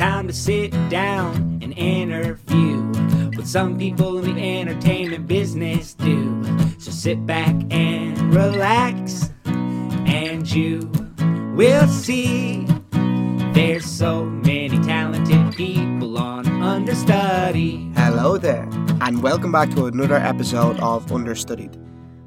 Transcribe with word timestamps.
time 0.00 0.26
to 0.26 0.32
sit 0.32 0.70
down 0.88 1.58
and 1.60 1.76
interview 1.76 2.80
what 3.36 3.46
some 3.46 3.76
people 3.76 4.16
in 4.24 4.36
the 4.36 4.58
entertainment 4.58 5.26
business 5.26 5.92
do. 5.92 6.42
So 6.78 6.90
sit 6.90 7.26
back 7.26 7.54
and 7.70 8.34
relax, 8.34 9.30
and 9.44 10.50
you 10.50 10.90
will 11.54 11.86
see 11.86 12.66
there's 13.52 13.84
so 13.84 14.24
many 14.24 14.78
talented 14.78 15.54
people 15.54 16.16
on 16.16 16.46
understudy. 16.62 17.92
Hello 17.94 18.38
there, 18.38 18.66
and 19.02 19.22
welcome 19.22 19.52
back 19.52 19.68
to 19.72 19.84
another 19.84 20.16
episode 20.16 20.80
of 20.80 21.12
Understudied. 21.12 21.76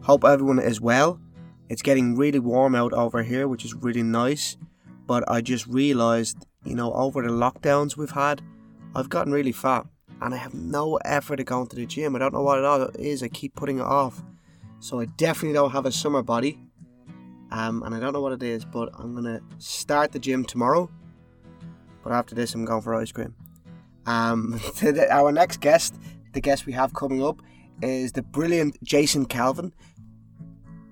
Hope 0.04 0.24
everyone 0.26 0.60
is 0.60 0.80
well. 0.80 1.20
It's 1.70 1.82
getting 1.82 2.16
really 2.16 2.38
warm 2.38 2.76
out 2.76 2.94
over 2.94 3.24
here, 3.24 3.48
which 3.48 3.66
is 3.66 3.74
really 3.74 4.04
nice. 4.04 4.58
But 5.08 5.28
I 5.28 5.42
just 5.42 5.66
realised, 5.66 6.46
you 6.66 6.76
know, 6.76 6.94
over 6.94 7.22
the 7.22 7.30
lockdowns 7.30 7.98
we've 7.98 8.12
had, 8.12 8.42
I've 8.96 9.10
gotten 9.10 9.34
really 9.34 9.52
fat 9.52 9.86
and 10.22 10.34
I 10.34 10.38
have 10.38 10.54
no 10.54 10.98
effort 10.98 11.40
at 11.40 11.46
going 11.46 11.68
to 11.68 11.76
the 11.76 11.86
gym. 11.86 12.16
I 12.16 12.20
don't 12.20 12.34
know 12.34 12.42
what 12.42 12.60
it 12.60 13.00
is, 13.00 13.24
I 13.24 13.28
keep 13.28 13.56
putting 13.56 13.80
it 13.80 13.84
off. 13.84 14.24
So 14.80 15.00
I 15.00 15.06
definitely 15.06 15.54
don't 15.54 15.72
have 15.72 15.86
a 15.86 15.92
summer 15.92 16.22
body. 16.22 16.60
Um, 17.52 17.84
and 17.84 17.94
I 17.94 18.00
don't 18.00 18.14
know 18.14 18.22
what 18.22 18.34
it 18.34 18.44
is, 18.44 18.66
but 18.66 18.90
I'm 18.98 19.14
gonna 19.14 19.42
start 19.60 20.12
the 20.12 20.20
gym 20.20 20.44
tomorrow. 20.44 20.90
But 22.04 22.12
after 22.12 22.36
this, 22.36 22.54
I'm 22.56 22.66
going 22.66 22.82
for 22.82 22.96
ice 22.96 23.12
cream. 23.12 23.36
Um, 24.06 24.60
our 25.12 25.32
next 25.32 25.62
guest, 25.62 25.96
the 26.34 26.42
guest 26.42 26.66
we 26.66 26.74
have 26.74 26.94
coming 26.94 27.24
up, 27.24 27.42
is 27.82 28.12
the 28.12 28.24
brilliant 28.24 28.82
Jason 28.84 29.26
Calvin. 29.26 29.74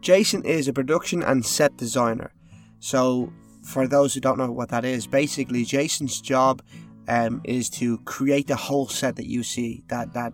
Jason 0.02 0.44
is 0.46 0.68
a 0.68 0.74
production 0.74 1.22
and 1.22 1.46
set 1.46 1.78
designer. 1.78 2.32
So, 2.80 3.32
for 3.64 3.88
those 3.88 4.14
who 4.14 4.20
don't 4.20 4.38
know 4.38 4.52
what 4.52 4.70
that 4.70 4.86
is, 4.86 5.08
basically 5.08 5.64
Jason's 5.66 6.20
job 6.22 6.62
um, 7.08 7.41
is 7.44 7.70
to 7.72 7.98
create 7.99 8.48
the 8.48 8.55
whole 8.55 8.88
set 8.88 9.16
that 9.18 9.27
you 9.27 9.44
see 9.44 9.84
that 9.88 10.13
that 10.13 10.34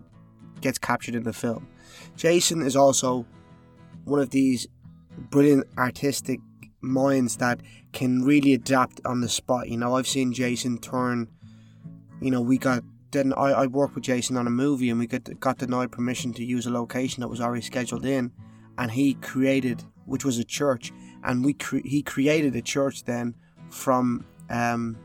gets 0.60 0.78
captured 0.78 1.14
in 1.14 1.22
the 1.22 1.32
film. 1.32 1.66
Jason 2.16 2.62
is 2.62 2.76
also 2.76 3.26
one 4.04 4.20
of 4.20 4.30
these 4.30 4.66
brilliant 5.30 5.66
artistic 5.76 6.40
minds 6.80 7.36
that 7.36 7.60
can 7.92 8.22
really 8.22 8.54
adapt 8.54 9.00
on 9.04 9.20
the 9.20 9.28
spot. 9.28 9.68
You 9.68 9.76
know, 9.76 9.96
I've 9.96 10.06
seen 10.06 10.32
Jason 10.32 10.78
turn. 10.78 11.28
You 12.20 12.30
know, 12.30 12.40
we 12.40 12.58
got 12.58 12.82
then 13.10 13.32
I, 13.32 13.52
I 13.52 13.66
worked 13.66 13.94
with 13.94 14.04
Jason 14.04 14.36
on 14.36 14.46
a 14.46 14.50
movie 14.50 14.90
and 14.90 14.98
we 14.98 15.06
got 15.06 15.40
got 15.40 15.58
denied 15.58 15.90
permission 15.92 16.32
to 16.34 16.44
use 16.44 16.66
a 16.66 16.70
location 16.70 17.20
that 17.20 17.28
was 17.28 17.40
already 17.40 17.62
scheduled 17.62 18.04
in 18.04 18.32
and 18.76 18.90
he 18.90 19.14
created, 19.14 19.82
which 20.04 20.24
was 20.24 20.38
a 20.38 20.44
church, 20.44 20.92
and 21.24 21.44
we 21.44 21.54
cre- 21.54 21.84
he 21.84 22.02
created 22.02 22.54
a 22.56 22.62
church 22.62 23.04
then 23.04 23.34
from 23.70 24.24
um, 24.50 24.96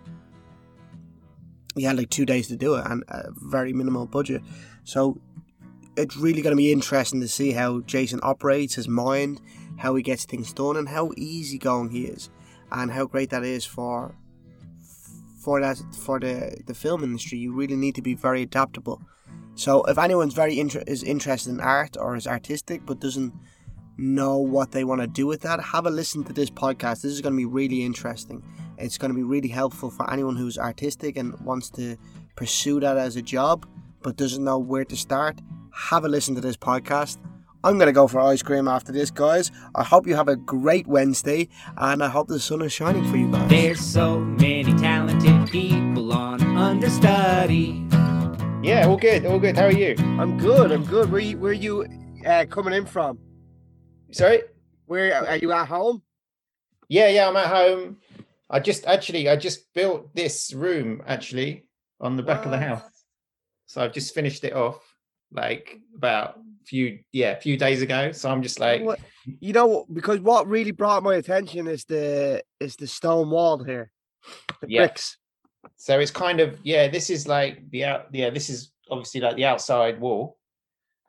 he 1.75 1.83
had 1.83 1.97
like 1.97 2.09
two 2.09 2.25
days 2.25 2.47
to 2.47 2.55
do 2.55 2.75
it 2.75 2.85
and 2.85 3.03
a 3.09 3.29
very 3.31 3.73
minimal 3.73 4.05
budget. 4.05 4.41
So 4.83 5.19
it's 5.95 6.17
really 6.17 6.41
going 6.41 6.53
to 6.53 6.57
be 6.57 6.71
interesting 6.71 7.21
to 7.21 7.27
see 7.27 7.51
how 7.51 7.81
Jason 7.81 8.19
operates 8.23 8.75
his 8.75 8.87
mind, 8.87 9.41
how 9.77 9.95
he 9.95 10.03
gets 10.03 10.25
things 10.25 10.53
done, 10.53 10.77
and 10.77 10.89
how 10.89 11.11
easygoing 11.17 11.89
he 11.89 12.05
is, 12.05 12.29
and 12.71 12.91
how 12.91 13.05
great 13.05 13.29
that 13.29 13.43
is 13.43 13.65
for 13.65 14.15
for 15.39 15.59
that 15.59 15.81
for 15.93 16.19
the 16.19 16.61
the 16.65 16.73
film 16.73 17.03
industry. 17.03 17.37
You 17.37 17.53
really 17.53 17.75
need 17.75 17.95
to 17.95 18.01
be 18.01 18.15
very 18.15 18.43
adaptable. 18.43 19.01
So 19.55 19.83
if 19.83 19.97
anyone's 19.97 20.33
very 20.33 20.59
inter- 20.59 20.83
is 20.87 21.03
interested 21.03 21.51
in 21.51 21.59
art 21.59 21.95
or 21.99 22.15
is 22.15 22.25
artistic 22.25 22.85
but 22.85 22.99
doesn't 22.99 23.33
know 23.97 24.37
what 24.37 24.71
they 24.71 24.83
want 24.83 25.01
to 25.01 25.07
do 25.07 25.27
with 25.27 25.41
that, 25.41 25.61
have 25.61 25.85
a 25.85 25.89
listen 25.89 26.23
to 26.25 26.33
this 26.33 26.49
podcast. 26.49 27.01
This 27.01 27.11
is 27.13 27.21
going 27.21 27.33
to 27.33 27.37
be 27.37 27.45
really 27.45 27.83
interesting. 27.83 28.43
It's 28.77 28.97
going 28.97 29.11
to 29.11 29.15
be 29.15 29.23
really 29.23 29.47
helpful 29.47 29.89
for 29.89 30.11
anyone 30.11 30.35
who's 30.35 30.57
artistic 30.57 31.17
and 31.17 31.39
wants 31.41 31.69
to 31.71 31.97
pursue 32.35 32.79
that 32.79 32.97
as 32.97 33.15
a 33.15 33.21
job 33.21 33.65
but 34.03 34.17
doesn't 34.17 34.43
know 34.43 34.59
where 34.59 34.85
to 34.85 34.95
start. 34.95 35.39
Have 35.71 36.05
a 36.05 36.09
listen 36.09 36.35
to 36.35 36.41
this 36.41 36.57
podcast. 36.57 37.17
I'm 37.63 37.77
going 37.77 37.87
to 37.87 37.93
go 37.93 38.07
for 38.07 38.19
ice 38.19 38.43
cream 38.43 38.67
after 38.67 38.91
this, 38.91 39.09
guys. 39.09 39.49
I 39.73 39.83
hope 39.83 40.05
you 40.05 40.15
have 40.15 40.27
a 40.27 40.35
great 40.35 40.85
Wednesday 40.85 41.47
and 41.77 42.03
I 42.03 42.09
hope 42.09 42.27
the 42.27 42.39
sun 42.39 42.61
is 42.61 42.73
shining 42.73 43.09
for 43.09 43.15
you 43.15 43.31
guys. 43.31 43.49
There's 43.49 43.79
so 43.79 44.19
many 44.19 44.73
talented 44.73 45.49
people 45.49 46.11
on 46.11 46.41
understudy. 46.57 47.87
Yeah, 48.61 48.87
all 48.87 48.97
good, 48.97 49.25
all 49.25 49.39
good. 49.39 49.55
How 49.55 49.65
are 49.65 49.71
you? 49.71 49.95
I'm 49.97 50.37
good, 50.37 50.71
I'm 50.71 50.83
good. 50.83 51.09
Where 51.11 51.21
you, 51.21 51.37
where 51.37 51.53
you 51.53 51.85
uh, 52.25 52.45
coming 52.49 52.73
in 52.73 52.85
from? 52.85 53.17
Sorry? 54.13 54.41
Where 54.85 55.25
are 55.27 55.37
you 55.37 55.51
at 55.51 55.67
home? 55.67 56.01
Yeah, 56.87 57.07
yeah, 57.09 57.27
I'm 57.27 57.35
at 57.35 57.47
home. 57.47 57.97
I 58.49 58.59
just 58.59 58.85
actually 58.85 59.27
I 59.29 59.35
just 59.35 59.73
built 59.73 60.13
this 60.15 60.53
room 60.53 61.01
actually 61.07 61.65
on 61.99 62.17
the 62.17 62.23
back 62.23 62.45
of 62.45 62.51
the 62.51 62.57
house. 62.57 62.83
So 63.65 63.81
I've 63.81 63.93
just 63.93 64.13
finished 64.13 64.43
it 64.43 64.53
off 64.53 64.79
like 65.31 65.79
about 65.95 66.37
a 66.37 66.65
few 66.65 66.99
yeah, 67.11 67.31
a 67.31 67.39
few 67.41 67.57
days 67.57 67.81
ago. 67.81 68.11
So 68.11 68.29
I'm 68.29 68.43
just 68.43 68.59
like 68.59 68.83
What- 68.83 68.99
you 69.39 69.53
know, 69.53 69.85
because 69.91 70.19
what 70.19 70.47
really 70.47 70.71
brought 70.71 71.01
my 71.01 71.15
attention 71.15 71.67
is 71.67 71.85
the 71.85 72.43
is 72.59 72.75
the 72.75 72.87
stone 72.87 73.29
wall 73.31 73.63
here, 73.63 73.89
the 74.61 74.67
Yeah. 74.69 74.81
bricks. 74.81 75.17
so 75.77 75.97
it's 75.99 76.11
kind 76.11 76.39
of 76.41 76.59
yeah, 76.63 76.89
this 76.89 77.09
is 77.09 77.25
like 77.27 77.69
the 77.71 77.85
out 77.85 78.07
yeah, 78.11 78.29
this 78.29 78.49
is 78.49 78.71
obviously 78.91 79.21
like 79.21 79.37
the 79.37 79.45
outside 79.45 79.99
wall. 79.99 80.37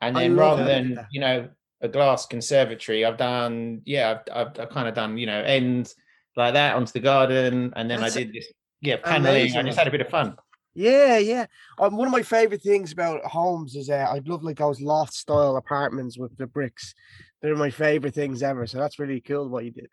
And 0.01 0.15
then 0.17 0.37
rather 0.37 0.65
did 0.65 0.97
than, 0.97 1.07
you 1.11 1.21
know, 1.21 1.49
a 1.85 1.89
glass 1.89 2.27
conservatory, 2.27 3.05
I've 3.05 3.17
done 3.19 3.83
yeah, 3.85 4.11
I've 4.11 4.49
I've, 4.49 4.61
I've 4.61 4.71
kind 4.71 4.89
of 4.89 4.95
done, 4.95 5.19
you 5.19 5.27
know, 5.27 5.41
ends 5.41 5.95
like 6.37 6.55
that 6.55 6.75
onto 6.75 6.93
the 6.93 7.01
garden 7.01 7.73
and 7.77 7.89
then 7.91 8.01
That's 8.01 8.17
I 8.17 8.21
did 8.21 8.33
this 8.33 8.53
yeah, 8.81 8.97
paneling. 8.97 9.35
I 9.35 9.39
amazing. 9.41 9.67
just 9.67 9.79
had 9.79 9.89
a 9.89 9.91
bit 9.91 10.01
of 10.01 10.09
fun. 10.09 10.37
Yeah, 10.75 11.19
yeah. 11.19 11.47
Um, 11.79 11.97
one 11.97 12.09
of 12.09 12.13
my 12.13 12.23
favorite 12.23 12.63
things 12.63 12.91
about 12.93 13.25
homes 13.25 13.77
is 13.77 13.89
uh, 13.89 14.09
I'd 14.11 14.29
love 14.29 14.43
like 14.43 14.59
those 14.59 14.81
loft 14.81 15.15
style 15.15 15.57
apartments 15.57 16.19
with 16.19 16.37
the 16.37 16.47
bricks. 16.49 16.95
They're 17.41 17.55
my 17.55 17.71
favorite 17.71 18.15
things 18.15 18.43
ever. 18.43 18.67
So 18.67 18.79
that's 18.79 18.99
really 18.99 19.21
cool 19.21 19.49
what 19.49 19.65
you 19.65 19.71
did. 19.71 19.89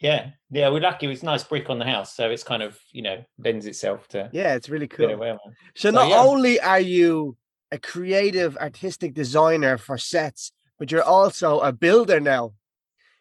Yeah, 0.00 0.30
yeah, 0.50 0.68
we're 0.68 0.80
lucky. 0.80 1.10
It's 1.10 1.24
nice 1.24 1.42
brick 1.42 1.68
on 1.68 1.80
the 1.80 1.84
house, 1.84 2.14
so 2.14 2.30
it's 2.30 2.44
kind 2.44 2.62
of 2.62 2.78
you 2.92 3.02
know 3.02 3.24
lends 3.38 3.66
itself 3.66 4.06
to 4.08 4.30
Yeah, 4.32 4.54
it's 4.54 4.68
really 4.68 4.86
cool. 4.86 5.08
So 5.08 5.38
So, 5.74 5.90
not 5.90 6.08
yeah. 6.10 6.20
only 6.20 6.60
are 6.60 6.80
you 6.80 7.36
a 7.72 7.78
creative 7.78 8.56
artistic 8.56 9.14
designer 9.14 9.76
for 9.76 9.98
sets, 9.98 10.52
but 10.78 10.90
you're 10.90 11.02
also 11.02 11.60
a 11.60 11.72
builder 11.72 12.20
now. 12.20 12.52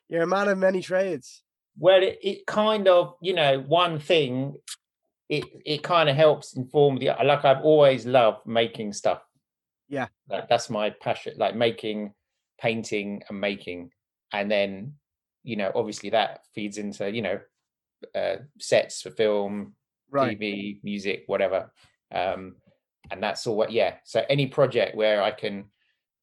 You're 0.10 0.24
a 0.24 0.28
man 0.28 0.48
of 0.48 0.58
many 0.58 0.82
trades. 0.82 1.44
Well, 1.78 2.02
it, 2.02 2.20
it 2.22 2.46
kind 2.48 2.88
of 2.88 3.16
you 3.22 3.34
know 3.34 3.60
one 3.60 4.00
thing, 4.00 4.58
it 5.30 5.46
it 5.66 5.84
kind 5.84 6.10
of 6.10 6.16
helps 6.16 6.56
inform 6.56 6.98
the 6.98 7.08
like 7.24 7.46
I've 7.46 7.64
always 7.64 8.06
loved 8.06 8.46
making 8.46 8.94
stuff. 8.94 9.22
Yeah. 9.90 10.08
like 10.30 10.50
that's 10.50 10.70
my 10.70 10.90
passion, 10.90 11.34
like 11.38 11.56
making, 11.56 12.14
painting, 12.60 13.24
and 13.30 13.40
making, 13.40 13.92
and 14.34 14.50
then 14.52 14.94
you 15.44 15.56
know 15.56 15.72
obviously 15.76 16.10
that 16.12 16.42
feeds 16.54 16.78
into 16.78 17.10
you 17.12 17.22
know 17.22 17.40
uh, 18.16 18.38
sets 18.60 19.02
for 19.02 19.12
film, 19.12 19.74
Right. 20.10 20.40
TV, 20.40 20.80
music, 20.84 21.24
whatever. 21.28 21.72
Um, 22.14 22.56
and 23.12 23.22
that's 23.22 23.46
all 23.48 23.56
what, 23.56 23.72
yeah. 23.72 23.96
So 24.04 24.24
any 24.30 24.48
project 24.48 24.96
where 24.96 25.22
I 25.22 25.32
can 25.32 25.66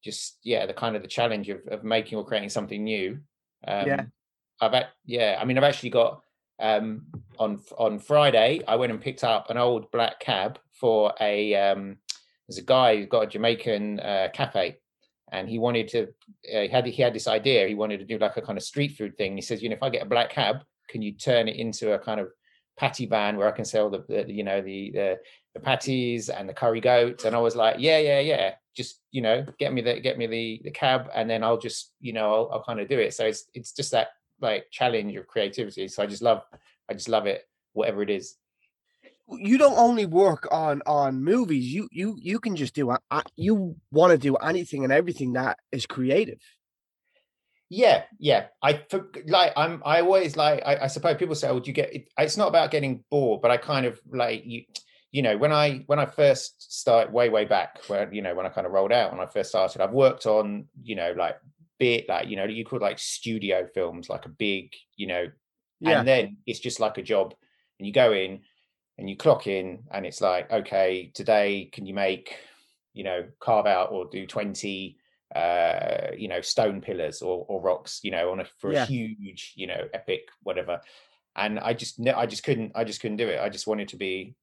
just, 0.04 0.38
yeah, 0.42 0.66
the 0.66 0.74
kind 0.74 0.96
of 0.96 1.02
the 1.02 1.08
challenge 1.08 1.48
of, 1.48 1.60
of 1.68 1.82
making 1.82 2.18
or 2.18 2.24
creating 2.24 2.50
something 2.50 2.84
new. 2.84 3.18
Um, 3.66 3.86
Yeah. 3.86 4.04
I've, 4.60 4.84
yeah, 5.04 5.38
I 5.40 5.44
mean, 5.44 5.58
I've 5.58 5.64
actually 5.64 5.90
got, 5.90 6.22
um, 6.60 7.06
on, 7.38 7.60
on 7.76 7.98
Friday, 7.98 8.60
I 8.68 8.76
went 8.76 8.92
and 8.92 9.00
picked 9.00 9.24
up 9.24 9.50
an 9.50 9.56
old 9.56 9.90
black 9.90 10.20
cab 10.20 10.58
for 10.72 11.12
a, 11.20 11.54
um, 11.54 11.96
there's 12.46 12.58
a 12.58 12.62
guy 12.62 12.96
who's 12.96 13.06
got 13.06 13.22
a 13.22 13.26
Jamaican, 13.26 14.00
uh, 14.00 14.28
cafe 14.32 14.76
and 15.32 15.48
he 15.48 15.58
wanted 15.58 15.88
to, 15.88 16.02
uh, 16.54 16.60
he 16.60 16.68
had, 16.68 16.86
he 16.86 17.02
had 17.02 17.14
this 17.14 17.26
idea. 17.26 17.66
He 17.66 17.74
wanted 17.74 17.98
to 17.98 18.04
do 18.04 18.18
like 18.18 18.36
a 18.36 18.42
kind 18.42 18.56
of 18.56 18.62
street 18.62 18.92
food 18.96 19.16
thing. 19.16 19.34
He 19.34 19.42
says, 19.42 19.62
you 19.62 19.68
know, 19.68 19.76
if 19.76 19.82
I 19.82 19.90
get 19.90 20.02
a 20.02 20.06
black 20.08 20.30
cab, 20.30 20.58
can 20.88 21.02
you 21.02 21.12
turn 21.12 21.48
it 21.48 21.56
into 21.56 21.94
a 21.94 21.98
kind 21.98 22.20
of 22.20 22.28
patty 22.76 23.06
van 23.06 23.36
where 23.36 23.48
I 23.48 23.52
can 23.52 23.64
sell 23.64 23.88
the, 23.88 24.04
the 24.08 24.32
you 24.32 24.42
know 24.42 24.60
the, 24.60 24.90
the 24.90 25.18
the 25.54 25.60
patties 25.60 26.28
and 26.28 26.48
the 26.48 26.54
curry 26.54 26.80
goat 26.80 27.24
and 27.24 27.34
I 27.34 27.38
was 27.38 27.54
like 27.54 27.76
yeah 27.78 27.98
yeah 27.98 28.18
yeah 28.18 28.54
just 28.74 29.00
you 29.10 29.22
know 29.22 29.44
get 29.58 29.72
me 29.72 29.80
the 29.80 30.00
get 30.00 30.18
me 30.18 30.26
the 30.26 30.60
the 30.64 30.70
cab 30.70 31.08
and 31.14 31.28
then 31.28 31.42
I'll 31.42 31.58
just 31.58 31.92
you 32.00 32.12
know 32.12 32.34
I'll, 32.34 32.50
I'll 32.52 32.64
kind 32.64 32.80
of 32.80 32.88
do 32.88 32.98
it 32.98 33.14
so 33.14 33.24
it's 33.24 33.44
it's 33.54 33.72
just 33.72 33.92
that 33.92 34.08
like 34.40 34.66
challenge 34.70 35.14
of 35.16 35.26
creativity 35.26 35.88
so 35.88 36.02
I 36.02 36.06
just 36.06 36.22
love 36.22 36.42
I 36.88 36.94
just 36.94 37.08
love 37.08 37.26
it 37.26 37.48
whatever 37.72 38.02
it 38.02 38.10
is 38.10 38.36
You 39.28 39.58
don't 39.58 39.78
only 39.78 40.06
work 40.06 40.46
on 40.50 40.82
on 40.86 41.24
movies. 41.24 41.72
You 41.72 41.88
you 41.90 42.16
you 42.20 42.38
can 42.38 42.56
just 42.56 42.74
do 42.74 42.94
you 43.36 43.76
want 43.90 44.10
to 44.12 44.18
do 44.18 44.36
anything 44.36 44.84
and 44.84 44.92
everything 44.92 45.32
that 45.32 45.58
is 45.72 45.86
creative. 45.86 46.40
Yeah, 47.70 48.04
yeah. 48.18 48.46
I 48.62 48.84
like. 49.26 49.52
I'm. 49.56 49.82
I 49.84 50.02
always 50.02 50.36
like. 50.36 50.62
I, 50.64 50.84
I 50.84 50.86
suppose 50.86 51.16
people 51.16 51.34
say, 51.34 51.48
"Oh, 51.48 51.58
do 51.58 51.68
you 51.68 51.72
get?" 51.72 51.94
It, 51.94 52.08
it's 52.18 52.36
not 52.36 52.48
about 52.48 52.70
getting 52.70 53.02
bored, 53.10 53.40
but 53.42 53.50
I 53.50 53.56
kind 53.56 53.86
of 53.86 54.00
like 54.12 54.44
you. 54.44 54.62
You 55.14 55.22
know, 55.22 55.36
when 55.36 55.52
I 55.52 55.84
when 55.86 56.00
I 56.00 56.06
first 56.06 56.72
started 56.80 57.12
way 57.12 57.28
way 57.28 57.44
back, 57.44 57.78
where 57.86 58.12
you 58.12 58.20
know 58.20 58.34
when 58.34 58.46
I 58.46 58.48
kind 58.48 58.66
of 58.66 58.72
rolled 58.72 58.92
out 58.92 59.12
when 59.12 59.20
I 59.20 59.26
first 59.30 59.50
started, 59.50 59.80
I've 59.80 59.92
worked 59.92 60.26
on 60.26 60.66
you 60.82 60.96
know 60.96 61.14
like 61.16 61.36
bit 61.78 62.08
like 62.08 62.28
you 62.28 62.36
know 62.36 62.44
you 62.44 62.64
could 62.64 62.82
like 62.82 62.98
studio 62.98 63.58
films, 63.72 64.08
like 64.08 64.26
a 64.26 64.28
big 64.46 64.72
you 64.96 65.06
know, 65.06 65.24
Yeah. 65.78 65.98
and 66.00 66.08
then 66.08 66.38
it's 66.46 66.58
just 66.58 66.80
like 66.80 66.98
a 66.98 67.02
job, 67.02 67.32
and 67.78 67.86
you 67.86 67.92
go 67.92 68.12
in, 68.12 68.40
and 68.98 69.08
you 69.08 69.16
clock 69.16 69.46
in 69.46 69.84
and 69.92 70.06
it's 70.06 70.20
like 70.20 70.50
okay 70.52 71.10
today 71.14 71.68
can 71.72 71.86
you 71.86 71.94
make 71.94 72.36
you 72.92 73.04
know 73.04 73.24
carve 73.40 73.66
out 73.66 73.90
or 73.92 74.06
do 74.06 74.26
20 74.26 74.96
uh 75.34 76.08
you 76.16 76.28
know 76.28 76.40
stone 76.40 76.80
pillars 76.80 77.22
or, 77.22 77.44
or 77.48 77.60
rocks 77.60 78.00
you 78.02 78.10
know 78.10 78.30
on 78.30 78.40
a 78.40 78.44
for 78.60 78.72
Yeah. 78.72 78.82
a 78.84 78.86
huge 78.86 79.52
you 79.56 79.66
know 79.66 79.88
epic 79.92 80.22
whatever 80.42 80.80
and 81.34 81.58
i 81.58 81.72
just 81.72 81.98
i 82.06 82.26
just 82.26 82.44
couldn't 82.44 82.70
i 82.76 82.84
just 82.84 83.00
couldn't 83.00 83.16
do 83.16 83.28
it 83.28 83.40
i 83.40 83.48
just 83.48 83.66
wanted 83.66 83.88
to 83.88 83.96
be 83.96 84.36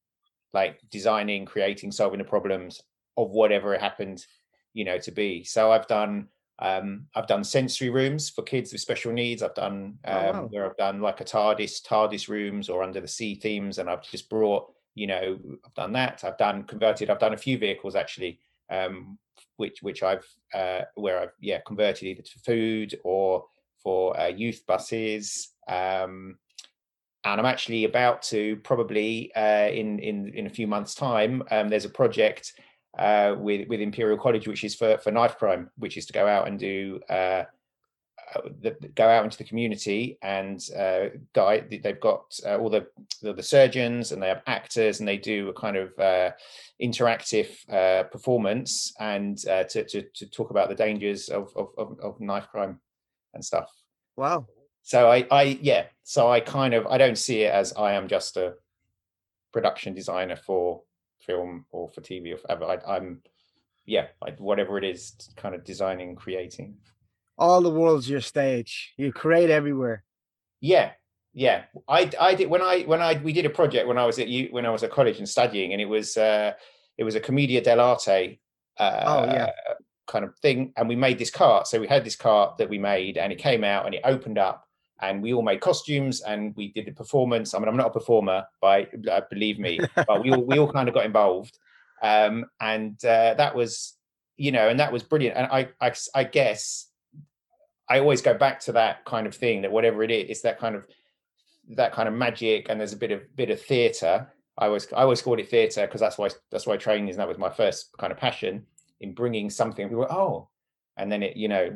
like 0.54 0.80
designing 0.90 1.46
creating 1.46 1.92
solving 1.92 2.20
the 2.20 2.26
problems 2.26 2.82
of 3.18 3.32
whatever 3.32 3.74
it 3.74 3.82
happened 3.82 4.26
you 4.74 4.86
know 4.86 4.98
to 4.98 5.12
be. 5.12 5.44
So 5.44 5.72
i've 5.72 5.88
done 5.88 6.28
um 6.60 7.08
i've 7.16 7.28
done 7.28 7.44
sensory 7.44 7.90
rooms 7.90 8.30
for 8.30 8.44
kids 8.44 8.72
with 8.72 8.82
special 8.82 9.12
needs. 9.12 9.42
I've 9.44 9.56
done 9.56 9.98
Oh, 10.06 10.14
um 10.14 10.36
wow. 10.36 10.48
where 10.52 10.66
i've 10.70 10.78
done 10.78 11.02
like 11.02 11.22
a 11.22 11.26
tardis 11.26 11.82
tardis 11.86 12.28
rooms 12.30 12.70
or 12.70 12.84
under 12.84 13.02
the 13.02 13.08
sea 13.08 13.36
themes 13.36 13.80
and 13.80 13.90
i've 13.90 14.04
just 14.04 14.30
brought 14.30 14.72
you 14.96 15.08
know 15.08 15.40
i've 15.66 15.74
done 15.74 15.94
that. 15.94 16.24
I've 16.24 16.38
done 16.38 16.64
converted 16.64 17.10
i've 17.10 17.20
done 17.20 17.34
a 17.34 17.38
few 17.38 17.58
vehicles 17.58 17.96
actually 17.96 18.40
um 18.70 19.18
which 19.58 19.82
which 19.82 20.04
i've 20.04 20.26
uh 20.54 20.82
where 20.96 21.20
i've 21.20 21.34
yeah 21.40 21.60
converted 21.66 22.04
either 22.04 22.22
to 22.22 22.40
food 22.40 23.00
or 23.04 23.46
for 23.84 24.18
uh, 24.20 24.28
youth 24.28 24.64
buses. 24.68 25.50
Um 25.68 26.38
and 27.24 27.40
I'm 27.40 27.46
actually 27.46 27.86
about 27.86 28.22
to 28.24 28.56
probably 28.58 29.34
uh, 29.36 29.70
in 29.70 30.00
in 30.00 30.34
in 30.34 30.48
a 30.48 30.50
few 30.50 30.68
months' 30.68 30.96
time. 30.96 31.44
Um, 31.52 31.70
there's 31.70 31.86
a 31.86 31.90
project 31.90 32.54
uh, 32.98 33.36
with 33.38 33.68
with 33.68 33.80
Imperial 33.80 34.18
College, 34.18 34.48
which 34.48 34.64
is 34.64 34.76
for 34.76 34.98
for 34.98 35.12
knife 35.12 35.38
crime, 35.38 35.70
which 35.78 35.98
is 35.98 36.06
to 36.08 36.14
go 36.14 36.28
out 36.28 36.48
and 36.48 36.58
do 36.58 37.00
uh, 37.10 37.44
uh, 38.34 38.42
the, 38.62 38.72
go 38.96 39.08
out 39.08 39.24
into 39.24 39.38
the 39.38 39.44
community 39.44 40.18
and 40.22 40.68
uh, 40.76 41.06
guide. 41.34 41.80
They've 41.84 42.00
got 42.00 42.40
uh, 42.46 42.58
all 42.58 42.70
the, 42.70 42.88
the 43.22 43.34
the 43.34 43.44
surgeons 43.44 44.12
and 44.12 44.22
they 44.22 44.28
have 44.28 44.42
actors 44.48 45.00
and 45.00 45.08
they 45.08 45.18
do 45.18 45.50
a 45.50 45.54
kind 45.54 45.78
of 45.78 45.94
interactive 46.82 47.50
performance 48.12 48.94
and 49.00 49.38
to, 49.38 49.84
to 49.84 50.02
to 50.02 50.26
talk 50.28 50.50
about 50.50 50.70
the 50.70 50.76
dangers 50.76 51.30
of 51.30 51.54
of, 51.56 51.70
of, 51.78 52.00
of 52.00 52.20
knife 52.20 52.48
crime 52.52 52.80
and 53.34 53.46
stuff 53.46 53.70
Wow. 54.18 54.46
So 54.84 55.10
I, 55.10 55.26
I 55.32 55.44
yeah 55.62 55.86
so 56.04 56.30
i 56.32 56.40
kind 56.40 56.74
of 56.74 56.88
i 56.88 56.98
don't 56.98 57.18
see 57.18 57.42
it 57.44 57.54
as 57.54 57.74
i 57.74 57.94
am 57.94 58.08
just 58.08 58.38
a 58.38 58.54
production 59.54 59.94
designer 59.94 60.36
for 60.36 60.82
film 61.22 61.66
or 61.72 61.90
for 61.90 62.02
tv 62.02 62.34
or 62.34 62.38
forever 62.38 62.66
I, 62.66 62.96
i'm 62.96 63.22
yeah 63.86 64.08
like 64.22 64.40
whatever 64.40 64.78
it 64.78 64.84
is 64.84 65.14
kind 65.36 65.54
of 65.56 65.64
designing 65.64 66.16
creating 66.16 66.76
All 67.38 67.62
the 67.62 67.72
world's 67.72 68.08
your 68.10 68.22
stage. 68.22 68.94
You 68.98 69.12
create 69.12 69.50
everywhere. 69.50 70.04
yeah 70.60 70.92
yeah 71.34 71.64
i 71.88 72.10
i 72.20 72.36
did 72.36 72.50
when 72.50 72.62
i 72.62 72.82
when 72.84 73.02
i 73.02 73.14
we 73.24 73.32
did 73.34 73.46
a 73.46 73.50
project 73.50 73.88
when 73.88 73.98
i 73.98 74.06
was 74.06 74.20
at 74.20 74.28
you 74.28 74.50
when 74.52 74.66
i 74.66 74.70
was 74.70 74.84
at 74.84 74.92
college 74.92 75.18
and 75.20 75.30
studying 75.30 75.72
and 75.74 75.82
it 75.82 75.86
was 75.98 76.18
uh 76.18 76.52
it 76.98 77.04
was 77.06 77.16
a 77.16 77.20
commedia 77.22 77.62
dell'arte 77.62 78.40
uh 78.78 79.04
Oh, 79.08 79.24
yeah. 79.34 79.50
kind 80.08 80.26
of 80.26 80.38
thing 80.40 80.74
and 80.76 80.90
we 80.90 80.96
made 80.96 81.18
this 81.18 81.32
cart 81.32 81.68
so 81.68 81.80
we 81.80 81.88
had 81.88 82.04
this 82.04 82.18
cart 82.18 82.58
that 82.58 82.70
we 82.70 82.78
made 82.78 83.18
and 83.18 83.32
it 83.32 83.40
came 83.40 83.64
out 83.64 83.86
and 83.86 83.96
it 83.96 84.02
opened 84.04 84.38
up 84.38 84.68
and 85.02 85.22
we 85.22 85.34
all 85.34 85.42
made 85.42 85.62
costumes 85.62 86.22
and 86.22 86.56
we 86.56 86.72
did 86.72 86.86
the 86.86 86.92
performance. 86.92 87.54
I 87.54 87.60
mean 87.60 87.68
i'm 87.68 87.78
not 87.78 87.88
a 87.88 87.92
performer 87.92 88.44
by 88.62 88.88
uh, 89.12 89.22
believe 89.30 89.60
me 89.60 89.80
but 89.96 90.22
we 90.24 90.32
all 90.32 90.44
we 90.44 90.60
all 90.60 90.72
kind 90.72 90.88
of 90.88 90.96
got 90.96 91.06
involved. 91.06 91.58
Um 92.02 92.46
and 92.60 93.04
uh, 93.06 93.34
that 93.36 93.56
was 93.56 93.96
you 94.38 94.52
know 94.52 94.70
and 94.70 94.80
that 94.80 94.92
was 94.92 95.04
brilliant. 95.04 95.38
And 95.38 95.48
I, 95.52 95.70
I 95.80 95.94
i 96.16 96.24
guess 96.24 96.88
i 97.90 98.00
always 98.00 98.22
go 98.22 98.34
back 98.34 98.60
to 98.62 98.72
that 98.72 99.04
kind 99.06 99.28
of 99.28 99.36
thing 99.36 99.62
that 99.62 99.72
whatever 99.72 100.04
it 100.04 100.12
is 100.12 100.30
it's 100.30 100.42
that 100.42 100.60
kind 100.60 100.76
of 100.76 100.88
that 101.70 101.92
kind 101.92 102.08
of 102.08 102.16
magic 102.16 102.68
and 102.70 102.80
there's 102.80 102.94
a 102.94 102.98
bit 102.98 103.12
of 103.12 103.36
bit 103.36 103.50
of 103.50 103.62
theater. 103.62 104.28
I 104.58 104.68
always 104.68 104.92
i 104.94 105.02
always 105.02 105.22
called 105.22 105.40
it 105.40 105.50
theater 105.50 105.86
because 105.86 106.02
that's 106.02 106.18
why 106.18 106.30
that's 106.52 106.68
why 106.68 106.78
training 106.78 107.10
is 107.10 107.18
that 107.18 107.28
was 107.28 107.38
my 107.38 107.50
first 107.50 107.90
kind 107.98 108.12
of 108.12 108.18
passion 108.18 108.66
in 109.00 109.14
bringing 109.14 109.50
something. 109.50 109.90
We 109.90 109.96
were 109.96 110.12
oh 110.12 110.50
and 110.98 111.12
then 111.12 111.24
it 111.24 111.38
you 111.38 111.48
know 111.48 111.74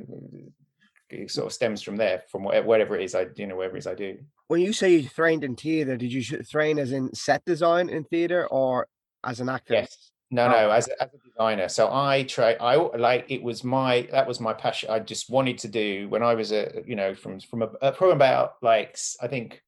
it 1.09 1.29
sort 1.31 1.45
of 1.47 1.53
stems 1.53 1.81
from 1.81 1.95
there 1.97 2.23
from 2.31 2.43
whatever, 2.43 2.67
whatever 2.67 2.95
it 2.97 3.03
is 3.03 3.13
i 3.15 3.25
you 3.35 3.45
know 3.47 3.55
whatever 3.55 3.75
it 3.75 3.79
is 3.79 3.87
i 3.87 3.93
do 3.95 4.17
When 4.47 4.61
you 4.61 4.73
say 4.73 4.95
you 4.95 5.07
trained 5.09 5.43
in 5.43 5.55
theater, 5.55 5.97
did 5.97 6.11
you 6.13 6.23
train 6.43 6.79
as 6.79 6.91
in 6.91 7.13
set 7.13 7.43
design 7.45 7.89
in 7.89 8.03
theater 8.05 8.47
or 8.47 8.87
as 9.23 9.39
an 9.39 9.49
actor? 9.49 9.73
Yes. 9.75 10.11
No, 10.31 10.45
Oh. 10.45 10.51
no. 10.51 10.69
As 10.71 10.87
a, 10.87 11.03
as 11.03 11.09
a 11.13 11.29
designer, 11.29 11.67
so 11.69 11.83
I 11.91 12.23
try. 12.23 12.53
I 12.53 12.75
like 13.09 13.25
it 13.29 13.41
was 13.41 13.63
my 13.63 14.07
that 14.11 14.27
was 14.27 14.39
my 14.39 14.53
passion. 14.53 14.89
I 14.91 14.99
just 14.99 15.29
wanted 15.29 15.57
to 15.59 15.67
do 15.67 16.09
when 16.09 16.23
I 16.23 16.33
was 16.35 16.51
a 16.51 16.81
you 16.85 16.95
know 16.95 17.13
from 17.15 17.39
from 17.39 17.61
a, 17.63 17.69
uh, 17.81 17.91
from 17.91 18.09
about 18.11 18.53
like 18.61 18.97
I 19.21 19.27
think 19.27 19.61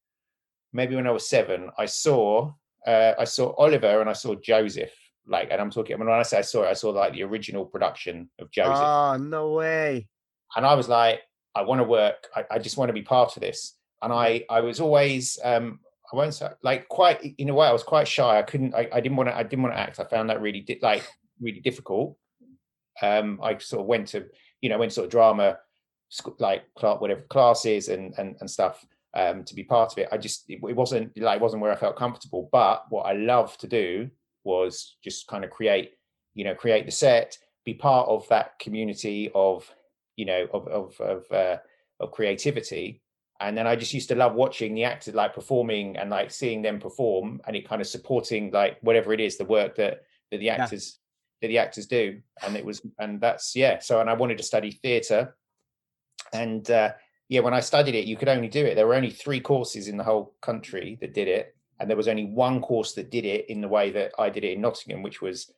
maybe 0.74 0.96
when 0.96 1.08
I 1.08 1.12
was 1.12 1.28
seven, 1.30 1.70
I 1.78 1.86
saw 1.88 2.52
uh, 2.86 3.14
I 3.18 3.26
saw 3.26 3.54
Oliver 3.58 4.02
and 4.02 4.10
I 4.10 4.14
saw 4.14 4.34
Joseph. 4.36 4.94
Like, 5.30 5.50
and 5.52 5.60
I'm 5.62 5.72
talking. 5.72 5.94
I 5.94 5.98
mean, 6.00 6.08
when 6.10 6.20
I 6.20 6.24
say 6.24 6.38
I 6.40 6.42
saw 6.42 6.64
it, 6.64 6.70
I 6.70 6.74
saw 6.74 6.90
like 6.92 7.14
the 7.14 7.24
original 7.24 7.66
production 7.66 8.30
of 8.40 8.50
Joseph, 8.52 8.78
Oh, 8.78 9.18
no 9.18 9.54
way. 9.54 10.08
and 10.56 10.66
I 10.66 10.74
was 10.76 10.88
like, 10.88 11.20
I 11.58 11.64
want 11.64 11.80
to 11.80 11.84
work. 11.84 12.28
I, 12.36 12.46
I 12.52 12.60
just 12.60 12.78
want 12.78 12.90
to 12.90 12.94
be 12.94 13.02
part 13.02 13.36
of 13.36 13.42
this. 13.42 13.74
And 14.02 14.14
I 14.14 14.46
I 14.50 14.62
was 14.62 14.80
always 14.80 15.40
um 15.44 15.80
I 16.12 16.16
won't 16.16 16.34
say 16.34 16.50
like 16.62 16.88
quite 16.88 17.36
in 17.38 17.50
a 17.50 17.54
way 17.54 17.68
I 17.68 17.74
was 17.74 17.84
quite 17.84 18.08
shy. 18.08 18.38
I 18.38 18.44
couldn't 18.44 18.76
I, 18.76 18.88
I 18.94 19.02
didn't 19.02 19.18
want 19.18 19.30
to 19.30 19.36
I 19.36 19.44
didn't 19.44 19.64
want 19.64 19.76
to 19.76 19.80
act. 19.80 20.00
I 20.00 20.04
found 20.04 20.30
that 20.30 20.42
really 20.42 20.62
di- 20.62 20.80
like 20.82 21.04
really 21.42 21.60
difficult. 21.60 22.16
Um 23.02 23.40
I 23.42 23.58
sort 23.58 23.82
of 23.82 23.88
went 23.88 24.08
to 24.10 24.26
you 24.62 24.70
know 24.70 24.78
went 24.78 24.92
to 24.92 24.96
sort 24.96 25.06
of 25.06 25.12
drama 25.12 25.58
like 26.40 26.64
whatever 26.82 27.22
classes 27.22 27.90
and 27.90 28.14
and, 28.18 28.38
and 28.40 28.50
stuff 28.50 28.86
um 29.16 29.44
to 29.44 29.56
be 29.56 29.64
part 29.64 29.92
of 29.92 29.98
it. 29.98 30.10
I 30.12 30.18
just 30.18 30.48
it, 30.48 30.60
it 30.64 30.76
wasn't 30.76 31.18
like 31.18 31.38
it 31.38 31.42
wasn't 31.42 31.64
where 31.64 31.72
I 31.72 31.76
felt 31.76 31.96
comfortable. 31.98 32.50
But 32.52 32.86
what 32.90 33.04
I 33.04 33.14
loved 33.14 33.60
to 33.62 33.68
do 33.68 34.10
was 34.44 34.98
just 35.04 35.28
kind 35.28 35.44
of 35.44 35.50
create 35.50 35.94
you 36.36 36.44
know 36.44 36.54
create 36.54 36.86
the 36.86 36.92
set, 36.92 37.36
be 37.66 37.74
part 37.74 38.08
of 38.08 38.28
that 38.30 38.60
community 38.60 39.32
of 39.34 39.70
you 40.18 40.26
know 40.26 40.48
of 40.52 40.68
of 40.68 41.00
of 41.00 41.32
uh, 41.32 41.58
of 42.02 42.12
creativity. 42.12 43.02
And 43.40 43.56
then 43.56 43.68
i 43.68 43.76
just 43.76 43.94
used 43.94 44.10
to 44.10 44.16
love 44.16 44.34
watching 44.34 44.74
the 44.74 44.84
actors 44.84 45.14
like 45.14 45.36
performing 45.36 45.96
and 45.96 46.10
like 46.10 46.32
seeing 46.32 46.64
them 46.64 46.80
perform 46.80 47.40
and 47.46 47.56
it 47.56 47.70
kind 47.70 47.82
of 47.82 47.88
supporting 47.88 48.50
like 48.50 48.80
whatever 48.82 49.14
it 49.14 49.20
is 49.20 49.38
the 49.38 49.46
work 49.46 49.76
that 49.76 50.02
that 50.32 50.40
the 50.40 50.50
actors 50.50 50.98
that 51.42 51.50
the 51.50 51.60
actors 51.60 51.86
do. 51.86 52.20
And 52.42 52.58
it 52.58 52.66
was 52.66 52.82
and 52.98 53.22
that's 53.22 53.56
yeah 53.56 53.78
so 53.78 54.02
and 54.02 54.10
i 54.10 54.14
wanted 54.14 54.38
to 54.40 54.44
study 54.44 54.72
theater 54.72 55.38
and 56.34 56.70
uh 56.72 56.94
yeah 57.30 57.42
when 57.42 57.54
i 57.54 57.60
studied 57.60 57.94
it 57.94 58.06
you 58.06 58.18
could 58.18 58.28
only 58.28 58.48
do 58.48 58.66
it. 58.66 58.74
There 58.74 58.88
were 58.88 58.96
only 58.96 59.12
three 59.12 59.40
courses 59.40 59.88
in 59.88 59.98
the 59.98 60.04
whole 60.04 60.34
country 60.42 60.98
that 61.00 61.14
did 61.14 61.28
it. 61.28 61.56
And 61.80 61.88
there 61.88 61.98
was 61.98 62.08
only 62.08 62.26
one 62.26 62.60
course 62.60 62.94
that 62.94 63.12
did 63.12 63.24
it 63.24 63.52
in 63.52 63.62
the 63.62 63.68
way 63.68 63.92
that 63.92 64.14
i 64.18 64.32
did 64.32 64.44
it 64.44 64.54
in 64.54 64.62
nottingham 64.62 65.04
which 65.04 65.22
was 65.22 65.54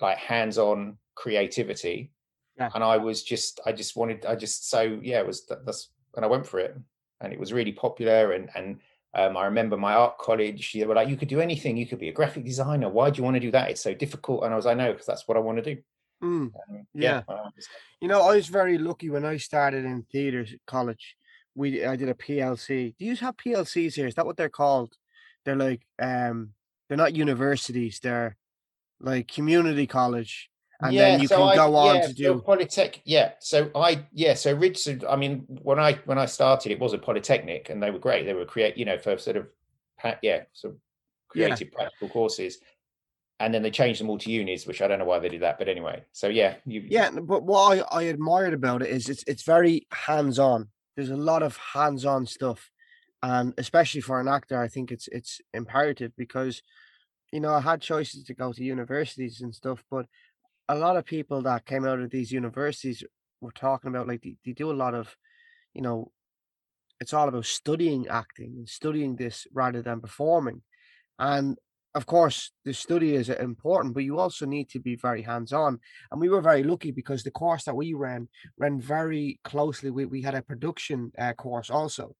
like 0.00 0.16
hands-on 0.16 0.96
creativity 1.14 2.13
Yeah. 2.58 2.70
and 2.74 2.84
i 2.84 2.96
was 2.96 3.22
just 3.22 3.60
i 3.66 3.72
just 3.72 3.96
wanted 3.96 4.24
i 4.26 4.34
just 4.36 4.70
so 4.70 4.80
yeah 5.02 5.18
it 5.18 5.26
was 5.26 5.44
that, 5.46 5.66
that's 5.66 5.90
and 6.14 6.24
i 6.24 6.28
went 6.28 6.46
for 6.46 6.60
it 6.60 6.76
and 7.20 7.32
it 7.32 7.38
was 7.40 7.52
really 7.52 7.72
popular 7.72 8.32
and 8.32 8.48
and 8.54 8.80
um, 9.16 9.36
I 9.36 9.44
remember 9.44 9.76
my 9.76 9.94
art 9.94 10.18
college. 10.18 10.72
They 10.72 10.84
were 10.84 10.96
like, 10.96 11.08
"You 11.08 11.16
could 11.16 11.28
do 11.28 11.38
anything. 11.40 11.76
You 11.76 11.86
could 11.86 12.00
be 12.00 12.08
a 12.08 12.12
graphic 12.12 12.44
designer. 12.44 12.88
Why 12.88 13.10
do 13.10 13.18
you 13.18 13.22
want 13.22 13.36
to 13.36 13.40
do 13.40 13.52
that? 13.52 13.70
It's 13.70 13.80
so 13.80 13.94
difficult." 13.94 14.42
And 14.42 14.52
I 14.52 14.56
was, 14.56 14.66
"I 14.66 14.74
know, 14.74 14.90
because 14.90 15.06
that's 15.06 15.28
what 15.28 15.36
I 15.36 15.40
want 15.40 15.58
to 15.62 15.74
do." 15.76 15.80
Mm. 16.20 16.50
Um, 16.52 16.86
Yeah. 16.94 17.22
Was- 17.28 17.68
You 18.00 18.08
know, 18.08 18.22
I 18.22 18.34
was 18.34 18.48
very 18.48 18.76
lucky 18.76 19.10
when 19.10 19.24
I 19.24 19.36
started 19.36 19.84
in 19.84 20.02
theatre 20.10 20.44
college. 20.66 21.16
We 21.54 21.84
I 21.84 21.94
did 21.94 22.08
a 22.08 22.14
PLC. 22.14 22.96
Do 22.98 23.04
you 23.04 23.14
have 23.14 23.36
PLCs 23.36 23.94
here? 23.94 24.08
Is 24.08 24.16
that 24.16 24.26
what 24.26 24.36
they're 24.36 24.48
called? 24.62 24.96
They're 25.44 25.54
like 25.68 25.86
um 26.00 26.54
they're 26.88 26.98
not 27.04 27.14
universities, 27.14 28.00
they're 28.00 28.36
like 28.98 29.28
community 29.28 29.86
college. 29.86 30.50
And 30.88 30.96
then 30.98 31.20
you 31.20 31.28
so 31.28 31.36
can 31.36 31.48
I- 31.48 31.54
go 31.56 31.76
on 31.76 31.96
yeah, 31.96 32.02
to 32.02 32.08
so 32.08 32.14
do 32.14 32.42
Polytech. 32.46 33.00
Yeah, 33.04 33.32
so 33.40 33.70
I 33.74 34.06
yeah, 34.12 34.34
so 34.34 34.52
Richard. 34.54 35.04
I 35.04 35.16
mean, 35.16 35.44
when 35.62 35.78
I 35.78 35.94
when 36.04 36.18
I 36.18 36.26
started, 36.26 36.72
it 36.72 36.78
was 36.78 36.92
a 36.92 36.98
polytechnic, 36.98 37.70
and 37.70 37.82
they 37.82 37.90
were 37.90 37.98
great. 37.98 38.26
They 38.26 38.34
were 38.34 38.44
create, 38.44 38.76
you 38.76 38.84
know, 38.84 38.98
for 38.98 39.16
sort 39.18 39.36
of 39.36 39.48
yeah, 40.22 40.42
sort 40.52 40.74
of 40.74 40.80
Yeah. 41.34 41.46
creative 41.48 41.72
practical 41.72 42.08
courses, 42.08 42.58
and 43.40 43.52
then 43.54 43.62
they 43.62 43.70
changed 43.70 44.00
them 44.00 44.10
all 44.10 44.18
to 44.18 44.30
unis, 44.30 44.66
which 44.66 44.82
I 44.82 44.88
don't 44.88 44.98
know 44.98 45.04
why 45.04 45.18
they 45.18 45.28
did 45.28 45.42
that, 45.42 45.58
but 45.58 45.68
anyway. 45.68 46.04
So 46.12 46.28
yeah, 46.28 46.56
you 46.66 46.84
Yeah, 46.86 47.10
but 47.10 47.42
what 47.44 47.78
I, 47.78 47.98
I 48.00 48.02
admired 48.04 48.54
about 48.54 48.82
it 48.82 48.90
is 48.90 49.08
it's 49.08 49.24
it's 49.26 49.42
very 49.44 49.86
hands-on. 49.92 50.68
There's 50.96 51.10
a 51.10 51.16
lot 51.16 51.42
of 51.42 51.56
hands-on 51.56 52.26
stuff. 52.26 52.70
And 53.22 53.54
especially 53.56 54.02
for 54.02 54.20
an 54.20 54.28
actor, 54.28 54.60
I 54.60 54.68
think 54.68 54.92
it's 54.92 55.08
it's 55.08 55.40
imperative 55.54 56.12
because 56.16 56.60
you 57.32 57.40
know, 57.40 57.52
I 57.54 57.60
had 57.60 57.80
choices 57.80 58.22
to 58.24 58.34
go 58.34 58.52
to 58.52 58.62
universities 58.62 59.40
and 59.40 59.52
stuff, 59.52 59.82
but 59.90 60.06
a 60.68 60.74
lot 60.74 60.96
of 60.96 61.04
people 61.04 61.42
that 61.42 61.66
came 61.66 61.84
out 61.84 62.00
of 62.00 62.10
these 62.10 62.32
universities 62.32 63.02
were 63.40 63.52
talking 63.52 63.90
about 63.90 64.08
like 64.08 64.22
they, 64.22 64.36
they 64.44 64.52
do 64.52 64.70
a 64.70 64.72
lot 64.72 64.94
of, 64.94 65.14
you 65.74 65.82
know, 65.82 66.10
it's 67.00 67.12
all 67.12 67.28
about 67.28 67.44
studying 67.44 68.06
acting 68.08 68.54
and 68.56 68.68
studying 68.68 69.16
this 69.16 69.46
rather 69.52 69.82
than 69.82 70.00
performing. 70.00 70.62
And 71.18 71.58
of 71.94 72.06
course, 72.06 72.50
the 72.64 72.74
study 72.74 73.14
is 73.14 73.28
important, 73.28 73.94
but 73.94 74.02
you 74.04 74.18
also 74.18 74.46
need 74.46 74.68
to 74.70 74.80
be 74.80 74.96
very 74.96 75.22
hands-on. 75.22 75.78
And 76.10 76.20
we 76.20 76.28
were 76.28 76.40
very 76.40 76.64
lucky 76.64 76.90
because 76.90 77.22
the 77.22 77.30
course 77.30 77.64
that 77.64 77.76
we 77.76 77.94
ran 77.94 78.28
ran 78.58 78.80
very 78.80 79.38
closely. 79.44 79.90
We 79.90 80.04
we 80.06 80.22
had 80.22 80.34
a 80.34 80.42
production 80.42 81.12
uh, 81.16 81.34
course 81.34 81.70
also, 81.70 82.16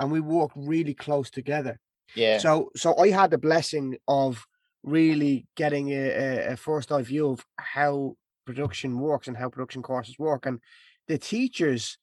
and 0.00 0.10
we 0.10 0.20
worked 0.20 0.54
really 0.56 0.94
close 0.94 1.30
together. 1.30 1.78
Yeah. 2.14 2.38
So 2.38 2.70
so 2.74 2.96
I 2.96 3.10
had 3.10 3.30
the 3.30 3.38
blessing 3.38 3.98
of 4.06 4.46
really 4.82 5.46
getting 5.56 5.90
a, 5.90 6.52
a, 6.52 6.56
first 6.56 6.92
eye 6.92 7.02
view 7.02 7.30
of 7.30 7.44
how 7.56 8.16
production 8.46 8.98
works 8.98 9.28
and 9.28 9.36
how 9.36 9.48
production 9.48 9.82
courses 9.82 10.18
work. 10.18 10.46
And 10.46 10.60
the 11.08 11.18
teachers 11.18 11.98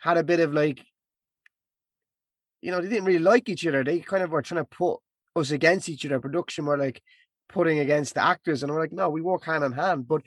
had 0.00 0.16
a 0.16 0.24
bit 0.24 0.40
of 0.40 0.52
like, 0.52 0.84
you 2.60 2.70
know, 2.70 2.80
they 2.80 2.88
didn't 2.88 3.04
really 3.04 3.18
like 3.18 3.48
each 3.48 3.66
other. 3.66 3.84
They 3.84 4.00
kind 4.00 4.22
of 4.22 4.30
were 4.30 4.42
trying 4.42 4.64
to 4.64 4.68
put 4.68 4.98
us 5.36 5.50
against 5.50 5.88
each 5.88 6.04
other. 6.04 6.20
Production 6.20 6.66
were 6.66 6.78
like 6.78 7.00
putting 7.48 7.78
against 7.78 8.14
the 8.14 8.24
actors, 8.24 8.62
and 8.62 8.72
we're 8.72 8.80
like, 8.80 8.92
no, 8.92 9.08
we 9.08 9.20
work 9.20 9.44
hand 9.44 9.62
in 9.62 9.72
hand. 9.72 10.08
But 10.08 10.22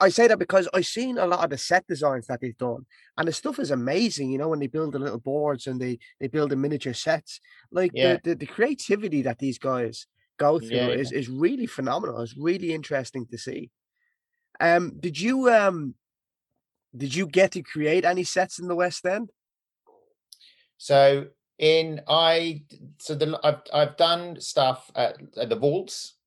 I 0.00 0.10
say 0.10 0.28
that 0.28 0.38
because 0.38 0.68
I've 0.72 0.86
seen 0.86 1.18
a 1.18 1.26
lot 1.26 1.42
of 1.42 1.50
the 1.50 1.58
set 1.58 1.86
designs 1.86 2.26
that 2.28 2.40
they've 2.40 2.56
done, 2.56 2.86
and 3.16 3.26
the 3.26 3.32
stuff 3.32 3.58
is 3.58 3.70
amazing. 3.70 4.30
You 4.30 4.38
know, 4.38 4.48
when 4.48 4.60
they 4.60 4.68
build 4.68 4.92
the 4.92 4.98
little 4.98 5.18
boards 5.18 5.66
and 5.66 5.80
they 5.80 5.98
they 6.20 6.28
build 6.28 6.50
the 6.50 6.56
miniature 6.56 6.94
sets, 6.94 7.40
like 7.72 7.90
Yeah. 7.94 8.18
the, 8.22 8.30
the 8.30 8.34
the 8.36 8.46
creativity 8.46 9.22
that 9.22 9.38
these 9.38 9.58
guys 9.58 10.06
go 10.42 10.58
through 10.58 10.78
Yeah, 10.78 10.88
yeah. 10.88 11.02
is 11.02 11.12
is 11.12 11.28
really 11.28 11.66
phenomenal. 11.66 12.20
It's 12.20 12.36
really 12.36 12.72
interesting 12.72 13.26
to 13.26 13.38
see. 13.38 13.70
Um, 14.60 14.98
did 15.00 15.16
you 15.18 15.36
um 15.50 15.94
did 17.02 17.14
you 17.14 17.26
get 17.26 17.52
to 17.52 17.62
create 17.62 18.04
any 18.04 18.24
sets 18.24 18.58
in 18.58 18.68
the 18.68 18.76
West 18.76 19.04
End? 19.06 19.30
So 20.78 21.26
in 21.58 22.00
I 22.08 22.62
so 22.98 23.14
the 23.14 23.38
I've 23.44 23.62
I've 23.72 23.96
done 23.96 24.40
stuff 24.40 24.90
at, 24.94 25.16
at 25.36 25.48
the 25.48 25.56
vaults, 25.56 26.18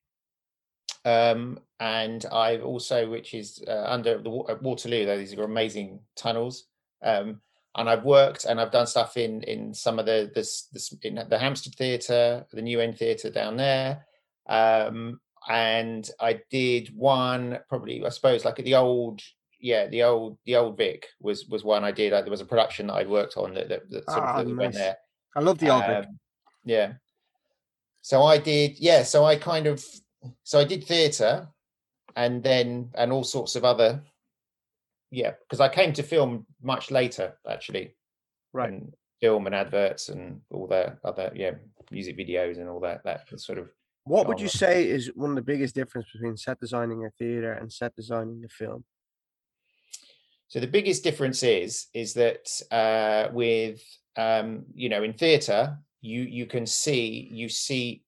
um, 1.03 1.59
and 1.79 2.25
I've 2.31 2.63
also 2.63 3.09
which 3.09 3.33
is 3.33 3.63
uh, 3.67 3.85
under 3.95 4.21
the 4.21 4.29
Wa- 4.29 4.55
Waterloo. 4.61 5.05
Though 5.05 5.17
these 5.17 5.33
are 5.33 5.43
amazing 5.43 5.99
tunnels, 6.15 6.65
um, 7.03 7.41
and 7.75 7.89
I've 7.89 8.03
worked 8.03 8.45
and 8.45 8.59
I've 8.59 8.71
done 8.71 8.87
stuff 8.87 9.17
in 9.17 9.43
in 9.43 9.73
some 9.73 9.99
of 9.99 10.05
the 10.05 10.31
this 10.33 10.67
this 10.73 10.93
in 11.03 11.23
the 11.29 11.37
Hampstead 11.37 11.75
Theatre, 11.75 12.45
the 12.51 12.61
New 12.61 12.79
End 12.79 12.97
Theatre 12.97 13.29
down 13.29 13.57
there, 13.57 14.05
um, 14.47 15.19
and 15.47 16.09
I 16.19 16.41
did 16.49 16.89
one 16.95 17.59
probably 17.69 18.05
I 18.05 18.09
suppose 18.09 18.45
like 18.45 18.59
at 18.59 18.65
the 18.65 18.75
old. 18.75 19.21
Yeah, 19.57 19.87
the 19.87 20.03
old 20.03 20.37
the 20.45 20.57
old 20.57 20.77
Vic 20.77 21.07
was 21.19 21.47
was 21.47 21.63
one 21.63 21.83
I 21.83 21.91
did. 21.91 22.11
Like, 22.11 22.25
there 22.25 22.29
was 22.29 22.41
a 22.41 22.45
production 22.45 22.87
that 22.87 22.95
I'd 22.95 23.09
worked 23.09 23.35
on 23.35 23.55
that 23.55 23.69
that, 23.69 23.89
that 23.89 24.05
sort 24.11 24.21
Ah, 24.21 24.35
of 24.37 24.47
that 24.47 24.55
went 24.55 24.73
there. 24.75 24.97
I 25.35 25.39
love 25.39 25.57
the 25.57 25.69
old 25.69 25.85
Vic. 25.85 26.05
Um, 26.05 26.19
yeah. 26.65 26.93
So 28.01 28.21
I 28.21 28.37
did, 28.37 28.77
yeah. 28.79 29.01
So 29.01 29.25
I 29.25 29.37
kind 29.37 29.65
of, 29.65 29.83
so 30.43 30.59
I 30.59 30.65
did 30.65 30.83
theatre, 30.83 31.47
and 32.15 32.43
then 32.43 32.91
and 32.93 33.11
all 33.11 33.23
sorts 33.23 33.55
of 33.55 33.65
other, 33.65 34.03
yeah. 35.15 35.31
Because 35.41 35.61
I 35.61 35.69
came 35.69 35.93
to 35.93 36.03
film 36.03 36.45
much 36.61 36.91
later, 36.91 37.37
actually. 37.49 37.95
Right. 38.53 38.69
And 38.69 38.93
film 39.21 39.45
and 39.45 39.55
adverts 39.55 40.09
and 40.09 40.41
all 40.51 40.67
the 40.67 40.97
other, 41.03 41.31
yeah, 41.33 41.51
music 41.91 42.17
videos 42.17 42.57
and 42.59 42.69
all 42.69 42.81
that. 42.81 43.03
That 43.05 43.39
sort 43.39 43.59
of. 43.59 43.69
What 44.03 44.27
would 44.27 44.39
you 44.39 44.49
say 44.49 44.87
is 44.87 45.11
one 45.15 45.31
of 45.31 45.35
the 45.35 45.41
biggest 45.41 45.73
difference 45.73 46.07
between 46.13 46.37
set 46.37 46.59
designing 46.59 47.05
a 47.05 47.09
theater 47.17 47.53
and 47.53 47.71
set 47.71 47.95
designing 47.95 48.43
a 48.45 48.49
film? 48.49 48.83
So 50.47 50.59
the 50.59 50.67
biggest 50.67 51.03
difference 51.03 51.41
is 51.41 51.87
is 51.93 52.13
that 52.13 52.45
uh, 52.71 53.33
with 53.33 53.81
um, 54.15 54.65
you 54.75 54.89
know 54.89 55.01
in 55.03 55.13
theatre 55.13 55.77
you 56.01 56.21
you 56.21 56.45
can 56.45 56.65
see 56.67 57.29
you 57.31 57.49
see 57.49 58.03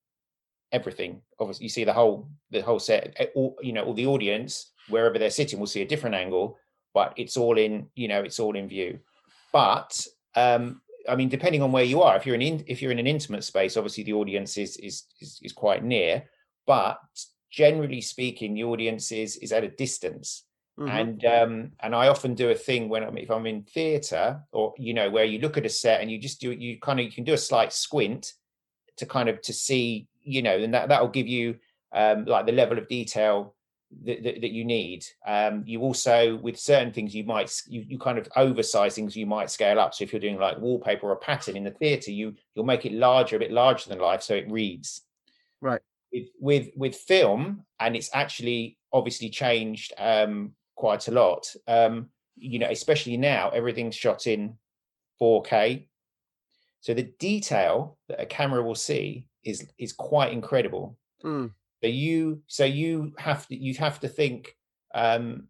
everything. 0.71 1.21
Obviously, 1.39 1.63
you 1.63 1.69
see 1.69 1.83
the 1.83 1.93
whole 1.93 2.29
the 2.51 2.61
whole 2.61 2.79
set. 2.79 3.13
eh, 3.17 3.27
All, 3.35 3.57
you 3.61 3.73
know, 3.73 3.83
all 3.85 3.95
the 3.95 4.05
audience 4.05 4.71
wherever 4.89 5.17
they're 5.19 5.29
sitting 5.29 5.59
will 5.59 5.67
see 5.67 5.81
a 5.81 5.87
different 5.87 6.15
angle, 6.15 6.57
but 6.97 7.13
it's 7.15 7.37
all 7.37 7.57
in 7.65 7.73
you 8.01 8.07
know 8.11 8.21
it's 8.27 8.39
all 8.39 8.55
in 8.55 8.67
view. 8.67 8.91
But 9.53 9.91
um, 10.35 10.81
I 11.07 11.15
mean, 11.15 11.29
depending 11.29 11.61
on 11.61 11.71
where 11.71 11.83
you 11.93 12.01
are, 12.01 12.17
if 12.17 12.25
you're 12.25 12.35
in, 12.35 12.63
if 12.67 12.81
you're 12.81 12.95
in 12.95 13.03
an 13.05 13.13
intimate 13.15 13.43
space, 13.43 13.77
obviously 13.77 14.03
the 14.03 14.13
audience 14.21 14.57
is 14.57 14.77
is 14.77 15.03
is, 15.21 15.39
is 15.43 15.53
quite 15.53 15.83
near. 15.83 16.23
But 16.65 16.97
generally 17.51 18.01
speaking, 18.01 18.55
the 18.55 18.63
audience 18.63 19.11
is 19.11 19.37
is 19.37 19.51
at 19.51 19.63
a 19.63 19.75
distance 19.85 20.43
Mhm. 20.79 20.99
and 20.99 21.19
um 21.25 21.53
and 21.83 21.95
i 21.95 22.07
often 22.07 22.35
do 22.35 22.51
a 22.51 22.61
thing 22.67 22.87
when 22.87 23.03
i'm 23.03 23.17
if 23.17 23.31
i'm 23.31 23.47
in 23.47 23.63
theater 23.63 24.25
or 24.51 24.75
you 24.77 24.93
know 24.93 25.09
where 25.09 25.25
you 25.31 25.39
look 25.39 25.57
at 25.57 25.65
a 25.65 25.69
set 25.83 26.01
and 26.01 26.11
you 26.11 26.19
just 26.19 26.39
do 26.39 26.51
you 26.51 26.77
kind 26.87 26.99
of 26.99 27.05
you 27.07 27.11
can 27.11 27.23
do 27.23 27.33
a 27.33 27.45
slight 27.49 27.73
squint 27.73 28.23
to 28.99 29.05
kind 29.07 29.27
of 29.27 29.41
to 29.41 29.53
see 29.53 30.07
you 30.21 30.43
know 30.43 30.55
and 30.65 30.73
that 30.75 30.87
that'll 30.89 31.15
give 31.19 31.27
you 31.27 31.45
um 31.93 32.25
like 32.25 32.45
the 32.45 32.59
level 32.61 32.77
of 32.77 32.87
detail 32.87 33.55
that, 34.03 34.23
that, 34.23 34.41
that 34.41 34.51
you 34.51 34.65
need. 34.65 35.05
Um 35.25 35.63
you 35.65 35.81
also 35.81 36.37
with 36.37 36.59
certain 36.59 36.91
things 36.91 37.15
you 37.15 37.23
might 37.23 37.53
you, 37.67 37.85
you 37.87 37.97
kind 37.97 38.17
of 38.17 38.27
oversize 38.35 38.95
things 38.95 39.15
you 39.15 39.25
might 39.25 39.49
scale 39.51 39.79
up. 39.79 39.93
So 39.93 40.03
if 40.03 40.13
you're 40.13 40.19
doing 40.19 40.37
like 40.39 40.59
wallpaper 40.59 41.07
or 41.07 41.13
a 41.13 41.17
pattern 41.17 41.57
in 41.57 41.63
the 41.63 41.71
theater 41.71 42.11
you 42.11 42.35
you'll 42.53 42.65
make 42.65 42.85
it 42.85 42.93
larger 42.93 43.35
a 43.35 43.39
bit 43.39 43.51
larger 43.51 43.89
than 43.89 43.99
life 43.99 44.21
so 44.21 44.35
it 44.35 44.49
reads. 44.51 45.01
Right. 45.59 45.81
with 46.11 46.27
with 46.39 46.67
with 46.75 46.95
film 46.95 47.63
and 47.79 47.95
it's 47.95 48.11
actually 48.13 48.77
obviously 48.93 49.29
changed 49.29 49.91
um 49.97 50.51
quite 50.75 51.07
a 51.07 51.11
lot 51.11 51.51
um 51.67 52.09
you 52.35 52.59
know 52.59 52.69
especially 52.69 53.17
now 53.17 53.49
everything's 53.49 53.95
shot 53.95 54.27
in 54.27 54.53
4k 55.19 55.87
so 56.81 56.93
the 56.93 57.11
detail 57.19 57.97
that 58.07 58.21
a 58.21 58.25
camera 58.25 58.63
will 58.63 58.75
see 58.75 59.27
is 59.43 59.67
is 59.77 59.93
quite 59.93 60.31
incredible. 60.31 60.97
Mm. 61.23 61.51
So 61.81 61.87
you 61.87 62.41
so 62.47 62.65
you 62.65 63.13
have 63.17 63.47
to 63.47 63.55
you 63.55 63.73
have 63.75 63.99
to 63.99 64.07
think 64.07 64.55
um 64.93 65.47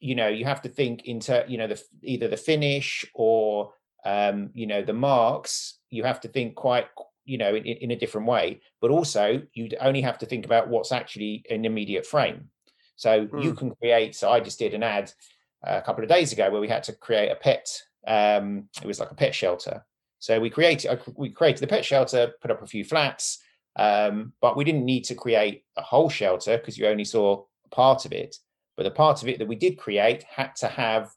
you 0.00 0.14
know 0.14 0.28
you 0.28 0.44
have 0.44 0.62
to 0.62 0.68
think 0.68 1.04
into 1.06 1.44
you 1.48 1.58
know 1.58 1.66
the 1.66 1.82
either 2.02 2.28
the 2.28 2.36
finish 2.36 3.04
or 3.14 3.72
um 4.04 4.50
you 4.54 4.66
know 4.66 4.82
the 4.82 4.92
marks 4.92 5.78
you 5.90 6.04
have 6.04 6.20
to 6.20 6.28
think 6.28 6.54
quite 6.54 6.86
you 7.24 7.38
know 7.38 7.54
in, 7.54 7.64
in 7.64 7.90
a 7.90 7.96
different 7.96 8.26
way. 8.26 8.60
But 8.80 8.90
also 8.90 9.42
you 9.54 9.70
only 9.80 10.02
have 10.02 10.18
to 10.18 10.26
think 10.26 10.44
about 10.44 10.68
what's 10.68 10.92
actually 10.92 11.44
an 11.50 11.64
immediate 11.64 12.06
frame. 12.06 12.50
So 12.96 13.28
you 13.34 13.52
Hmm. 13.52 13.54
can 13.54 13.74
create 13.74 14.14
so 14.14 14.30
i 14.30 14.40
just 14.40 14.58
did 14.58 14.74
an 14.74 14.82
ad 14.82 15.12
uh, 15.66 15.78
a 15.78 15.82
couple 15.82 16.04
of 16.04 16.10
days 16.10 16.32
ago 16.32 16.50
where 16.50 16.60
we 16.60 16.68
had 16.68 16.84
to 16.84 16.92
create 16.92 17.30
a 17.30 17.36
pet 17.36 17.66
um 18.06 18.68
it 18.82 18.86
was 18.86 19.00
like 19.00 19.10
a 19.10 19.14
pet 19.16 19.34
shelter. 19.34 19.84
So 20.18 20.38
we 20.40 20.50
created 20.50 21.00
we 21.16 21.30
created 21.30 21.60
the 21.62 21.66
pet 21.66 21.84
shelter 21.84 22.32
put 22.40 22.50
up 22.50 22.62
a 22.62 22.66
few 22.66 22.84
flats 22.84 23.38
um, 23.76 24.32
but 24.40 24.56
we 24.56 24.64
didn't 24.64 24.84
need 24.84 25.04
to 25.04 25.14
create 25.14 25.64
a 25.76 25.82
whole 25.82 26.08
shelter 26.08 26.56
because 26.58 26.78
you 26.78 26.86
only 26.86 27.04
saw 27.04 27.44
part 27.70 28.04
of 28.04 28.12
it. 28.12 28.36
But 28.76 28.84
the 28.84 28.90
part 28.90 29.22
of 29.22 29.28
it 29.28 29.38
that 29.38 29.48
we 29.48 29.56
did 29.56 29.78
create 29.78 30.24
had 30.24 30.54
to 30.56 30.68
have 30.68 31.10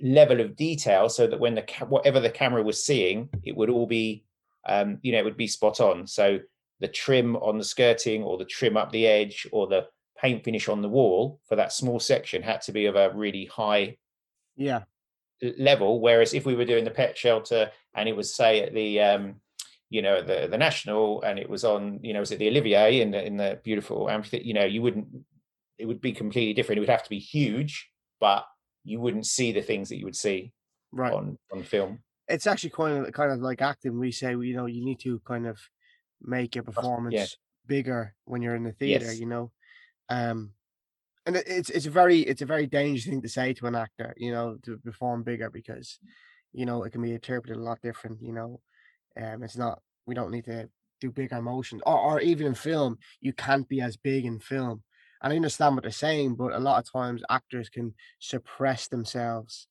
level 0.00 0.40
of 0.40 0.56
detail 0.56 1.08
so 1.08 1.26
that 1.26 1.40
when 1.40 1.54
the 1.54 1.62
ca- 1.62 1.86
whatever 1.86 2.20
the 2.20 2.30
camera 2.30 2.62
was 2.62 2.82
seeing, 2.84 3.28
it 3.42 3.56
would 3.56 3.70
all 3.70 3.86
be, 3.86 4.24
um, 4.66 4.98
you 5.02 5.12
know, 5.12 5.18
it 5.18 5.24
would 5.24 5.36
be 5.36 5.46
spot 5.46 5.80
on. 5.80 6.06
So 6.06 6.40
the 6.80 6.88
trim 6.88 7.36
on 7.36 7.58
the 7.58 7.64
skirting, 7.64 8.22
or 8.22 8.36
the 8.36 8.44
trim 8.44 8.76
up 8.76 8.90
the 8.90 9.06
edge, 9.06 9.46
or 9.52 9.66
the 9.66 9.86
paint 10.20 10.44
finish 10.44 10.68
on 10.68 10.82
the 10.82 10.88
wall 10.88 11.40
for 11.48 11.56
that 11.56 11.72
small 11.72 12.00
section 12.00 12.42
had 12.42 12.60
to 12.62 12.72
be 12.72 12.86
of 12.86 12.96
a 12.96 13.10
really 13.14 13.46
high 13.46 13.96
Yeah. 14.56 14.82
level. 15.58 16.00
Whereas 16.00 16.34
if 16.34 16.46
we 16.46 16.54
were 16.54 16.64
doing 16.64 16.84
the 16.84 16.90
pet 16.90 17.16
shelter 17.18 17.70
and 17.94 18.08
it 18.08 18.16
was 18.16 18.34
say 18.34 18.62
at 18.62 18.74
the 18.74 19.00
um, 19.00 19.40
you 19.94 20.02
know 20.02 20.16
the 20.30 20.48
the 20.48 20.58
national 20.58 21.22
and 21.22 21.38
it 21.38 21.48
was 21.48 21.64
on 21.64 22.00
you 22.02 22.12
know 22.12 22.20
was 22.20 22.32
it 22.32 22.38
the 22.40 22.48
Olivier 22.48 23.00
in 23.00 23.10
the 23.12 23.24
in 23.24 23.36
the 23.36 23.60
beautiful 23.62 24.10
amphitheater, 24.10 24.44
you 24.44 24.54
know 24.54 24.64
you 24.64 24.82
wouldn't 24.82 25.06
it 25.78 25.86
would 25.86 26.00
be 26.00 26.12
completely 26.12 26.54
different. 26.54 26.78
It 26.78 26.80
would 26.80 26.96
have 26.96 27.02
to 27.04 27.10
be 27.10 27.18
huge, 27.18 27.90
but 28.20 28.44
you 28.84 28.98
wouldn't 29.00 29.26
see 29.26 29.52
the 29.52 29.62
things 29.62 29.88
that 29.88 29.98
you 29.98 30.04
would 30.04 30.16
see 30.26 30.52
Right. 30.92 31.12
on 31.12 31.38
on 31.52 31.62
film. 31.62 31.92
It's 32.28 32.46
actually 32.46 32.70
kind 32.70 33.06
of 33.06 33.12
kind 33.12 33.32
of 33.32 33.40
like 33.40 33.60
acting. 33.62 33.98
We 33.98 34.12
say, 34.12 34.30
you 34.30 34.56
know, 34.56 34.66
you 34.66 34.84
need 34.84 35.00
to 35.00 35.20
kind 35.32 35.46
of 35.46 35.58
make 36.20 36.54
your 36.54 36.64
performance 36.64 37.36
bigger 37.66 38.14
when 38.24 38.42
you're 38.42 38.54
in 38.54 38.64
the 38.64 38.72
theater. 38.72 39.06
Yes. 39.06 39.20
You 39.20 39.26
know, 39.26 39.52
um, 40.08 40.52
and 41.26 41.36
it's 41.36 41.70
it's 41.70 41.86
a 41.86 41.90
very 41.90 42.20
it's 42.20 42.42
a 42.42 42.52
very 42.54 42.66
dangerous 42.66 43.06
thing 43.06 43.22
to 43.22 43.28
say 43.28 43.54
to 43.54 43.66
an 43.66 43.74
actor. 43.74 44.14
You 44.16 44.32
know, 44.32 44.56
to 44.62 44.78
perform 44.78 45.24
bigger 45.24 45.50
because, 45.50 45.98
you 46.52 46.64
know, 46.66 46.84
it 46.84 46.90
can 46.92 47.02
be 47.02 47.12
interpreted 47.12 47.56
a 47.56 47.66
lot 47.68 47.80
different. 47.82 48.22
You 48.22 48.32
know, 48.32 48.60
um, 49.20 49.42
it's 49.42 49.56
not. 49.56 49.80
We 50.06 50.14
don't 50.14 50.30
need 50.30 50.44
to 50.46 50.68
do 51.00 51.10
bigger 51.10 51.36
emotions, 51.36 51.82
or 51.86 51.98
or 51.98 52.20
even 52.20 52.46
in 52.48 52.54
film, 52.54 52.98
you 53.20 53.32
can't 53.32 53.68
be 53.68 53.80
as 53.80 53.96
big 53.96 54.24
in 54.24 54.40
film. 54.40 54.82
And 55.22 55.32
I 55.32 55.36
understand 55.36 55.74
what 55.74 55.82
they're 55.84 55.90
saying, 55.92 56.34
but 56.36 56.52
a 56.52 56.58
lot 56.58 56.78
of 56.78 56.90
times 56.92 57.22
actors 57.30 57.70
can 57.70 57.94
suppress 58.18 58.88
themselves 58.88 59.68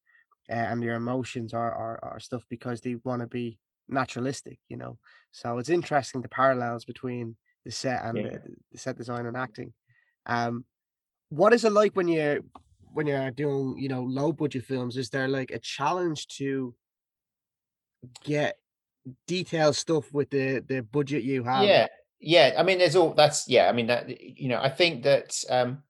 uh, 0.50 0.54
and 0.54 0.82
their 0.82 0.96
emotions 0.96 1.54
are, 1.54 1.72
are 1.72 2.00
are 2.04 2.20
stuff 2.20 2.44
because 2.50 2.82
they 2.82 2.96
want 3.04 3.22
to 3.22 3.28
be 3.28 3.60
naturalistic, 3.88 4.60
you 4.68 4.78
know. 4.78 4.98
So 5.32 5.58
it's 5.58 5.70
interesting 5.70 6.22
the 6.22 6.30
parallels 6.30 6.86
between 6.86 7.38
the 7.66 7.72
set 7.72 8.04
and 8.04 8.18
Yeah. 8.18 8.30
the, 8.30 8.42
the 8.72 8.78
set 8.78 8.98
design 8.98 9.26
and 9.26 9.38
acting. 9.38 9.74
Um, 10.26 10.66
what 11.30 11.54
is 11.54 11.66
it 11.66 11.72
like 11.72 11.96
when 11.96 12.08
you're 12.08 12.40
when 12.94 13.08
you're 13.08 13.32
doing 13.32 13.78
you 13.78 13.90
know 13.90 14.04
low 14.04 14.32
budget 14.34 14.66
films? 14.66 14.98
Is 14.98 15.10
there 15.10 15.28
like 15.28 15.52
a 15.52 15.60
challenge 15.60 16.28
to 16.40 16.76
get 18.24 18.58
detailed 19.27 19.75
stuff 19.75 20.13
with 20.13 20.29
the 20.29 20.63
the 20.67 20.81
budget 20.81 21.24
you 21.24 21.43
have? 21.43 21.63
yeah 21.63 21.88
yeah 22.19 22.53
i 22.57 22.63
mean 22.63 22.77
there's 22.77 22.95
all 22.95 23.13
that's 23.13 23.48
yeah 23.48 23.67
i 23.67 23.72
mean 23.72 23.88
that 23.88 24.10
you 24.39 24.48
know 24.48 24.60
i 24.62 24.69
think 24.69 25.03
that 25.03 25.43
um 25.50 25.83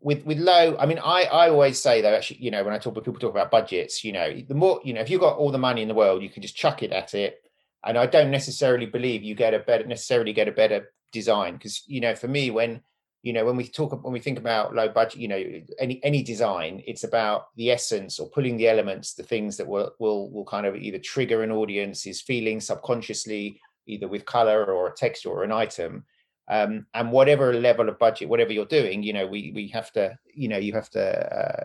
with 0.00 0.24
with 0.26 0.38
low 0.38 0.76
i 0.78 0.86
mean 0.86 0.98
i 0.98 1.24
i 1.24 1.48
always 1.48 1.80
say 1.80 2.00
though 2.00 2.14
actually 2.14 2.40
you 2.40 2.50
know 2.50 2.62
when 2.62 2.74
i 2.74 2.78
talk 2.78 2.94
people 2.94 3.14
talk 3.14 3.30
about 3.30 3.50
budgets 3.50 4.04
you 4.04 4.12
know 4.12 4.40
the 4.46 4.54
more 4.54 4.80
you 4.84 4.92
know 4.92 5.00
if 5.00 5.10
you've 5.10 5.20
got 5.20 5.36
all 5.36 5.50
the 5.50 5.58
money 5.58 5.82
in 5.82 5.88
the 5.88 5.94
world 5.94 6.22
you 6.22 6.28
can 6.28 6.42
just 6.42 6.54
chuck 6.54 6.82
it 6.82 6.92
at 6.92 7.14
it 7.14 7.42
and 7.84 7.98
I 7.98 8.06
don't 8.06 8.30
necessarily 8.30 8.86
believe 8.86 9.22
you 9.22 9.34
get 9.34 9.54
a 9.54 9.58
better 9.58 9.86
necessarily 9.86 10.32
get 10.32 10.48
a 10.48 10.52
better 10.52 10.92
design 11.10 11.54
because 11.54 11.82
you 11.86 12.00
know 12.00 12.14
for 12.14 12.28
me 12.28 12.50
when 12.50 12.80
you 13.22 13.32
know 13.32 13.44
when 13.44 13.56
we 13.56 13.66
talk 13.66 13.92
when 14.04 14.12
we 14.12 14.20
think 14.20 14.38
about 14.38 14.74
low 14.74 14.88
budget 14.88 15.20
you 15.20 15.28
know 15.28 15.42
any 15.78 16.02
any 16.02 16.22
design 16.22 16.82
it's 16.86 17.04
about 17.04 17.54
the 17.56 17.70
essence 17.70 18.18
or 18.18 18.28
pulling 18.30 18.56
the 18.56 18.68
elements 18.68 19.14
the 19.14 19.22
things 19.22 19.56
that 19.56 19.66
will 19.66 19.94
will 19.98 20.30
will 20.30 20.44
kind 20.44 20.66
of 20.66 20.76
either 20.76 20.98
trigger 20.98 21.42
an 21.42 21.52
audience's 21.52 22.20
feeling 22.20 22.60
subconsciously 22.60 23.60
either 23.86 24.08
with 24.08 24.26
color 24.26 24.64
or 24.64 24.88
a 24.88 24.94
texture 24.94 25.28
or 25.28 25.42
an 25.44 25.52
item. 25.52 26.04
Um, 26.48 26.86
and 26.92 27.12
whatever 27.12 27.54
level 27.54 27.88
of 27.88 28.00
budget 28.00 28.28
whatever 28.28 28.52
you're 28.52 28.66
doing 28.66 29.04
you 29.04 29.12
know 29.12 29.28
we 29.28 29.52
we 29.54 29.68
have 29.68 29.92
to 29.92 30.18
you 30.34 30.48
know 30.48 30.58
you 30.58 30.72
have 30.72 30.90
to 30.90 31.00
uh, 31.00 31.64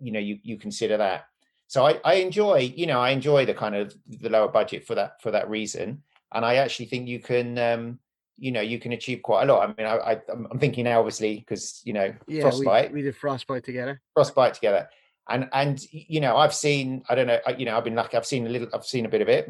you 0.00 0.10
know 0.10 0.18
you 0.18 0.38
you 0.42 0.58
consider 0.58 0.96
that. 0.96 1.26
So 1.68 1.86
I, 1.86 2.00
I 2.04 2.14
enjoy 2.14 2.72
you 2.76 2.86
know 2.86 3.00
i 3.00 3.10
enjoy 3.10 3.46
the 3.46 3.54
kind 3.54 3.76
of 3.76 3.94
the 4.08 4.28
lower 4.28 4.48
budget 4.48 4.84
for 4.86 4.96
that 4.96 5.22
for 5.22 5.30
that 5.30 5.48
reason. 5.48 6.02
And 6.34 6.44
i 6.44 6.56
actually 6.56 6.86
think 6.86 7.06
you 7.06 7.20
can 7.20 7.56
um 7.58 8.00
you 8.42 8.50
know 8.50 8.60
you 8.60 8.80
can 8.80 8.90
achieve 8.90 9.22
quite 9.22 9.48
a 9.48 9.52
lot. 9.52 9.62
I 9.62 9.66
mean, 9.68 9.86
I, 9.86 9.96
I 9.96 10.20
am 10.28 10.58
thinking 10.58 10.84
now, 10.84 10.98
obviously, 10.98 11.36
because 11.36 11.80
you 11.84 11.92
know 11.92 12.12
yeah, 12.26 12.42
frostbite. 12.42 12.90
We, 12.90 12.96
we 12.96 13.02
did 13.02 13.16
frostbite 13.16 13.62
together. 13.62 14.00
Frostbite 14.14 14.54
together, 14.54 14.88
and 15.28 15.48
and 15.52 15.80
you 15.92 16.20
know 16.20 16.36
I've 16.36 16.52
seen 16.52 17.04
I 17.08 17.14
don't 17.14 17.28
know 17.28 17.38
you 17.56 17.66
know 17.66 17.76
I've 17.76 17.84
been 17.84 17.94
lucky 17.94 18.16
I've 18.16 18.26
seen 18.26 18.44
a 18.48 18.50
little 18.50 18.68
I've 18.74 18.84
seen 18.84 19.06
a 19.06 19.08
bit 19.08 19.22
of 19.22 19.28
it. 19.28 19.48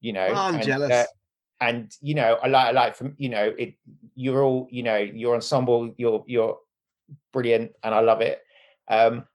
You 0.00 0.14
know, 0.14 0.26
oh, 0.28 0.34
I'm 0.34 0.56
and, 0.56 0.64
jealous. 0.64 0.90
Uh, 0.90 1.04
and 1.60 1.96
you 2.00 2.16
know 2.16 2.36
I 2.42 2.48
like 2.48 2.66
I 2.66 2.70
like 2.72 2.96
from 2.96 3.14
you 3.18 3.28
know 3.28 3.54
it 3.56 3.74
you're 4.16 4.42
all 4.42 4.66
you 4.68 4.82
know 4.82 4.96
your 4.96 5.36
ensemble 5.36 5.94
you're 5.96 6.24
you're 6.26 6.58
brilliant 7.32 7.70
and 7.84 7.94
I 7.94 8.00
love 8.00 8.20
it. 8.20 8.40
Um, 8.88 9.26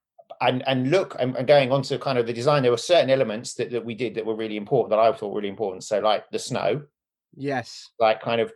and 0.42 0.62
and 0.68 0.92
look 0.92 1.16
and, 1.20 1.38
and 1.38 1.48
going 1.48 1.72
on 1.72 1.84
to 1.84 1.98
kind 1.98 2.18
of 2.18 2.28
the 2.28 2.34
design 2.34 2.64
there 2.64 2.72
were 2.72 2.78
certain 2.78 3.10
elements 3.10 3.54
that, 3.56 3.72
that 3.72 3.84
we 3.84 3.96
did 3.96 4.16
that 4.16 4.26
were 4.26 4.36
really 4.36 4.56
important 4.56 4.90
that 4.90 5.00
i 5.00 5.12
thought 5.12 5.36
really 5.36 5.50
important 5.50 5.84
so 5.84 6.00
like 6.00 6.24
the 6.30 6.40
snow 6.40 6.82
yes 7.36 7.90
like 8.00 8.22
kind 8.22 8.40
of 8.40 8.54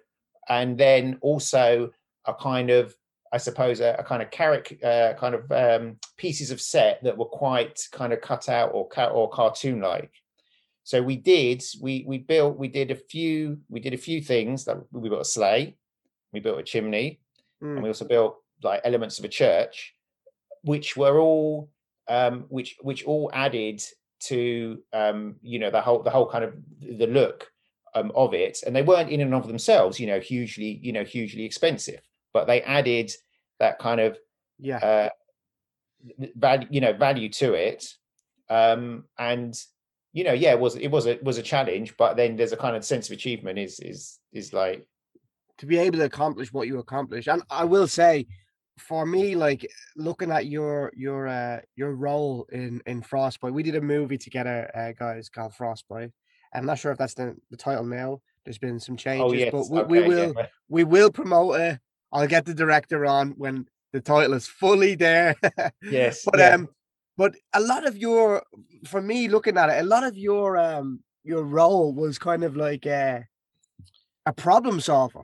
and 0.49 0.77
then 0.77 1.17
also 1.21 1.91
a 2.25 2.33
kind 2.33 2.69
of 2.69 2.95
I 3.31 3.37
suppose 3.37 3.79
a, 3.79 3.95
a 3.97 4.03
kind 4.03 4.21
of 4.21 4.29
carrot 4.29 4.83
uh, 4.83 5.13
kind 5.15 5.33
of 5.33 5.51
um, 5.51 5.97
pieces 6.17 6.51
of 6.51 6.61
set 6.61 7.03
that 7.03 7.17
were 7.17 7.25
quite 7.25 7.81
kind 7.91 8.13
of 8.13 8.21
cut 8.21 8.47
out 8.47 8.71
or 8.73 8.87
or 9.09 9.29
cartoon 9.29 9.81
like. 9.81 10.11
So 10.83 11.01
we 11.01 11.15
did 11.15 11.63
we 11.81 12.03
we 12.07 12.19
built 12.19 12.57
we 12.57 12.67
did 12.67 12.91
a 12.91 12.95
few 12.95 13.59
we 13.69 13.79
did 13.79 13.93
a 13.93 13.97
few 13.97 14.21
things 14.21 14.65
that 14.65 14.77
we 14.91 15.09
built 15.09 15.21
a 15.21 15.25
sleigh, 15.25 15.77
we 16.31 16.41
built 16.41 16.59
a 16.59 16.63
chimney, 16.63 17.21
mm. 17.61 17.73
and 17.73 17.81
we 17.81 17.89
also 17.89 18.05
built 18.05 18.37
like 18.61 18.81
elements 18.83 19.17
of 19.17 19.25
a 19.25 19.29
church, 19.29 19.95
which 20.61 20.95
were 20.95 21.19
all 21.19 21.69
um, 22.07 22.45
which 22.49 22.77
which 22.81 23.03
all 23.05 23.31
added 23.33 23.81
to 24.25 24.79
um, 24.93 25.35
you 25.41 25.57
know 25.57 25.71
the 25.71 25.81
whole 25.81 26.03
the 26.03 26.11
whole 26.11 26.29
kind 26.29 26.43
of 26.43 26.53
the 26.79 27.07
look 27.07 27.51
um, 27.95 28.11
of 28.15 28.33
it, 28.33 28.63
and 28.65 28.75
they 28.75 28.81
weren't 28.81 29.09
in 29.09 29.21
and 29.21 29.33
of 29.33 29.47
themselves, 29.47 29.99
you 29.99 30.07
know, 30.07 30.19
hugely, 30.19 30.79
you 30.81 30.91
know, 30.91 31.03
hugely 31.03 31.43
expensive, 31.43 32.01
but 32.33 32.47
they 32.47 32.61
added 32.61 33.11
that 33.59 33.79
kind 33.79 34.01
of 34.01 34.17
yeah 34.59 34.77
uh, 34.77 35.09
value, 36.35 36.67
you 36.69 36.81
know, 36.81 36.93
value 36.93 37.29
to 37.29 37.53
it, 37.53 37.85
um, 38.49 39.05
and 39.17 39.59
you 40.11 40.23
know, 40.23 40.33
yeah, 40.33 40.51
it 40.51 40.59
was 40.59 40.75
it 40.75 40.89
was 40.89 41.07
a 41.07 41.19
was 41.23 41.37
a 41.37 41.43
challenge, 41.43 41.95
but 41.97 42.15
then 42.15 42.35
there's 42.35 42.51
a 42.51 42.57
kind 42.57 42.75
of 42.75 42.85
sense 42.85 43.07
of 43.09 43.13
achievement 43.13 43.57
is 43.59 43.79
is 43.79 44.19
is 44.31 44.53
like 44.53 44.87
to 45.57 45.65
be 45.65 45.77
able 45.77 45.97
to 45.99 46.05
accomplish 46.05 46.51
what 46.51 46.67
you 46.67 46.79
accomplish, 46.79 47.27
and 47.27 47.41
I 47.49 47.65
will 47.65 47.87
say. 47.87 48.27
For 48.79 49.05
me, 49.05 49.35
like 49.35 49.69
looking 49.95 50.31
at 50.31 50.47
your 50.47 50.91
your 50.95 51.27
uh 51.27 51.59
your 51.75 51.93
role 51.93 52.47
in 52.51 52.81
in 52.87 53.03
Frostbite, 53.03 53.53
we 53.53 53.61
did 53.61 53.75
a 53.75 53.81
movie 53.81 54.17
together, 54.17 54.67
uh, 54.73 54.93
guys, 54.97 55.29
called 55.29 55.53
Frostbite, 55.53 56.11
I'm 56.53 56.65
not 56.65 56.79
sure 56.79 56.91
if 56.91 56.97
that's 56.97 57.15
the, 57.15 57.35
the 57.49 57.57
title 57.57 57.85
now. 57.85 58.21
There's 58.45 58.57
been 58.57 58.79
some 58.79 58.95
oh, 58.95 58.97
changes, 58.97 59.31
oh, 59.31 59.33
yes. 59.33 59.51
but 59.51 59.69
we, 59.69 59.79
okay, 59.79 60.07
we 60.07 60.15
will 60.15 60.33
yeah. 60.35 60.47
we 60.67 60.83
will 60.83 61.11
promote 61.11 61.59
it. 61.59 61.79
I'll 62.11 62.27
get 62.27 62.45
the 62.45 62.53
director 62.53 63.05
on 63.05 63.31
when 63.37 63.67
the 63.93 64.01
title 64.01 64.33
is 64.33 64.47
fully 64.47 64.95
there. 64.95 65.35
yes. 65.81 66.23
But 66.25 66.39
yeah. 66.39 66.49
um 66.55 66.69
but 67.15 67.35
a 67.53 67.61
lot 67.61 67.87
of 67.87 67.97
your 67.97 68.43
for 68.85 69.01
me 69.01 69.27
looking 69.27 69.57
at 69.57 69.69
it, 69.69 69.81
a 69.81 69.87
lot 69.87 70.03
of 70.03 70.17
your 70.17 70.57
um 70.57 71.01
your 71.23 71.43
role 71.43 71.93
was 71.93 72.19
kind 72.19 72.43
of 72.43 72.57
like 72.57 72.85
a, 72.85 73.25
a 74.25 74.33
problem 74.33 74.81
solver 74.81 75.21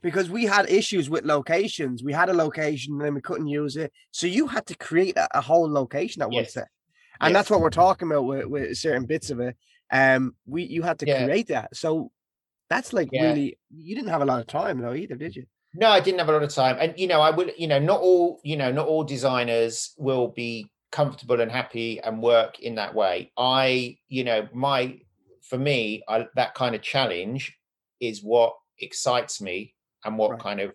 because 0.00 0.30
we 0.30 0.44
had 0.44 0.70
issues 0.70 1.10
with 1.10 1.24
locations. 1.24 2.04
We 2.04 2.12
had 2.12 2.28
a 2.28 2.34
location 2.34 2.94
and 2.94 3.02
then 3.02 3.14
we 3.14 3.20
couldn't 3.20 3.48
use 3.48 3.76
it. 3.76 3.92
So 4.12 4.26
you 4.28 4.46
had 4.46 4.66
to 4.66 4.76
create 4.76 5.16
a, 5.16 5.28
a 5.36 5.40
whole 5.40 5.70
location 5.70 6.22
at 6.22 6.32
yes. 6.32 6.54
once. 6.54 6.68
And 7.20 7.32
yes. 7.32 7.38
that's 7.38 7.50
what 7.50 7.60
we're 7.60 7.70
talking 7.70 8.08
about 8.08 8.24
with, 8.24 8.46
with 8.46 8.78
certain 8.78 9.04
bits 9.04 9.30
of 9.30 9.40
it 9.40 9.56
um 9.92 10.34
we 10.46 10.62
you 10.62 10.82
had 10.82 10.98
to 10.98 11.06
yeah. 11.06 11.24
create 11.24 11.48
that 11.48 11.74
so 11.74 12.10
that's 12.68 12.92
like 12.92 13.08
yeah. 13.12 13.24
really 13.24 13.58
you 13.70 13.94
didn't 13.94 14.10
have 14.10 14.22
a 14.22 14.24
lot 14.24 14.40
of 14.40 14.46
time 14.46 14.80
though 14.80 14.94
either 14.94 15.16
did 15.16 15.34
you 15.34 15.44
no 15.74 15.88
i 15.88 16.00
didn't 16.00 16.18
have 16.18 16.28
a 16.28 16.32
lot 16.32 16.42
of 16.42 16.52
time 16.52 16.76
and 16.80 16.94
you 16.98 17.06
know 17.06 17.20
i 17.20 17.30
would 17.30 17.52
you 17.58 17.66
know 17.66 17.78
not 17.78 18.00
all 18.00 18.40
you 18.44 18.56
know 18.56 18.70
not 18.70 18.86
all 18.86 19.04
designers 19.04 19.94
will 19.98 20.28
be 20.28 20.66
comfortable 20.92 21.40
and 21.40 21.50
happy 21.50 22.00
and 22.00 22.22
work 22.22 22.60
in 22.60 22.74
that 22.74 22.94
way 22.94 23.30
i 23.36 23.96
you 24.08 24.24
know 24.24 24.48
my 24.52 24.98
for 25.42 25.58
me 25.58 26.02
I, 26.08 26.26
that 26.36 26.54
kind 26.54 26.74
of 26.74 26.82
challenge 26.82 27.56
is 28.00 28.22
what 28.22 28.54
excites 28.78 29.40
me 29.40 29.74
and 30.04 30.16
what 30.16 30.32
right. 30.32 30.40
kind 30.40 30.60
of 30.60 30.72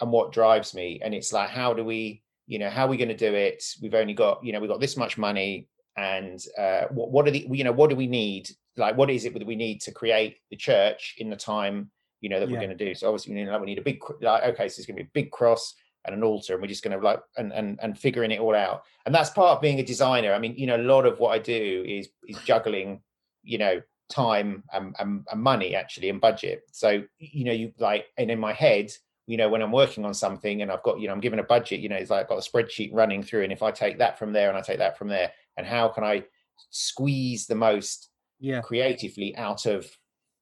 and 0.00 0.10
what 0.10 0.32
drives 0.32 0.74
me 0.74 1.00
and 1.02 1.14
it's 1.14 1.32
like 1.32 1.48
how 1.48 1.74
do 1.74 1.84
we 1.84 2.22
you 2.46 2.58
know 2.58 2.70
how 2.70 2.86
are 2.86 2.88
we 2.88 2.96
going 2.96 3.08
to 3.08 3.16
do 3.16 3.34
it 3.34 3.62
we've 3.82 3.94
only 3.94 4.14
got 4.14 4.44
you 4.44 4.52
know 4.52 4.60
we've 4.60 4.70
got 4.70 4.80
this 4.80 4.96
much 4.96 5.18
money 5.18 5.68
and 5.96 6.42
uh, 6.58 6.82
what, 6.90 7.10
what 7.10 7.28
are 7.28 7.30
the 7.30 7.46
you 7.50 7.64
know 7.64 7.72
what 7.72 7.90
do 7.90 7.96
we 7.96 8.06
need? 8.06 8.50
Like 8.76 8.96
what 8.96 9.10
is 9.10 9.24
it 9.24 9.32
that 9.32 9.46
we 9.46 9.56
need 9.56 9.80
to 9.82 9.92
create 9.92 10.38
the 10.50 10.56
church 10.56 11.14
in 11.18 11.30
the 11.30 11.36
time 11.36 11.90
you 12.20 12.28
know 12.28 12.40
that 12.40 12.48
we're 12.48 12.58
going 12.58 12.76
to 12.76 12.84
do? 12.84 12.94
So 12.94 13.08
obviously 13.08 13.34
we 13.34 13.40
need, 13.40 13.50
like, 13.50 13.60
we 13.60 13.66
need 13.66 13.78
a 13.78 13.82
big 13.82 14.00
like 14.20 14.42
okay 14.44 14.68
so 14.68 14.80
it's 14.80 14.86
going 14.86 14.96
to 14.96 15.04
be 15.04 15.08
a 15.08 15.10
big 15.14 15.30
cross 15.30 15.74
and 16.04 16.14
an 16.14 16.22
altar 16.22 16.52
and 16.52 16.62
we're 16.62 16.68
just 16.68 16.84
going 16.84 16.96
to 16.98 17.04
like 17.04 17.20
and, 17.36 17.52
and 17.52 17.78
and 17.82 17.98
figuring 17.98 18.30
it 18.30 18.40
all 18.40 18.54
out. 18.54 18.82
And 19.06 19.14
that's 19.14 19.30
part 19.30 19.56
of 19.56 19.62
being 19.62 19.80
a 19.80 19.84
designer. 19.84 20.32
I 20.32 20.38
mean 20.38 20.54
you 20.56 20.66
know 20.66 20.76
a 20.76 20.78
lot 20.78 21.06
of 21.06 21.18
what 21.18 21.30
i 21.30 21.38
do 21.38 21.84
is 21.86 22.08
is 22.28 22.38
juggling 22.44 23.00
you 23.42 23.58
know 23.58 23.80
time 24.08 24.62
and, 24.72 24.94
and, 24.98 25.26
and 25.30 25.42
money 25.42 25.74
actually 25.74 26.10
and 26.10 26.20
budget. 26.20 26.62
So 26.72 27.02
you 27.18 27.44
know 27.44 27.52
you 27.52 27.72
like 27.78 28.06
and 28.18 28.30
in 28.30 28.38
my 28.38 28.52
head 28.52 28.92
you 29.26 29.36
know 29.36 29.48
when 29.48 29.62
i'm 29.62 29.72
working 29.72 30.04
on 30.04 30.14
something 30.14 30.62
and 30.62 30.70
i've 30.70 30.82
got 30.82 31.00
you 31.00 31.06
know 31.06 31.12
i'm 31.12 31.20
given 31.20 31.38
a 31.38 31.44
budget 31.44 31.80
you 31.80 31.88
know 31.88 31.96
it's 31.96 32.10
like 32.10 32.22
i've 32.22 32.28
got 32.28 32.38
a 32.38 32.50
spreadsheet 32.50 32.90
running 32.92 33.22
through 33.22 33.42
and 33.42 33.52
if 33.52 33.62
i 33.62 33.70
take 33.70 33.98
that 33.98 34.18
from 34.18 34.32
there 34.32 34.48
and 34.48 34.56
i 34.56 34.60
take 34.60 34.78
that 34.78 34.96
from 34.96 35.08
there 35.08 35.30
and 35.56 35.66
how 35.66 35.88
can 35.88 36.04
I 36.04 36.24
squeeze 36.70 37.46
the 37.46 37.54
most 37.54 38.10
yeah 38.38 38.60
creatively 38.60 39.36
out 39.36 39.66
of 39.66 39.86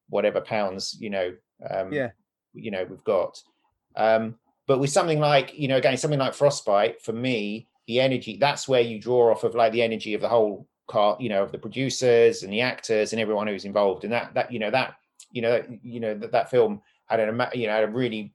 whatever 0.08 0.40
pounds 0.40 0.96
you 1.00 1.10
know 1.10 1.34
um 1.70 1.92
yeah 1.92 2.10
you 2.52 2.70
know 2.70 2.84
we've 2.88 3.04
got 3.04 3.40
um 3.96 4.34
but 4.66 4.78
with 4.78 4.90
something 4.90 5.20
like 5.20 5.56
you 5.56 5.68
know 5.68 5.76
again 5.76 5.96
something 5.96 6.18
like 6.18 6.34
frostbite 6.34 7.00
for 7.02 7.12
me 7.12 7.68
the 7.86 8.00
energy 8.00 8.36
that's 8.40 8.66
where 8.68 8.80
you 8.80 8.98
draw 8.98 9.30
off 9.30 9.44
of 9.44 9.54
like 9.54 9.72
the 9.72 9.82
energy 9.82 10.14
of 10.14 10.20
the 10.20 10.28
whole 10.28 10.66
car 10.88 11.16
you 11.20 11.28
know 11.28 11.42
of 11.42 11.52
the 11.52 11.58
producers 11.58 12.42
and 12.42 12.52
the 12.52 12.60
actors 12.60 13.12
and 13.12 13.20
everyone 13.20 13.46
who's 13.46 13.64
involved 13.64 14.04
and 14.04 14.12
that 14.12 14.34
that 14.34 14.52
you 14.52 14.58
know 14.58 14.70
that 14.70 14.94
you 15.30 15.40
know 15.40 15.62
you 15.82 16.00
know 16.00 16.14
that, 16.14 16.32
that 16.32 16.50
film 16.50 16.82
had 17.06 17.20
an 17.20 17.40
you 17.54 17.66
know 17.66 17.74
had 17.74 17.84
a 17.84 17.88
really 17.88 18.34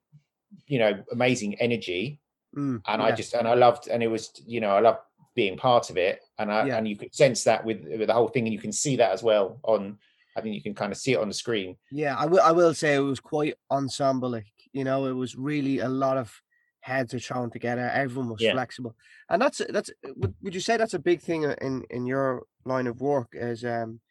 you 0.67 0.79
know 0.79 1.03
amazing 1.11 1.55
energy 1.55 2.19
mm, 2.55 2.81
and 2.87 3.01
yeah. 3.01 3.07
i 3.07 3.11
just 3.11 3.33
and 3.33 3.47
i 3.47 3.53
loved 3.53 3.87
and 3.87 4.01
it 4.01 4.07
was 4.07 4.31
you 4.45 4.59
know 4.59 4.71
i 4.71 4.79
loved 4.79 4.99
being 5.39 5.57
part 5.57 5.89
of 5.89 5.97
it, 5.97 6.21
and 6.37 6.51
I, 6.51 6.65
yeah. 6.65 6.77
and 6.77 6.85
you 6.85 6.97
could 6.97 7.15
sense 7.15 7.45
that 7.45 7.63
with 7.63 7.85
with 7.85 8.07
the 8.07 8.13
whole 8.13 8.27
thing, 8.27 8.45
and 8.45 8.53
you 8.53 8.59
can 8.59 8.73
see 8.73 8.97
that 8.97 9.11
as 9.11 9.23
well 9.23 9.59
on. 9.63 9.97
I 10.35 10.41
think 10.41 10.53
you 10.53 10.61
can 10.61 10.75
kind 10.75 10.91
of 10.91 10.97
see 10.97 11.13
it 11.13 11.19
on 11.19 11.27
the 11.27 11.33
screen. 11.33 11.77
Yeah, 11.91 12.15
I 12.17 12.25
will. 12.25 12.41
I 12.41 12.51
will 12.51 12.73
say 12.73 12.95
it 12.95 12.99
was 12.99 13.21
quite 13.21 13.55
ensemble. 13.71 14.39
You 14.73 14.83
know, 14.83 15.05
it 15.05 15.13
was 15.13 15.37
really 15.37 15.79
a 15.79 15.87
lot 15.87 16.17
of 16.17 16.33
heads 16.81 17.13
are 17.13 17.19
thrown 17.19 17.49
together. 17.51 17.89
Everyone 17.93 18.29
was 18.29 18.41
yeah. 18.41 18.51
flexible, 18.51 18.95
and 19.29 19.41
that's 19.41 19.61
that's. 19.69 19.91
Would, 20.17 20.35
would 20.41 20.55
you 20.55 20.61
say 20.61 20.75
that's 20.75 20.93
a 20.93 20.99
big 20.99 21.21
thing 21.21 21.43
in 21.43 21.85
in 21.89 22.05
your 22.05 22.43
line 22.65 22.87
of 22.87 22.99
work? 22.99 23.29
Is 23.31 23.63
um, 23.63 24.01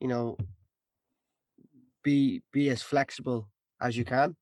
you 0.00 0.08
know, 0.08 0.38
be 2.02 2.42
be 2.50 2.70
as 2.70 2.82
flexible 2.82 3.48
as 3.80 3.94
you 3.96 4.06
can. 4.06 4.36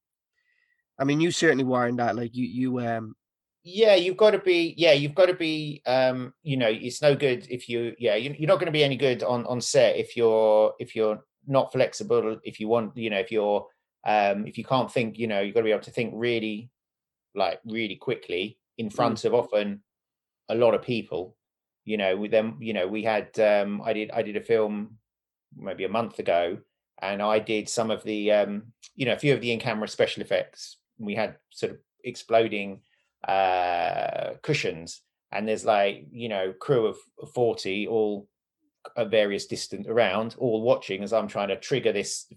I 0.98 1.04
mean, 1.04 1.20
you 1.20 1.30
certainly 1.30 1.64
were 1.64 1.87
in 1.87 1.96
that. 1.96 2.16
Like 2.16 2.35
you 2.35 2.46
you 2.46 2.80
um 2.80 3.14
yeah 3.66 3.96
you've 3.96 4.16
got 4.16 4.30
to 4.30 4.38
be 4.38 4.74
yeah 4.76 4.92
you've 4.92 5.14
got 5.14 5.26
to 5.26 5.35
be 5.35 5.82
um 5.87 6.32
you 6.44 6.56
know 6.56 6.68
it's 6.68 7.02
no 7.02 7.16
good 7.16 7.44
if 7.50 7.68
you 7.68 7.96
yeah 7.98 8.14
you're 8.14 8.46
not 8.46 8.61
going 8.61 8.66
to 8.66 8.72
be 8.72 8.85
any 8.85 8.96
good 8.96 9.24
on 9.24 9.44
on 9.46 9.61
set 9.61 9.96
if 9.96 10.16
you're 10.16 10.72
if 10.78 10.94
you're 10.94 11.18
not 11.48 11.72
flexible 11.72 12.38
if 12.44 12.61
you 12.61 12.68
want 12.68 12.96
you 12.96 13.11
know 13.11 13.18
if 13.18 13.32
you're 13.32 13.66
um 14.06 14.46
if 14.46 14.56
you 14.56 14.62
can't 14.62 14.92
think 14.92 15.18
you 15.18 15.26
know 15.26 15.40
you've 15.40 15.52
got 15.52 15.61
to 15.61 15.64
be 15.64 15.72
able 15.72 15.82
to 15.82 15.90
think 15.90 16.12
really 16.14 16.70
like 17.35 17.59
really 17.66 17.96
quickly 17.96 18.56
in 18.78 18.88
mm. 18.88 18.92
front 18.94 19.18
mm. 19.18 19.24
of 19.24 19.35
often 19.35 19.82
a 20.48 20.54
lot 20.54 20.72
of 20.72 20.80
people 20.80 21.37
you 21.85 21.96
know 21.96 22.16
with 22.16 22.30
them 22.30 22.56
you 22.61 22.72
know 22.72 22.87
we 22.87 23.02
had 23.02 23.37
um 23.40 23.82
i 23.85 23.92
did 23.92 24.12
i 24.12 24.22
did 24.22 24.37
a 24.37 24.40
film 24.40 24.96
maybe 25.56 25.82
a 25.82 25.88
month 25.88 26.20
ago 26.20 26.56
and 27.02 27.20
i 27.20 27.40
did 27.40 27.68
some 27.68 27.90
of 27.90 28.04
the 28.04 28.30
um 28.30 28.62
you 28.94 29.04
know 29.06 29.12
a 29.12 29.18
few 29.18 29.35
of 29.35 29.40
the 29.40 29.50
in-camera 29.50 29.88
special 29.88 30.22
effects 30.22 30.76
we 30.98 31.14
had 31.14 31.37
sort 31.50 31.72
of 31.72 31.78
exploding 32.04 32.80
uh, 33.26 34.35
cushions, 34.42 35.02
and 35.32 35.48
there's 35.48 35.64
like 35.64 36.06
you 36.12 36.28
know 36.28 36.52
crew 36.52 36.87
of 36.87 36.96
40 37.35 37.88
all 37.88 38.28
at 38.96 39.11
various 39.11 39.46
distance 39.46 39.87
around, 39.88 40.37
all 40.38 40.62
watching 40.62 41.02
as 41.02 41.12
I'm 41.12 41.28
trying 41.28 41.48
to 41.48 41.56
trigger 41.56 41.92
this, 41.92 42.30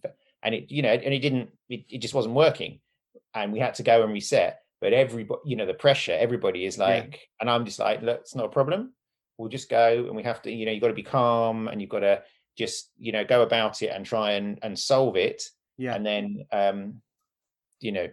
and 0.43 0.55
it 0.55 0.71
you 0.71 0.81
know, 0.81 0.89
and 0.89 1.13
it 1.13 1.19
didn't, 1.19 1.49
it, 1.69 1.85
it 1.89 1.97
just 1.99 2.13
wasn't 2.13 2.35
working, 2.35 2.79
and 3.33 3.53
we 3.53 3.59
had 3.59 3.75
to 3.75 3.83
go 3.83 4.03
and 4.03 4.13
reset. 4.13 4.59
But 4.81 4.93
everybody, 4.93 5.41
you 5.45 5.55
know, 5.57 5.65
the 5.65 5.73
pressure, 5.73 6.15
everybody 6.17 6.65
is 6.65 6.77
like, 6.77 7.11
yeah. 7.11 7.19
and 7.41 7.49
I'm 7.49 7.65
just 7.65 7.79
like, 7.79 8.01
look, 8.01 8.21
it's 8.21 8.35
not 8.35 8.45
a 8.45 8.49
problem. 8.49 8.93
We'll 9.37 9.49
just 9.49 9.69
go, 9.69 10.05
and 10.07 10.15
we 10.15 10.23
have 10.23 10.41
to, 10.43 10.51
you 10.51 10.65
know, 10.65 10.71
you've 10.71 10.81
got 10.81 10.87
to 10.87 10.93
be 10.93 11.03
calm, 11.03 11.67
and 11.67 11.81
you've 11.81 11.89
got 11.89 11.99
to 11.99 12.23
just, 12.57 12.89
you 12.97 13.11
know, 13.11 13.25
go 13.25 13.41
about 13.41 13.81
it 13.81 13.87
and 13.87 14.05
try 14.05 14.31
and 14.31 14.59
and 14.61 14.77
solve 14.77 15.15
it. 15.17 15.43
Yeah. 15.77 15.95
And 15.95 16.05
then, 16.05 16.45
um, 16.51 17.01
you 17.79 17.91
know, 17.91 18.07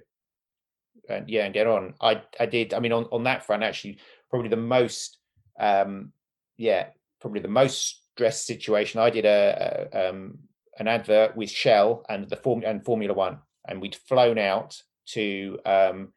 and 1.08 1.28
yeah, 1.28 1.44
and 1.44 1.54
get 1.54 1.66
on. 1.66 1.94
I 2.00 2.22
I 2.38 2.46
did. 2.46 2.74
I 2.74 2.80
mean, 2.80 2.92
on 2.92 3.04
on 3.12 3.24
that 3.24 3.44
front, 3.44 3.62
actually, 3.62 3.98
probably 4.30 4.48
the 4.48 4.56
most, 4.56 5.18
um, 5.58 6.12
yeah, 6.56 6.88
probably 7.20 7.40
the 7.40 7.48
most 7.48 8.00
stressed 8.12 8.46
situation. 8.46 9.00
I 9.00 9.10
did 9.10 9.24
a, 9.24 9.88
a 9.92 10.08
um, 10.08 10.38
an 10.78 10.88
advert 10.88 11.36
with 11.36 11.50
Shell 11.50 12.04
and 12.08 12.28
the 12.28 12.36
form 12.36 12.62
and 12.64 12.84
Formula 12.84 13.14
One, 13.14 13.38
and 13.66 13.80
we'd 13.80 13.96
flown 13.96 14.38
out 14.38 14.82
to 15.06 15.58
um, 15.64 16.12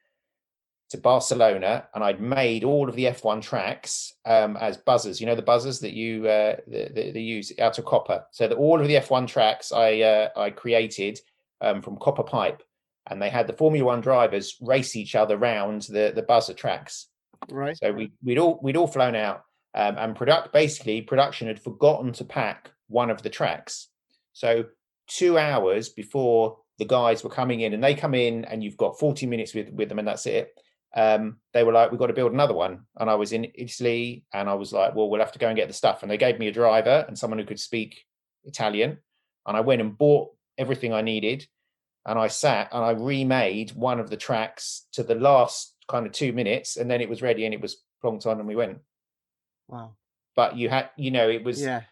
to 0.90 0.98
Barcelona, 0.98 1.88
and 1.94 2.04
I'd 2.04 2.20
made 2.20 2.64
all 2.64 2.90
of 2.90 2.96
the 2.96 3.06
F1 3.06 3.42
tracks 3.42 4.14
um, 4.26 4.58
as 4.58 4.78
buzzers. 4.78 5.22
You 5.22 5.28
know 5.28 5.36
the 5.36 5.42
buzzers 5.42 5.80
that 5.80 5.94
you 5.94 6.28
uh, 6.28 6.58
they, 6.68 7.12
they 7.14 7.20
use 7.20 7.54
out 7.60 7.78
of 7.78 7.86
copper. 7.86 8.26
So 8.32 8.48
that 8.48 8.56
all 8.56 8.82
of 8.82 8.88
the 8.88 8.96
F1 8.96 9.28
tracks 9.28 9.72
I 9.72 10.02
uh, 10.02 10.30
I 10.36 10.50
created 10.50 11.20
um, 11.62 11.82
from 11.82 11.98
copper 11.98 12.24
pipe, 12.24 12.64
and 13.10 13.22
they 13.22 13.30
had 13.30 13.48
the 13.48 13.54
Formula 13.54 13.86
One 13.86 14.02
drivers 14.02 14.56
race 14.62 14.96
each 14.96 15.16
other 15.16 15.38
round 15.38 15.84
the 15.84 16.12
the 16.14 16.22
buzzer 16.22 16.54
tracks. 16.54 17.08
Right. 17.50 17.78
So 17.78 17.92
we 17.92 18.12
we'd 18.24 18.38
all 18.38 18.60
we'd 18.62 18.78
all 18.78 18.88
flown 18.88 19.16
out, 19.16 19.44
um, 19.74 19.96
and 19.98 20.16
product 20.16 20.54
basically 20.54 21.02
production 21.02 21.48
had 21.48 21.62
forgotten 21.62 22.14
to 22.14 22.26
pack 22.26 22.72
one 22.88 23.10
of 23.10 23.22
the 23.22 23.30
tracks. 23.30 23.88
So 24.34 24.66
two 25.08 25.38
hours 25.38 25.90
before 25.90 26.58
the 26.78 26.86
guys 26.86 27.24
were 27.24 27.30
coming 27.30 27.62
in, 27.62 27.74
and 27.74 27.84
they 27.84 27.96
come 27.96 28.14
in, 28.14 28.46
and 28.46 28.64
you've 28.64 28.78
got 28.78 29.00
forty 29.00 29.26
minutes 29.26 29.54
with 29.54 29.70
with 29.70 29.90
them, 29.90 30.00
and 30.00 30.08
that's 30.08 30.26
it. 30.26 30.52
Um, 30.96 31.38
they 31.54 31.64
were 31.64 31.74
like, 31.74 31.92
"We've 31.92 32.00
got 32.00 32.08
to 32.08 32.14
build 32.14 32.34
another 32.34 32.54
one," 32.54 32.86
and 32.98 33.10
I 33.10 33.16
was 33.16 33.32
in 33.32 33.52
Italy, 33.56 34.26
and 34.34 34.50
I 34.50 34.54
was 34.56 34.74
like, 34.74 34.96
"Well, 34.96 35.10
we'll 35.10 35.20
have 35.20 35.32
to 35.34 35.40
go 35.40 35.48
and 35.48 35.56
get 35.56 35.68
the 35.68 35.74
stuff." 35.74 36.02
And 36.02 36.12
they 36.12 36.18
gave 36.18 36.40
me 36.40 36.48
a 36.48 36.52
driver 36.52 37.06
and 37.08 37.18
someone 37.18 37.40
who 37.40 37.46
could 37.46 37.60
speak 37.60 38.06
Italian, 38.44 38.98
and 39.46 39.58
I 39.58 39.62
went 39.62 39.82
and 39.82 39.98
bought 39.98 40.32
everything 40.58 40.94
I 40.94 41.02
needed 41.02 41.48
and 42.10 42.20
I 42.20 42.28
sat 42.28 42.74
and 42.74 42.84
I 42.84 42.92
remade 42.92 43.72
one 43.72 44.00
of 44.00 44.10
the 44.10 44.18
tracks 44.18 44.88
to 44.94 45.04
the 45.04 45.16
last 45.16 45.76
kind 45.88 46.06
of 46.06 46.12
two 46.12 46.34
minutes, 46.34 46.78
and 46.78 46.90
then 46.90 47.02
it 47.02 47.10
was 47.10 47.22
ready 47.22 47.46
and 47.46 47.54
it 47.54 47.62
was 47.62 47.78
plonked 48.04 48.26
on 48.26 48.40
and 48.40 48.48
we 48.48 48.56
went. 48.56 48.80
Wow! 49.68 49.96
But 50.36 50.58
you 50.58 50.70
had, 50.70 50.90
you 50.98 51.12
know, 51.12 51.30
it 51.30 51.44
was 51.44 51.62
yeah. 51.62 51.84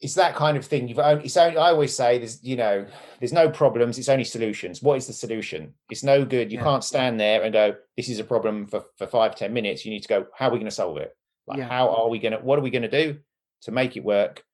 It's 0.00 0.14
that 0.14 0.36
kind 0.36 0.56
of 0.56 0.64
thing. 0.64 0.86
You've 0.86 1.00
only, 1.00 1.24
it's 1.24 1.36
only, 1.36 1.56
I 1.56 1.70
always 1.70 1.92
say 1.92 2.18
there's, 2.18 2.38
you 2.44 2.54
know, 2.54 2.86
there's 3.18 3.32
no 3.32 3.50
problems. 3.50 3.98
It's 3.98 4.08
only 4.08 4.22
solutions. 4.22 4.80
What 4.80 4.96
is 4.96 5.08
the 5.08 5.12
solution? 5.12 5.74
It's 5.90 6.04
no 6.04 6.24
good. 6.24 6.52
You 6.52 6.58
yeah. 6.58 6.64
can't 6.64 6.84
stand 6.84 7.18
there 7.18 7.42
and 7.42 7.52
go, 7.52 7.74
this 7.96 8.08
is 8.08 8.20
a 8.20 8.24
problem 8.24 8.68
for, 8.68 8.84
for 8.96 9.08
five 9.08 9.34
ten 9.34 9.52
minutes. 9.52 9.84
You 9.84 9.90
need 9.90 10.04
to 10.06 10.08
go, 10.08 10.26
how 10.38 10.46
are 10.46 10.52
we 10.52 10.58
going 10.58 10.70
to 10.70 10.80
solve 10.82 10.98
it? 10.98 11.16
Like, 11.48 11.58
yeah. 11.58 11.68
how 11.68 11.88
are 11.88 12.08
we 12.08 12.20
going 12.20 12.30
to, 12.30 12.38
what 12.38 12.60
are 12.60 12.62
we 12.62 12.70
going 12.70 12.88
to 12.88 12.88
do 13.04 13.18
to 13.62 13.72
make 13.72 13.96
it 13.96 14.04
work? 14.04 14.44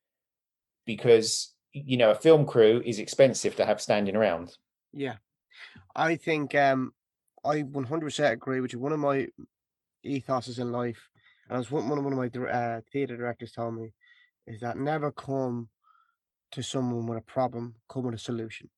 Because, 0.87 1.53
you 1.75 1.99
know, 1.99 2.11
a 2.11 2.15
film 2.27 2.47
crew 2.47 2.83
is 2.83 2.99
expensive 2.99 3.57
to 3.57 3.67
have 3.67 3.83
standing 3.83 4.17
around. 4.17 4.57
Yeah. 4.95 5.17
I 5.95 6.17
think 6.17 6.55
um 6.55 6.93
I 7.45 7.63
100% 7.63 8.31
agree 8.33 8.61
with 8.61 8.73
you. 8.73 8.79
One 8.79 8.93
of 8.93 9.01
my 9.01 9.29
ethoses 10.05 10.59
in 10.59 10.73
life, 10.73 11.11
and 11.49 11.59
as 11.59 11.71
one, 11.71 11.89
one 11.89 11.99
of 11.99 12.05
my 12.05 12.49
uh, 12.51 12.81
theatre 12.91 13.19
directors 13.19 13.53
told 13.53 13.75
me, 13.75 13.93
is 14.47 14.61
that 14.61 14.79
never 14.79 15.13
come 15.13 15.69
to 16.53 16.63
someone 16.63 17.07
with 17.07 17.19
a 17.19 17.23
problem, 17.23 17.75
come 17.89 18.05
with 18.05 18.15
a 18.15 18.19
solution. 18.19 18.71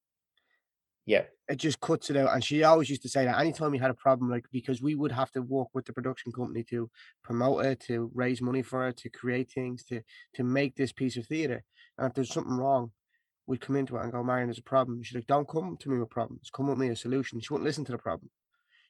Yeah. 1.04 1.22
It 1.48 1.56
just 1.56 1.80
cuts 1.80 2.10
it 2.10 2.16
out. 2.16 2.34
And 2.34 2.42
she 2.42 2.64
always 2.64 2.90
used 2.90 3.02
to 3.02 3.08
say 3.08 3.24
that 3.24 3.38
anytime 3.38 3.70
we 3.70 3.78
had 3.78 3.92
a 3.92 3.94
problem, 3.94 4.28
like 4.28 4.46
because 4.50 4.82
we 4.82 4.96
would 4.96 5.12
have 5.12 5.30
to 5.32 5.42
work 5.42 5.68
with 5.72 5.84
the 5.84 5.92
production 5.92 6.32
company 6.32 6.64
to 6.70 6.90
promote 7.22 7.64
it, 7.64 7.80
to 7.86 8.10
raise 8.14 8.42
money 8.42 8.62
for 8.62 8.88
it, 8.88 8.96
to 8.98 9.10
create 9.10 9.48
things, 9.48 9.84
to 9.84 10.02
to 10.34 10.42
make 10.42 10.74
this 10.74 10.92
piece 10.92 11.16
of 11.16 11.26
theatre. 11.26 11.62
And 11.96 12.08
if 12.08 12.14
there's 12.14 12.32
something 12.32 12.56
wrong, 12.56 12.90
we'd 13.46 13.60
come 13.60 13.76
into 13.76 13.96
it 13.96 14.02
and 14.02 14.12
go, 14.12 14.22
Marion, 14.22 14.48
there's 14.48 14.58
a 14.58 14.62
problem. 14.62 15.02
She's 15.02 15.14
like, 15.14 15.26
don't 15.26 15.48
come 15.48 15.76
to 15.80 15.88
me 15.88 15.98
with 15.98 16.10
problems. 16.10 16.50
Come 16.52 16.68
with 16.68 16.78
me 16.78 16.88
a 16.88 16.96
solution. 16.96 17.40
She 17.40 17.52
wouldn't 17.52 17.66
listen 17.66 17.84
to 17.84 17.92
the 17.92 17.98
problem. 17.98 18.30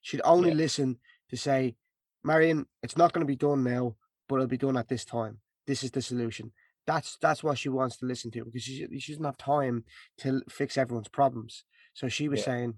She'd 0.01 0.23
only 0.25 0.51
yeah. 0.51 0.57
listen 0.57 0.99
to 1.31 1.37
say, 1.37 1.77
Marion, 2.25 2.67
it's 2.83 2.97
not 2.97 3.13
going 3.13 3.21
to 3.21 3.27
be 3.27 3.37
done 3.37 3.63
now, 3.63 3.97
but 4.29 4.37
it'll 4.37 4.47
be 4.47 4.57
done 4.57 4.77
at 4.77 4.89
this 4.89 5.05
time. 5.05 5.39
This 5.67 5.83
is 5.83 5.91
the 5.91 6.03
solution. 6.03 6.53
That's 6.87 7.17
that's 7.21 7.43
what 7.43 7.59
she 7.59 7.69
wants 7.69 7.97
to 7.99 8.07
listen 8.07 8.31
to 8.31 8.45
because 8.45 8.63
she, 8.63 8.87
she 8.99 9.13
doesn't 9.13 9.25
have 9.25 9.37
time 9.37 9.85
to 10.19 10.43
fix 10.49 10.79
everyone's 10.79 11.09
problems. 11.09 11.65
So 11.95 12.09
she 12.09 12.29
was 12.29 12.41
yeah. 12.41 12.45
saying, 12.45 12.75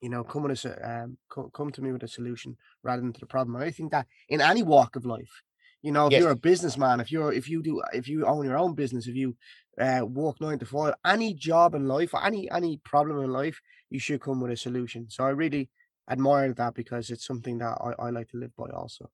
you 0.00 0.08
know, 0.08 0.22
come 0.22 0.44
with 0.44 0.64
a, 0.64 1.02
um, 1.02 1.18
come, 1.28 1.50
come 1.52 1.72
to 1.72 1.82
me 1.82 1.90
with 1.90 2.04
a 2.04 2.08
solution 2.08 2.56
rather 2.82 3.02
than 3.02 3.12
to 3.12 3.20
the 3.20 3.26
problem. 3.26 3.56
And 3.56 3.64
I 3.64 3.70
think 3.70 3.90
that 3.90 4.06
in 4.28 4.40
any 4.40 4.62
walk 4.62 4.94
of 4.94 5.04
life, 5.04 5.42
you 5.82 5.92
know, 5.92 6.06
if 6.06 6.12
yes. 6.12 6.20
you're 6.20 6.30
a 6.30 6.36
businessman, 6.36 7.00
if 7.00 7.10
you're 7.12 7.32
if 7.32 7.48
you 7.48 7.62
do 7.62 7.82
if 7.92 8.08
you 8.08 8.24
own 8.26 8.44
your 8.44 8.58
own 8.58 8.74
business, 8.74 9.06
if 9.06 9.14
you 9.14 9.36
uh, 9.80 10.04
work 10.04 10.40
nine 10.40 10.58
to 10.58 10.66
five, 10.66 10.94
any 11.04 11.34
job 11.34 11.74
in 11.74 11.86
life, 11.86 12.14
or 12.14 12.24
any 12.24 12.50
any 12.50 12.78
problem 12.78 13.22
in 13.22 13.30
life, 13.30 13.60
you 13.90 13.98
should 13.98 14.20
come 14.20 14.40
with 14.40 14.52
a 14.52 14.56
solution. 14.56 15.08
So 15.10 15.24
I 15.24 15.30
really 15.30 15.70
admire 16.10 16.52
that 16.54 16.74
because 16.74 17.10
it's 17.10 17.26
something 17.26 17.58
that 17.58 17.78
I, 17.80 18.06
I 18.06 18.10
like 18.10 18.28
to 18.28 18.38
live 18.38 18.54
by 18.56 18.66
also. 18.74 19.10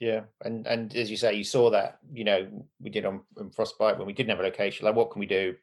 Yeah, 0.00 0.22
and 0.44 0.66
and 0.66 0.94
as 0.94 1.10
you 1.10 1.16
say, 1.16 1.34
you 1.34 1.44
saw 1.44 1.70
that 1.70 1.98
you 2.12 2.24
know 2.24 2.46
we 2.80 2.90
did 2.90 3.04
on, 3.04 3.22
on 3.38 3.50
Frostbite 3.50 3.98
when 3.98 4.06
we 4.06 4.12
didn't 4.12 4.30
have 4.30 4.40
a 4.40 4.44
location. 4.44 4.86
Like, 4.86 4.96
what 4.96 5.10
can 5.10 5.20
we 5.20 5.26
do? 5.26 5.54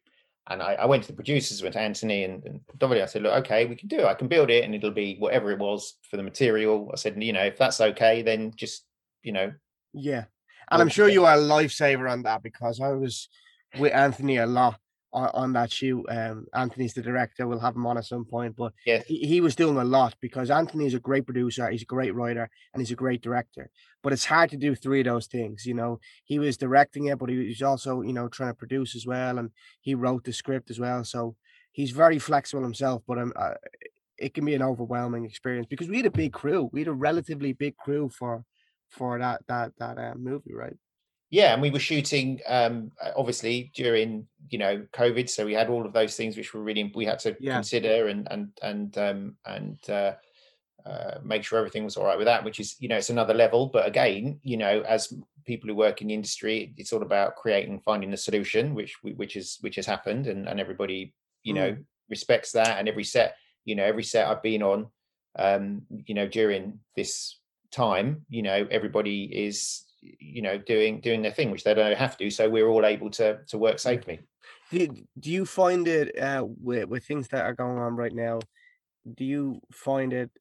And 0.50 0.62
I, 0.62 0.74
I 0.74 0.86
went 0.86 1.04
to 1.04 1.10
the 1.10 1.15
producers, 1.15 1.62
went 1.62 1.74
to 1.74 1.82
Anthony 1.82 2.24
and, 2.24 2.43
and 2.45 2.62
Dominic. 2.80 3.04
I 3.04 3.06
said, 3.06 3.21
look, 3.21 3.45
okay, 3.45 3.65
we 3.65 3.76
can 3.76 3.88
do 3.88 4.00
it. 4.00 4.06
I 4.06 4.15
can 4.15 4.28
build 4.28 4.50
it, 4.50 4.63
and 4.63 4.74
it'll 4.74 4.89
be 4.89 5.17
whatever 5.19 5.52
it 5.52 5.60
was 5.60 5.97
for 6.10 6.17
the 6.17 6.24
material. 6.24 6.89
I 6.91 6.95
said, 6.95 7.21
you 7.21 7.32
know, 7.32 7.43
if 7.43 7.58
that's 7.58 7.80
okay, 7.80 8.21
then 8.21 8.54
just 8.56 8.86
you 9.24 9.32
know 9.32 9.52
yeah. 9.93 10.26
And 10.69 10.82
I'm 10.82 10.89
sure 10.89 11.10
you 11.10 11.26
are 11.26 11.36
a 11.36 11.38
lifesaver 11.38 12.10
on 12.10 12.24
that 12.24 12.43
because 12.43 12.80
I 12.80 12.91
was 12.91 13.28
with 13.79 13.93
Anthony 13.93 14.38
a 14.38 14.45
lot 14.45 14.79
on, 15.13 15.29
on 15.34 15.53
that 15.53 15.71
shoot. 15.71 16.05
Um, 16.10 16.45
Anthony's 16.53 16.93
the 16.93 17.01
director. 17.01 17.47
We'll 17.47 17.60
have 17.60 17.75
him 17.75 17.86
on 17.86 17.97
at 17.97 18.05
some 18.05 18.25
point, 18.25 18.55
but 18.55 18.73
yes. 18.86 19.05
he, 19.05 19.19
he 19.19 19.41
was 19.41 19.55
doing 19.55 19.77
a 19.77 19.84
lot 19.84 20.15
because 20.21 20.49
Anthony 20.49 20.86
is 20.86 20.93
a 20.93 20.99
great 20.99 21.25
producer. 21.25 21.69
He's 21.69 21.81
a 21.81 21.86
great 21.86 22.15
writer 22.15 22.49
and 22.73 22.81
he's 22.81 22.91
a 22.91 22.95
great 22.95 23.21
director. 23.21 23.69
But 24.03 24.13
it's 24.13 24.25
hard 24.25 24.49
to 24.51 24.57
do 24.57 24.75
three 24.75 25.01
of 25.01 25.05
those 25.05 25.27
things. 25.27 25.65
You 25.65 25.73
know, 25.73 25.99
he 26.23 26.39
was 26.39 26.57
directing 26.57 27.05
it, 27.05 27.19
but 27.19 27.29
he 27.29 27.47
was 27.47 27.62
also, 27.62 28.01
you 28.01 28.13
know, 28.13 28.27
trying 28.27 28.51
to 28.51 28.55
produce 28.57 28.95
as 28.95 29.05
well, 29.05 29.38
and 29.38 29.51
he 29.81 29.95
wrote 29.95 30.23
the 30.23 30.34
script 30.34 30.69
as 30.69 30.79
well. 30.79 31.03
So 31.03 31.36
he's 31.71 31.91
very 31.91 32.19
flexible 32.19 32.63
himself. 32.63 33.03
But 33.07 33.19
um, 33.19 33.34
uh, 33.36 33.53
it 34.17 34.34
can 34.34 34.45
be 34.45 34.55
an 34.55 34.62
overwhelming 34.62 35.25
experience 35.25 35.67
because 35.69 35.88
we 35.89 35.97
had 35.97 36.05
a 36.05 36.12
big 36.12 36.34
crew. 36.34 36.69
We 36.71 36.81
had 36.81 36.88
a 36.88 36.93
relatively 36.93 37.53
big 37.53 37.75
crew 37.77 38.10
for 38.10 38.43
for 38.89 39.19
that 39.19 39.41
that 39.47 39.73
that 39.79 39.97
uh, 39.97 40.13
movie, 40.15 40.53
right? 40.53 40.75
Yeah, 41.31 41.53
and 41.53 41.61
we 41.61 41.71
were 41.71 41.79
shooting 41.79 42.41
um, 42.45 42.91
obviously 43.15 43.71
during 43.73 44.27
you 44.49 44.59
know 44.59 44.85
COVID, 44.91 45.29
so 45.29 45.45
we 45.45 45.53
had 45.53 45.69
all 45.69 45.85
of 45.85 45.93
those 45.93 46.17
things 46.17 46.35
which 46.35 46.53
were 46.53 46.61
really 46.61 46.91
we 46.93 47.05
had 47.05 47.19
to 47.19 47.35
yeah. 47.39 47.53
consider 47.53 48.09
and 48.09 48.27
and 48.29 48.49
and 48.61 48.97
um, 48.97 49.35
and 49.45 49.79
uh, 49.89 50.13
uh, 50.85 51.19
make 51.23 51.45
sure 51.45 51.57
everything 51.57 51.85
was 51.85 51.95
all 51.95 52.05
right 52.05 52.17
with 52.17 52.27
that. 52.27 52.43
Which 52.43 52.59
is 52.59 52.75
you 52.79 52.89
know 52.89 52.97
it's 52.97 53.09
another 53.09 53.33
level, 53.33 53.67
but 53.67 53.87
again, 53.87 54.41
you 54.43 54.57
know, 54.57 54.81
as 54.81 55.13
people 55.45 55.69
who 55.69 55.75
work 55.75 56.01
in 56.01 56.09
the 56.09 56.13
industry, 56.13 56.73
it's 56.77 56.91
all 56.91 57.01
about 57.01 57.37
creating 57.37 57.79
finding 57.79 58.11
the 58.11 58.17
solution, 58.17 58.75
which 58.75 58.97
which 59.01 59.37
is 59.37 59.57
which 59.61 59.77
has 59.77 59.85
happened, 59.85 60.27
and 60.27 60.49
and 60.49 60.59
everybody 60.59 61.13
you 61.43 61.53
mm. 61.53 61.57
know 61.57 61.77
respects 62.09 62.51
that, 62.51 62.77
and 62.77 62.89
every 62.89 63.05
set 63.05 63.37
you 63.63 63.75
know 63.75 63.85
every 63.85 64.03
set 64.03 64.27
I've 64.27 64.43
been 64.43 64.63
on, 64.63 64.87
um, 65.39 65.83
you 66.05 66.13
know 66.13 66.27
during 66.27 66.79
this 66.97 67.37
time 67.71 68.25
you 68.27 68.41
know 68.41 68.67
everybody 68.69 69.23
is 69.23 69.85
you 70.01 70.41
know 70.41 70.57
doing 70.57 70.99
doing 70.99 71.21
their 71.21 71.31
thing 71.31 71.51
which 71.51 71.63
they 71.63 71.73
don't 71.73 71.97
have 71.97 72.17
to 72.17 72.29
so 72.29 72.49
we're 72.49 72.67
all 72.67 72.85
able 72.85 73.09
to 73.09 73.39
to 73.47 73.57
work 73.57 73.79
safely. 73.79 74.19
Do, 74.71 74.87
do 75.19 75.31
you 75.31 75.45
find 75.45 75.87
it 75.87 76.17
uh 76.17 76.45
with, 76.45 76.87
with 76.87 77.05
things 77.05 77.27
that 77.29 77.45
are 77.45 77.53
going 77.53 77.77
on 77.77 77.95
right 77.95 78.13
now 78.13 78.39
do 79.15 79.25
you 79.25 79.61
find 79.71 80.13
it 80.13 80.31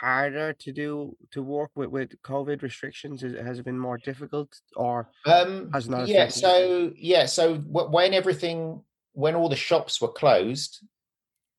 harder 0.00 0.52
to 0.52 0.72
do 0.72 1.16
to 1.32 1.42
work 1.42 1.70
with 1.74 1.90
with 1.90 2.22
covid 2.22 2.62
restrictions? 2.62 3.22
Is, 3.22 3.38
has 3.38 3.58
it 3.58 3.64
been 3.64 3.78
more 3.78 3.98
difficult 3.98 4.60
or 4.74 5.08
um 5.26 5.70
has 5.72 5.88
not 5.88 6.08
yeah 6.08 6.28
so 6.28 6.92
yeah 6.96 7.26
so 7.26 7.56
when 7.56 8.14
everything 8.14 8.82
when 9.12 9.34
all 9.34 9.48
the 9.48 9.56
shops 9.56 10.00
were 10.00 10.12
closed 10.12 10.84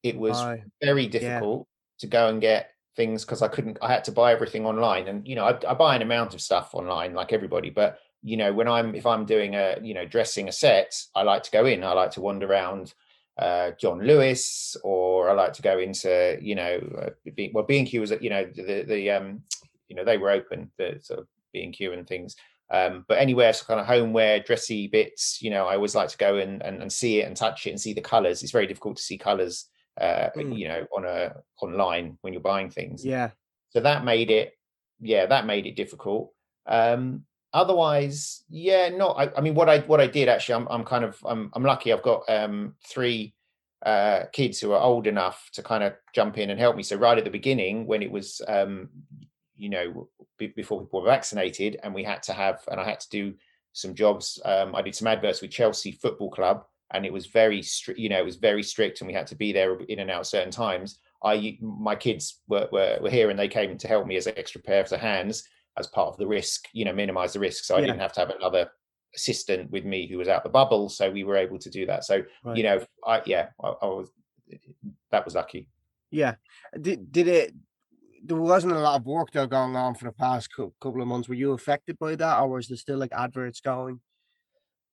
it 0.04 0.18
was 0.18 0.38
very 0.82 1.08
difficult 1.08 1.68
yeah. 1.68 2.00
to 2.00 2.08
go 2.08 2.30
and 2.30 2.40
get 2.40 2.72
things 2.98 3.24
because 3.24 3.42
I 3.42 3.48
couldn't. 3.48 3.78
I 3.82 3.90
had 3.90 4.04
to 4.06 4.12
buy 4.12 4.34
everything 4.34 4.66
online, 4.66 5.08
and 5.08 5.26
you 5.26 5.36
know, 5.36 5.46
I, 5.46 5.58
I, 5.70 5.74
buy 5.74 5.96
an 5.96 6.02
amount 6.02 6.34
of 6.34 6.42
stuff 6.42 6.72
online 6.74 7.14
like 7.14 7.32
everybody. 7.32 7.70
But 7.70 8.00
you 8.24 8.36
know, 8.36 8.52
when 8.52 8.68
I'm 8.68 8.96
if 8.96 9.06
I'm 9.06 9.26
doing 9.26 9.56
a 9.56 9.78
you 9.82 9.94
know 9.94 10.06
dressing 10.06 10.50
a 10.50 10.52
set, 10.52 10.94
I 11.16 11.24
like 11.24 11.44
to 11.44 11.52
go 11.52 11.66
in. 11.66 11.84
I 11.84 11.94
like 11.94 12.12
to 12.12 12.22
wander 12.22 12.48
around 12.48 12.94
uh, 13.38 13.72
John 13.80 14.02
Lewis, 14.02 14.76
or 14.84 15.30
I 15.30 15.34
like 15.34 15.54
to 15.54 15.62
go 15.62 15.80
into 15.80 16.38
you 16.42 16.56
know, 16.56 16.80
uh, 17.02 17.32
well, 17.54 17.64
B 17.64 17.80
and 17.80 17.88
Q 17.88 18.02
was 18.02 18.12
you 18.20 18.30
know 18.30 18.46
the 18.46 18.84
the 18.86 19.12
um 19.12 19.44
you 19.88 19.96
know 19.96 20.04
they 20.04 20.18
were 20.18 20.32
open 20.32 20.72
the 20.78 21.00
sort 21.02 21.20
of 21.20 21.28
B 21.54 21.64
and 21.64 21.74
Q 21.74 21.94
and 21.94 22.06
things. 22.06 22.36
Um, 22.70 23.06
but 23.08 23.18
anywhere, 23.18 23.54
so 23.54 23.66
kind 23.66 23.80
of 23.80 23.86
homeware, 23.86 24.42
dressy 24.42 24.88
bits, 24.88 25.42
you 25.42 25.50
know, 25.50 25.68
I 25.68 25.76
always 25.76 25.96
like 25.96 26.10
to 26.10 26.18
go 26.18 26.36
and, 26.36 26.62
and, 26.62 26.82
and 26.82 26.92
see 26.92 27.22
it 27.22 27.26
and 27.26 27.36
touch 27.36 27.66
it 27.66 27.70
and 27.70 27.80
see 27.80 27.94
the 27.94 28.02
colors. 28.02 28.44
It's 28.44 28.52
very 28.52 28.68
difficult 28.68 28.98
to 28.98 29.04
see 29.04 29.18
colors, 29.18 29.70
uh, 30.00 30.30
Mm. 30.36 30.58
you 30.58 30.68
know, 30.68 30.86
on 30.96 31.06
a 31.06 31.36
online 31.62 32.18
when 32.22 32.34
you're 32.34 32.42
buying 32.42 32.70
things. 32.70 33.06
Yeah. 33.06 33.32
So 33.70 33.80
that 33.82 34.06
made 34.06 34.30
it, 34.32 34.54
yeah, 35.00 35.26
that 35.26 35.46
made 35.46 35.66
it 35.66 35.76
difficult. 35.76 36.34
Um, 36.66 37.26
otherwise, 37.54 38.44
yeah, 38.50 38.90
no. 38.90 39.10
I, 39.10 39.36
I 39.36 39.42
mean, 39.42 39.56
what 39.56 39.70
I 39.70 39.80
what 39.80 40.00
I 40.02 40.08
did 40.08 40.30
actually, 40.30 40.56
I'm 40.56 40.68
I'm 40.70 40.84
kind 40.86 41.04
of 41.04 41.18
I'm 41.26 41.50
I'm 41.54 41.64
lucky. 41.64 41.92
I've 41.92 42.04
got 42.04 42.24
um 42.30 42.76
three 42.86 43.34
uh 43.86 44.24
kids 44.34 44.60
who 44.60 44.72
are 44.72 44.82
old 44.82 45.06
enough 45.08 45.50
to 45.54 45.62
kind 45.64 45.84
of 45.84 45.94
jump 46.14 46.38
in 46.38 46.50
and 46.50 46.60
help 46.60 46.76
me. 46.76 46.84
So 46.84 46.96
right 46.96 47.18
at 47.18 47.24
the 47.24 47.30
beginning, 47.30 47.86
when 47.88 48.02
it 48.02 48.12
was 48.12 48.42
um 48.48 48.90
you 49.56 49.70
know 49.70 50.10
b- 50.38 50.54
before 50.56 50.82
people 50.82 51.02
were 51.02 51.08
vaccinated, 51.08 51.80
and 51.84 51.94
we 51.94 52.04
had 52.04 52.24
to 52.24 52.34
have 52.34 52.62
and 52.70 52.80
I 52.80 52.86
had 52.86 53.00
to 53.02 53.10
do 53.10 53.34
some 53.74 53.94
jobs. 53.94 54.40
Um, 54.44 54.76
I 54.76 54.82
did 54.82 54.96
some 54.96 55.08
adverts 55.08 55.42
with 55.42 55.52
Chelsea 55.52 55.92
Football 55.92 56.32
Club, 56.32 56.66
and 56.92 57.06
it 57.06 57.14
was 57.14 57.26
very 57.28 57.62
strict. 57.62 58.00
You 58.00 58.10
know, 58.10 58.20
it 58.20 58.26
was 58.26 58.38
very 58.38 58.64
strict, 58.64 59.02
and 59.02 59.08
we 59.08 59.14
had 59.14 59.28
to 59.28 59.36
be 59.36 59.52
there 59.52 59.80
in 59.80 60.00
and 60.00 60.12
out 60.12 60.28
certain 60.28 60.52
times. 60.52 61.00
I 61.24 61.58
my 61.62 61.96
kids 61.96 62.42
were, 62.48 62.70
were 62.72 63.00
were 63.02 63.10
here 63.10 63.30
and 63.30 63.40
they 63.40 63.48
came 63.48 63.78
to 63.78 63.88
help 63.88 64.06
me 64.06 64.18
as 64.18 64.28
extra 64.28 64.62
pairs 64.62 64.92
of 64.92 65.00
hands 65.00 65.44
as 65.78 65.88
part 65.88 66.10
of 66.10 66.18
the 66.18 66.28
risk, 66.28 66.68
you 66.74 66.86
know, 66.86 66.94
minimize 66.94 67.34
the 67.34 67.40
risk. 67.40 67.64
So 67.64 67.76
I 67.76 67.80
Yeah. 67.80 67.88
didn't 67.88 68.00
have 68.02 68.14
to 68.14 68.20
have 68.20 68.30
another 68.30 68.70
assistant 69.16 69.72
with 69.72 69.86
me 69.86 70.08
who 70.08 70.18
was 70.18 70.28
out 70.28 70.44
the 70.44 70.50
bubble. 70.50 70.90
So 70.90 71.10
we 71.10 71.24
were 71.24 71.36
able 71.38 71.58
to 71.60 71.70
do 71.70 71.86
that. 71.88 72.04
So 72.04 72.24
Right. 72.44 72.58
you 72.58 72.64
know, 72.64 72.86
I 73.06 73.22
yeah, 73.26 73.50
I, 73.64 73.68
I 73.70 73.86
was 73.88 74.12
that 75.12 75.26
was 75.26 75.36
lucky. 75.36 75.70
Yeah. 76.12 76.36
Did 76.80 77.12
did 77.12 77.28
it? 77.28 77.54
There 78.24 78.38
wasn't 78.38 78.74
a 78.74 78.80
lot 78.80 79.00
of 79.00 79.06
work 79.06 79.32
though 79.32 79.48
going 79.48 79.76
on 79.76 79.96
for 79.96 80.06
the 80.06 80.12
past 80.12 80.50
couple 80.54 81.02
of 81.02 81.08
months. 81.08 81.28
Were 81.30 81.36
you 81.36 81.54
affected 81.54 81.98
by 82.00 82.16
that, 82.16 82.40
or 82.40 82.50
was 82.50 82.68
there 82.68 82.78
still 82.78 82.98
like 82.98 83.12
adverts 83.14 83.60
going? 83.62 84.02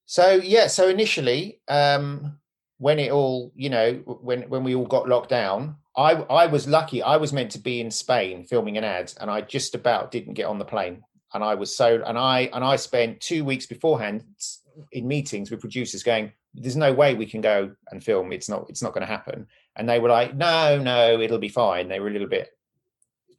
So 0.05 0.35
yeah, 0.35 0.67
so 0.67 0.87
initially, 0.89 1.59
um, 1.67 2.37
when 2.77 2.99
it 2.99 3.11
all, 3.11 3.51
you 3.55 3.69
know, 3.69 3.93
when 4.05 4.43
when 4.43 4.63
we 4.63 4.75
all 4.75 4.85
got 4.85 5.09
locked 5.09 5.29
down, 5.29 5.77
I 5.97 6.13
I 6.13 6.45
was 6.47 6.67
lucky. 6.67 7.01
I 7.01 7.17
was 7.17 7.33
meant 7.33 7.51
to 7.51 7.59
be 7.59 7.81
in 7.81 7.89
Spain 7.89 8.43
filming 8.45 8.77
an 8.77 8.83
ad, 8.83 9.13
and 9.19 9.31
I 9.31 9.41
just 9.41 9.75
about 9.75 10.11
didn't 10.11 10.33
get 10.33 10.45
on 10.45 10.59
the 10.59 10.65
plane. 10.65 11.03
And 11.33 11.43
I 11.43 11.55
was 11.55 11.75
so, 11.75 12.01
and 12.05 12.17
I 12.17 12.49
and 12.53 12.63
I 12.63 12.75
spent 12.75 13.19
two 13.19 13.43
weeks 13.43 13.65
beforehand 13.65 14.23
in 14.91 15.07
meetings 15.07 15.49
with 15.49 15.59
producers, 15.61 16.03
going, 16.03 16.31
"There's 16.53 16.75
no 16.75 16.93
way 16.93 17.15
we 17.15 17.25
can 17.25 17.41
go 17.41 17.71
and 17.91 18.03
film. 18.03 18.31
It's 18.31 18.47
not. 18.49 18.67
It's 18.69 18.83
not 18.83 18.93
going 18.93 19.05
to 19.05 19.11
happen." 19.11 19.47
And 19.75 19.89
they 19.89 19.99
were 19.99 20.09
like, 20.09 20.35
"No, 20.35 20.77
no, 20.77 21.19
it'll 21.19 21.39
be 21.39 21.49
fine." 21.49 21.87
They 21.89 21.99
were 21.99 22.09
a 22.09 22.11
little 22.11 22.29
bit, 22.29 22.49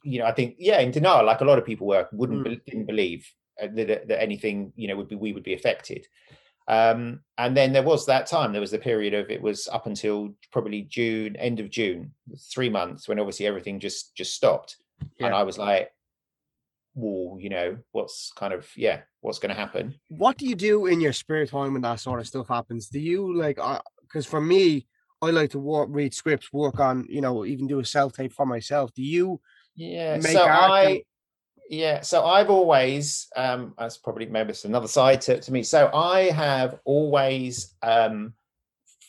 you 0.03 0.19
know, 0.19 0.25
I 0.25 0.31
think, 0.31 0.55
yeah, 0.59 0.79
in 0.79 0.91
denial, 0.91 1.25
like 1.25 1.41
a 1.41 1.45
lot 1.45 1.57
of 1.57 1.65
people 1.65 1.87
were, 1.87 2.07
wouldn't 2.11 2.45
Mm. 2.45 2.65
didn't 2.65 2.85
believe 2.85 3.31
uh, 3.61 3.67
that, 3.73 4.07
that 4.07 4.21
anything, 4.21 4.71
you 4.75 4.87
know, 4.87 4.95
would 4.95 5.07
be 5.07 5.15
we 5.15 5.33
would 5.33 5.43
be 5.43 5.53
affected. 5.55 6.07
Um, 6.67 7.21
and 7.37 7.55
then 7.55 7.71
there 7.71 7.83
was 7.83 8.05
that 8.05 8.27
time. 8.27 8.51
There 8.51 8.61
was 8.61 8.71
the 8.71 8.77
period 8.77 9.13
of 9.13 9.29
it 9.29 9.41
was 9.41 9.67
up 9.69 9.85
until 9.85 10.33
probably 10.51 10.81
June, 10.83 11.35
end 11.37 11.59
of 11.59 11.69
June, 11.69 12.11
three 12.53 12.69
months 12.69 13.07
when 13.07 13.19
obviously 13.19 13.47
everything 13.47 13.79
just 13.79 14.15
just 14.15 14.33
stopped. 14.33 14.77
And 15.19 15.33
I 15.33 15.43
was 15.43 15.57
like, 15.57 15.91
"Well, 16.95 17.39
you 17.39 17.49
know, 17.49 17.77
what's 17.91 18.33
kind 18.35 18.53
of 18.53 18.67
yeah, 18.75 19.01
what's 19.21 19.39
going 19.39 19.53
to 19.53 19.59
happen?" 19.59 19.95
What 20.09 20.37
do 20.37 20.45
you 20.45 20.55
do 20.55 20.87
in 20.87 20.99
your 20.99 21.13
spare 21.13 21.45
time 21.45 21.73
when 21.73 21.83
that 21.83 21.99
sort 21.99 22.19
of 22.19 22.27
stuff 22.27 22.47
happens? 22.47 22.89
Do 22.89 22.99
you 22.99 23.33
like? 23.33 23.59
Because 24.01 24.25
for 24.25 24.41
me, 24.41 24.87
I 25.21 25.31
like 25.31 25.51
to 25.51 25.59
work, 25.59 25.89
read 25.91 26.13
scripts, 26.13 26.51
work 26.51 26.79
on, 26.79 27.05
you 27.09 27.21
know, 27.21 27.45
even 27.45 27.67
do 27.67 27.79
a 27.79 27.85
self 27.85 28.13
tape 28.13 28.33
for 28.33 28.45
myself. 28.45 28.93
Do 28.93 29.03
you? 29.03 29.39
Yeah. 29.75 30.17
Make 30.17 30.33
so 30.33 30.43
art 30.43 30.71
I 30.71 31.03
yeah, 31.69 32.01
so 32.01 32.25
I've 32.25 32.49
always 32.49 33.27
um 33.35 33.73
that's 33.77 33.97
probably 33.97 34.25
maybe 34.25 34.51
it's 34.51 34.65
another 34.65 34.87
side 34.87 35.21
to, 35.21 35.39
to 35.39 35.51
me. 35.51 35.63
So 35.63 35.89
I 35.93 36.31
have 36.31 36.79
always 36.85 37.75
um 37.81 38.33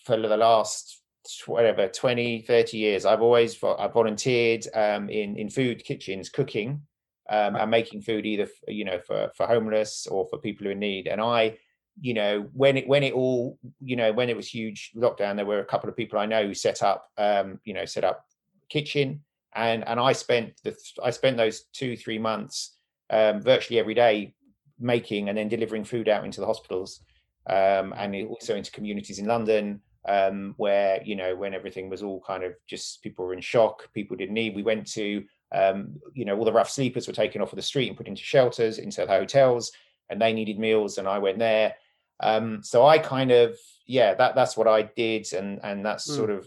for 0.05 0.17
the 0.17 0.37
last 0.37 1.03
whatever 1.47 1.89
20 1.89 2.41
30 2.43 2.79
years 2.79 3.05
I've 3.05 3.21
always 3.21 3.63
I've 3.63 3.93
volunteered 3.93 4.67
um 4.75 5.11
in 5.11 5.37
in 5.37 5.51
food 5.51 5.85
kitchens 5.85 6.31
cooking 6.31 6.81
um 7.29 7.55
and 7.55 7.71
making 7.71 8.01
food 8.01 8.25
either 8.25 8.49
you 8.67 8.85
know 8.87 8.99
for 9.01 9.31
for 9.37 9.47
homeless 9.47 10.07
or 10.07 10.27
for 10.31 10.39
people 10.39 10.65
who 10.65 10.71
are 10.71 10.73
in 10.73 10.79
need 10.79 11.07
and 11.07 11.21
I 11.21 11.59
you 12.01 12.15
know 12.15 12.49
when 12.55 12.79
it 12.79 12.89
when 12.89 13.03
it 13.03 13.13
all 13.13 13.59
you 13.81 13.97
know 13.97 14.13
when 14.13 14.31
it 14.31 14.37
was 14.37 14.49
huge 14.49 14.93
lockdown 14.97 15.37
there 15.37 15.45
were 15.45 15.61
a 15.61 15.67
couple 15.67 15.91
of 15.91 15.97
people 15.97 16.19
I 16.19 16.25
know 16.25 16.47
who 16.47 16.55
set 16.55 16.83
up 16.83 17.11
um 17.19 17.61
you 17.65 17.75
know 17.75 17.85
set 17.85 18.05
up 18.05 18.25
kitchen 18.71 19.21
and 19.59 19.87
and 19.87 19.99
I 20.01 20.13
spent 20.13 20.55
the 20.65 20.77
I 21.03 21.11
spent 21.11 21.37
those 21.37 21.63
two 21.79 21.97
three 21.97 22.19
months 22.19 22.77
um, 23.11 23.41
virtually 23.43 23.79
every 23.81 23.95
day 23.95 24.35
making 24.79 25.29
and 25.29 25.37
then 25.37 25.49
delivering 25.49 25.85
food 25.85 26.09
out 26.09 26.25
into 26.25 26.41
the 26.41 26.47
hospitals 26.47 27.01
um, 27.49 27.93
and 27.97 28.15
also 28.29 28.55
into 28.55 28.71
communities 28.71 29.19
in 29.19 29.27
London 29.27 29.81
um, 30.09 30.55
where 30.57 31.03
you 31.05 31.17
know 31.17 31.35
when 31.35 31.55
everything 31.55 31.91
was 31.91 32.03
all 32.03 32.21
kind 32.27 32.45
of 32.45 32.53
just 32.67 33.03
people 33.03 33.25
were 33.25 33.35
in 33.35 33.41
shock 33.41 33.93
people 33.93 34.17
didn't 34.17 34.35
need 34.35 34.55
we 34.55 34.63
went 34.63 34.87
to 34.87 35.25
um, 35.53 35.77
you 36.15 36.25
know 36.25 36.37
all 36.39 36.45
the 36.45 36.53
rough 36.53 36.71
sleepers 36.71 37.07
were 37.09 37.13
taken 37.23 37.43
off 37.43 37.53
of 37.53 37.57
the 37.57 37.63
street 37.71 37.89
and 37.89 37.97
put 37.97 38.09
into 38.09 38.23
shelters 38.23 38.79
into 38.79 39.01
the 39.01 39.07
hotels 39.19 39.73
and 40.11 40.21
they 40.21 40.33
needed 40.33 40.59
meals 40.59 40.99
and 40.99 41.09
I 41.09 41.19
went 41.19 41.39
there 41.39 41.75
um, 42.21 42.63
so 42.63 42.87
I 42.87 42.99
kind 42.99 43.31
of 43.33 43.57
yeah 43.87 44.15
that 44.15 44.35
that's 44.35 44.57
what 44.57 44.69
I 44.69 44.83
did 44.83 45.33
and 45.33 45.59
and 45.65 45.85
that's 45.85 46.07
Mm. 46.09 46.17
sort 46.17 46.31
of 46.31 46.47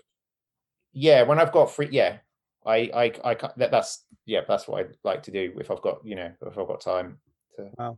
yeah 0.93 1.23
when 1.23 1.39
I've 1.39 1.51
got 1.51 1.71
free 1.71 1.89
yeah 1.91 2.17
I, 2.65 2.91
I, 2.93 3.11
I, 3.23 3.33
that, 3.57 3.71
that's, 3.71 4.05
yeah, 4.25 4.41
that's 4.47 4.67
what 4.67 4.79
I'd 4.81 4.95
like 5.03 5.23
to 5.23 5.31
do 5.31 5.53
if 5.59 5.71
I've 5.71 5.81
got, 5.81 6.05
you 6.05 6.15
know, 6.15 6.31
if 6.45 6.57
I've 6.57 6.67
got 6.67 6.81
time. 6.81 7.19
To, 7.57 7.69
Wow, 7.77 7.97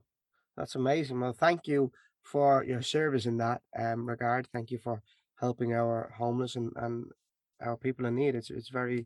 That's 0.58 0.76
amazing. 0.76 1.20
Well, 1.20 1.34
thank 1.34 1.68
you 1.68 1.92
for 2.24 2.64
your 2.64 2.82
service 2.82 3.26
in 3.26 3.38
that 3.38 3.62
um, 3.78 4.08
regard. 4.08 4.48
Thank 4.54 4.72
you 4.72 4.78
for 4.78 5.02
helping 5.40 5.74
our 5.74 6.14
homeless 6.18 6.56
and, 6.56 6.72
and 6.78 7.06
our 7.62 7.76
people 7.78 8.06
in 8.06 8.16
need. 8.16 8.36
It's 8.36 8.50
it's 8.50 8.70
very 8.70 9.06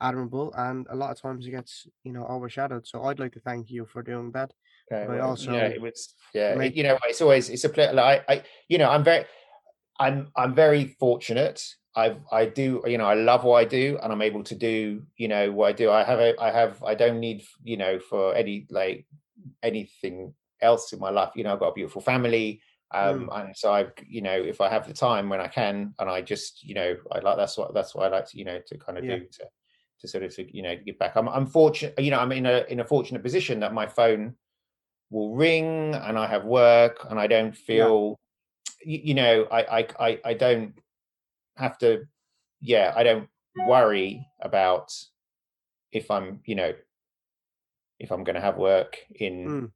admirable, 0.00 0.52
and 0.56 0.86
a 0.90 0.96
lot 0.96 1.10
of 1.10 1.20
times 1.20 1.46
it 1.46 1.50
gets 1.52 1.86
you 2.02 2.12
know 2.12 2.24
overshadowed. 2.26 2.86
So 2.86 3.04
I'd 3.04 3.20
like 3.20 3.32
to 3.32 3.40
thank 3.40 3.70
you 3.70 3.86
for 3.86 4.02
doing 4.02 4.32
that. 4.32 4.52
okay, 4.92 5.06
But 5.06 5.18
well, 5.18 5.28
also 5.30 5.52
yeah, 5.52 5.66
it 5.66 5.80
was, 5.80 6.14
yeah, 6.34 6.54
make- 6.54 6.76
you 6.76 6.82
know, 6.82 6.98
it's 7.04 7.20
always, 7.20 7.48
it's 7.50 7.64
a 7.64 7.68
play. 7.68 7.92
Like, 7.92 8.24
I, 8.28 8.32
I, 8.34 8.42
you 8.68 8.78
know, 8.78 8.90
I'm 8.90 9.04
very, 9.04 9.24
I'm, 9.98 10.30
I'm 10.36 10.54
very 10.54 10.96
fortunate. 11.00 11.64
I've, 11.96 12.20
I 12.30 12.46
do, 12.46 12.82
you 12.86 12.98
know, 12.98 13.06
I 13.06 13.14
love 13.14 13.44
what 13.44 13.56
I 13.56 13.64
do, 13.64 13.98
and 14.02 14.12
I'm 14.12 14.22
able 14.22 14.44
to 14.44 14.54
do, 14.54 15.02
you 15.16 15.28
know, 15.28 15.50
what 15.50 15.68
I 15.68 15.72
do. 15.72 15.90
I 15.90 16.04
have, 16.04 16.20
a, 16.20 16.40
I 16.40 16.50
have, 16.50 16.82
I 16.84 16.94
don't 16.94 17.18
need, 17.18 17.44
you 17.64 17.76
know, 17.76 17.98
for 17.98 18.34
any 18.34 18.66
like 18.70 19.06
anything 19.62 20.34
else 20.60 20.92
in 20.92 21.00
my 21.00 21.10
life. 21.10 21.32
You 21.34 21.44
know, 21.44 21.52
I've 21.52 21.58
got 21.60 21.68
a 21.68 21.74
beautiful 21.74 22.00
family. 22.00 22.60
Um, 22.90 23.28
and 23.32 23.54
so 23.56 23.72
I've 23.72 23.92
you 24.06 24.22
know, 24.22 24.32
if 24.32 24.60
I 24.60 24.68
have 24.70 24.86
the 24.86 24.94
time 24.94 25.28
when 25.28 25.40
I 25.40 25.48
can, 25.48 25.94
and 25.98 26.08
I 26.08 26.22
just, 26.22 26.62
you 26.62 26.74
know, 26.74 26.96
I 27.12 27.18
like 27.18 27.36
that's 27.36 27.58
what 27.58 27.74
that's 27.74 27.94
what 27.94 28.06
I 28.06 28.16
like 28.16 28.28
to, 28.30 28.38
you 28.38 28.44
know, 28.44 28.60
to 28.66 28.78
kind 28.78 28.96
of 28.98 29.04
Yeah. 29.04 29.16
do 29.16 29.26
to, 29.26 29.44
to 30.00 30.08
sort 30.08 30.22
of, 30.24 30.34
to, 30.36 30.56
you 30.56 30.62
know, 30.62 30.76
give 30.76 30.98
back. 30.98 31.16
I'm, 31.16 31.28
I'm 31.28 31.46
fortunate, 31.46 31.98
you 31.98 32.10
know, 32.12 32.20
I'm 32.20 32.32
in 32.32 32.46
a 32.46 32.64
in 32.68 32.80
a 32.80 32.84
fortunate 32.84 33.22
position 33.22 33.60
that 33.60 33.74
my 33.74 33.86
phone 33.86 34.36
will 35.10 35.34
ring 35.34 35.94
and 35.94 36.18
I 36.18 36.26
have 36.28 36.44
work 36.44 37.06
and 37.10 37.18
I 37.18 37.26
don't 37.26 37.56
feel, 37.56 38.16
you, 38.84 39.14
know, 39.14 39.44
I, 39.50 39.80
I 39.80 39.86
I 39.98 40.20
I 40.24 40.34
don't 40.34 40.74
have 41.56 41.78
to, 41.78 42.06
yeah, 42.60 42.92
I 42.96 43.02
don't 43.02 43.28
worry 43.66 44.26
about 44.40 44.92
if 45.92 46.10
I'm, 46.10 46.40
you 46.44 46.54
know, 46.54 46.72
if 47.98 48.12
I'm 48.12 48.24
going 48.24 48.34
to 48.36 48.40
have 48.40 48.56
work 48.56 48.96
in 49.14 49.46
Mm. 49.48 49.72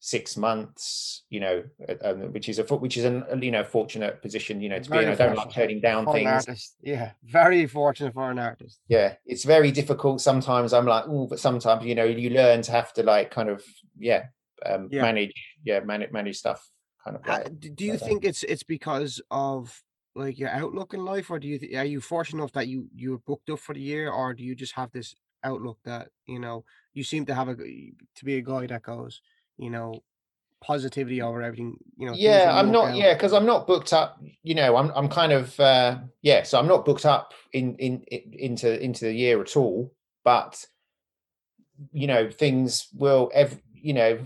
six 0.00 0.36
months, 0.36 1.24
you 1.30 1.40
know, 1.40 1.64
um, 2.02 2.32
which 2.32 2.48
is 2.48 2.58
a 2.58 2.64
which 2.64 2.96
is 2.98 3.04
an 3.04 3.24
a, 3.30 3.38
you 3.38 3.50
know 3.50 3.64
fortunate 3.64 4.20
position, 4.20 4.60
you 4.60 4.68
know, 4.68 4.78
to 4.78 4.90
be 4.90 4.98
Very 4.98 5.06
in. 5.06 5.12
I 5.12 5.14
don't 5.14 5.36
like 5.36 5.50
turning 5.50 5.80
down 5.80 6.04
things. 6.06 6.74
Yeah, 6.82 7.12
very 7.22 7.66
fortunate 7.66 8.12
for 8.12 8.30
an 8.30 8.38
artist. 8.38 8.80
Yeah, 8.88 9.14
it's 9.24 9.44
very 9.44 9.72
difficult. 9.72 10.20
Sometimes 10.20 10.74
I'm 10.74 10.84
like, 10.84 11.04
oh, 11.06 11.26
but 11.26 11.40
sometimes 11.40 11.84
you 11.86 11.94
know, 11.94 12.04
you 12.04 12.30
learn 12.30 12.60
to 12.62 12.72
have 12.72 12.92
to 12.94 13.02
like 13.02 13.30
kind 13.30 13.48
of 13.48 13.64
yeah, 13.98 14.26
um, 14.66 14.88
Yeah. 14.92 15.02
manage 15.02 15.32
yeah, 15.64 15.80
manage 15.80 16.12
manage 16.12 16.36
stuff 16.36 16.70
kind 17.04 17.16
of. 17.16 17.22
Uh, 17.28 17.32
Like, 17.44 17.60
do 17.76 17.84
you 17.84 17.92
like 17.92 18.00
that. 18.00 18.06
think 18.06 18.24
it's 18.24 18.42
it's 18.44 18.62
because 18.62 19.20
of 19.30 19.82
like 20.14 20.38
your 20.38 20.50
outlook 20.50 20.94
in 20.94 21.04
life, 21.04 21.30
or 21.30 21.38
do 21.38 21.48
you 21.48 21.58
th- 21.58 21.74
are 21.74 21.84
you 21.84 22.00
fortunate 22.00 22.38
enough 22.40 22.52
that 22.52 22.68
you 22.68 22.88
you're 22.94 23.18
booked 23.18 23.50
up 23.50 23.58
for 23.58 23.74
the 23.74 23.80
year, 23.80 24.10
or 24.10 24.34
do 24.34 24.42
you 24.44 24.54
just 24.54 24.72
have 24.74 24.90
this 24.92 25.14
outlook 25.42 25.78
that 25.84 26.08
you 26.26 26.38
know 26.38 26.64
you 26.94 27.04
seem 27.04 27.26
to 27.26 27.34
have 27.34 27.48
a 27.48 27.54
to 27.54 28.24
be 28.24 28.36
a 28.36 28.40
guy 28.40 28.66
that 28.66 28.82
goes 28.82 29.20
you 29.58 29.68
know 29.70 30.02
positivity 30.62 31.20
over 31.20 31.42
everything 31.42 31.76
you 31.98 32.06
know 32.06 32.14
yeah 32.16 32.50
i'm 32.58 32.72
not 32.72 32.88
out. 32.88 32.96
yeah 32.96 33.12
because 33.12 33.34
i'm 33.34 33.44
not 33.44 33.66
booked 33.66 33.92
up 33.92 34.18
you 34.42 34.54
know 34.54 34.76
i'm 34.76 34.90
i'm 34.94 35.08
kind 35.10 35.30
of 35.32 35.60
uh 35.60 35.98
yeah 36.22 36.42
so 36.42 36.58
i'm 36.58 36.66
not 36.66 36.86
booked 36.86 37.04
up 37.04 37.34
in 37.52 37.76
in, 37.76 38.02
in 38.04 38.32
into 38.32 38.82
into 38.82 39.04
the 39.04 39.12
year 39.12 39.38
at 39.42 39.54
all 39.58 39.92
but 40.24 40.64
you 41.92 42.06
know 42.06 42.30
things 42.30 42.88
will 42.94 43.30
ev- 43.34 43.60
you 43.74 43.92
know 43.92 44.18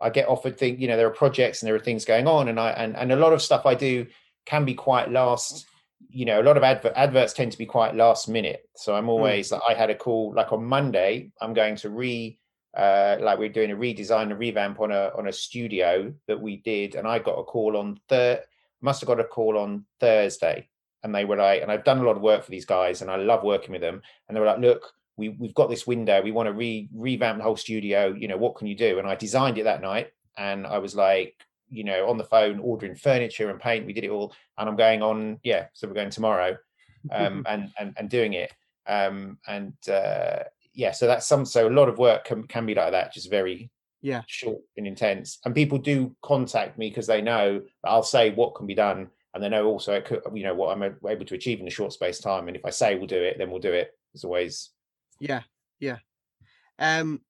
i 0.00 0.10
get 0.10 0.28
offered 0.28 0.58
things 0.58 0.80
you 0.80 0.88
know 0.88 0.96
there 0.96 1.06
are 1.06 1.10
projects 1.10 1.62
and 1.62 1.68
there 1.68 1.74
are 1.74 1.80
things 1.80 2.04
going 2.04 2.26
on 2.26 2.48
and 2.48 2.58
i 2.58 2.70
and, 2.70 2.96
and 2.96 3.12
a 3.12 3.16
lot 3.16 3.32
of 3.32 3.42
stuff 3.42 3.66
i 3.66 3.74
do 3.74 4.06
can 4.46 4.64
be 4.64 4.74
quite 4.74 5.10
last 5.10 5.66
you 6.08 6.24
know 6.24 6.40
a 6.40 6.44
lot 6.44 6.56
of 6.56 6.62
advert 6.62 6.92
adverts 6.96 7.32
tend 7.32 7.52
to 7.52 7.58
be 7.58 7.66
quite 7.66 7.94
last 7.94 8.28
minute. 8.28 8.68
So 8.74 8.94
i'm 8.94 9.08
always 9.08 9.52
like 9.52 9.62
i 9.68 9.74
had 9.74 9.90
a 9.90 9.94
call 9.94 10.32
like 10.34 10.52
on 10.52 10.64
monday 10.64 11.30
i'm 11.40 11.52
going 11.52 11.76
to 11.76 11.90
re 11.90 12.38
uh, 12.76 13.16
like 13.20 13.38
we're 13.38 13.48
doing 13.48 13.72
a 13.72 13.76
redesign, 13.76 14.30
a 14.30 14.36
revamp 14.36 14.80
on 14.80 14.92
a 14.92 15.10
on 15.16 15.28
a 15.28 15.32
studio 15.32 16.12
that 16.28 16.40
we 16.40 16.58
did, 16.58 16.94
and 16.94 17.06
I 17.06 17.18
got 17.18 17.38
a 17.38 17.44
call 17.44 17.76
on 17.76 17.98
third. 18.08 18.42
Must 18.80 19.00
have 19.00 19.08
got 19.08 19.20
a 19.20 19.24
call 19.24 19.58
on 19.58 19.84
Thursday, 19.98 20.68
and 21.02 21.14
they 21.14 21.24
were 21.24 21.36
like, 21.36 21.62
and 21.62 21.70
I've 21.70 21.84
done 21.84 21.98
a 21.98 22.04
lot 22.04 22.16
of 22.16 22.22
work 22.22 22.44
for 22.44 22.50
these 22.50 22.64
guys, 22.64 23.02
and 23.02 23.10
I 23.10 23.16
love 23.16 23.42
working 23.42 23.72
with 23.72 23.80
them, 23.80 24.02
and 24.28 24.36
they 24.36 24.40
were 24.40 24.46
like, 24.46 24.60
look, 24.60 24.92
we 25.16 25.30
we've 25.30 25.54
got 25.54 25.70
this 25.70 25.86
window, 25.86 26.22
we 26.22 26.32
want 26.32 26.46
to 26.46 26.52
re 26.52 26.88
revamp 26.94 27.38
the 27.38 27.44
whole 27.44 27.56
studio. 27.56 28.14
You 28.14 28.28
know, 28.28 28.36
what 28.36 28.56
can 28.56 28.66
you 28.66 28.74
do? 28.74 28.98
And 28.98 29.08
I 29.08 29.14
designed 29.14 29.58
it 29.58 29.64
that 29.64 29.82
night, 29.82 30.12
and 30.36 30.66
I 30.66 30.78
was 30.78 30.94
like, 30.94 31.34
you 31.68 31.84
know, 31.84 32.08
on 32.08 32.18
the 32.18 32.24
phone 32.24 32.58
ordering 32.60 32.96
furniture 32.96 33.50
and 33.50 33.60
paint. 33.60 33.86
We 33.86 33.92
did 33.92 34.04
it 34.04 34.10
all, 34.10 34.34
and 34.58 34.68
I'm 34.68 34.76
going 34.76 35.02
on, 35.02 35.40
yeah. 35.42 35.66
So 35.74 35.88
we're 35.88 35.94
going 35.94 36.10
tomorrow, 36.10 36.56
um, 37.12 37.44
and 37.48 37.70
and 37.78 37.94
and 37.96 38.08
doing 38.10 38.32
it, 38.34 38.52
um, 38.86 39.38
and. 39.46 39.74
uh 39.88 40.44
yeah, 40.72 40.92
so 40.92 41.06
that's 41.06 41.26
some. 41.26 41.44
So 41.44 41.68
a 41.68 41.70
lot 41.70 41.88
of 41.88 41.98
work 41.98 42.24
can 42.24 42.46
can 42.46 42.66
be 42.66 42.74
like 42.74 42.92
that, 42.92 43.12
just 43.12 43.30
very 43.30 43.70
yeah 44.02 44.22
short 44.26 44.60
and 44.76 44.86
intense. 44.86 45.38
And 45.44 45.54
people 45.54 45.78
do 45.78 46.14
contact 46.22 46.78
me 46.78 46.88
because 46.88 47.06
they 47.06 47.20
know 47.20 47.62
I'll 47.84 48.02
say 48.02 48.30
what 48.30 48.54
can 48.54 48.66
be 48.66 48.74
done, 48.74 49.08
and 49.34 49.42
they 49.42 49.48
know 49.48 49.66
also 49.66 49.94
it 49.94 50.04
could, 50.04 50.22
you 50.32 50.44
know 50.44 50.54
what 50.54 50.76
I'm 50.76 50.96
able 51.06 51.26
to 51.26 51.34
achieve 51.34 51.60
in 51.60 51.66
a 51.66 51.70
short 51.70 51.92
space 51.92 52.18
time. 52.18 52.48
And 52.48 52.56
if 52.56 52.64
I 52.64 52.70
say 52.70 52.94
we'll 52.94 53.06
do 53.06 53.22
it, 53.22 53.36
then 53.38 53.50
we'll 53.50 53.60
do 53.60 53.72
it. 53.72 53.92
It's 54.14 54.24
always 54.24 54.70
yeah, 55.20 55.42
yeah. 55.78 55.98
Um, 56.78 57.20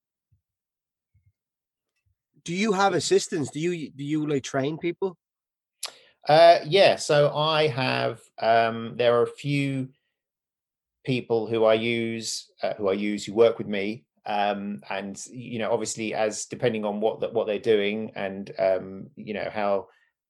do 2.45 2.55
you 2.55 2.73
have 2.73 2.95
assistants? 2.95 3.51
Do 3.51 3.61
you 3.61 3.91
do 3.91 4.05
you 4.05 4.27
like 4.27 4.45
train 4.45 4.79
people? 4.79 5.19
Uh, 6.29 6.59
yeah. 6.65 6.97
So 6.97 7.35
I 7.35 7.67
have. 7.69 8.21
Um, 8.39 8.95
there 8.97 9.19
are 9.19 9.25
a 9.25 9.27
few 9.27 9.89
people 11.05 11.47
who 11.47 11.65
I 11.65 11.75
use, 11.75 12.51
uh, 12.63 12.75
who 12.75 12.89
I 12.89 12.93
use, 12.93 13.25
who 13.25 13.35
work 13.35 13.59
with 13.59 13.67
me, 13.67 14.05
um, 14.27 14.83
and 14.89 15.21
you 15.31 15.59
know, 15.59 15.73
obviously, 15.73 16.15
as 16.15 16.47
depending 16.47 16.85
on 16.85 17.01
what 17.01 17.21
that 17.21 17.33
what 17.33 17.47
they're 17.47 17.59
doing, 17.59 18.13
and 18.15 18.51
um, 18.59 19.11
you 19.17 19.35
know 19.35 19.49
how, 19.53 19.89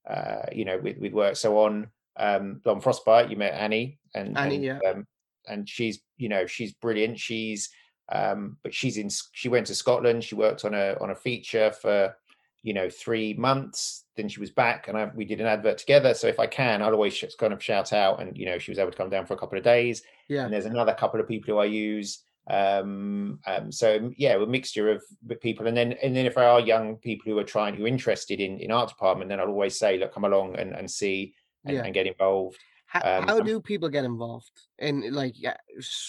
uh, 0.09 0.47
you 0.53 0.65
know, 0.65 0.79
with 0.79 0.99
with 0.99 1.13
work. 1.13 1.37
So 1.37 1.59
on 1.59 1.89
um, 2.17 2.61
on 2.67 2.81
Frostbite, 2.81 3.31
you 3.31 3.37
met 3.37 3.55
Annie, 3.55 3.99
and 4.15 4.39
Annie, 4.39 4.57
and, 4.57 4.65
yeah. 4.65 4.79
um, 4.91 5.07
and 5.49 5.69
she's 5.69 6.01
you 6.17 6.29
know 6.29 6.47
she's 6.47 6.73
brilliant. 6.75 7.19
She's 7.19 7.71
um, 8.13 8.57
but 8.63 8.75
she's 8.75 8.97
in. 8.97 9.09
She 9.33 9.49
went 9.49 9.67
to 9.69 9.75
Scotland. 9.75 10.25
She 10.25 10.35
worked 10.35 10.65
on 10.65 10.75
a 10.75 10.97
on 11.01 11.11
a 11.11 11.15
feature 11.15 11.71
for 11.73 12.15
you 12.63 12.75
know 12.75 12.91
three 12.91 13.33
months 13.35 14.05
then 14.17 14.29
she 14.29 14.39
was 14.39 14.51
back 14.51 14.89
and 14.89 14.99
I, 14.99 15.11
we 15.15 15.25
did 15.25 15.41
an 15.41 15.47
advert 15.47 15.79
together 15.79 16.13
so 16.13 16.27
if 16.27 16.39
i 16.39 16.47
can 16.47 16.83
i'll 16.83 16.93
always 16.93 17.17
just 17.17 17.39
kind 17.39 17.55
of 17.55 17.63
shout 17.65 17.95
out 17.95 18.21
and 18.21 18.37
you 18.37 18.45
know 18.45 18.59
she 18.59 18.71
was 18.71 18.79
able 18.79 18.91
to 18.91 18.97
come 18.99 19.09
down 19.09 19.25
for 19.25 19.33
a 19.33 19.39
couple 19.39 19.57
of 19.57 19.65
days 19.65 20.03
Yeah, 20.29 20.45
and 20.45 20.53
there's 20.53 20.67
another 20.67 20.93
couple 20.93 21.21
of 21.21 21.27
people 21.27 21.55
who 21.55 21.59
i 21.59 21.65
use 21.65 22.19
um, 22.49 23.39
um 23.47 23.73
so 23.73 24.13
yeah 24.17 24.35
a 24.35 24.47
mixture 24.47 24.91
of 24.91 25.03
people 25.41 25.69
and 25.69 25.77
then 25.77 25.93
and 26.03 26.15
then 26.15 26.27
if 26.27 26.35
there 26.35 26.45
are 26.49 26.61
young 26.61 26.97
people 26.97 27.33
who 27.33 27.39
are 27.39 27.45
trying 27.45 27.75
who 27.77 27.85
are 27.85 27.89
interested 27.89 28.41
in 28.41 28.59
in 28.59 28.71
art 28.71 28.89
department 28.91 29.31
then 29.31 29.41
i'll 29.41 29.49
always 29.49 29.79
say 29.79 29.97
look 29.97 30.13
come 30.13 30.25
along 30.25 30.57
and, 30.57 30.75
and 30.75 30.91
see 30.91 31.35
and, 31.65 31.77
Yeah. 31.77 31.85
and 31.85 31.95
get 31.95 32.07
involved 32.07 32.59
How, 32.91 33.19
Um, 33.19 33.29
how 33.29 33.41
do 33.41 33.61
people 33.61 33.89
get 33.89 34.05
involved? 34.05 34.51
And 34.81 35.15
like, 35.15 35.35
yeah, 35.37 35.57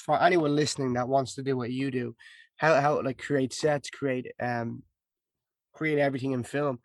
for 0.04 0.20
anyone 0.22 0.56
listening 0.56 0.94
that 0.94 1.08
wants 1.08 1.36
to 1.36 1.44
do 1.44 1.56
what 1.56 1.72
you 1.72 1.92
do, 1.92 2.16
how 2.58 2.74
how 2.82 3.02
like 3.04 3.20
create 3.20 3.54
sets, 3.54 3.90
create 3.92 4.26
um, 4.40 4.82
create 5.74 6.00
everything 6.00 6.32
in 6.32 6.44
film, 6.44 6.80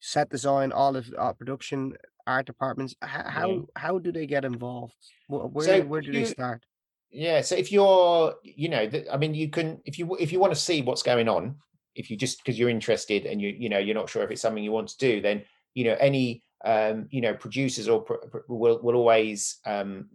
set 0.00 0.28
design, 0.28 0.70
all 0.70 0.96
of 0.96 1.04
uh, 1.18 1.32
production, 1.32 1.94
art 2.26 2.44
departments. 2.44 2.94
How 3.00 3.24
how, 3.36 3.66
how 3.74 3.98
do 3.98 4.12
they 4.12 4.26
get 4.26 4.44
involved? 4.44 4.94
Where 5.28 5.64
So 5.66 5.80
where 5.82 6.02
do 6.02 6.12
they 6.12 6.20
you- 6.20 6.26
start? 6.38 6.62
Yeah, 7.10 7.40
so 7.40 7.54
if 7.56 7.72
you're, 7.72 8.34
you 8.42 8.68
know, 8.68 8.84
I 9.10 9.16
mean, 9.16 9.34
you 9.34 9.48
can 9.48 9.80
if 9.86 9.98
you 9.98 10.14
if 10.20 10.30
you 10.30 10.38
want 10.40 10.52
to 10.52 10.60
see 10.60 10.82
what's 10.82 11.02
going 11.02 11.26
on, 11.26 11.56
if 11.94 12.10
you 12.10 12.18
just 12.18 12.36
because 12.44 12.58
you're 12.58 12.68
interested 12.68 13.24
and 13.24 13.40
you 13.40 13.48
you 13.48 13.70
know 13.70 13.78
you're 13.78 13.94
not 13.94 14.10
sure 14.10 14.22
if 14.24 14.30
it's 14.30 14.42
something 14.42 14.62
you 14.62 14.72
want 14.72 14.88
to 14.88 14.98
do, 14.98 15.22
then 15.22 15.42
you 15.72 15.84
know 15.84 15.96
any 16.00 16.42
um, 16.64 17.08
you 17.10 17.20
know 17.20 17.34
producers 17.34 17.88
or 17.88 18.02
pr- 18.02 18.38
will 18.48 18.80
will 18.82 18.96
always 18.96 19.58
um, 19.64 20.08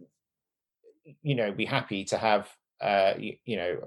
you 1.22 1.34
know 1.34 1.52
be 1.52 1.64
happy 1.64 2.04
to 2.04 2.18
have 2.18 2.48
uh, 2.80 3.14
you, 3.18 3.36
you 3.44 3.56
know 3.56 3.78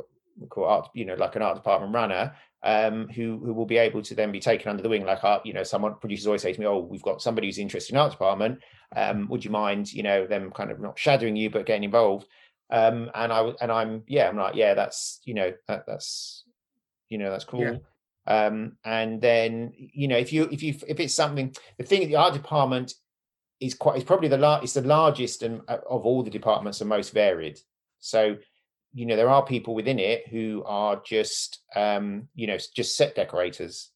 art 0.57 0.89
you 0.93 1.05
know 1.05 1.15
like 1.15 1.35
an 1.35 1.41
art 1.41 1.55
department 1.55 1.93
runner 1.93 2.33
um, 2.63 3.07
who 3.09 3.39
who 3.43 3.53
will 3.53 3.65
be 3.65 3.77
able 3.77 4.01
to 4.01 4.15
then 4.15 4.31
be 4.31 4.39
taken 4.39 4.69
under 4.69 4.83
the 4.83 4.89
wing. 4.89 5.05
Like 5.05 5.23
art 5.23 5.45
you 5.45 5.53
know 5.53 5.63
someone 5.63 5.95
producers 5.95 6.27
always 6.27 6.41
say 6.41 6.53
to 6.53 6.59
me 6.59 6.65
oh 6.65 6.79
we've 6.79 7.01
got 7.01 7.21
somebody 7.21 7.47
who's 7.47 7.59
interested 7.59 7.93
in 7.93 7.99
art 7.99 8.11
department 8.11 8.59
um, 8.95 9.27
would 9.29 9.43
you 9.43 9.51
mind 9.51 9.91
you 9.91 10.03
know 10.03 10.25
them 10.25 10.51
kind 10.51 10.71
of 10.71 10.79
not 10.79 10.97
shadowing 10.97 11.35
you 11.35 11.49
but 11.49 11.65
getting 11.65 11.83
involved 11.83 12.27
um 12.69 13.09
and 13.15 13.31
I 13.31 13.53
and 13.61 13.71
i'm 13.71 14.03
yeah 14.07 14.27
i'm 14.27 14.35
like 14.35 14.55
yeah 14.55 14.73
that's 14.73 15.21
you 15.23 15.33
know 15.33 15.53
that, 15.69 15.85
that's 15.87 16.43
you 17.09 17.17
know 17.17 17.31
that's 17.31 17.45
cool. 17.45 17.61
Yeah. 17.61 17.77
Um 18.27 18.73
and 18.83 19.21
then 19.21 19.71
you 19.75 20.07
know 20.07 20.17
if 20.17 20.31
you 20.33 20.43
if 20.51 20.61
you 20.61 20.75
if 20.87 20.99
it's 20.99 21.13
something 21.13 21.55
the 21.77 21.83
thing 21.83 22.07
the 22.07 22.15
art 22.15 22.33
department 22.33 22.93
is 23.59 23.73
quite 23.73 23.95
it's 23.95 24.05
probably 24.05 24.27
the 24.27 24.37
lar- 24.37 24.61
it's 24.61 24.73
the 24.73 24.81
largest 24.81 25.41
and 25.43 25.61
uh, 25.67 25.77
of 25.89 26.05
all 26.05 26.21
the 26.23 26.29
departments 26.29 26.81
and 26.81 26.89
most 26.89 27.13
varied. 27.13 27.57
So 27.99 28.37
you 28.93 29.05
know 29.05 29.15
there 29.15 29.29
are 29.29 29.45
people 29.45 29.73
within 29.75 29.99
it 29.99 30.27
who 30.27 30.63
are 30.65 31.01
just 31.05 31.61
um 31.75 32.27
you 32.35 32.47
know 32.47 32.57
just 32.75 32.95
set 32.95 33.15
decorators. 33.15 33.89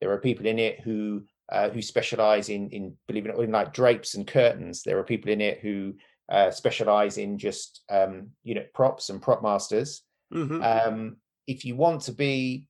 There 0.00 0.10
are 0.10 0.18
people 0.18 0.46
in 0.46 0.58
it 0.58 0.80
who 0.80 1.22
uh, 1.50 1.70
who 1.70 1.80
specialize 1.80 2.48
in 2.48 2.68
in 2.70 2.96
believe 3.06 3.24
it 3.26 3.30
or 3.30 3.36
not 3.38 3.44
in 3.44 3.52
like 3.52 3.72
drapes 3.72 4.14
and 4.14 4.26
curtains. 4.26 4.82
There 4.82 4.98
are 4.98 5.04
people 5.04 5.30
in 5.30 5.40
it 5.40 5.60
who 5.60 5.94
uh, 6.28 6.50
specialize 6.50 7.18
in 7.18 7.38
just 7.38 7.82
um 7.88 8.30
you 8.42 8.54
know 8.56 8.64
props 8.74 9.10
and 9.10 9.22
prop 9.22 9.42
masters. 9.42 10.02
Mhm. 10.34 10.60
um 10.62 11.16
if 11.46 11.64
you 11.64 11.76
want 11.76 12.02
to 12.02 12.12
be 12.12 12.66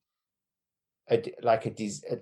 a 1.10 1.22
like 1.42 1.66
a 1.66 1.74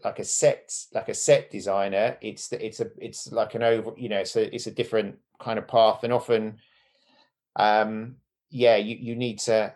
like 0.05 0.19
a 0.19 0.25
set 0.25 0.73
like 0.93 1.09
a 1.09 1.15
set 1.15 1.51
designer 1.51 2.19
it's 2.21 2.49
the, 2.49 2.65
it's 2.65 2.81
a 2.81 2.91
it's 2.99 3.33
like 3.33 3.55
an 3.55 3.63
over 3.63 3.93
you 3.97 4.09
know 4.11 4.19
it's 4.19 4.37
a 4.37 4.55
it's 4.55 4.67
a 4.67 4.71
different 4.71 5.17
kind 5.41 5.59
of 5.59 5.67
path 5.67 6.05
and 6.05 6.13
often 6.13 6.59
um 7.57 8.17
yeah 8.51 8.77
you 8.77 8.97
you 8.97 9.17
need 9.17 9.39
to 9.39 9.73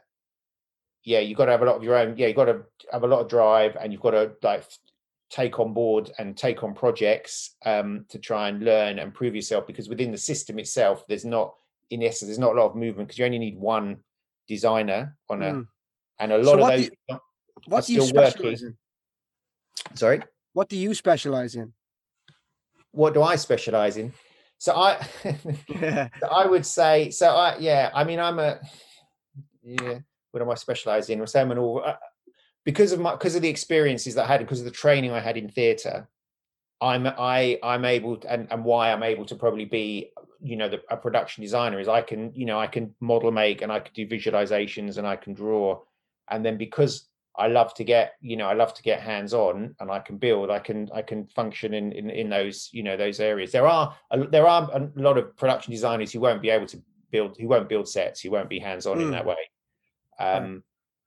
yeah 1.04 1.20
you've 1.20 1.38
got 1.38 1.46
to 1.46 1.52
have 1.52 1.62
a 1.62 1.64
lot 1.64 1.76
of 1.76 1.82
your 1.82 1.96
own 1.96 2.16
yeah 2.18 2.26
you've 2.26 2.36
got 2.36 2.44
to 2.46 2.62
have 2.92 3.02
a 3.02 3.06
lot 3.06 3.20
of 3.20 3.28
drive 3.28 3.76
and 3.80 3.92
you've 3.92 4.02
got 4.02 4.10
to 4.10 4.32
like 4.42 4.64
take 5.30 5.58
on 5.58 5.72
board 5.72 6.10
and 6.18 6.36
take 6.36 6.62
on 6.62 6.74
projects 6.74 7.56
um 7.64 8.04
to 8.08 8.18
try 8.18 8.48
and 8.48 8.62
learn 8.62 8.98
and 8.98 9.14
prove 9.14 9.34
yourself 9.34 9.66
because 9.66 9.88
within 9.88 10.10
the 10.10 10.18
system 10.18 10.58
itself 10.58 11.06
there's 11.06 11.24
not 11.24 11.54
in 11.90 12.02
essence 12.02 12.28
there's 12.28 12.38
not 12.38 12.54
a 12.54 12.60
lot 12.60 12.70
of 12.70 12.76
movement 12.76 13.08
because 13.08 13.18
you 13.18 13.24
only 13.24 13.38
need 13.38 13.58
one 13.58 13.96
designer 14.46 15.16
on 15.30 15.42
a 15.42 15.52
Mm. 15.52 15.66
and 16.20 16.32
a 16.32 16.44
So 16.44 16.50
lot 16.50 16.54
of 16.54 16.60
what 16.60 16.70
do 16.70 16.76
those 16.82 16.90
you- 17.08 17.20
What 17.66 17.84
do 17.86 17.92
you 17.94 18.00
still 18.02 18.22
working. 18.22 18.76
Sorry? 19.94 20.22
What 20.52 20.68
do 20.68 20.76
you 20.76 20.94
specialize 20.94 21.54
in? 21.54 21.72
what 22.92 23.14
do 23.14 23.22
i 23.22 23.36
specialize 23.36 23.96
in? 23.96 24.12
So 24.58 24.74
i 24.74 25.06
i 26.30 26.46
would 26.46 26.66
say 26.66 27.10
so 27.10 27.28
i 27.30 27.56
yeah 27.58 27.90
i 27.94 28.04
mean 28.04 28.18
i'm 28.18 28.38
a 28.38 28.58
yeah 29.62 29.98
what 30.32 30.42
am 30.42 30.50
i 30.50 30.54
specialized 30.54 31.10
in? 31.10 31.26
So 31.26 31.40
i'm 31.40 31.52
an 31.52 31.58
all 31.58 31.82
uh, 31.84 31.96
because 32.64 32.92
of 32.92 33.00
my 33.00 33.12
because 33.12 33.36
of 33.36 33.42
the 33.42 33.48
experiences 33.48 34.14
that 34.14 34.24
i 34.24 34.26
had 34.26 34.40
because 34.40 34.60
of 34.60 34.64
the 34.64 34.70
training 34.70 35.12
i 35.12 35.20
had 35.20 35.36
in 35.36 35.48
theater 35.48 36.08
i'm 36.80 37.06
i 37.06 37.58
i'm 37.62 37.84
able 37.84 38.16
to, 38.16 38.30
and, 38.30 38.48
and 38.50 38.64
why 38.64 38.92
i'm 38.92 39.02
able 39.02 39.24
to 39.26 39.36
probably 39.36 39.64
be 39.64 40.10
you 40.40 40.56
know 40.56 40.68
the, 40.68 40.80
a 40.90 40.96
production 40.96 41.42
designer 41.42 41.80
is 41.80 41.88
i 41.88 42.02
can 42.02 42.32
you 42.34 42.46
know 42.46 42.58
i 42.58 42.66
can 42.66 42.94
model 43.00 43.30
make 43.30 43.62
and 43.62 43.72
i 43.72 43.80
can 43.80 43.92
do 43.94 44.06
visualizations 44.06 44.98
and 44.98 45.06
i 45.06 45.16
can 45.16 45.34
draw. 45.34 45.80
And 46.30 46.44
then 46.44 46.58
because 46.58 47.08
I 47.38 47.46
love 47.46 47.72
to 47.74 47.84
get, 47.84 48.14
you 48.20 48.36
know, 48.36 48.48
I 48.48 48.54
love 48.54 48.74
to 48.74 48.82
get 48.82 49.00
hands 49.00 49.32
on, 49.32 49.74
and 49.80 49.90
I 49.90 50.00
can 50.00 50.18
build. 50.18 50.50
I 50.50 50.58
can, 50.58 50.90
I 50.92 51.02
can 51.02 51.26
function 51.28 51.72
in 51.74 51.92
in, 51.92 52.10
in 52.10 52.28
those, 52.28 52.68
you 52.72 52.82
know, 52.82 52.96
those 52.96 53.20
areas. 53.20 53.52
There 53.52 53.66
are 53.66 53.94
a, 54.10 54.26
there 54.26 54.46
are 54.46 54.68
a 54.72 54.90
lot 54.96 55.16
of 55.18 55.36
production 55.36 55.70
designers 55.70 56.12
who 56.12 56.20
won't 56.20 56.42
be 56.42 56.50
able 56.50 56.66
to 56.66 56.82
build, 57.10 57.38
who 57.38 57.48
won't 57.48 57.68
build 57.68 57.88
sets, 57.88 58.20
who 58.20 58.30
won't 58.30 58.48
be 58.50 58.58
hands 58.58 58.86
on 58.86 59.00
in 59.00 59.08
Mm. 59.08 59.12
that 59.12 59.26
way. 59.26 59.50
Um, 60.18 60.64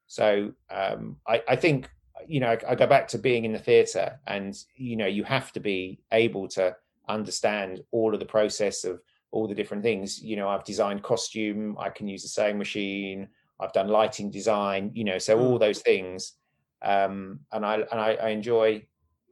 so 0.08 0.54
um, 0.70 1.18
I, 1.28 1.44
I 1.48 1.56
think, 1.58 1.90
you 2.28 2.40
know, 2.40 2.48
I, 2.48 2.58
I 2.72 2.76
go 2.76 2.88
back 2.88 3.08
to 3.10 3.18
being 3.18 3.46
in 3.46 3.54
the 3.54 3.60
theatre, 3.60 4.20
and 4.26 4.58
you 4.76 4.96
know, 4.96 5.08
you 5.08 5.24
have 5.26 5.52
to 5.54 5.60
be 5.60 6.00
able 6.12 6.48
to 6.50 6.76
understand 7.10 7.82
all 7.92 8.14
of 8.14 8.20
the 8.20 8.26
process 8.26 8.86
of 8.86 9.02
all 9.32 9.48
the 9.48 9.56
different 9.56 9.84
things. 9.84 10.22
You 10.22 10.36
know, 10.38 10.48
I've 10.50 10.64
designed 10.64 11.04
costume. 11.04 11.78
I 11.80 11.90
can 11.90 12.08
use 12.08 12.24
the 12.24 12.30
sewing 12.30 12.58
machine. 12.58 13.28
I've 13.62 13.74
done 13.74 13.88
lighting 13.88 14.32
design, 14.32 14.92
you 14.96 15.04
know, 15.04 15.20
so 15.20 15.38
Mm. 15.38 15.42
all 15.42 15.60
those 15.60 15.82
things. 15.82 16.34
Um, 16.82 17.42
and 17.52 17.64
I 17.66 17.76
and 17.76 18.00
I, 18.02 18.16
I 18.16 18.30
enjoy, 18.30 18.88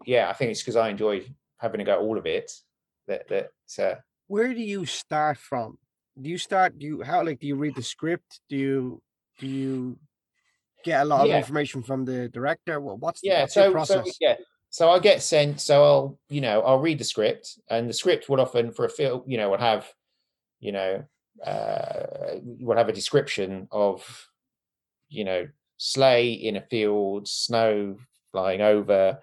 yeah, 0.05 0.29
I 0.29 0.33
think 0.33 0.51
it's 0.51 0.61
because 0.61 0.75
I 0.75 0.89
enjoy 0.89 1.25
having 1.57 1.79
to 1.79 1.83
go 1.83 1.99
all 1.99 2.17
of 2.17 2.25
it. 2.25 2.51
That 3.07 3.27
that 3.29 3.51
uh, 3.79 3.95
Where 4.27 4.53
do 4.53 4.61
you 4.61 4.85
start 4.85 5.37
from? 5.37 5.79
Do 6.21 6.29
you 6.29 6.37
start? 6.37 6.77
Do 6.77 6.85
you 6.85 7.01
how 7.01 7.23
like 7.23 7.39
do 7.39 7.47
you 7.47 7.55
read 7.55 7.75
the 7.75 7.81
script? 7.83 8.41
Do 8.49 8.55
you 8.55 9.01
do 9.39 9.47
you 9.47 9.99
get 10.83 11.01
a 11.01 11.05
lot 11.05 11.27
Yeah. 11.27 11.35
of 11.35 11.39
information 11.41 11.81
from 11.81 12.05
the 12.05 12.29
director? 12.29 12.79
What 12.79 12.99
what's 12.99 13.21
the, 13.21 13.29
yeah. 13.29 13.41
what's 13.41 13.53
So 13.53 13.71
process? 13.71 14.07
so 14.07 14.13
yeah. 14.21 14.35
So 14.69 14.89
I'll 14.89 14.99
get 14.99 15.23
sent. 15.23 15.59
So 15.61 15.83
I'll 15.83 16.19
you 16.29 16.41
know 16.41 16.61
I'll 16.61 16.79
read 16.79 16.99
the 16.99 17.03
script, 17.03 17.57
and 17.69 17.89
the 17.89 17.93
script 17.93 18.29
will 18.29 18.41
often 18.41 18.71
for 18.71 18.85
a 18.85 18.89
film 18.89 19.23
you 19.25 19.37
know 19.37 19.49
will 19.49 19.57
have, 19.57 19.91
you 20.59 20.71
know, 20.71 21.03
uh, 21.45 22.39
will 22.43 22.77
have 22.77 22.89
a 22.89 22.93
description 22.93 23.67
of, 23.71 24.27
you 25.09 25.23
know, 25.23 25.47
sleigh 25.77 26.33
in 26.33 26.55
a 26.55 26.61
field, 26.61 27.27
snow 27.27 27.97
flying 28.31 28.61
over. 28.61 29.19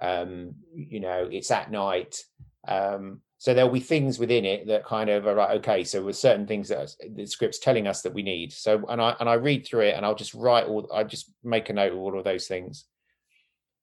Um, 0.00 0.54
you 0.74 1.00
know, 1.00 1.28
it's 1.30 1.50
at 1.50 1.70
night. 1.70 2.22
Um, 2.68 3.20
so 3.38 3.52
there'll 3.52 3.70
be 3.70 3.80
things 3.80 4.18
within 4.18 4.44
it 4.44 4.66
that 4.66 4.86
kind 4.86 5.10
of 5.10 5.26
are 5.26 5.34
like, 5.34 5.50
okay, 5.58 5.84
so 5.84 6.02
with 6.02 6.16
certain 6.16 6.46
things 6.46 6.68
that 6.68 6.94
the 7.14 7.26
script's 7.26 7.58
telling 7.58 7.86
us 7.86 8.02
that 8.02 8.14
we 8.14 8.22
need. 8.22 8.52
So 8.52 8.84
and 8.88 9.00
I 9.00 9.14
and 9.20 9.28
I 9.28 9.34
read 9.34 9.66
through 9.66 9.82
it 9.82 9.94
and 9.94 10.06
I'll 10.06 10.14
just 10.14 10.34
write 10.34 10.66
all 10.66 10.88
I 10.92 11.04
just 11.04 11.32
make 11.44 11.68
a 11.68 11.74
note 11.74 11.92
of 11.92 11.98
all 11.98 12.18
of 12.18 12.24
those 12.24 12.46
things. 12.46 12.84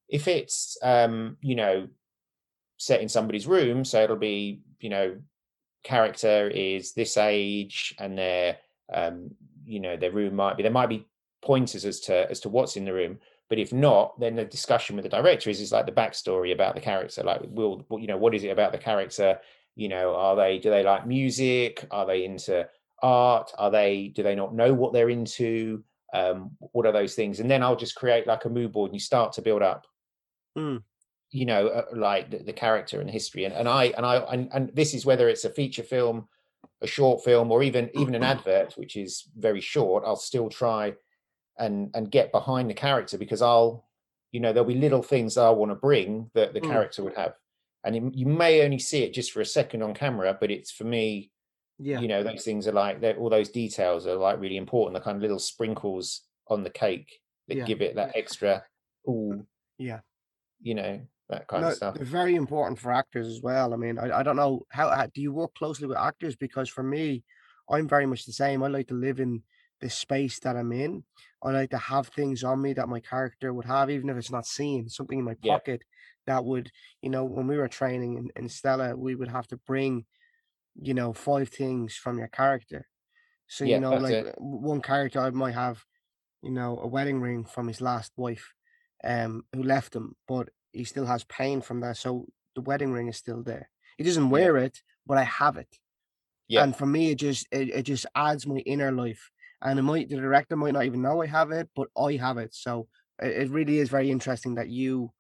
If 0.10 0.28
it's 0.28 0.78
um, 0.82 1.38
you 1.42 1.56
know, 1.56 1.88
set 2.78 3.02
in 3.02 3.10
somebody's 3.10 3.48
room, 3.48 3.86
so 3.86 4.02
it'll 4.04 4.16
be, 4.16 4.62
you 4.80 4.90
know, 4.90 5.18
character 5.84 6.50
is 6.50 6.94
this 6.94 7.18
age 7.18 7.96
and 8.00 8.18
their 8.18 8.58
um, 8.94 9.32
you 9.66 9.80
know, 9.80 9.98
their 9.98 10.12
room 10.12 10.36
might 10.36 10.58
be 10.58 10.64
there 10.64 10.72
might 10.72 10.90
be 10.90 11.08
pointers 11.44 11.86
as 11.86 12.00
to 12.02 12.30
as 12.30 12.40
to 12.42 12.50
what's 12.50 12.78
in 12.78 12.86
the 12.86 12.94
room. 12.94 13.20
But 13.50 13.60
if 13.60 13.74
not, 13.74 14.20
then 14.20 14.36
the 14.36 14.46
discussion 14.46 14.96
with 14.96 15.04
the 15.04 15.10
director 15.10 15.50
is 15.50 15.62
is 15.62 15.72
like 15.72 15.86
the 15.86 15.92
backstory 15.92 16.54
about 16.54 16.76
the 16.76 16.82
character. 16.82 17.24
Like, 17.24 17.42
will 17.44 17.86
you 17.92 18.08
know 18.08 18.18
what 18.18 18.36
is 18.36 18.44
it 18.44 18.50
about 18.50 18.72
the 18.72 18.78
character? 18.78 19.40
You 19.76 19.90
know, 19.90 20.16
are 20.16 20.36
they 20.36 20.60
do 20.60 20.70
they 20.70 20.84
like 20.84 21.08
music? 21.08 21.86
Are 21.92 22.06
they 22.06 22.26
into 22.26 22.68
art? 23.02 23.52
Are 23.58 23.72
they 23.72 24.08
do 24.08 24.24
they 24.24 24.36
not 24.36 24.56
know 24.56 24.74
what 24.74 24.94
they're 24.94 25.10
into? 25.10 25.84
Um, 26.14 26.52
what 26.60 26.86
are 26.86 26.92
those 26.92 27.16
things? 27.16 27.40
And 27.40 27.50
then 27.50 27.64
I'll 27.64 27.76
just 27.76 27.96
create 27.96 28.28
like 28.28 28.46
a 28.46 28.50
mood 28.50 28.72
board, 28.72 28.90
and 28.90 28.96
you 28.96 29.00
start 29.00 29.34
to 29.34 29.42
build 29.42 29.62
up. 29.62 29.86
Mm. 30.58 30.84
You 31.36 31.48
know, 31.48 31.68
uh, 31.68 31.86
like 31.94 32.30
the, 32.30 32.38
the, 32.38 32.54
character 32.54 33.02
and 33.02 33.10
history, 33.10 33.46
and, 33.46 33.54
and 33.56 33.68
I 33.68 33.86
and 33.86 34.06
I 34.06 34.18
and, 34.18 34.50
and 34.54 34.70
this 34.76 34.94
is 34.94 35.04
whether 35.04 35.28
it's 35.28 35.46
a 35.46 35.50
feature 35.50 35.82
film, 35.82 36.28
a 36.82 36.88
short 36.88 37.24
film, 37.24 37.52
or 37.52 37.64
even 37.64 37.90
even 37.96 38.14
an 38.14 38.24
advert, 38.24 38.74
which 38.78 38.96
is 38.96 39.24
very 39.36 39.60
short. 39.60 40.04
I'll 40.06 40.16
still 40.16 40.48
try 40.48 40.94
and 41.58 41.90
and 41.96 42.12
get 42.12 42.32
behind 42.32 42.70
the 42.70 42.76
character 42.76 43.18
because 43.18 43.42
I'll, 43.42 43.88
you 44.32 44.42
know, 44.42 44.54
there'll 44.54 44.68
be 44.68 44.76
little 44.76 45.02
things 45.02 45.36
I 45.36 45.50
want 45.50 45.72
to 45.72 45.76
bring 45.76 46.30
that 46.36 46.54
the 46.54 46.62
mm. 46.62 46.70
character 46.70 47.04
would 47.04 47.16
have, 47.16 47.34
and 47.84 47.96
it, 47.96 48.04
you 48.14 48.28
may 48.28 48.64
only 48.64 48.80
see 48.80 49.04
it 49.04 49.14
just 49.14 49.32
for 49.32 49.42
a 49.42 49.46
second 49.46 49.82
on 49.82 49.96
camera, 49.96 50.38
but 50.40 50.52
it's 50.52 50.72
for 50.72 50.84
me, 50.84 51.32
yeah, 51.80 52.00
you 52.00 52.08
know, 52.08 52.24
those 52.24 52.44
things 52.44 52.68
are 52.68 52.74
like 52.74 53.04
all 53.18 53.30
those 53.30 53.50
details 53.50 54.06
are 54.08 54.16
like 54.16 54.40
really 54.40 54.58
important. 54.58 54.94
The 54.94 55.04
kind 55.04 55.18
of 55.18 55.22
little 55.22 55.40
sprinkles 55.40 56.22
on 56.48 56.64
the 56.64 56.70
cake 56.70 57.20
that 57.48 57.58
yeah. 57.58 57.66
give 57.66 57.82
it 57.82 57.96
that 57.96 58.12
extra, 58.16 58.64
ooh, 59.08 59.46
yeah, 59.78 60.00
you 60.62 60.76
know, 60.76 61.02
that 61.30 61.48
kind 61.48 61.64
no, 61.64 61.70
of 61.70 61.76
stuff. 61.76 61.96
They're 61.96 62.06
very 62.06 62.36
important 62.36 62.80
for 62.80 62.92
actors 62.92 63.28
as 63.28 63.42
well. 63.42 63.74
I 63.74 63.78
mean, 63.78 63.98
I, 63.98 64.20
I 64.20 64.24
don't 64.24 64.36
know 64.36 64.64
how, 64.70 64.90
how 64.90 65.08
do 65.14 65.22
you 65.22 65.32
work 65.32 65.54
closely 65.56 65.88
with 65.88 65.98
actors 65.98 66.36
because 66.36 66.70
for 66.70 66.84
me, 66.84 67.24
I'm 67.70 67.88
very 67.88 68.06
much 68.06 68.26
the 68.26 68.34
same. 68.34 68.62
I 68.62 68.68
like 68.68 68.88
to 68.88 68.94
live 68.94 69.20
in 69.20 69.42
the 69.80 69.90
space 69.90 70.40
that 70.40 70.56
I'm 70.56 70.72
in. 70.72 71.04
I 71.42 71.52
like 71.52 71.70
to 71.72 71.78
have 71.78 72.08
things 72.08 72.44
on 72.44 72.62
me 72.62 72.74
that 72.74 72.90
my 72.90 73.00
character 73.00 73.54
would 73.54 73.66
have, 73.66 73.90
even 73.90 74.10
if 74.10 74.18
it's 74.18 74.32
not 74.32 74.46
seen, 74.46 74.90
something 74.90 75.20
in 75.20 75.26
my 75.26 75.36
yeah. 75.42 75.54
pocket 75.54 75.84
that 76.26 76.46
would, 76.46 76.72
you 77.02 77.10
know, 77.10 77.26
when 77.26 77.48
we 77.48 77.58
were 77.58 77.68
training 77.68 78.18
in, 78.18 78.30
in 78.36 78.50
Stella, 78.50 78.96
we 78.96 79.16
would 79.16 79.30
have 79.30 79.48
to 79.48 79.58
bring, 79.58 80.06
you 80.82 80.94
know, 80.94 81.14
five 81.14 81.50
things 81.50 81.96
from 81.96 82.18
your 82.18 82.30
character. 82.30 82.88
So, 83.48 83.66
yeah, 83.66 83.76
you 83.76 83.82
know, 83.82 83.96
like 83.96 84.14
it. 84.14 84.36
one 84.38 84.82
character 84.82 85.20
I 85.20 85.30
might 85.32 85.54
have, 85.54 85.84
you 86.42 86.52
know, 86.52 86.80
a 86.82 86.88
wedding 86.88 87.20
ring 87.20 87.46
from 87.46 87.68
his 87.68 87.82
last 87.82 88.12
wife, 88.16 88.54
um, 89.04 89.44
who 89.54 89.64
left 89.64 89.96
him, 89.96 90.16
but 90.28 90.50
he 90.74 90.84
still 90.84 91.06
has 91.06 91.24
pain 91.24 91.62
from 91.62 91.80
that. 91.82 91.98
So 91.98 92.28
the 92.56 92.62
wedding 92.62 92.92
ring 92.92 93.08
is 93.08 93.18
still 93.18 93.42
there. 93.42 93.70
He 93.98 94.04
doesn't 94.04 94.30
wear 94.30 94.58
it, 94.58 94.82
but 95.08 95.18
I 95.18 95.24
have 95.24 95.58
it. 95.58 95.70
Yeah. 96.48 96.64
And 96.64 96.76
for 96.76 96.86
me, 96.86 97.12
it 97.12 97.16
just 97.16 97.48
it, 97.52 97.70
it 97.70 97.84
just 97.84 98.06
adds 98.16 98.46
my 98.46 98.58
inner 98.58 98.92
life 98.92 99.32
and 99.64 99.80
it 99.80 99.84
might 99.84 100.10
the 100.10 100.18
director 100.18 100.56
might 100.56 100.74
not 100.74 100.86
even 100.86 101.02
know 101.02 101.22
I 101.22 101.28
have 101.28 101.52
it, 101.52 101.70
but 101.76 101.88
I 101.98 102.14
have 102.14 102.38
it. 102.38 102.54
So 102.54 102.88
it, 103.22 103.44
it 103.44 103.50
really 103.50 103.80
is 103.80 103.90
very 103.90 104.12
interesting 104.12 104.56
that 104.56 104.70
you 104.70 105.12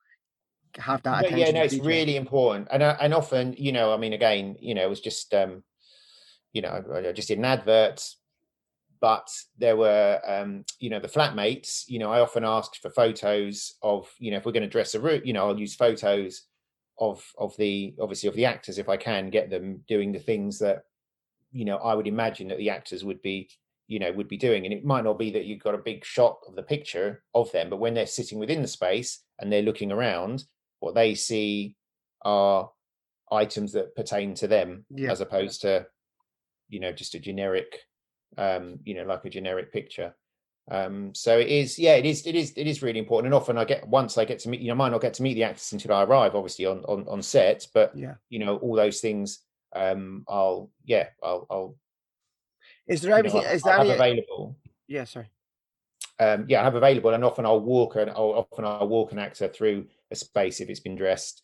have 0.77 1.01
that. 1.03 1.29
Yeah, 1.29 1.37
yeah 1.37 1.51
no, 1.51 1.63
it's 1.63 1.75
really 1.75 2.17
important, 2.17 2.67
and 2.71 2.83
uh, 2.83 2.97
and 2.99 3.13
often, 3.13 3.55
you 3.57 3.71
know, 3.71 3.93
I 3.93 3.97
mean, 3.97 4.13
again, 4.13 4.57
you 4.59 4.75
know, 4.75 4.83
it 4.83 4.89
was 4.89 5.01
just, 5.01 5.33
um, 5.33 5.63
you 6.51 6.61
know, 6.61 6.83
I 6.93 7.11
just 7.13 7.29
did 7.29 7.37
an 7.37 7.45
advert, 7.45 8.05
but 9.03 9.29
there 9.57 9.75
were, 9.75 10.21
um, 10.25 10.63
you 10.79 10.89
know, 10.89 11.01
the 11.01 11.09
flatmates. 11.09 11.83
You 11.89 11.99
know, 11.99 12.09
I 12.09 12.21
often 12.21 12.45
asked 12.45 12.79
for 12.81 12.89
photos 12.89 13.75
of, 13.83 14.09
you 14.17 14.31
know, 14.31 14.37
if 14.37 14.45
we're 14.45 14.53
going 14.53 14.63
to 14.63 14.69
dress 14.69 14.95
a 14.95 15.01
room, 15.01 15.23
you 15.25 15.33
know, 15.33 15.45
I'll 15.45 15.59
use 15.59 15.75
photos 15.75 16.43
of 16.99 17.21
of 17.37 17.53
the 17.57 17.93
obviously 17.99 18.29
of 18.29 18.35
the 18.35 18.45
actors 18.45 18.77
if 18.77 18.87
I 18.87 18.95
can 18.95 19.29
get 19.29 19.49
them 19.49 19.81
doing 19.89 20.13
the 20.13 20.19
things 20.19 20.57
that 20.59 20.83
you 21.51 21.65
know 21.65 21.77
I 21.77 21.95
would 21.95 22.07
imagine 22.07 22.47
that 22.47 22.59
the 22.59 22.69
actors 22.69 23.03
would 23.03 23.21
be 23.21 23.49
you 23.87 23.99
know 23.99 24.11
would 24.13 24.29
be 24.29 24.37
doing 24.37 24.63
and 24.63 24.73
it 24.73 24.85
might 24.85 25.03
not 25.03 25.19
be 25.19 25.31
that 25.31 25.45
you've 25.45 25.63
got 25.63 25.75
a 25.75 25.79
big 25.79 26.05
shot 26.05 26.37
of 26.47 26.55
the 26.55 26.63
picture 26.63 27.23
of 27.33 27.51
them 27.51 27.69
but 27.71 27.79
when 27.79 27.95
they're 27.95 28.05
sitting 28.05 28.37
within 28.37 28.61
the 28.61 28.67
space 28.67 29.23
and 29.39 29.51
they're 29.51 29.63
looking 29.63 29.91
around 29.91 30.43
what 30.81 30.93
they 30.93 31.15
see 31.15 31.75
are 32.23 32.69
items 33.31 33.71
that 33.73 33.95
pertain 33.95 34.35
to 34.35 34.47
them 34.47 34.85
yeah. 34.91 35.11
as 35.11 35.19
opposed 35.19 35.61
to 35.61 35.83
you 36.69 36.79
know 36.79 36.91
just 36.91 37.15
a 37.15 37.19
generic 37.19 37.79
um 38.37 38.79
you 38.83 38.93
know 38.93 39.03
like 39.03 39.25
a 39.25 39.29
generic 39.29 39.71
picture 39.71 40.13
um 40.71 41.13
so 41.13 41.37
it 41.37 41.47
is 41.47 41.77
yeah 41.77 41.95
it 41.95 42.05
is 42.05 42.25
it 42.25 42.35
is 42.35 42.53
it 42.55 42.67
is 42.67 42.81
really 42.81 42.99
important 42.99 43.27
and 43.27 43.33
often 43.33 43.57
i 43.57 43.65
get 43.65 43.85
once 43.87 44.17
i 44.17 44.23
get 44.23 44.39
to 44.39 44.49
meet 44.49 44.61
you 44.61 44.67
know 44.67 44.73
I 44.73 44.77
might 44.77 44.91
not 44.91 45.01
get 45.01 45.13
to 45.15 45.23
meet 45.23 45.33
the 45.33 45.43
actors 45.43 45.71
until 45.73 45.93
i 45.93 46.03
arrive 46.03 46.35
obviously 46.35 46.65
on 46.65 46.85
on, 46.85 47.05
on 47.07 47.21
set 47.21 47.67
but 47.73 47.95
yeah 47.97 48.15
you 48.29 48.39
know 48.39 48.57
all 48.57 48.75
those 48.75 49.01
things 49.01 49.39
um 49.75 50.23
i'll 50.29 50.71
yeah 50.85 51.07
i'll 51.21 51.45
i'll 51.49 51.75
is 52.87 53.01
there 53.01 53.15
anything? 53.15 53.41
You 53.41 53.47
know, 53.47 53.53
is 53.53 53.61
there 53.63 53.79
any... 53.79 53.91
available? 53.91 54.57
Yeah, 54.87 55.05
sorry. 55.05 55.29
Um, 56.19 56.45
yeah, 56.47 56.61
I 56.61 56.63
have 56.63 56.75
available, 56.75 57.11
and 57.11 57.23
often 57.23 57.45
I'll 57.45 57.59
walk 57.59 57.95
and 57.95 58.09
I'll, 58.11 58.45
often 58.51 58.65
I'll 58.65 58.87
walk 58.87 59.11
an 59.11 59.19
actor 59.19 59.47
through 59.47 59.87
a 60.11 60.15
space 60.15 60.59
if 60.59 60.69
it's 60.69 60.79
been 60.79 60.95
dressed, 60.95 61.43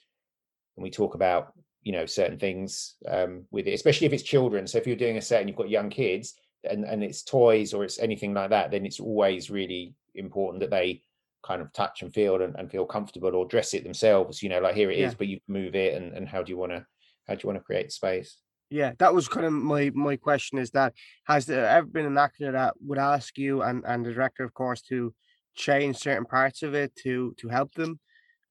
and 0.77 0.83
we 0.83 0.91
talk 0.91 1.15
about 1.15 1.53
you 1.81 1.91
know 1.91 2.05
certain 2.05 2.37
things 2.37 2.95
um, 3.07 3.45
with 3.51 3.67
it, 3.67 3.73
especially 3.73 4.07
if 4.07 4.13
it's 4.13 4.23
children. 4.23 4.67
So 4.67 4.77
if 4.77 4.85
you're 4.85 4.95
doing 4.95 5.17
a 5.17 5.21
set 5.21 5.39
and 5.39 5.49
you've 5.49 5.57
got 5.57 5.69
young 5.69 5.89
kids 5.89 6.35
and 6.63 6.83
and 6.83 7.03
it's 7.03 7.23
toys 7.23 7.73
or 7.73 7.83
it's 7.83 7.99
anything 7.99 8.33
like 8.33 8.49
that, 8.49 8.71
then 8.71 8.85
it's 8.85 8.99
always 8.99 9.49
really 9.49 9.93
important 10.15 10.61
that 10.61 10.69
they 10.69 11.01
kind 11.41 11.61
of 11.61 11.71
touch 11.71 12.01
and 12.01 12.13
feel 12.13 12.41
and, 12.41 12.55
and 12.55 12.69
feel 12.69 12.85
comfortable 12.85 13.33
or 13.35 13.45
dress 13.45 13.73
it 13.73 13.83
themselves. 13.83 14.43
You 14.43 14.49
know, 14.49 14.59
like 14.59 14.75
here 14.75 14.91
it 14.91 14.99
yeah. 14.99 15.07
is, 15.07 15.15
but 15.15 15.27
you 15.27 15.39
move 15.47 15.75
it, 15.75 15.93
and 15.93 16.13
and 16.13 16.27
how 16.27 16.43
do 16.43 16.51
you 16.51 16.57
want 16.57 16.71
to 16.71 16.85
how 17.27 17.35
do 17.35 17.41
you 17.43 17.47
want 17.47 17.59
to 17.59 17.63
create 17.63 17.91
space? 17.91 18.37
Yeah, 18.69 18.93
that 18.99 19.13
was 19.13 19.27
kind 19.27 19.45
of 19.45 19.53
my 19.53 19.91
my 19.95 20.15
question 20.15 20.59
is 20.59 20.71
that 20.71 20.93
has 21.25 21.45
there 21.45 21.65
ever 21.65 21.87
been 21.87 22.05
an 22.05 22.17
actor 22.17 22.51
that 22.51 22.75
would 22.85 22.99
ask 22.99 23.37
you 23.37 23.61
and 23.61 23.83
and 23.85 24.05
the 24.05 24.13
director 24.13 24.43
of 24.43 24.53
course 24.53 24.81
to 24.83 25.13
change 25.55 25.97
certain 25.97 26.25
parts 26.25 26.61
of 26.61 26.73
it 26.73 26.95
to 27.03 27.33
to 27.39 27.49
help 27.49 27.73
them 27.73 27.99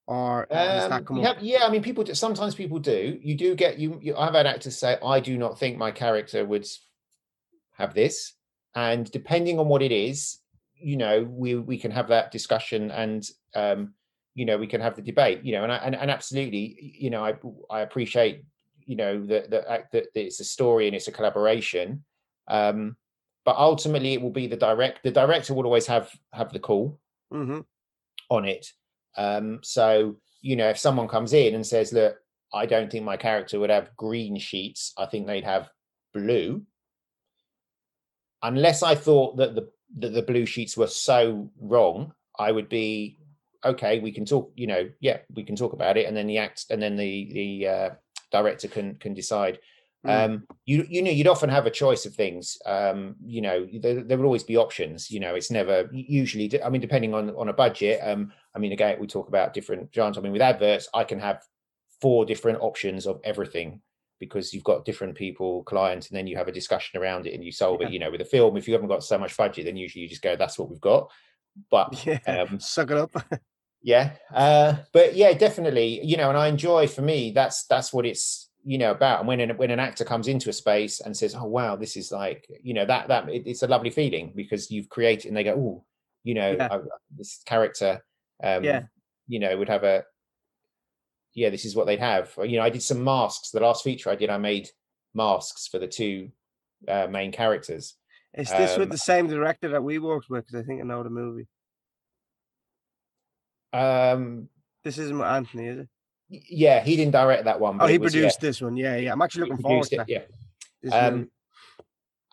or 0.09 0.47
does 0.49 0.89
that 0.89 0.91
um, 0.91 1.05
come 1.05 1.23
up? 1.23 1.37
yeah, 1.39 1.65
I 1.65 1.69
mean 1.69 1.83
people 1.83 2.03
do, 2.03 2.15
sometimes 2.15 2.55
people 2.55 2.79
do. 2.79 3.19
You 3.21 3.35
do 3.35 3.53
get 3.53 3.77
you, 3.77 3.99
you 4.01 4.17
I've 4.17 4.33
had 4.33 4.47
actors 4.47 4.75
say 4.75 4.97
I 5.05 5.19
do 5.19 5.37
not 5.37 5.59
think 5.59 5.77
my 5.77 5.91
character 5.91 6.43
would 6.43 6.65
have 7.79 7.93
this. 7.93 8.33
And 8.75 9.09
depending 9.09 9.59
on 9.59 9.67
what 9.67 9.81
it 9.81 9.91
is, 9.91 10.37
you 10.75 10.97
know, 10.97 11.23
we 11.23 11.55
we 11.55 11.77
can 11.77 11.91
have 11.91 12.09
that 12.09 12.31
discussion 12.31 12.91
and 12.91 13.27
um 13.55 13.93
you 14.35 14.45
know 14.45 14.57
we 14.57 14.67
can 14.67 14.79
have 14.79 14.95
the 14.95 15.01
debate 15.01 15.43
you 15.43 15.51
know 15.53 15.63
and 15.63 15.71
I, 15.71 15.77
and, 15.77 15.95
and 15.95 16.11
absolutely 16.11 16.95
you 16.97 17.09
know 17.09 17.23
I 17.25 17.33
I 17.69 17.81
appreciate 17.81 18.45
you 18.85 18.95
know 18.95 19.25
that 19.25 19.49
that 19.51 19.91
that 19.91 20.07
it's 20.15 20.39
a 20.39 20.45
story 20.45 20.87
and 20.87 20.95
it's 20.95 21.07
a 21.07 21.11
collaboration 21.11 22.03
um 22.47 22.95
but 23.43 23.57
ultimately 23.57 24.13
it 24.13 24.21
will 24.21 24.31
be 24.31 24.47
the 24.47 24.55
direct 24.55 25.03
the 25.03 25.11
director 25.11 25.53
will 25.53 25.65
always 25.65 25.87
have 25.87 26.09
have 26.31 26.53
the 26.53 26.59
call 26.59 26.99
mm-hmm. 27.33 27.59
on 28.29 28.45
it. 28.45 28.71
Um 29.17 29.59
so 29.61 30.17
you 30.41 30.55
know 30.55 30.69
if 30.69 30.77
someone 30.77 31.07
comes 31.07 31.33
in 31.33 31.55
and 31.55 31.65
says 31.65 31.91
look 31.91 32.15
i 32.53 32.65
don't 32.65 32.89
think 32.89 33.03
my 33.03 33.17
character 33.17 33.59
would 33.59 33.69
have 33.69 33.95
green 33.97 34.37
sheets. 34.37 34.93
I 34.97 35.05
think 35.05 35.27
they'd 35.27 35.43
have 35.43 35.69
blue 36.13 36.63
unless 38.43 38.83
i 38.83 38.95
thought 38.95 39.37
that 39.37 39.55
the 39.55 39.69
that 39.97 40.13
the 40.13 40.21
blue 40.21 40.45
sheets 40.45 40.77
were 40.77 40.87
so 40.87 41.49
wrong 41.59 42.13
i 42.37 42.51
would 42.51 42.69
be 42.69 43.17
okay 43.65 43.99
we 43.99 44.11
can 44.11 44.25
talk 44.25 44.51
you 44.55 44.67
know 44.67 44.89
yeah 44.99 45.17
we 45.35 45.43
can 45.43 45.55
talk 45.55 45.73
about 45.73 45.97
it 45.97 46.05
and 46.05 46.15
then 46.15 46.27
the 46.27 46.37
act 46.37 46.65
and 46.69 46.81
then 46.81 46.95
the 46.95 47.29
the 47.33 47.67
uh, 47.67 47.89
director 48.31 48.67
can 48.67 48.95
can 48.95 49.13
decide. 49.13 49.59
Mm. 50.05 50.25
Um, 50.25 50.47
you 50.65 50.85
you 50.89 51.01
know 51.01 51.11
you'd 51.11 51.27
often 51.27 51.49
have 51.49 51.65
a 51.65 51.71
choice 51.71 52.05
of 52.05 52.15
things. 52.15 52.57
Um, 52.65 53.15
you 53.25 53.41
know 53.41 53.67
there, 53.81 54.01
there 54.01 54.17
would 54.17 54.25
always 54.25 54.43
be 54.43 54.57
options. 54.57 55.11
You 55.11 55.19
know 55.19 55.35
it's 55.35 55.51
never 55.51 55.89
usually. 55.91 56.63
I 56.63 56.69
mean 56.69 56.81
depending 56.81 57.13
on 57.13 57.31
on 57.31 57.49
a 57.49 57.53
budget. 57.53 57.99
Um, 58.01 58.31
I 58.55 58.59
mean 58.59 58.71
again 58.71 58.97
we 58.99 59.07
talk 59.07 59.27
about 59.27 59.53
different 59.53 59.93
genres. 59.93 60.17
I 60.17 60.21
mean 60.21 60.31
with 60.31 60.41
adverts 60.41 60.87
I 60.93 61.03
can 61.03 61.19
have 61.19 61.43
four 62.01 62.25
different 62.25 62.59
options 62.61 63.05
of 63.05 63.19
everything 63.25 63.81
because 64.19 64.53
you've 64.53 64.63
got 64.63 64.85
different 64.85 65.15
people, 65.15 65.63
clients, 65.63 66.09
and 66.09 66.17
then 66.17 66.27
you 66.27 66.37
have 66.37 66.47
a 66.47 66.53
discussion 66.53 66.99
around 66.99 67.25
it 67.25 67.33
and 67.33 67.43
you 67.43 67.51
solve 67.51 67.81
yeah. 67.81 67.87
it. 67.87 67.93
You 67.93 67.99
know, 67.99 68.11
with 68.11 68.21
a 68.21 68.25
film, 68.25 68.57
if 68.57 68.67
you 68.67 68.73
haven't 68.73 68.89
got 68.89 69.03
so 69.03 69.17
much 69.17 69.35
budget, 69.35 69.65
then 69.65 69.77
usually 69.77 70.03
you 70.03 70.09
just 70.09 70.21
go, 70.21 70.35
"That's 70.35 70.59
what 70.59 70.69
we've 70.69 70.81
got." 70.81 71.09
But 71.71 72.05
yeah, 72.05 72.19
um, 72.27 72.59
suck 72.59 72.91
it 72.91 72.97
up. 72.97 73.11
yeah 73.81 74.11
uh 74.33 74.75
but 74.91 75.15
yeah 75.15 75.31
definitely 75.33 76.03
you 76.03 76.17
know 76.17 76.29
and 76.29 76.37
i 76.37 76.47
enjoy 76.47 76.85
for 76.85 77.01
me 77.01 77.31
that's 77.31 77.63
that's 77.65 77.93
what 77.93 78.05
it's 78.05 78.49
you 78.65 78.77
know 78.77 78.91
about 78.91 79.19
and 79.19 79.27
when 79.27 79.39
an, 79.39 79.51
when 79.51 79.71
an 79.71 79.79
actor 79.79 80.03
comes 80.03 80.27
into 80.27 80.49
a 80.49 80.53
space 80.53 80.99
and 80.99 81.15
says 81.15 81.33
oh 81.33 81.45
wow 81.45 81.75
this 81.77 81.95
is 81.95 82.11
like 82.11 82.45
you 82.61 82.73
know 82.73 82.85
that 82.85 83.07
that 83.07 83.29
it, 83.29 83.43
it's 83.45 83.63
a 83.63 83.67
lovely 83.67 83.89
feeling 83.89 84.33
because 84.35 84.69
you've 84.69 84.89
created 84.89 85.29
and 85.29 85.37
they 85.37 85.45
go 85.45 85.53
oh 85.53 85.85
you 86.23 86.33
know 86.33 86.51
yeah. 86.51 86.67
I, 86.69 86.79
this 87.15 87.41
character 87.45 88.03
um 88.43 88.63
yeah 88.63 88.83
you 89.27 89.39
know 89.39 89.57
would 89.57 89.69
have 89.69 89.85
a 89.85 90.03
yeah 91.39 91.49
this 91.49 91.65
is 91.65 91.75
what 91.75 91.85
they'd 91.87 91.99
have 92.13 92.25
you 92.49 92.57
know 92.57 92.63
i 92.69 92.69
did 92.69 92.83
some 92.83 93.01
masks 93.03 93.49
the 93.51 93.59
last 93.67 93.83
feature 93.83 94.09
i 94.09 94.15
did 94.15 94.29
i 94.29 94.37
made 94.37 94.69
masks 95.13 95.67
for 95.71 95.79
the 95.79 95.87
two 95.99 96.29
uh, 96.87 97.07
main 97.17 97.31
characters 97.31 97.85
Is 98.43 98.49
this 98.51 98.77
with 98.77 98.87
Um, 98.89 98.95
the 98.97 98.97
same 99.11 99.25
director 99.27 99.69
that 99.69 99.83
we 99.89 99.97
worked 99.99 100.29
with? 100.29 100.45
Because 100.45 100.59
I 100.61 100.65
think 100.67 100.81
I 100.81 100.85
know 100.85 101.01
the 101.03 101.09
movie. 101.09 101.47
um 103.73 104.49
This 104.83 104.97
isn't 104.97 105.21
Anthony, 105.21 105.67
is 105.67 105.77
it? 105.79 105.89
yeah 106.29 106.79
he 106.83 106.95
didn't 106.95 107.13
direct 107.13 107.45
that 107.45 107.59
one. 107.59 107.77
but 107.77 107.89
he 107.89 107.97
was, 107.97 108.13
yeah, 108.13 108.21
produced 108.21 108.41
this 108.41 108.61
one. 108.61 108.77
Yeah, 108.77 108.97
yeah. 108.97 109.11
I'm 109.13 109.21
actually 109.21 109.49
looking 109.49 109.63
forward 109.63 109.87
to 109.87 109.95
it, 109.95 109.97
that. 109.97 110.09
yeah 110.09 110.25
Um, 110.93 111.29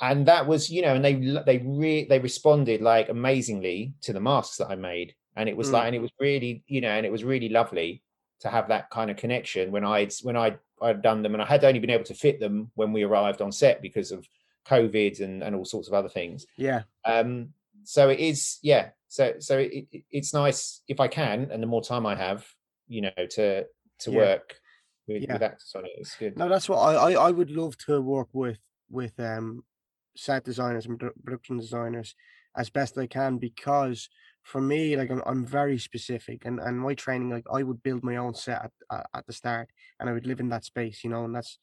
and 0.01 0.27
that 0.27 0.47
was 0.47 0.71
you 0.71 0.83
know 0.83 0.95
and 0.97 1.05
they 1.05 1.15
they 1.51 1.59
re- 1.65 2.07
they 2.11 2.19
responded 2.19 2.83
like 2.83 3.09
amazingly 3.09 3.95
to 4.03 4.13
the 4.13 4.21
masks 4.21 4.59
that 4.59 4.69
i 4.69 4.77
made 4.77 5.15
and 5.37 5.49
it 5.49 5.57
was 5.57 5.69
Mm. 5.69 5.73
like 5.77 5.87
and 5.87 5.97
it 5.97 6.03
was 6.07 6.13
really 6.21 6.63
you 6.75 6.81
know 6.83 6.91
and 6.97 7.05
it 7.07 7.13
was 7.17 7.25
really 7.25 7.49
lovely 7.49 8.03
to 8.41 8.49
have 8.49 8.69
that 8.69 8.91
kind 8.91 9.11
of 9.11 9.17
connection 9.17 9.71
when 9.71 9.85
i'd 9.85 10.13
when 10.23 10.37
i'd 10.37 10.59
i'd 10.83 11.03
done 11.03 11.23
them 11.23 11.35
and 11.35 11.43
i 11.43 11.47
had 11.47 11.65
only 11.65 11.81
been 11.81 11.91
able 11.91 12.05
to 12.05 12.15
fit 12.15 12.39
them 12.41 12.71
when 12.75 12.93
we 12.93 13.03
arrived 13.03 13.41
on 13.41 13.51
set 13.53 13.81
because 13.83 14.13
of 14.13 14.27
covid 14.67 15.21
and 15.21 15.43
and 15.43 15.55
all 15.55 15.65
sorts 15.65 15.89
of 15.89 15.95
other 15.95 16.09
things 16.09 16.47
Yeah, 16.57 16.83
um 17.05 17.51
so 17.85 18.09
it 18.09 18.19
is 18.19 18.59
yeah 18.63 18.91
so 19.09 19.35
so 19.39 19.59
it, 19.59 19.87
it, 19.93 20.05
it's 20.11 20.35
nice 20.35 20.83
if 20.89 20.99
i 21.01 21.09
can 21.09 21.49
and 21.51 21.63
the 21.63 21.67
more 21.67 21.83
time 21.83 22.05
i 22.05 22.15
have 22.15 22.47
you 22.89 23.01
know 23.03 23.11
to 23.31 23.65
to 24.01 24.11
Yeah. 24.11 24.17
work 24.19 24.57
with, 25.07 25.23
Yeah. 25.23 25.35
with 25.35 25.43
actors 25.43 25.73
on 25.77 25.85
it 25.87 25.93
it's 25.97 26.17
good 26.17 26.37
no, 26.37 26.49
that's 26.49 26.69
what 26.69 26.79
I, 26.79 27.13
I 27.13 27.29
I 27.29 27.31
would 27.31 27.51
love 27.51 27.77
to 27.87 28.01
work 28.03 28.29
with 28.33 28.59
with 28.91 29.19
um 29.21 29.65
set 30.17 30.45
designers 30.45 30.87
and 30.87 30.99
production 30.99 31.59
designers 31.59 32.15
as 32.57 32.71
best 32.71 32.99
I 32.99 33.07
can 33.07 33.39
because 33.39 34.09
for 34.47 34.61
me 34.61 34.97
like 34.97 35.11
I'm 35.11 35.23
I'm 35.27 35.45
very 35.45 35.77
specific 35.77 36.45
and 36.45 36.61
and 36.61 36.79
my 36.79 36.95
training 36.95 37.31
like 37.31 37.47
I 37.53 37.65
would 37.65 37.83
build 37.83 38.05
my 38.05 38.17
own 38.17 38.35
set 38.35 38.71
at, 38.91 39.07
at, 39.13 39.27
the 39.27 39.33
start 39.33 39.69
and 39.99 40.09
I 40.09 40.13
would 40.13 40.27
live 40.27 40.39
in 40.39 40.51
that 40.51 40.65
space 40.65 41.03
you 41.03 41.11
know 41.11 41.25
and 41.25 41.35
that's 41.35 41.59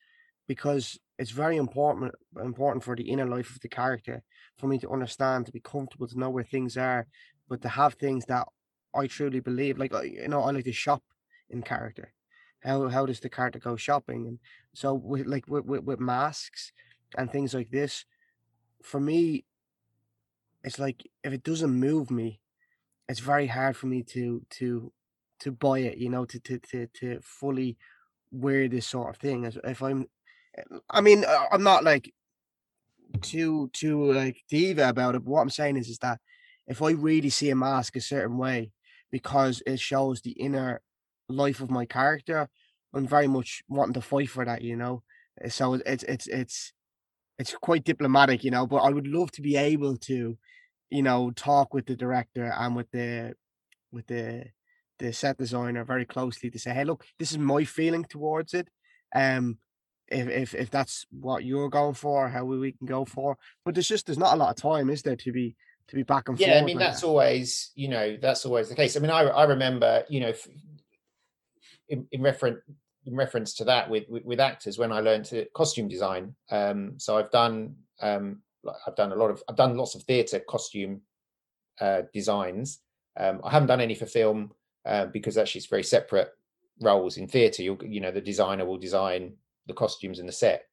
because 0.49 0.99
it's 1.17 1.31
very 1.31 1.55
important 1.55 2.13
important 2.41 2.84
for 2.84 2.95
the 2.95 3.09
inner 3.09 3.25
life 3.25 3.51
of 3.55 3.61
the 3.61 3.69
character 3.69 4.21
for 4.57 4.67
me 4.67 4.77
to 4.79 4.89
understand 4.89 5.45
to 5.45 5.53
be 5.53 5.61
comfortable 5.61 6.07
to 6.07 6.19
know 6.19 6.29
where 6.29 6.43
things 6.43 6.75
are 6.75 7.07
but 7.47 7.61
to 7.61 7.69
have 7.69 7.93
things 7.93 8.25
that 8.25 8.47
I 8.93 9.07
truly 9.07 9.39
believe 9.39 9.77
like 9.79 9.93
you 10.03 10.27
know 10.27 10.41
I 10.41 10.51
like 10.51 10.65
to 10.65 10.73
shop 10.73 11.03
in 11.49 11.61
character. 11.61 12.11
How 12.59 12.89
how 12.89 13.05
does 13.05 13.21
the 13.21 13.29
character 13.29 13.59
go 13.59 13.77
shopping? 13.77 14.27
And 14.27 14.39
so 14.73 14.93
with 14.93 15.25
like 15.25 15.47
with, 15.47 15.65
with, 15.65 15.84
with 15.84 15.99
masks 16.01 16.73
and 17.17 17.31
things 17.31 17.53
like 17.53 17.71
this 17.71 18.05
for 18.84 18.99
me 18.99 19.45
it's 20.63 20.79
like 20.79 21.09
if 21.23 21.31
it 21.31 21.43
doesn't 21.43 21.71
move 21.71 22.11
me 22.11 22.41
it's 23.14 23.20
very 23.20 23.45
hard 23.45 23.78
for 23.78 23.86
me 23.86 24.01
to 24.01 24.41
to 24.49 24.91
to 25.39 25.51
buy 25.51 25.78
it 25.78 25.99
you 25.99 26.09
know 26.09 26.26
to 26.26 26.39
to 26.39 26.57
to, 26.57 26.88
to 26.88 27.20
fully 27.22 27.78
wear 28.32 28.68
this 28.68 28.88
sort 28.88 29.11
of 29.11 29.18
thing 29.18 29.45
as 29.45 29.55
if 29.64 29.84
i'm 29.84 30.07
i 30.89 30.99
mean 30.99 31.24
i'm 31.51 31.61
not 31.61 31.84
like 31.84 32.11
too 33.22 33.70
too 33.72 34.11
like 34.14 34.38
diva 34.49 34.89
about 34.89 35.14
it 35.14 35.24
but 35.24 35.30
what 35.30 35.41
i'm 35.41 35.49
saying 35.51 35.78
is 35.78 35.89
is 35.89 35.99
that 35.99 36.20
if 36.66 36.82
i 36.82 36.89
really 36.89 37.30
see 37.30 37.51
a 37.51 37.55
mask 37.55 37.95
a 37.95 38.01
certain 38.01 38.39
way 38.39 38.72
because 39.11 39.61
it 39.68 39.80
shows 39.80 40.22
the 40.22 40.32
inner 40.32 40.82
life 41.30 41.61
of 41.61 41.70
my 41.70 41.86
character 41.86 42.49
i'm 42.95 43.05
very 43.05 43.28
much 43.28 43.61
wanting 43.70 43.93
to 43.93 44.01
fight 44.01 44.28
for 44.32 44.43
that 44.43 44.64
you 44.64 44.76
know? 44.76 45.03
So 45.49 45.76
it's 45.76 46.01
it's 46.01 46.26
it's 46.26 46.74
it's 47.38 47.53
quite 47.61 47.84
diplomatic 47.84 48.43
you 48.43 48.49
know 48.49 48.66
but 48.66 48.78
i 48.78 48.89
would 48.89 49.05
love 49.05 49.32
to 49.34 49.43
be 49.43 49.55
able 49.55 49.97
to 49.97 50.36
you 50.93 51.01
know 51.01 51.31
talk 51.31 51.73
with 51.73 51.87
the 51.87 51.95
director 51.95 52.53
and 52.55 52.75
with 52.75 52.89
the 52.91 53.33
with 53.91 54.05
the 54.05 54.45
the 54.99 55.11
set 55.11 55.37
designer 55.37 55.83
very 55.83 56.05
closely 56.05 56.51
to 56.51 56.59
say 56.59 56.71
hey 56.71 56.83
look 56.83 57.03
this 57.17 57.31
is 57.31 57.39
my 57.39 57.63
feeling 57.63 58.05
towards 58.05 58.53
it 58.53 58.67
um 59.15 59.57
if 60.07 60.27
if, 60.29 60.53
if 60.53 60.69
that's 60.69 61.07
what 61.09 61.43
you're 61.43 61.69
going 61.69 61.95
for 61.95 62.29
how 62.29 62.45
we, 62.45 62.59
we 62.59 62.71
can 62.73 62.85
go 62.85 63.05
for 63.05 63.35
but 63.65 63.73
there's 63.73 63.87
just 63.87 64.05
there's 64.05 64.19
not 64.19 64.35
a 64.35 64.37
lot 64.37 64.51
of 64.51 64.55
time 64.55 64.91
is 64.91 65.01
there 65.01 65.15
to 65.15 65.31
be 65.31 65.55
to 65.87 65.95
be 65.95 66.03
back 66.03 66.29
and 66.29 66.39
yeah 66.39 66.59
i 66.59 66.63
mean 66.63 66.77
like 66.77 66.85
that's 66.85 67.01
that. 67.01 67.07
always 67.07 67.71
you 67.73 67.87
know 67.87 68.15
that's 68.21 68.45
always 68.45 68.69
the 68.69 68.75
case 68.75 68.95
i 68.95 68.99
mean 68.99 69.09
i 69.09 69.21
i 69.23 69.45
remember 69.45 70.03
you 70.09 70.19
know 70.19 70.33
in, 71.89 72.05
in 72.11 72.21
reference 72.21 72.59
in 73.05 73.15
reference 73.15 73.55
to 73.55 73.65
that 73.65 73.89
with, 73.89 74.07
with 74.07 74.23
with 74.23 74.39
actors 74.39 74.77
when 74.77 74.91
i 74.91 74.99
learned 74.99 75.25
to 75.25 75.45
costume 75.55 75.87
design 75.87 76.35
um 76.51 76.93
so 76.97 77.17
i've 77.17 77.31
done 77.31 77.75
um 77.99 78.41
like, 78.64 78.76
i've 78.88 78.95
done 78.95 79.11
a 79.11 79.16
lot 79.16 79.30
of 79.32 79.43
i've 79.49 79.55
done 79.55 79.76
lots 79.78 79.95
of 79.95 80.03
theatre 80.03 80.39
costume 80.47 81.01
uh 81.82 82.01
designs 82.14 82.80
um 83.20 83.41
i 83.43 83.49
haven't 83.49 83.68
done 83.68 83.82
any 83.82 83.95
for 83.95 84.05
film 84.05 84.51
uh, 84.86 85.05
because 85.07 85.38
actually 85.38 85.59
it's 85.59 85.68
very 85.70 85.84
separate 85.84 86.30
roles 86.82 87.18
in 87.18 87.28
theatre 87.28 87.64
you'll 87.64 87.84
you 87.86 88.01
know 88.01 88.11
the 88.11 88.22
designer 88.22 88.66
will 88.66 88.78
design 88.78 89.34
the 89.68 89.74
costumes 89.74 90.20
and 90.20 90.28
the 90.28 90.34
set 90.34 90.64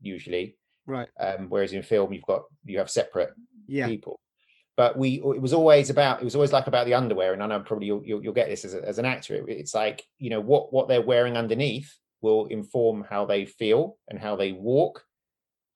usually 0.00 0.56
right 0.86 1.08
um 1.20 1.48
whereas 1.48 1.72
in 1.72 1.82
film 1.82 2.12
you've 2.12 2.24
got 2.24 2.42
you 2.64 2.78
have 2.78 2.90
separate 2.90 3.30
yeah 3.66 3.86
people. 3.86 4.18
But 4.76 4.96
we, 4.96 5.16
it 5.16 5.42
was 5.42 5.52
always 5.52 5.90
about, 5.90 6.22
it 6.22 6.24
was 6.24 6.34
always 6.34 6.52
like 6.52 6.66
about 6.66 6.86
the 6.86 6.94
underwear. 6.94 7.34
And 7.34 7.42
I 7.42 7.46
know 7.46 7.60
probably 7.60 7.86
you'll, 7.88 8.02
you'll, 8.02 8.22
you'll 8.22 8.32
get 8.32 8.48
this 8.48 8.64
as, 8.64 8.72
a, 8.72 8.82
as 8.82 8.98
an 8.98 9.04
actor. 9.04 9.34
It- 9.34 9.58
it's 9.58 9.74
like, 9.74 10.02
you 10.18 10.30
know, 10.30 10.40
what, 10.40 10.72
what 10.72 10.88
they're 10.88 11.02
wearing 11.02 11.36
underneath 11.36 11.94
will 12.22 12.46
inform 12.46 13.04
how 13.08 13.26
they 13.26 13.44
feel 13.44 13.98
and 14.08 14.18
how 14.18 14.36
they 14.36 14.52
walk. 14.52 15.04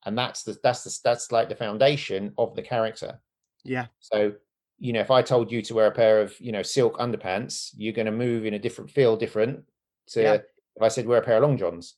And 0.05 0.17
that's 0.17 0.43
the, 0.43 0.57
that's 0.63 0.83
the, 0.83 0.99
that's 1.03 1.31
like 1.31 1.49
the 1.49 1.55
foundation 1.55 2.33
of 2.37 2.55
the 2.55 2.61
character. 2.61 3.21
yeah 3.63 3.87
So, 3.99 4.35
you 4.79 4.93
know, 4.93 5.01
if 5.01 5.11
I 5.11 5.21
told 5.21 5.51
you 5.51 5.61
to 5.63 5.73
wear 5.73 5.87
a 5.87 5.91
pair 5.91 6.21
of, 6.21 6.39
you 6.39 6.51
know, 6.51 6.63
silk 6.63 6.97
underpants, 6.97 7.71
you're 7.77 7.93
going 7.93 8.05
to 8.07 8.11
move 8.11 8.45
in 8.45 8.53
a 8.53 8.59
different, 8.59 8.91
feel 8.91 9.17
different 9.17 9.65
to 10.07 10.21
Yeah. 10.21 10.41
if 10.75 10.81
I 10.81 10.89
said 10.89 11.07
wear 11.07 11.21
a 11.21 11.25
pair 11.25 11.37
of 11.37 11.43
long 11.43 11.57
johns 11.57 11.97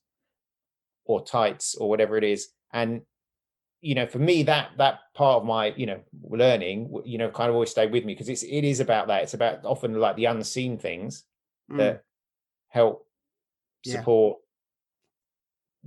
or 1.06 1.24
tights 1.24 1.76
or 1.76 1.90
whatever 1.90 2.18
it 2.18 2.24
is. 2.24 2.50
And, 2.74 3.04
you 3.82 3.96
know, 3.96 4.08
for 4.08 4.20
me, 4.20 4.44
that, 4.44 4.72
that 4.78 5.02
part 5.16 5.38
of 5.42 5.46
my, 5.46 5.68
you 5.78 5.86
know, 5.86 6.02
learning, 6.24 6.94
you 7.06 7.18
know, 7.18 7.32
kind 7.32 7.50
of 7.50 7.56
always 7.56 7.72
stayed 7.72 7.92
with 7.92 8.06
me 8.06 8.14
because 8.14 8.30
it's, 8.30 8.44
it 8.44 8.64
is 8.64 8.80
about 8.80 9.08
that. 9.08 9.24
It's 9.24 9.36
about 9.36 9.66
often 9.66 9.96
like 9.96 10.16
the 10.16 10.26
unseen 10.26 10.78
things 10.78 11.26
Mm, 11.70 11.78
that 11.78 12.04
help 12.70 13.08
Yeah. 13.84 14.06
support, 14.06 14.40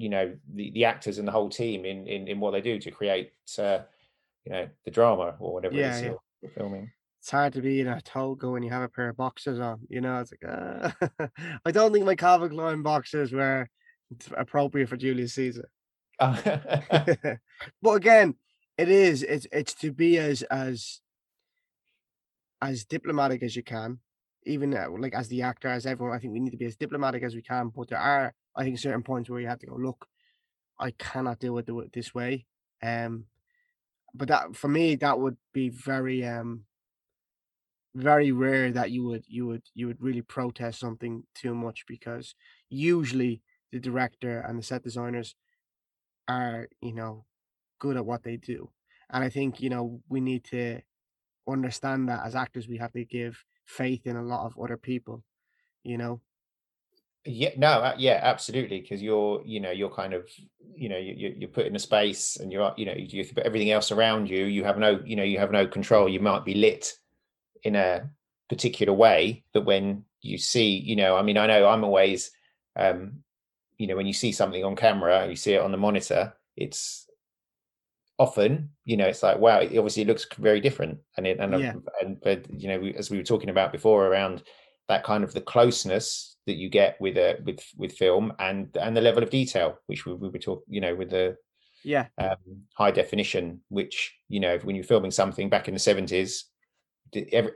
you 0.01 0.09
know, 0.09 0.37
the, 0.55 0.71
the 0.73 0.85
actors 0.85 1.19
and 1.19 1.29
the 1.29 1.33
whole 1.33 1.51
team 1.51 1.85
in, 1.85 2.07
in, 2.07 2.29
in 2.29 2.41
what 2.41 2.53
they 2.53 2.61
do 2.61 2.79
to 2.79 2.91
create, 2.91 3.33
uh, 3.59 3.81
you 4.45 4.53
know, 4.53 4.69
the 4.85 4.91
drama 4.91 5.37
or 5.39 5.55
whatever 5.55 5.77
Yeah, 5.77 5.97
it 5.99 6.07
is 6.07 6.17
yeah. 6.43 6.51
filming. 6.57 6.91
it's 7.21 7.31
hard 7.31 7.53
to 7.53 7.61
be 7.61 7.81
in 7.81 7.87
a 7.89 8.01
toga 8.01 8.51
when 8.51 8.63
you 8.63 8.71
have 8.71 8.83
a 8.83 8.89
pair 8.89 9.11
of 9.11 9.17
boxers 9.17 9.61
on 9.61 9.81
you 9.89 10.01
know 10.01 10.21
it's 10.21 10.33
like 10.33 10.51
uh, 10.51 10.91
i 11.67 11.71
don't 11.71 11.93
think 11.93 12.07
my 12.07 12.15
calvin 12.15 12.49
klein 12.51 12.83
boxers 12.83 13.31
were 13.33 13.69
appropriate 14.37 14.89
for 14.89 14.97
julius 14.97 15.35
caesar 15.35 15.69
but 17.83 17.91
again, 17.93 18.35
it 18.79 18.89
is 18.89 19.23
it's 19.23 19.47
it's 19.53 19.75
to 19.75 19.93
be 19.93 20.19
as 20.19 20.43
as 20.43 21.01
as 22.63 22.85
diplomatic 22.85 23.43
as 23.43 23.57
you 23.57 23.63
can, 23.63 23.99
even 24.45 24.75
uh, 24.75 24.87
like 24.99 25.15
as 25.15 25.29
the 25.29 25.43
actor, 25.43 25.69
as 25.69 25.87
everyone. 25.87 26.15
I 26.15 26.19
think 26.21 26.33
we 26.33 26.41
need 26.41 26.51
to 26.51 26.57
be 26.57 26.67
as 26.67 26.77
diplomatic 26.77 27.23
as 27.23 27.35
we 27.35 27.43
can. 27.43 27.69
But 27.75 27.89
there 27.89 27.99
are, 27.99 28.35
I 28.57 28.65
think, 28.65 28.79
certain 28.79 29.03
points 29.03 29.31
where 29.31 29.41
you 29.41 29.49
have 29.49 29.61
to 29.61 29.67
go. 29.67 29.77
Look, 29.77 30.07
I 30.79 30.93
cannot 30.93 31.41
do 31.41 31.57
it, 31.59 31.67
do 31.67 31.81
it 31.81 31.93
this 31.93 32.15
way. 32.15 32.47
Um, 32.83 33.27
but 34.15 34.29
that 34.29 34.57
for 34.57 34.69
me, 34.69 34.97
that 34.97 35.21
would 35.21 35.37
be 35.53 35.69
very 35.69 36.25
um 36.27 36.65
very 37.95 38.31
rare 38.31 38.71
that 38.71 38.91
you 38.91 39.05
would 39.05 39.25
you 39.27 39.47
would 39.47 39.63
you 39.75 39.87
would 39.87 40.01
really 40.01 40.23
protest 40.23 40.79
something 40.79 41.25
too 41.35 41.55
much 41.55 41.85
because 41.89 42.35
usually 42.69 43.43
the 43.73 43.81
director 43.81 44.41
and 44.41 44.59
the 44.59 44.63
set 44.63 44.83
designers 44.85 45.35
are 46.29 46.69
you 46.81 46.95
know 46.95 47.25
good 47.81 47.97
at 47.97 48.07
what 48.07 48.23
they 48.23 48.37
do 48.37 48.71
and 49.11 49.25
i 49.25 49.29
think 49.29 49.61
you 49.61 49.71
know 49.71 50.01
we 50.09 50.21
need 50.21 50.45
to 50.45 50.81
understand 51.49 52.09
that 52.09 52.25
as 52.25 52.37
actors 52.37 52.69
we 52.69 52.79
have 52.79 52.93
to 52.93 53.05
give 53.05 53.45
faith 53.67 54.07
in 54.07 54.17
a 54.17 54.23
lot 54.23 54.47
of 54.47 54.59
other 54.63 54.77
people 54.77 55.25
you 55.85 55.99
know 55.99 56.21
Yeah, 57.25 57.51
no, 57.57 57.69
uh, 57.69 57.95
yeah, 57.99 58.19
absolutely. 58.23 58.81
Because 58.81 59.03
you're, 59.03 59.43
you 59.45 59.61
know, 59.61 59.71
you're 59.71 59.91
kind 59.91 60.15
of, 60.15 60.29
you 60.75 60.89
know, 60.89 60.97
you, 60.97 61.13
you- 61.17 61.35
you're 61.39 61.49
put 61.51 61.67
in 61.67 61.77
a 61.77 61.79
space, 61.79 62.37
and 62.37 62.51
you're, 62.51 62.73
you 62.77 62.87
know, 62.87 62.95
you, 62.97 63.25
put 63.27 63.45
everything 63.45 63.71
else 63.71 63.93
around 63.93 64.31
you. 64.31 64.45
You 64.47 64.65
have 64.65 64.79
no, 64.79 65.01
you 65.05 65.17
know, 65.17 65.23
you 65.23 65.39
have 65.39 65.51
no 65.53 65.67
control. 65.67 66.09
You 66.09 66.21
might 66.21 66.45
be 66.45 66.55
lit 66.55 66.95
in 67.63 67.77
a 67.77 68.11
particular 68.49 68.93
way, 68.93 69.45
but 69.53 69.65
when 69.67 70.05
you 70.23 70.39
see, 70.39 70.77
you 70.79 70.97
know, 70.97 71.17
I 71.17 71.23
mean, 71.23 71.37
I 71.37 71.47
know 71.47 71.69
I'm 71.69 71.85
always, 71.85 72.31
um, 72.77 73.23
you 73.77 73.87
know, 73.87 73.97
when 73.97 74.07
you 74.07 74.13
see 74.15 74.33
something 74.33 74.65
on 74.65 74.77
camera, 74.77 75.29
you 75.29 75.37
see 75.37 75.55
it 75.55 75.61
on 75.61 75.73
the 75.73 75.79
monitor. 75.79 76.35
It's 76.57 77.07
often, 78.19 78.71
you 78.85 78.97
know, 78.97 79.07
it's 79.07 79.23
like, 79.23 79.39
wow, 79.39 79.61
it 79.61 79.77
obviously 79.77 80.05
looks 80.05 80.27
very 80.39 80.61
different, 80.61 80.99
and 81.17 81.27
it, 81.27 81.39
and, 81.39 81.59
Yeah. 81.59 81.75
and 82.01 82.21
but 82.21 82.47
you 82.51 82.69
know, 82.69 82.79
we, 82.81 82.95
as 82.95 83.11
we 83.11 83.19
were 83.19 83.23
talking 83.25 83.51
about 83.51 83.73
before 83.73 84.07
around 84.07 84.43
that 84.89 85.05
kind 85.05 85.25
of 85.25 85.33
the 85.33 85.41
closeness 85.41 86.30
that 86.47 86.57
you 86.57 86.69
get 86.69 87.01
with 87.01 87.17
a 87.17 87.39
with 87.45 87.61
with 87.77 87.93
film 87.93 88.33
and 88.39 88.77
and 88.81 88.97
the 88.97 89.01
level 89.01 89.23
of 89.23 89.31
detail 89.31 89.79
which 89.87 90.07
we, 90.07 90.15
we 90.15 90.29
were 90.29 90.39
talking 90.39 90.65
you 90.69 90.81
know 90.81 90.95
with 90.95 91.11
the 91.11 91.37
yeah 91.85 92.07
um, 92.19 92.37
high 92.75 92.91
definition 92.91 93.61
which 93.69 94.15
you 94.29 94.41
know 94.41 94.59
when 94.59 94.77
you're 94.77 94.85
filming 94.85 95.11
something 95.11 95.49
back 95.49 95.69
in 95.69 95.75
the 95.75 95.81
70s 95.81 96.45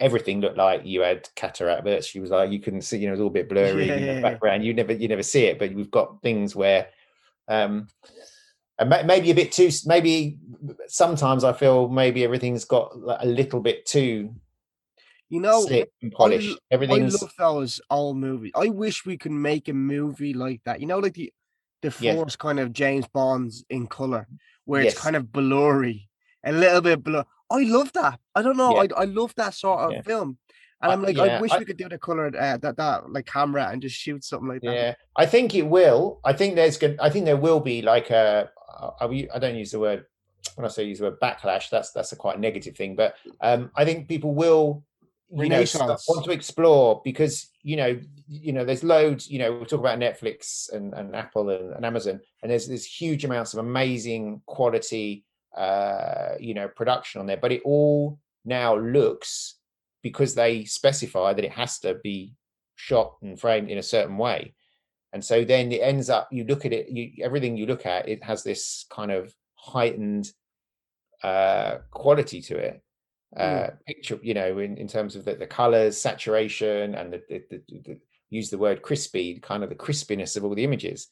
everything 0.00 0.40
looked 0.40 0.56
like 0.56 0.84
you 0.84 1.02
had 1.02 1.28
cataract, 1.36 1.84
but 1.84 2.04
she 2.04 2.20
was 2.20 2.30
like 2.30 2.50
you 2.50 2.60
couldn't 2.60 2.82
see, 2.82 2.98
you 2.98 3.06
know, 3.06 3.12
it 3.12 3.16
was 3.16 3.20
all 3.20 3.28
a 3.28 3.30
bit 3.30 3.48
blurry 3.48 3.86
Yeah, 3.86 3.96
the 3.96 4.14
yeah. 4.14 4.20
background. 4.20 4.64
You 4.64 4.74
never 4.74 4.92
you 4.92 5.08
never 5.08 5.22
see 5.22 5.44
it, 5.46 5.58
but 5.58 5.72
we've 5.72 5.90
got 5.90 6.22
things 6.22 6.56
where 6.56 6.88
um 7.48 7.88
and 8.78 9.06
maybe 9.06 9.30
a 9.30 9.34
bit 9.34 9.52
too 9.52 9.70
maybe 9.86 10.38
sometimes 10.88 11.44
I 11.44 11.52
feel 11.52 11.88
maybe 11.88 12.24
everything's 12.24 12.64
got 12.64 12.92
a 13.20 13.26
little 13.26 13.60
bit 13.60 13.86
too 13.86 14.34
You 15.30 15.40
know, 15.40 15.62
slick 15.66 15.90
and 16.02 16.12
polished. 16.12 16.50
I 16.70 16.74
Everything's 16.74 17.20
love 17.20 17.32
those 17.38 17.80
old 17.90 18.16
movies. 18.18 18.52
I 18.54 18.68
wish 18.68 19.04
we 19.06 19.16
could 19.16 19.32
make 19.32 19.68
a 19.68 19.72
movie 19.72 20.34
like 20.34 20.60
that. 20.64 20.80
You 20.80 20.86
know, 20.86 20.98
like 20.98 21.14
the 21.14 21.32
the 21.82 21.94
Yes. 22.00 22.16
first 22.16 22.38
kind 22.38 22.58
of 22.60 22.72
James 22.72 23.06
Bonds 23.08 23.64
in 23.68 23.86
color, 23.86 24.26
where 24.64 24.82
it's 24.82 24.98
kind 24.98 25.16
of 25.16 25.32
blurry, 25.32 26.08
a 26.44 26.52
little 26.52 26.80
bit 26.80 27.02
blur. 27.02 27.24
I 27.50 27.62
love 27.64 27.92
that. 27.94 28.20
I 28.34 28.42
don't 28.42 28.56
know. 28.56 28.74
Yeah. 28.82 28.86
I 28.96 29.02
I 29.02 29.04
love 29.04 29.34
that 29.36 29.54
sort 29.54 29.80
of 29.80 29.92
Yeah. 29.92 30.02
film. 30.02 30.38
And 30.82 30.90
I- 30.90 30.94
I'm 30.94 31.02
like, 31.02 31.18
I 31.18 31.26
yeah, 31.26 31.40
wish 31.40 31.52
I- 31.52 31.58
we 31.58 31.64
could 31.64 31.76
do 31.78 31.88
the 31.88 31.98
color 31.98 32.26
uh, 32.26 32.56
that 32.58 32.76
that 32.76 33.10
like 33.10 33.26
camera 33.26 33.68
and 33.70 33.80
just 33.82 33.96
shoot 33.96 34.22
something 34.24 34.48
like 34.48 34.62
that. 34.62 34.74
Yeah, 34.74 34.94
I 35.16 35.26
think 35.26 35.54
it 35.54 35.62
will. 35.66 36.20
I 36.24 36.32
think 36.32 36.54
there's 36.54 36.76
going. 36.78 36.98
I 37.00 37.08
think 37.10 37.24
there 37.24 37.36
will 37.36 37.60
be 37.60 37.80
like 37.82 38.10
a. 38.10 38.50
I, 39.00 39.06
I 39.06 39.28
I 39.34 39.38
don't 39.38 39.56
use 39.56 39.70
the 39.72 39.80
word 39.80 40.04
when 40.56 40.64
I 40.66 40.68
say 40.68 40.84
use 40.84 40.98
the 40.98 41.04
word 41.06 41.20
backlash. 41.20 41.70
That's 41.70 41.90
that's 41.92 42.12
a 42.12 42.16
quite 42.16 42.38
negative 42.40 42.76
thing. 42.76 42.96
But 42.96 43.14
um, 43.40 43.70
I 43.74 43.84
think 43.84 44.08
people 44.08 44.34
will, 44.34 44.84
you 45.30 45.48
know, 45.48 45.64
want 46.08 46.24
to 46.24 46.30
explore 46.30 47.00
because 47.04 47.48
you 47.62 47.76
know, 47.76 47.98
you 48.28 48.52
know, 48.52 48.64
there's 48.64 48.84
loads. 48.84 49.30
You 49.30 49.38
know, 49.38 49.52
we 49.52 49.64
talk 49.64 49.80
about 49.80 49.98
Netflix 49.98 50.72
and, 50.72 50.92
and 50.94 51.16
Apple 51.16 51.50
and, 51.50 51.72
and 51.74 51.84
Amazon, 51.84 52.20
and 52.42 52.50
there's 52.50 52.66
there's 52.66 52.84
huge 52.84 53.24
amounts 53.24 53.52
of 53.52 53.60
amazing 53.60 54.42
quality, 54.46 55.24
uh, 55.56 56.34
you 56.38 56.54
know, 56.54 56.68
production 56.68 57.20
on 57.20 57.26
there. 57.26 57.38
But 57.38 57.52
it 57.52 57.62
all 57.64 58.18
now 58.44 58.76
looks 58.76 59.56
because 60.02 60.34
they 60.34 60.64
specify 60.64 61.32
that 61.32 61.44
it 61.44 61.52
has 61.52 61.78
to 61.80 61.94
be 62.02 62.34
shot 62.76 63.16
and 63.22 63.40
framed 63.40 63.70
in 63.70 63.78
a 63.78 63.82
certain 63.82 64.18
way 64.18 64.54
and 65.14 65.24
so 65.24 65.44
then 65.44 65.72
it 65.72 65.80
ends 65.80 66.10
up 66.10 66.28
you 66.30 66.44
look 66.44 66.66
at 66.66 66.72
it 66.72 66.90
you 66.90 67.24
everything 67.24 67.56
you 67.56 67.66
look 67.66 67.86
at 67.86 68.06
it 68.08 68.22
has 68.22 68.42
this 68.42 68.84
kind 68.90 69.10
of 69.10 69.34
heightened 69.54 70.30
uh 71.22 71.76
quality 71.90 72.42
to 72.42 72.56
it 72.56 72.82
uh 73.36 73.70
picture 73.86 74.18
you 74.22 74.34
know 74.34 74.58
in, 74.58 74.76
in 74.76 74.86
terms 74.88 75.16
of 75.16 75.24
the, 75.24 75.34
the 75.34 75.46
colors 75.46 76.00
saturation 76.00 76.94
and 76.94 77.12
the, 77.12 77.22
the, 77.28 77.62
the, 77.68 77.98
use 78.30 78.50
the 78.50 78.58
word 78.58 78.82
crispy 78.82 79.38
kind 79.40 79.62
of 79.62 79.68
the 79.68 79.74
crispiness 79.74 80.36
of 80.36 80.44
all 80.44 80.54
the 80.54 80.64
images. 80.64 81.08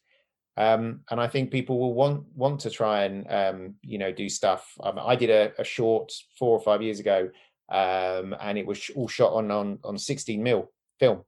Um 0.57 1.01
and 1.11 1.21
i 1.21 1.27
think 1.29 1.51
people 1.51 1.79
will 1.79 1.95
want 1.95 2.25
want 2.35 2.61
to 2.61 2.71
try 2.71 3.05
and 3.05 3.27
um 3.31 3.75
you 3.83 3.99
know 3.99 4.13
do 4.13 4.29
stuff. 4.29 4.71
Um, 4.83 4.99
i 4.99 5.17
did 5.17 5.31
a, 5.31 5.53
a 5.59 5.65
short 5.65 6.13
four 6.39 6.57
or 6.57 6.61
five 6.61 6.83
years 6.83 7.01
ago 7.01 7.31
um 7.71 8.37
and 8.41 8.59
it 8.59 8.67
was 8.67 8.79
sh- 8.79 8.91
all 8.95 9.09
shot 9.09 9.33
on 9.33 9.51
on 9.51 9.79
on 9.83 9.97
16 9.97 10.43
mil 10.43 10.71
film. 11.01 11.23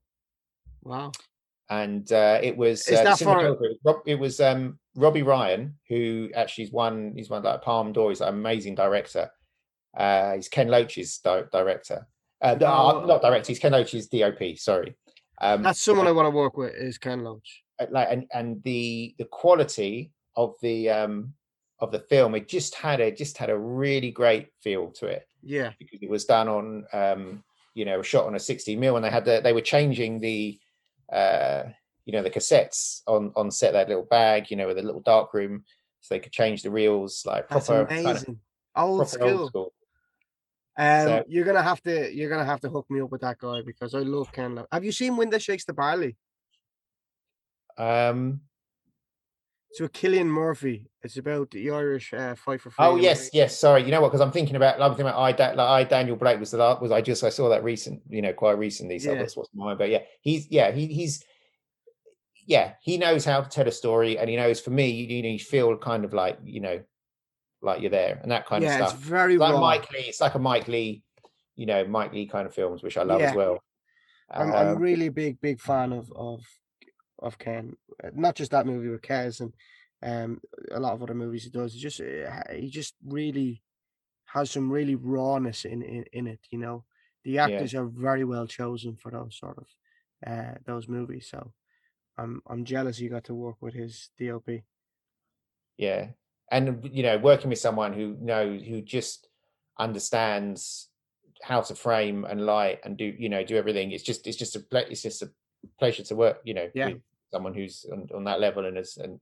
Wow. 0.82 1.12
and 1.70 2.12
uh, 2.12 2.38
it 2.42 2.54
was 2.56 2.86
uh, 2.90 3.02
that 3.02 3.18
for- 3.18 3.46
it 3.46 3.58
was 3.58 3.78
Rob- 3.84 4.02
it 4.06 4.18
was 4.18 4.38
um, 4.40 4.78
Robbie 4.94 5.22
Ryan 5.22 5.78
who 5.88 6.28
actually 6.34 6.64
is 6.64 6.72
one 6.72 7.14
he's 7.16 7.30
one 7.30 7.42
like 7.42 7.62
Palme 7.62 7.92
d'Or 7.94 8.10
he's 8.10 8.20
an 8.20 8.28
amazing 8.28 8.74
director 8.74 9.30
uh, 9.96 10.34
he's 10.34 10.48
Ken 10.48 10.68
Loach's 10.68 11.18
di- 11.18 11.44
director 11.52 12.06
uh, 12.42 12.56
Oh. 12.60 13.04
not 13.06 13.22
director 13.22 13.48
he's 13.48 13.58
Ken 13.58 13.72
Loach's 13.72 14.08
DOP 14.08 14.56
sorry 14.56 14.96
um, 15.40 15.62
That's 15.62 15.80
someone 15.80 16.06
I 16.06 16.12
want 16.12 16.26
to 16.26 16.30
work 16.30 16.56
with. 16.56 16.72
Is 16.74 16.96
Ken 16.98 17.24
Loach. 17.24 17.62
uh, 17.80 17.86
like 17.90 18.08
and 18.10 18.26
and 18.32 18.62
the 18.62 19.14
the 19.18 19.24
quality 19.26 20.12
of 20.36 20.54
the 20.62 20.90
um 20.90 21.32
of 21.80 21.90
the 21.90 21.98
film 21.98 22.34
it 22.34 22.48
just 22.48 22.74
had 22.76 23.00
a 23.00 23.10
just 23.10 23.36
had 23.38 23.50
a 23.50 23.58
really 23.58 24.10
great 24.10 24.48
feel 24.62 24.90
to 24.92 25.06
it 25.06 25.26
Yeah. 25.42 25.72
because 25.78 26.00
it 26.02 26.08
was 26.10 26.24
done 26.24 26.48
on 26.48 26.86
um 26.92 27.42
you 27.74 27.84
know 27.84 28.00
shot 28.02 28.26
on 28.26 28.36
a 28.36 28.38
60 28.40 28.76
mil 28.76 28.94
and 28.96 29.04
they 29.04 29.10
had 29.10 29.24
the 29.24 29.40
they 29.42 29.52
were 29.52 29.60
changing 29.60 30.20
the 30.20 30.58
uh 31.12 31.64
you 32.06 32.12
know 32.12 32.22
the 32.22 32.30
cassettes 32.30 33.00
on 33.06 33.32
on 33.36 33.50
set 33.50 33.72
that 33.72 33.88
little 33.88 34.04
bag 34.04 34.50
you 34.50 34.56
know 34.56 34.66
with 34.68 34.78
a 34.78 34.82
little 34.82 35.00
dark 35.02 35.34
room 35.34 35.64
so 36.00 36.14
they 36.14 36.20
could 36.20 36.32
change 36.32 36.62
the 36.62 36.70
reels 36.70 37.24
like 37.26 37.48
That's 37.48 37.66
proper 37.66 37.86
kind 37.86 38.06
of. 38.08 38.26
Old 38.76 38.98
proper 38.98 39.08
school. 39.08 39.28
old 39.40 39.48
school 39.48 39.72
Um, 40.76 41.06
So- 41.06 41.24
you're 41.28 41.44
gonna 41.44 41.62
have 41.62 41.80
to 41.82 42.12
you're 42.14 42.28
gonna 42.30 42.44
have 42.44 42.60
to 42.62 42.68
hook 42.68 42.86
me 42.90 43.00
up 43.00 43.10
with 43.10 43.20
that 43.20 43.38
guy 43.38 43.62
because 43.62 43.94
I 43.94 44.00
love 44.00 44.32
Ken. 44.32 44.54
Loach. 44.56 44.66
Have 44.72 44.84
you 44.84 44.92
seen 44.92 45.16
Wind 45.16 45.32
That 45.32 45.42
Shakes 45.42 45.64
the 45.64 45.72
Barley? 45.72 46.16
um 47.78 48.40
It's 49.70 49.80
with 49.80 49.92
Cillian 49.92 50.26
Murphy. 50.26 50.86
It's 51.02 51.16
about 51.16 51.50
the 51.50 51.70
Irish 51.70 52.14
uh, 52.14 52.34
fight 52.36 52.60
for 52.60 52.70
freedom. 52.70 52.94
oh 52.94 52.96
yes 52.96 53.30
yes 53.32 53.58
sorry 53.58 53.82
you 53.82 53.90
know 53.90 54.00
what 54.00 54.08
because 54.08 54.20
i'm 54.20 54.30
thinking 54.30 54.56
about 54.56 54.80
i'm 54.80 54.92
thinking 54.92 55.06
about 55.08 55.18
i 55.20 55.32
Da- 55.32 55.52
like 55.52 55.58
i 55.58 55.84
daniel 55.84 56.16
blake 56.16 56.38
was 56.40 56.52
the 56.52 56.56
last 56.58 56.80
was 56.80 56.92
i 56.92 57.00
just 57.02 57.22
i 57.24 57.28
saw 57.28 57.48
that 57.50 57.62
recent 57.64 58.00
you 58.08 58.22
know 58.22 58.32
quite 58.32 58.56
recently 58.56 58.98
so 58.98 59.12
Yeah. 59.12 59.18
that's 59.18 59.36
what's 59.36 59.50
mine 59.52 59.76
but 59.76 59.90
yeah 59.90 59.98
he's 60.22 60.46
yeah 60.50 60.70
he, 60.70 60.86
he's 60.86 61.22
yeah 62.46 62.74
he 62.80 62.96
knows 62.96 63.24
how 63.24 63.40
to 63.42 63.50
tell 63.50 63.66
a 63.68 63.72
story 63.72 64.16
and 64.18 64.30
he 64.30 64.36
knows 64.36 64.60
for 64.60 64.70
me 64.70 64.88
you, 64.90 65.16
you 65.16 65.22
know 65.22 65.28
you 65.30 65.38
feel 65.38 65.76
kind 65.76 66.04
of 66.04 66.14
like 66.14 66.38
you 66.44 66.60
know 66.60 66.80
like 67.64 67.80
you're 67.80 67.90
there 67.90 68.18
and 68.22 68.30
that 68.30 68.46
kind 68.46 68.64
yeah, 68.64 68.78
of 68.78 68.82
it's 68.82 68.92
stuff 68.92 69.00
very 69.00 69.34
It's 69.34 69.40
like. 69.54 69.60
Mike 69.60 69.90
Leigh. 69.92 70.08
It's 70.08 70.20
like 70.20 70.34
a 70.34 70.38
Mike 70.38 70.68
Leigh, 70.68 71.02
you 71.56 71.66
know, 71.66 71.84
Mike 71.86 72.12
Leigh 72.12 72.26
kind 72.26 72.46
of 72.46 72.54
films, 72.54 72.82
which 72.82 72.96
I 72.96 73.02
love 73.02 73.20
Yeah. 73.20 73.30
as 73.30 73.34
well. 73.36 73.62
I'm, 74.30 74.54
I'm 74.54 74.76
Um, 74.76 74.78
really 74.78 75.08
big 75.10 75.40
big 75.40 75.60
fan 75.60 75.92
of 75.92 76.12
of 76.12 76.44
of 77.18 77.38
Ken. 77.38 77.76
Uh, 78.02 78.10
Not 78.14 78.36
just 78.36 78.50
that 78.52 78.66
movie 78.66 78.88
with 78.88 79.02
Kes 79.02 79.40
and 79.40 79.54
um 80.02 80.40
a 80.70 80.80
lot 80.80 80.94
of 80.94 81.02
other 81.02 81.14
movies 81.14 81.44
he 81.44 81.50
does. 81.50 81.74
He 81.74 81.80
just 81.80 82.00
uh, 82.00 82.42
he 82.52 82.68
just 82.70 82.94
really 83.04 83.62
has 84.26 84.50
some 84.50 84.70
really 84.72 84.94
rawness 84.96 85.64
in 85.64 85.82
in, 85.82 86.04
in 86.12 86.26
it. 86.26 86.40
You 86.50 86.58
know, 86.58 86.84
the 87.24 87.38
actors 87.38 87.74
are 87.74 87.86
very 87.86 88.24
well 88.24 88.46
chosen 88.46 88.96
for 88.96 89.10
those 89.10 89.36
sort 89.38 89.58
of 89.58 89.68
uh 90.26 90.54
those 90.66 90.88
movies. 90.88 91.28
So 91.30 91.52
I'm 92.18 92.42
I'm 92.46 92.64
jealous 92.64 93.00
you 93.00 93.10
got 93.10 93.24
to 93.24 93.34
work 93.34 93.56
with 93.60 93.74
his 93.74 94.10
DOP. 94.18 94.64
yeah, 95.76 96.10
and 96.50 96.88
you 96.92 97.02
know, 97.02 97.18
working 97.18 97.50
with 97.50 97.58
someone 97.58 97.92
who 97.92 98.16
knows 98.20 98.62
who 98.62 98.82
just 98.82 99.28
understands 99.78 100.88
how 101.42 101.60
to 101.60 101.74
frame 101.74 102.24
and 102.24 102.46
light 102.46 102.80
and 102.84 102.96
do 102.96 103.04
you 103.04 103.28
know 103.28 103.44
do 103.44 103.56
everything. 103.56 103.92
It's 103.92 104.02
just 104.04 104.26
it's 104.26 104.36
just 104.36 104.56
a 104.56 104.60
ple- 104.60 104.90
it's 104.90 105.02
just 105.02 105.22
a 105.22 105.30
pleasure 105.78 106.02
to 106.04 106.16
work. 106.16 106.40
You 106.44 106.54
know, 106.54 106.70
Yeah. 106.74 106.88
with 106.88 107.02
someone 107.32 107.54
who's 107.54 107.84
on, 107.92 108.08
on 108.14 108.24
that 108.24 108.40
level 108.40 108.64
and 108.66 108.78
is 108.78 108.96
and, 108.96 109.18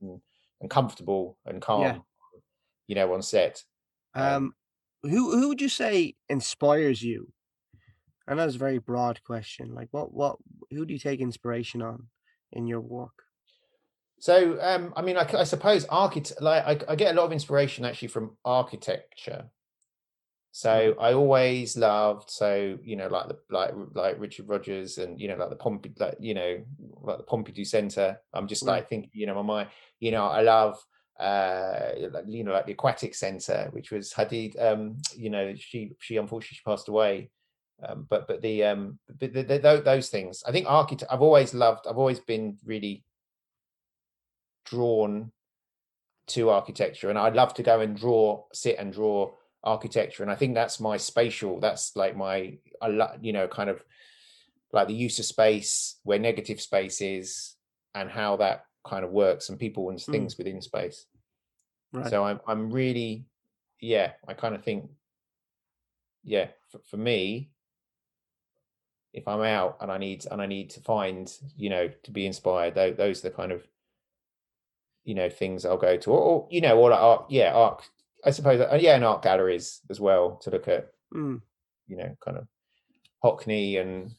and 0.61 0.69
comfortable 0.69 1.37
and 1.45 1.61
calm. 1.61 2.03
You 2.87 2.95
know, 2.95 3.13
on 3.13 3.21
set. 3.21 3.63
Um, 4.13 4.23
Um, 4.23 4.55
who 5.03 5.31
who 5.31 5.47
would 5.49 5.61
you 5.61 5.69
say 5.69 6.15
inspires 6.29 7.01
you? 7.01 7.33
Know 8.27 8.45
it's 8.45 8.55
a 8.55 8.59
very 8.59 8.77
broad 8.77 9.23
question. 9.23 9.73
Like, 9.73 9.89
what 9.91 10.13
what 10.13 10.37
who 10.69 10.85
do 10.85 10.93
you 10.93 10.99
take 10.99 11.19
inspiration 11.19 11.81
on 11.81 12.07
in 12.51 12.67
your 12.67 12.81
work? 12.81 13.22
So, 14.23 14.57
um, 14.61 14.93
I 14.95 15.01
mean, 15.01 15.17
I 15.17 15.43
suppose 15.43 15.83
architect, 15.87 16.41
like 16.41 16.63
I, 16.65 16.93
I 16.93 16.95
get 16.95 17.13
a 17.13 17.17
lot 17.17 17.25
of 17.25 17.33
inspiration 17.33 17.83
actually 17.83 18.07
from 18.07 18.37
architecture. 18.45 19.49
So 20.53 20.95
I 20.97 21.11
always 21.11 21.75
loved, 21.75 22.31
so 22.31 22.77
you 22.81 22.95
know, 22.95 23.09
like 23.09 23.27
the 23.27 23.37
like 23.49 23.71
like 23.93 24.17
Richard 24.21 24.47
Rogers 24.47 24.97
and 24.97 25.19
you 25.19 25.27
know, 25.27 25.35
like 25.35 25.49
the 25.49 25.57
Pompey, 25.57 25.91
like 25.99 26.15
you 26.21 26.35
know, 26.35 26.63
like 27.01 27.17
the 27.17 27.25
Pompidou 27.25 27.67
Center. 27.67 28.17
I'm 28.33 28.47
just 28.47 28.63
like 28.63 28.87
thinking, 28.87 29.11
you 29.13 29.25
know, 29.25 29.35
my 29.35 29.41
mind, 29.41 29.69
you 29.99 30.11
know, 30.11 30.23
I 30.27 30.41
love, 30.41 30.81
uh, 31.19 31.89
like, 32.11 32.23
you 32.25 32.45
know, 32.45 32.53
like 32.53 32.65
the 32.65 32.71
Aquatic 32.71 33.15
Center, 33.15 33.67
which 33.73 33.91
was 33.91 34.13
Hadid. 34.13 34.55
Um, 34.57 35.01
you 35.17 35.31
know, 35.31 35.53
she 35.57 35.97
she 35.99 36.15
unfortunately 36.15 36.55
she 36.55 36.63
passed 36.65 36.87
away. 36.87 37.29
Um, 37.85 38.07
but 38.09 38.29
but 38.29 38.41
the 38.41 38.63
um, 38.63 38.99
but 39.19 39.33
the, 39.33 39.43
the, 39.43 39.59
tho- 39.59 39.81
those 39.81 40.07
things, 40.07 40.43
I 40.47 40.53
think 40.53 40.67
architect. 40.69 41.11
I've 41.11 41.21
always 41.21 41.53
loved. 41.53 41.87
I've 41.87 41.97
always 41.97 42.21
been 42.21 42.57
really 42.63 43.03
drawn 44.65 45.31
to 46.27 46.49
architecture 46.49 47.09
and 47.09 47.19
I'd 47.19 47.35
love 47.35 47.53
to 47.55 47.63
go 47.63 47.81
and 47.81 47.97
draw 47.97 48.43
sit 48.53 48.77
and 48.79 48.93
draw 48.93 49.33
architecture 49.63 50.23
and 50.23 50.31
I 50.31 50.35
think 50.35 50.55
that's 50.55 50.79
my 50.79 50.97
spatial 50.97 51.59
that's 51.59 51.95
like 51.95 52.15
my 52.15 52.57
I 52.81 52.87
lo- 52.87 53.17
you 53.21 53.33
know 53.33 53.47
kind 53.47 53.69
of 53.69 53.83
like 54.71 54.87
the 54.87 54.93
use 54.93 55.19
of 55.19 55.25
space 55.25 55.97
where 56.03 56.19
negative 56.19 56.59
space 56.61 57.01
is 57.01 57.55
and 57.93 58.09
how 58.09 58.37
that 58.37 58.65
kind 58.87 59.03
of 59.05 59.11
works 59.11 59.49
and 59.49 59.59
people 59.59 59.89
and 59.89 59.99
Mm. 59.99 60.11
things 60.11 60.37
within 60.37 60.61
space 60.61 61.05
Right. 61.91 62.09
so 62.09 62.23
I'm 62.23 62.39
I'm 62.47 62.71
really 62.71 63.25
yeah 63.81 64.13
I 64.27 64.33
kind 64.33 64.55
of 64.55 64.63
think 64.63 64.89
yeah 66.23 66.47
for, 66.71 66.79
for 66.89 66.97
me 66.97 67.51
if 69.13 69.27
I'm 69.27 69.41
out 69.41 69.77
and 69.81 69.91
I 69.91 69.97
need 69.97 70.25
and 70.31 70.41
I 70.41 70.45
need 70.47 70.69
to 70.71 70.79
find 70.81 71.31
you 71.55 71.69
know 71.69 71.89
to 72.03 72.11
be 72.11 72.25
inspired 72.25 72.75
tho- 72.75 72.93
those 72.93 73.19
are 73.23 73.29
the 73.29 73.35
kind 73.35 73.51
of 73.51 73.61
you 75.03 75.15
know 75.15 75.29
things 75.29 75.65
I'll 75.65 75.77
go 75.77 75.97
to 75.97 76.11
or, 76.11 76.19
or 76.19 76.47
you 76.49 76.61
know 76.61 76.77
or 76.77 76.89
like 76.91 76.99
art 76.99 77.25
yeah 77.29 77.53
art 77.53 77.83
I 78.25 78.31
suppose 78.31 78.59
uh, 78.61 78.77
yeah 78.79 78.95
and 78.95 79.03
art 79.03 79.21
galleries 79.21 79.81
as 79.89 79.99
well 79.99 80.37
to 80.43 80.49
look 80.49 80.67
at 80.67 80.89
Mm, 81.13 81.41
you 81.87 81.97
know 81.97 82.15
kind 82.25 82.37
of 82.37 82.47
Hockney 83.23 83.79
and 83.79 84.11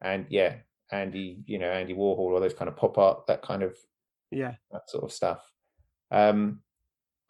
and 0.00 0.24
yeah 0.30 0.54
Andy 0.90 1.42
you 1.44 1.58
know 1.58 1.70
Andy 1.70 1.92
Warhol 1.92 2.18
all 2.18 2.40
those 2.40 2.54
kind 2.54 2.68
of 2.68 2.76
pop 2.76 2.96
art 2.96 3.26
that 3.26 3.42
kind 3.42 3.62
of 3.62 3.76
yeah. 4.34 4.54
that 4.72 4.90
sort 4.90 5.04
of 5.04 5.12
stuff. 5.12 5.42
Um, 6.10 6.60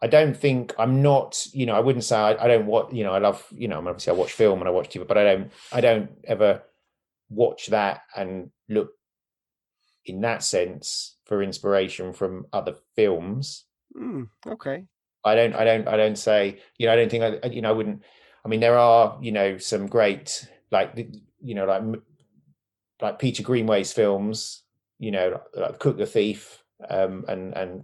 I 0.01 0.07
don't 0.07 0.35
think 0.35 0.73
I'm 0.77 1.01
not, 1.01 1.47
you 1.53 1.65
know, 1.65 1.75
I 1.75 1.79
wouldn't 1.79 2.03
say 2.03 2.17
I, 2.17 2.43
I 2.43 2.47
don't 2.47 2.65
watch, 2.65 2.91
you 2.91 3.03
know, 3.03 3.13
I 3.13 3.19
love, 3.19 3.45
you 3.51 3.67
know, 3.67 3.77
I 3.77 3.79
mean, 3.79 3.87
obviously 3.89 4.11
I 4.11 4.15
watch 4.15 4.33
film 4.33 4.59
and 4.59 4.67
I 4.67 4.71
watch 4.71 4.89
TV, 4.89 5.07
but 5.07 5.17
I 5.17 5.23
don't, 5.23 5.51
I 5.71 5.81
don't 5.81 6.11
ever 6.25 6.63
watch 7.29 7.67
that 7.67 8.01
and 8.15 8.51
look 8.69 8.91
in 10.05 10.21
that 10.21 10.43
sense 10.43 11.17
for 11.25 11.41
inspiration 11.41 12.13
from 12.13 12.45
other 12.53 12.75
films. 12.95 13.65
Mm, 13.95 14.29
okay. 14.47 14.83
I 15.23 15.35
don't, 15.35 15.55
I 15.55 15.63
don't, 15.63 15.87
I 15.87 15.97
don't 15.97 16.17
say, 16.17 16.59
you 16.77 16.85
know, 16.85 16.93
I 16.93 16.95
don't 16.95 17.09
think 17.09 17.23
I, 17.43 17.47
you 17.47 17.61
know, 17.61 17.69
I 17.69 17.73
wouldn't. 17.73 18.03
I 18.43 18.47
mean, 18.47 18.59
there 18.59 18.77
are, 18.77 19.17
you 19.21 19.31
know, 19.31 19.57
some 19.57 19.87
great, 19.87 20.47
like, 20.69 21.07
you 21.41 21.55
know, 21.55 21.65
like, 21.65 21.81
like 23.01 23.19
Peter 23.19 23.41
Greenaway's 23.41 23.91
films, 23.91 24.63
you 24.99 25.11
know, 25.11 25.41
like 25.55 25.79
Cook 25.79 25.97
the 25.97 26.05
Thief, 26.05 26.61
um, 26.89 27.25
and 27.27 27.55
and 27.55 27.83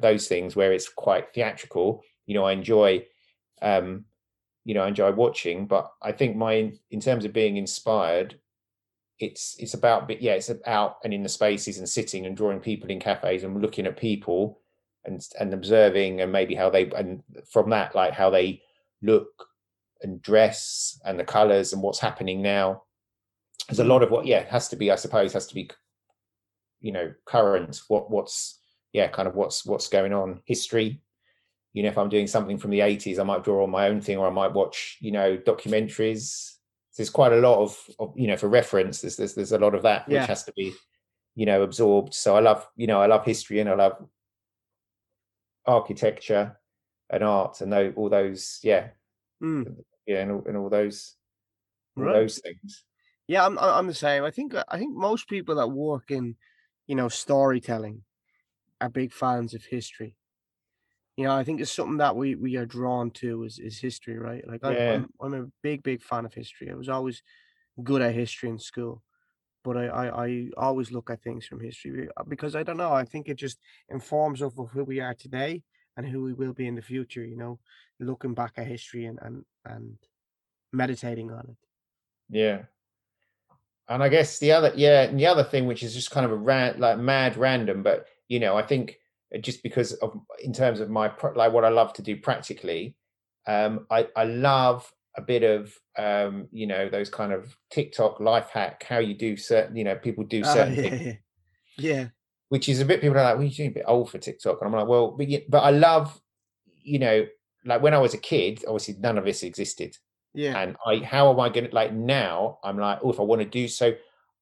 those 0.00 0.28
things 0.28 0.56
where 0.56 0.72
it's 0.72 0.88
quite 0.88 1.32
theatrical. 1.32 2.02
You 2.26 2.34
know, 2.34 2.44
I 2.44 2.52
enjoy, 2.52 3.06
um, 3.62 4.04
you 4.64 4.74
know, 4.74 4.82
I 4.82 4.88
enjoy 4.88 5.12
watching. 5.12 5.66
But 5.66 5.90
I 6.02 6.12
think 6.12 6.36
my, 6.36 6.72
in 6.90 7.00
terms 7.00 7.24
of 7.24 7.32
being 7.32 7.56
inspired, 7.56 8.38
it's 9.20 9.54
it's 9.58 9.74
about 9.74 10.10
yeah 10.20 10.32
it's 10.32 10.50
out 10.66 10.96
and 11.04 11.12
in 11.12 11.22
the 11.22 11.28
spaces 11.28 11.78
and 11.78 11.88
sitting 11.88 12.26
and 12.26 12.36
drawing 12.36 12.58
people 12.58 12.90
in 12.90 12.98
cafes 12.98 13.44
and 13.44 13.60
looking 13.60 13.86
at 13.86 13.96
people 13.96 14.60
and 15.04 15.22
and 15.38 15.52
observing 15.52 16.20
and 16.20 16.32
maybe 16.32 16.54
how 16.54 16.70
they 16.70 16.90
and 16.90 17.22
from 17.52 17.70
that 17.70 17.94
like 17.94 18.14
how 18.14 18.30
they 18.30 18.60
look 19.02 19.46
and 20.02 20.22
dress 20.22 20.98
and 21.04 21.20
the 21.20 21.24
colors 21.24 21.72
and 21.72 21.82
what's 21.82 21.98
happening 21.98 22.40
now. 22.40 22.82
There's 23.68 23.78
a 23.78 23.84
lot 23.84 24.02
of 24.02 24.10
what 24.10 24.26
yeah 24.26 24.38
it 24.38 24.48
has 24.48 24.68
to 24.68 24.76
be 24.76 24.90
i 24.90 24.96
suppose 24.96 25.32
has 25.34 25.46
to 25.46 25.54
be 25.54 25.70
you 26.80 26.90
know 26.90 27.12
current 27.26 27.82
what 27.88 28.10
what's 28.10 28.58
yeah 28.92 29.06
kind 29.06 29.28
of 29.28 29.34
what's 29.34 29.64
what's 29.64 29.88
going 29.88 30.12
on. 30.12 30.40
History 30.46 31.02
you 31.72 31.84
know 31.84 31.88
if 31.88 31.98
i'm 31.98 32.08
doing 32.08 32.26
something 32.26 32.58
from 32.58 32.72
the 32.72 32.80
80s 32.80 33.20
i 33.20 33.22
might 33.22 33.44
draw 33.44 33.62
on 33.62 33.70
my 33.70 33.86
own 33.86 34.00
thing 34.00 34.18
or 34.18 34.26
i 34.26 34.30
might 34.30 34.52
watch 34.52 34.98
you 35.00 35.12
know 35.12 35.36
documentaries 35.36 36.56
there's 37.00 37.08
quite 37.08 37.32
a 37.32 37.36
lot 37.36 37.62
of, 37.62 37.90
of 37.98 38.12
you 38.14 38.26
know 38.26 38.36
for 38.36 38.46
reference 38.46 39.00
there's, 39.00 39.16
there's 39.16 39.34
there's 39.34 39.52
a 39.52 39.58
lot 39.58 39.74
of 39.74 39.80
that 39.82 40.06
which 40.10 40.14
Yeah. 40.14 40.26
has 40.26 40.44
to 40.44 40.52
be 40.52 40.74
you 41.34 41.46
know 41.46 41.62
absorbed 41.62 42.12
so 42.12 42.36
i 42.36 42.40
love 42.40 42.68
you 42.76 42.86
know 42.86 43.00
i 43.00 43.06
love 43.06 43.24
history 43.24 43.58
and 43.58 43.70
i 43.70 43.74
love 43.74 44.06
architecture 45.64 46.60
and 47.08 47.24
art 47.24 47.62
and 47.62 47.72
all 47.96 48.10
those 48.10 48.60
yeah 48.62 48.90
Mm, 49.42 49.82
yeah 50.06 50.20
and 50.20 50.30
all, 50.32 50.44
and 50.46 50.56
all 50.58 50.68
those 50.68 51.16
all 51.96 52.04
Right. 52.04 52.14
those 52.16 52.38
things 52.38 52.84
yeah, 53.28 53.46
I'm 53.46 53.58
I'm 53.58 53.86
the 53.86 53.94
same. 53.94 54.24
I 54.24 54.32
think 54.32 54.54
I 54.68 54.76
think 54.76 54.94
most 54.94 55.28
people 55.28 55.54
that 55.54 55.68
work 55.68 56.10
in, 56.10 56.34
you 56.88 56.96
know, 56.96 57.08
storytelling, 57.08 58.02
are 58.80 58.88
big 58.88 59.12
fans 59.12 59.54
of 59.54 59.64
history. 59.64 60.16
You 61.20 61.26
know, 61.26 61.36
I 61.36 61.44
think 61.44 61.60
it's 61.60 61.70
something 61.70 61.98
that 61.98 62.16
we 62.16 62.34
we 62.34 62.56
are 62.56 62.64
drawn 62.64 63.10
to 63.20 63.44
is 63.44 63.58
is 63.58 63.78
history, 63.78 64.18
right? 64.18 64.42
Like 64.48 64.64
I, 64.64 64.72
Yeah. 64.74 64.92
I'm 64.94 65.12
I'm 65.20 65.34
a 65.34 65.46
big 65.62 65.82
big 65.82 66.00
fan 66.02 66.24
of 66.24 66.32
history. 66.32 66.70
I 66.70 66.74
was 66.74 66.88
always 66.88 67.22
good 67.82 68.00
at 68.00 68.14
history 68.14 68.48
in 68.48 68.58
school, 68.58 69.02
but 69.62 69.76
I 69.76 69.86
I, 69.88 70.24
I 70.26 70.48
always 70.56 70.90
look 70.90 71.10
at 71.10 71.22
things 71.22 71.44
from 71.44 71.60
history 71.60 72.08
uh, 72.16 72.24
because 72.24 72.56
I 72.56 72.62
don't 72.62 72.78
know. 72.78 72.94
I 72.94 73.04
think 73.04 73.28
it 73.28 73.34
just 73.34 73.58
informs 73.90 74.40
of 74.40 74.54
who 74.72 74.82
we 74.82 75.00
are 75.00 75.12
today 75.12 75.62
and 75.94 76.06
who 76.06 76.22
we 76.22 76.32
will 76.32 76.54
be 76.54 76.66
in 76.66 76.74
the 76.74 76.88
future. 76.94 77.26
You 77.26 77.36
know, 77.36 77.58
looking 77.98 78.32
back 78.32 78.54
at 78.56 78.66
history 78.66 79.04
and 79.04 79.18
and 79.20 79.44
and 79.66 79.98
meditating 80.72 81.30
on 81.32 81.44
it. 81.50 81.56
Yeah. 82.30 82.62
And 83.88 84.02
I 84.02 84.08
guess 84.08 84.38
the 84.38 84.52
other, 84.52 84.72
yeah, 84.74 85.02
and 85.02 85.20
the 85.20 85.26
other 85.26 85.44
thing, 85.44 85.66
which 85.66 85.82
is 85.82 85.92
just 85.92 86.12
kind 86.12 86.24
of 86.24 86.32
a 86.32 86.36
ran, 86.36 86.80
like 86.80 86.96
mad 86.96 87.36
random, 87.36 87.82
but 87.82 88.06
you 88.26 88.40
know, 88.40 88.56
I 88.56 88.62
think 88.62 89.00
just 89.40 89.62
because 89.62 89.92
of 89.94 90.18
in 90.42 90.52
terms 90.52 90.80
of 90.80 90.90
my 90.90 91.12
like 91.34 91.52
what 91.52 91.64
I 91.64 91.68
love 91.68 91.92
to 91.94 92.02
do 92.02 92.16
practically, 92.16 92.96
um, 93.46 93.86
I 93.90 94.08
I 94.16 94.24
love 94.24 94.92
a 95.16 95.22
bit 95.22 95.42
of 95.42 95.74
um, 95.98 96.48
you 96.52 96.66
know, 96.66 96.88
those 96.88 97.10
kind 97.10 97.32
of 97.32 97.56
TikTok 97.70 98.20
life 98.20 98.50
hack, 98.52 98.84
how 98.88 98.98
you 98.98 99.14
do 99.14 99.36
certain, 99.36 99.76
you 99.76 99.84
know, 99.84 99.96
people 99.96 100.24
do 100.24 100.42
Ah, 100.44 100.52
certain 100.54 100.74
yeah, 100.74 100.82
things, 100.82 101.16
yeah, 101.78 102.06
which 102.48 102.68
is 102.68 102.80
a 102.80 102.84
bit 102.84 103.00
people 103.00 103.18
are 103.18 103.24
like, 103.24 103.36
well, 103.36 103.46
you're 103.46 103.68
a 103.68 103.70
bit 103.70 103.84
old 103.86 104.10
for 104.10 104.18
TikTok, 104.18 104.60
and 104.60 104.68
I'm 104.68 104.78
like, 104.80 104.88
well, 104.88 105.12
but, 105.12 105.28
yeah, 105.28 105.40
but 105.48 105.60
I 105.60 105.70
love, 105.70 106.20
you 106.82 106.98
know, 106.98 107.26
like 107.64 107.82
when 107.82 107.94
I 107.94 107.98
was 107.98 108.14
a 108.14 108.18
kid, 108.18 108.64
obviously 108.66 108.96
none 108.98 109.18
of 109.18 109.24
this 109.24 109.42
existed. 109.42 109.96
Yeah. 110.32 110.56
and 110.60 110.76
I 110.86 110.98
how 110.98 111.32
am 111.32 111.40
I 111.40 111.48
gonna 111.48 111.70
like 111.72 111.92
now 111.92 112.60
I'm 112.62 112.78
like 112.78 113.00
oh 113.02 113.10
if 113.10 113.18
I 113.18 113.24
want 113.24 113.42
to 113.42 113.48
do 113.48 113.66
so 113.66 113.94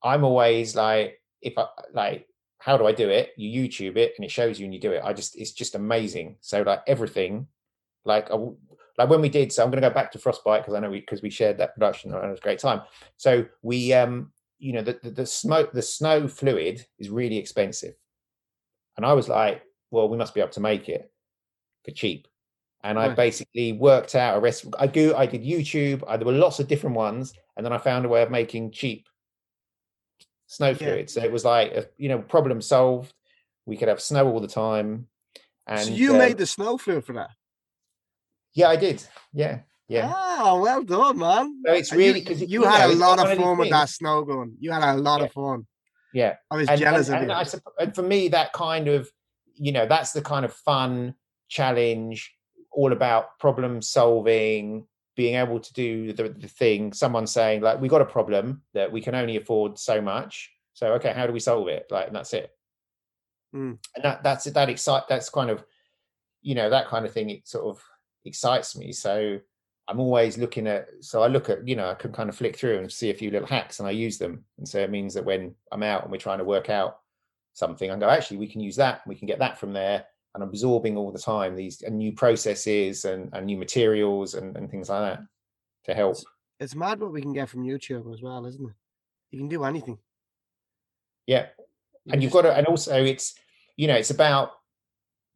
I'm 0.04 0.22
always 0.22 0.76
like 0.76 1.18
if 1.40 1.56
I 1.56 1.64
like 1.94 2.26
how 2.58 2.76
do 2.76 2.86
I 2.86 2.92
do 2.92 3.08
it? 3.08 3.32
You 3.36 3.68
YouTube 3.68 3.96
it 3.96 4.14
and 4.16 4.24
it 4.24 4.30
shows 4.30 4.58
you 4.58 4.64
and 4.64 4.74
you 4.74 4.80
do 4.80 4.92
it. 4.92 5.02
I 5.04 5.12
just 5.12 5.38
it's 5.38 5.52
just 5.52 5.74
amazing. 5.74 6.36
So 6.40 6.62
like 6.62 6.82
everything 6.86 7.46
like 8.04 8.30
I 8.30 8.36
like 8.96 9.08
when 9.08 9.20
we 9.20 9.28
did 9.28 9.52
so 9.52 9.62
I'm 9.62 9.70
gonna 9.70 9.80
go 9.80 9.90
back 9.90 10.10
to 10.12 10.18
Frostbite 10.18 10.62
because 10.62 10.74
I 10.74 10.80
know 10.80 10.90
we 10.90 11.00
because 11.00 11.22
we 11.22 11.30
shared 11.30 11.58
that 11.58 11.74
production 11.74 12.12
and 12.12 12.24
it 12.24 12.28
was 12.28 12.40
a 12.40 12.42
great 12.42 12.58
time. 12.58 12.82
So 13.16 13.46
we 13.62 13.92
um 13.92 14.32
you 14.58 14.72
know 14.72 14.82
the, 14.82 14.98
the 15.02 15.10
the 15.10 15.26
smoke 15.26 15.72
the 15.72 15.82
snow 15.82 16.26
fluid 16.26 16.84
is 16.98 17.10
really 17.10 17.38
expensive. 17.38 17.94
And 18.96 19.06
I 19.06 19.12
was 19.12 19.28
like 19.28 19.62
well 19.90 20.08
we 20.08 20.16
must 20.16 20.34
be 20.34 20.40
able 20.40 20.52
to 20.52 20.60
make 20.60 20.88
it 20.88 21.10
for 21.84 21.92
cheap. 21.92 22.26
And 22.84 22.98
I 22.98 23.08
basically 23.08 23.72
worked 23.72 24.14
out 24.14 24.36
a 24.36 24.40
recipe. 24.40 24.72
I 24.78 24.86
go, 24.86 25.14
I 25.16 25.26
did 25.26 25.42
YouTube. 25.42 26.04
I, 26.06 26.16
there 26.16 26.24
were 26.24 26.32
lots 26.32 26.60
of 26.60 26.68
different 26.68 26.94
ones, 26.94 27.34
and 27.56 27.66
then 27.66 27.72
I 27.72 27.78
found 27.78 28.06
a 28.06 28.08
way 28.08 28.22
of 28.22 28.30
making 28.30 28.70
cheap 28.70 29.08
snow 30.48 30.70
Yeah. 30.70 30.74
fluid. 30.74 31.10
So 31.10 31.22
it 31.22 31.30
was 31.30 31.44
like, 31.44 31.72
a, 31.72 31.86
you 31.96 32.08
know, 32.08 32.18
problem 32.18 32.60
solved. 32.60 33.12
We 33.66 33.76
could 33.76 33.88
have 33.88 34.00
snow 34.02 34.28
all 34.28 34.40
the 34.40 34.48
time. 34.48 35.06
And 35.66 35.80
so 35.86 35.92
you 35.92 36.12
um, 36.12 36.18
made 36.18 36.38
the 36.38 36.46
snow 36.46 36.76
fluid 36.78 37.04
for 37.04 37.12
that? 37.12 37.30
yeah, 38.54 38.68
I 38.68 38.76
did. 38.76 39.04
Yeah, 39.32 39.60
yeah. 39.88 40.12
Oh, 40.12 40.60
well 40.60 40.82
done, 40.82 41.18
man. 41.18 41.62
So 41.64 41.72
it's 41.74 41.92
really- 41.92 42.22
'cause 42.22 42.42
it- 42.42 42.48
you, 42.48 42.62
you 42.62 42.66
had 42.66 42.88
know, 42.88 42.94
a 42.94 42.96
lot 42.96 43.18
of 43.20 43.38
fun 43.38 43.58
with 43.58 43.70
that 43.70 43.88
snow 43.88 44.24
gun. 44.24 44.56
You 44.58 44.72
had 44.72 44.82
a 44.82 44.96
lot 44.96 45.20
Yeah. 45.20 45.26
of 45.26 45.32
fun. 45.32 45.66
Yeah. 46.12 46.36
I 46.50 46.56
was 46.56 46.68
and, 46.68 46.80
jealous 46.80 47.08
and, 47.08 47.30
of 47.30 47.46
you. 47.46 47.60
I, 47.78 47.82
and 47.84 47.94
for 47.94 48.02
me 48.02 48.28
that 48.28 48.52
kind 48.54 48.88
of 48.88 49.08
you 49.54 49.72
know 49.72 49.86
that's 49.86 50.12
the 50.12 50.22
kind 50.22 50.44
of 50.44 50.52
fun 50.54 51.14
challenge 51.48 52.32
all 52.72 52.92
about 52.92 53.38
problem 53.38 53.82
solving 53.82 54.86
being 55.18 55.34
able 55.34 55.58
to 55.58 55.72
do 55.72 56.12
the, 56.12 56.28
the 56.28 56.46
thing 56.46 56.92
someone 56.92 57.26
saying 57.26 57.60
like 57.60 57.80
we 57.80 57.88
got 57.88 58.00
a 58.00 58.04
problem 58.04 58.62
that 58.72 58.92
we 58.92 59.00
can 59.00 59.16
only 59.16 59.36
afford 59.36 59.76
so 59.76 60.00
much 60.00 60.52
so 60.78 60.92
okay 60.92 61.12
how 61.12 61.26
do 61.26 61.32
we 61.32 61.40
solve 61.40 61.66
it? 61.66 61.86
Like 61.90 62.06
and 62.06 62.14
that's 62.14 62.32
it. 62.32 62.52
Mm. 63.52 63.78
and 63.96 64.04
that 64.04 64.22
that's 64.22 64.44
that 64.44 64.68
excite 64.68 65.08
that's 65.08 65.28
kind 65.28 65.50
of 65.50 65.64
you 66.40 66.54
know 66.54 66.70
that 66.70 66.86
kind 66.86 67.04
of 67.04 67.12
thing 67.12 67.30
it 67.30 67.48
sort 67.48 67.64
of 67.64 67.82
excites 68.24 68.76
me. 68.76 68.92
So 68.92 69.40
i'm 69.88 70.00
always 70.00 70.38
looking 70.38 70.66
at 70.66 70.86
so 71.00 71.22
i 71.22 71.26
look 71.26 71.48
at 71.48 71.66
you 71.66 71.74
know 71.74 71.88
i 71.88 71.94
can 71.94 72.12
kind 72.12 72.28
of 72.28 72.36
flick 72.36 72.56
through 72.56 72.76
and 72.76 72.92
see 72.92 73.08
a 73.08 73.14
few 73.14 73.30
little 73.30 73.48
hacks 73.48 73.80
and 73.80 73.88
i 73.88 73.90
use 73.90 74.18
them. 74.18 74.44
And 74.58 74.68
so 74.68 74.78
it 74.78 74.90
means 74.90 75.14
that 75.14 75.24
when 75.24 75.54
i'm 75.72 75.82
out 75.82 76.04
and 76.04 76.12
we're 76.12 76.18
trying 76.18 76.38
to 76.38 76.44
work 76.44 76.70
out 76.70 77.00
something 77.54 77.90
I 77.90 77.98
go 77.98 78.08
actually 78.08 78.36
we 78.36 78.46
can 78.46 78.60
use 78.60 78.76
that 78.76 79.04
we 79.04 79.16
can 79.16 79.26
get 79.26 79.40
that 79.40 79.58
from 79.58 79.72
there 79.72 80.04
and 80.42 80.48
absorbing 80.48 80.96
all 80.96 81.10
the 81.12 81.18
time 81.18 81.54
these 81.56 81.82
and 81.82 81.98
new 81.98 82.12
processes 82.12 83.04
and, 83.04 83.28
and 83.32 83.46
new 83.46 83.56
materials 83.56 84.34
and, 84.34 84.56
and 84.56 84.70
things 84.70 84.88
like 84.88 85.02
that 85.16 85.20
to 85.84 85.94
help 85.94 86.16
It's 86.60 86.74
mad 86.74 87.00
what 87.00 87.12
we 87.12 87.22
can 87.22 87.32
get 87.32 87.48
from 87.48 87.64
YouTube 87.64 88.12
as 88.12 88.20
well, 88.22 88.46
isn't 88.46 88.68
it? 88.68 88.74
You 89.30 89.38
can 89.38 89.48
do 89.48 89.64
anything. 89.64 89.98
yeah 91.26 91.46
You 92.04 92.12
and 92.12 92.22
you've 92.22 92.32
just- 92.32 92.42
got 92.42 92.48
to 92.48 92.56
and 92.56 92.66
also 92.66 93.02
it's 93.04 93.34
you 93.76 93.86
know 93.86 93.94
it's 93.96 94.10
about 94.10 94.52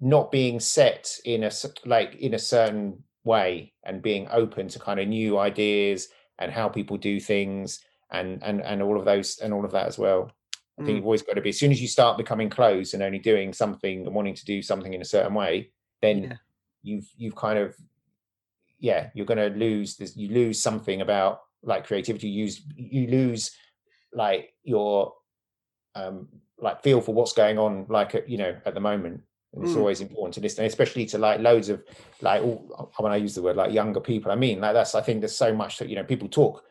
not 0.01 0.33
being 0.33 0.59
set 0.61 1.17
in 1.25 1.45
a, 1.45 1.51
like 1.85 2.17
in 2.17 2.35
a 2.35 2.39
certain 2.39 3.05
way 3.25 3.73
and 3.85 4.03
being 4.03 4.27
open 4.33 4.67
to 4.69 4.79
kind 4.81 4.99
of 4.99 5.07
new 5.07 5.39
ideas 5.39 6.09
and 6.41 6.51
how 6.51 6.69
people 6.69 6.97
do 6.97 7.21
things 7.21 7.81
and 8.11 8.43
and 8.43 8.61
and 8.63 8.83
all 8.83 8.99
of 8.99 9.05
those 9.05 9.39
and 9.39 9.53
all 9.55 9.65
of 9.65 9.71
that 9.73 9.87
as 9.87 9.99
well 9.99 10.31
i 10.79 10.83
think 10.85 10.95
Mm. 10.95 10.97
you've 10.97 11.05
always 11.05 11.23
got 11.23 11.35
to 11.35 11.41
be 11.41 11.51
as 11.51 11.59
soon 11.59 11.71
as 11.73 11.81
you 11.83 11.89
start 11.89 12.17
becoming 12.17 12.49
closed 12.51 12.95
and 12.95 13.03
only 13.03 13.19
doing 13.19 13.53
something 13.53 14.07
and 14.07 14.15
wanting 14.15 14.35
to 14.35 14.45
do 14.45 14.63
something 14.63 14.95
in 14.95 15.03
a 15.03 15.05
certain 15.05 15.35
way 15.35 15.71
then 16.01 16.23
Yeah. 16.25 16.37
you've 16.83 17.09
you've 17.17 17.37
kind 17.37 17.59
of 17.59 17.77
yeah 18.79 19.11
you're 19.15 19.27
going 19.27 19.39
to 19.53 19.57
lose 19.59 19.97
this 19.97 20.17
you 20.17 20.29
lose 20.29 20.61
something 20.61 21.01
about 21.01 21.43
like 21.63 21.87
creativity 21.87 22.29
you 22.29 22.43
use 22.45 22.63
you 22.77 23.07
lose 23.07 23.57
like 24.13 24.55
your 24.65 25.15
um 25.95 26.29
like 26.59 26.83
feel 26.83 27.01
for 27.01 27.15
what's 27.15 27.33
going 27.33 27.59
on 27.59 27.87
like 27.89 28.15
at, 28.15 28.29
you 28.29 28.39
know 28.39 28.57
at 28.65 28.75
the 28.75 28.81
moment 28.81 29.21
and 29.55 29.63
it's 29.65 29.75
Mm. 29.75 29.79
always 29.79 30.01
important 30.01 30.35
to 30.35 30.41
listen 30.41 30.65
especially 30.65 31.05
to 31.07 31.19
like 31.19 31.41
loads 31.41 31.69
of 31.69 31.85
like 32.23 32.43
all, 32.43 32.91
when 32.99 33.13
i 33.13 33.17
use 33.17 33.35
the 33.35 33.43
word 33.43 33.57
like 33.57 33.73
younger 33.73 34.01
people 34.01 34.33
i 34.33 34.35
mean 34.35 34.61
like 34.61 34.73
that's 34.75 34.95
i 34.95 35.01
think 35.01 35.21
there's 35.21 35.37
so 35.37 35.53
much 35.55 35.79
that 35.79 35.89
you 35.89 35.97
know 35.97 36.05
people 36.05 36.29
talk 36.29 36.65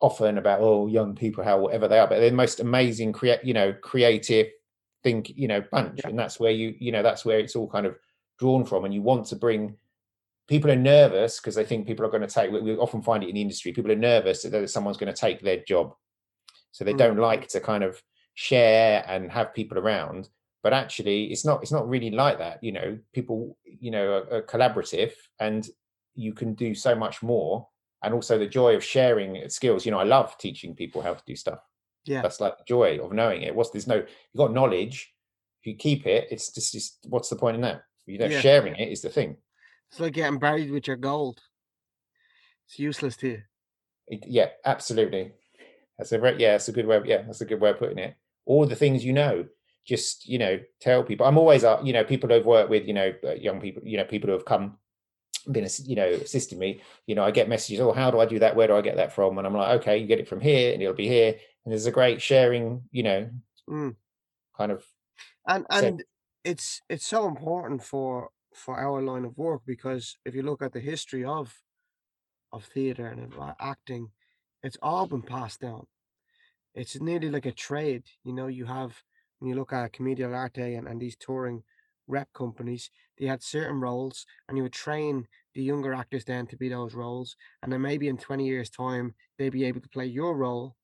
often 0.00 0.38
about 0.38 0.60
oh 0.60 0.86
young 0.86 1.14
people 1.14 1.42
how 1.42 1.58
whatever 1.58 1.88
they 1.88 1.98
are 1.98 2.06
but 2.06 2.18
they're 2.20 2.30
the 2.30 2.36
most 2.36 2.60
amazing 2.60 3.12
create 3.12 3.42
you 3.44 3.54
know 3.54 3.72
creative 3.72 4.46
think 5.02 5.30
you 5.36 5.48
know 5.48 5.62
bunch 5.72 6.00
Yeah. 6.02 6.10
and 6.10 6.18
that's 6.18 6.38
where 6.38 6.52
you 6.52 6.74
you 6.78 6.92
know 6.92 7.02
that's 7.02 7.24
where 7.24 7.38
it's 7.38 7.56
all 7.56 7.68
kind 7.68 7.86
of 7.86 7.96
drawn 8.38 8.64
from 8.64 8.84
and 8.84 8.94
you 8.94 9.02
want 9.02 9.26
to 9.26 9.36
bring 9.36 9.76
people 10.46 10.70
are 10.70 10.76
nervous 10.76 11.38
because 11.40 11.54
they 11.56 11.64
think 11.64 11.86
people 11.86 12.06
are 12.06 12.10
going 12.10 12.22
to 12.22 12.28
take 12.28 12.50
we, 12.50 12.76
often 12.76 13.02
find 13.02 13.22
it 13.22 13.28
in 13.28 13.34
the 13.34 13.40
industry 13.42 13.72
people 13.72 13.90
are 13.90 13.96
nervous 13.96 14.42
that 14.42 14.70
someone's 14.70 14.96
going 14.96 15.12
to 15.12 15.20
take 15.20 15.40
their 15.40 15.58
job 15.64 15.94
so 16.70 16.84
they 16.84 16.92
Mm. 16.94 16.98
don't 16.98 17.16
like 17.18 17.48
to 17.48 17.60
kind 17.60 17.82
of 17.82 18.00
share 18.34 19.04
and 19.08 19.30
have 19.32 19.52
people 19.52 19.78
around 19.78 20.28
but 20.62 20.72
actually 20.72 21.24
it's 21.26 21.44
not 21.44 21.60
it's 21.62 21.72
not 21.72 21.88
really 21.88 22.10
like 22.10 22.38
that 22.38 22.62
you 22.62 22.70
know 22.72 22.96
people 23.12 23.56
you 23.64 23.90
know 23.90 24.06
are, 24.12 24.34
are 24.36 24.42
collaborative 24.42 25.12
and 25.40 25.68
you 26.14 26.32
can 26.32 26.54
do 26.54 26.74
so 26.74 26.94
much 26.94 27.22
more 27.22 27.66
and 28.02 28.14
also 28.14 28.38
the 28.38 28.46
joy 28.46 28.74
of 28.76 28.84
sharing 28.84 29.48
skills 29.48 29.84
you 29.84 29.90
know 29.92 29.98
i 29.98 30.04
love 30.04 30.36
teaching 30.38 30.74
people 30.74 31.02
how 31.02 31.14
to 31.14 31.22
do 31.26 31.34
stuff 31.36 31.60
Yeah. 32.04 32.22
that's 32.22 32.40
like 32.40 32.56
the 32.58 32.64
joy 32.64 32.98
of 33.02 33.12
knowing 33.12 33.42
it 33.42 33.54
what's 33.54 33.70
there's 33.70 33.86
no 33.86 33.96
you 33.96 34.36
got 34.36 34.52
knowledge 34.52 35.14
if 35.60 35.66
you 35.66 35.74
keep 35.74 36.06
it 36.06 36.28
it's 36.30 36.52
just, 36.52 36.72
just 36.72 36.98
what's 37.08 37.28
the 37.28 37.36
point 37.36 37.56
in 37.56 37.62
that 37.62 37.82
you 38.06 38.18
know 38.18 38.26
Yeah. 38.26 38.40
sharing 38.40 38.74
it 38.76 38.88
is 38.92 39.02
the 39.02 39.10
thing 39.10 39.36
It's 39.90 40.00
like 40.00 40.12
getting 40.14 40.38
buried 40.38 40.70
with 40.70 40.86
your 40.86 40.96
gold. 40.96 41.40
It's 42.66 42.78
useless 42.78 43.16
to 43.18 43.28
you. 43.28 43.42
It- 44.08 44.26
yeah 44.26 44.48
absolutely 44.64 45.32
that's 45.98 46.12
a 46.12 46.18
very 46.18 46.38
yeah 46.40 46.52
that's 46.52 46.68
a 46.68 46.72
good 46.72 46.86
way 46.86 46.96
of, 46.96 47.06
yeah 47.06 47.22
that's 47.22 47.40
a 47.40 47.44
good 47.46 47.60
way 47.60 47.70
of 47.70 47.78
putting 47.78 47.98
it 47.98 48.16
all 48.46 48.66
the 48.66 48.76
things 48.76 49.04
you 49.04 49.12
know 49.12 49.46
just 49.84 50.26
you 50.28 50.38
know 50.38 50.58
tell 50.80 51.02
people 51.02 51.26
i'm 51.26 51.38
always 51.38 51.64
uh, 51.64 51.80
you 51.82 51.92
know 51.92 52.04
people 52.04 52.28
who've 52.30 52.46
worked 52.46 52.70
with 52.70 52.86
you 52.86 52.94
know 52.94 53.12
uh, 53.24 53.32
young 53.34 53.60
people 53.60 53.82
you 53.84 53.96
know 53.98 54.04
people 54.04 54.28
who 54.28 54.34
have 54.34 54.44
come 54.44 54.78
been 55.52 55.68
you 55.84 55.96
know 55.96 56.08
assisting 56.08 56.58
me 56.58 56.82
you 57.06 57.14
know 57.14 57.24
i 57.24 57.30
get 57.30 57.48
messages 57.48 57.80
oh 57.80 57.92
how 57.92 58.10
do 58.10 58.20
i 58.20 58.26
do 58.26 58.38
that? 58.38 58.56
Where 58.56 58.66
do 58.68 58.76
i 58.76 58.80
get 58.80 58.96
that 58.96 59.12
from? 59.12 59.38
And 59.38 59.46
i'm 59.46 59.54
like 59.54 59.80
okay 59.80 59.98
you 59.98 60.06
get 60.06 60.20
it 60.20 60.28
from 60.28 60.40
here 60.40 60.72
and 60.72 60.82
it'll 60.82 60.94
be 60.94 61.08
here. 61.08 61.38
And 61.64 61.72
there's 61.72 61.86
a 61.86 61.92
great 61.92 62.22
sharing 62.22 62.88
you 62.90 63.02
know 63.02 63.30
Mm. 63.68 63.96
kind 64.56 64.72
of 64.72 64.84
and 65.46 65.66
and 65.70 66.04
it's 66.44 66.82
it's 66.88 67.06
so 67.06 67.26
important 67.26 67.82
for 67.82 68.30
for 68.54 68.78
our 68.78 69.02
line 69.02 69.24
of 69.24 69.36
work 69.36 69.62
because 69.66 70.16
if 70.24 70.34
you 70.34 70.42
look 70.42 70.62
at 70.62 70.72
the 70.72 70.80
history 70.80 71.24
of 71.24 71.62
of 72.52 72.64
theater 72.64 73.06
and 73.06 73.32
of 73.34 73.54
acting 73.60 74.10
it's 74.62 74.78
all 74.82 75.06
been 75.06 75.22
passed 75.22 75.60
down. 75.60 75.86
It's 76.74 77.00
nearly 77.00 77.30
like 77.30 77.46
a 77.46 77.52
trade 77.52 78.04
you 78.24 78.32
know 78.32 78.48
you 78.48 78.66
have 78.66 79.02
when 79.38 79.50
you 79.50 79.56
look 79.56 79.72
at 79.72 79.92
Commedia 79.92 80.30
Arte 80.30 80.74
and, 80.74 80.88
and 80.88 81.00
these 81.00 81.16
touring 81.16 81.64
rep 82.06 82.32
companies 82.32 82.90
they 83.18 83.26
had 83.26 83.42
certain 83.42 83.80
roles 83.80 84.26
and 84.48 84.56
you 84.56 84.62
would 84.62 84.72
train 84.72 85.26
the 85.54 85.62
younger 85.62 85.92
actors 85.92 86.24
then 86.24 86.46
to 86.46 86.56
be 86.56 86.68
those 86.68 86.94
roles 86.94 87.36
and 87.62 87.72
then 87.72 87.80
maybe 87.80 88.08
in 88.08 88.16
20 88.18 88.46
years 88.46 88.70
time 88.70 89.14
they'd 89.38 89.50
be 89.52 89.64
able 89.64 89.80
to 89.80 89.88
play 89.88 90.06
your 90.06 90.36
role 90.36 90.76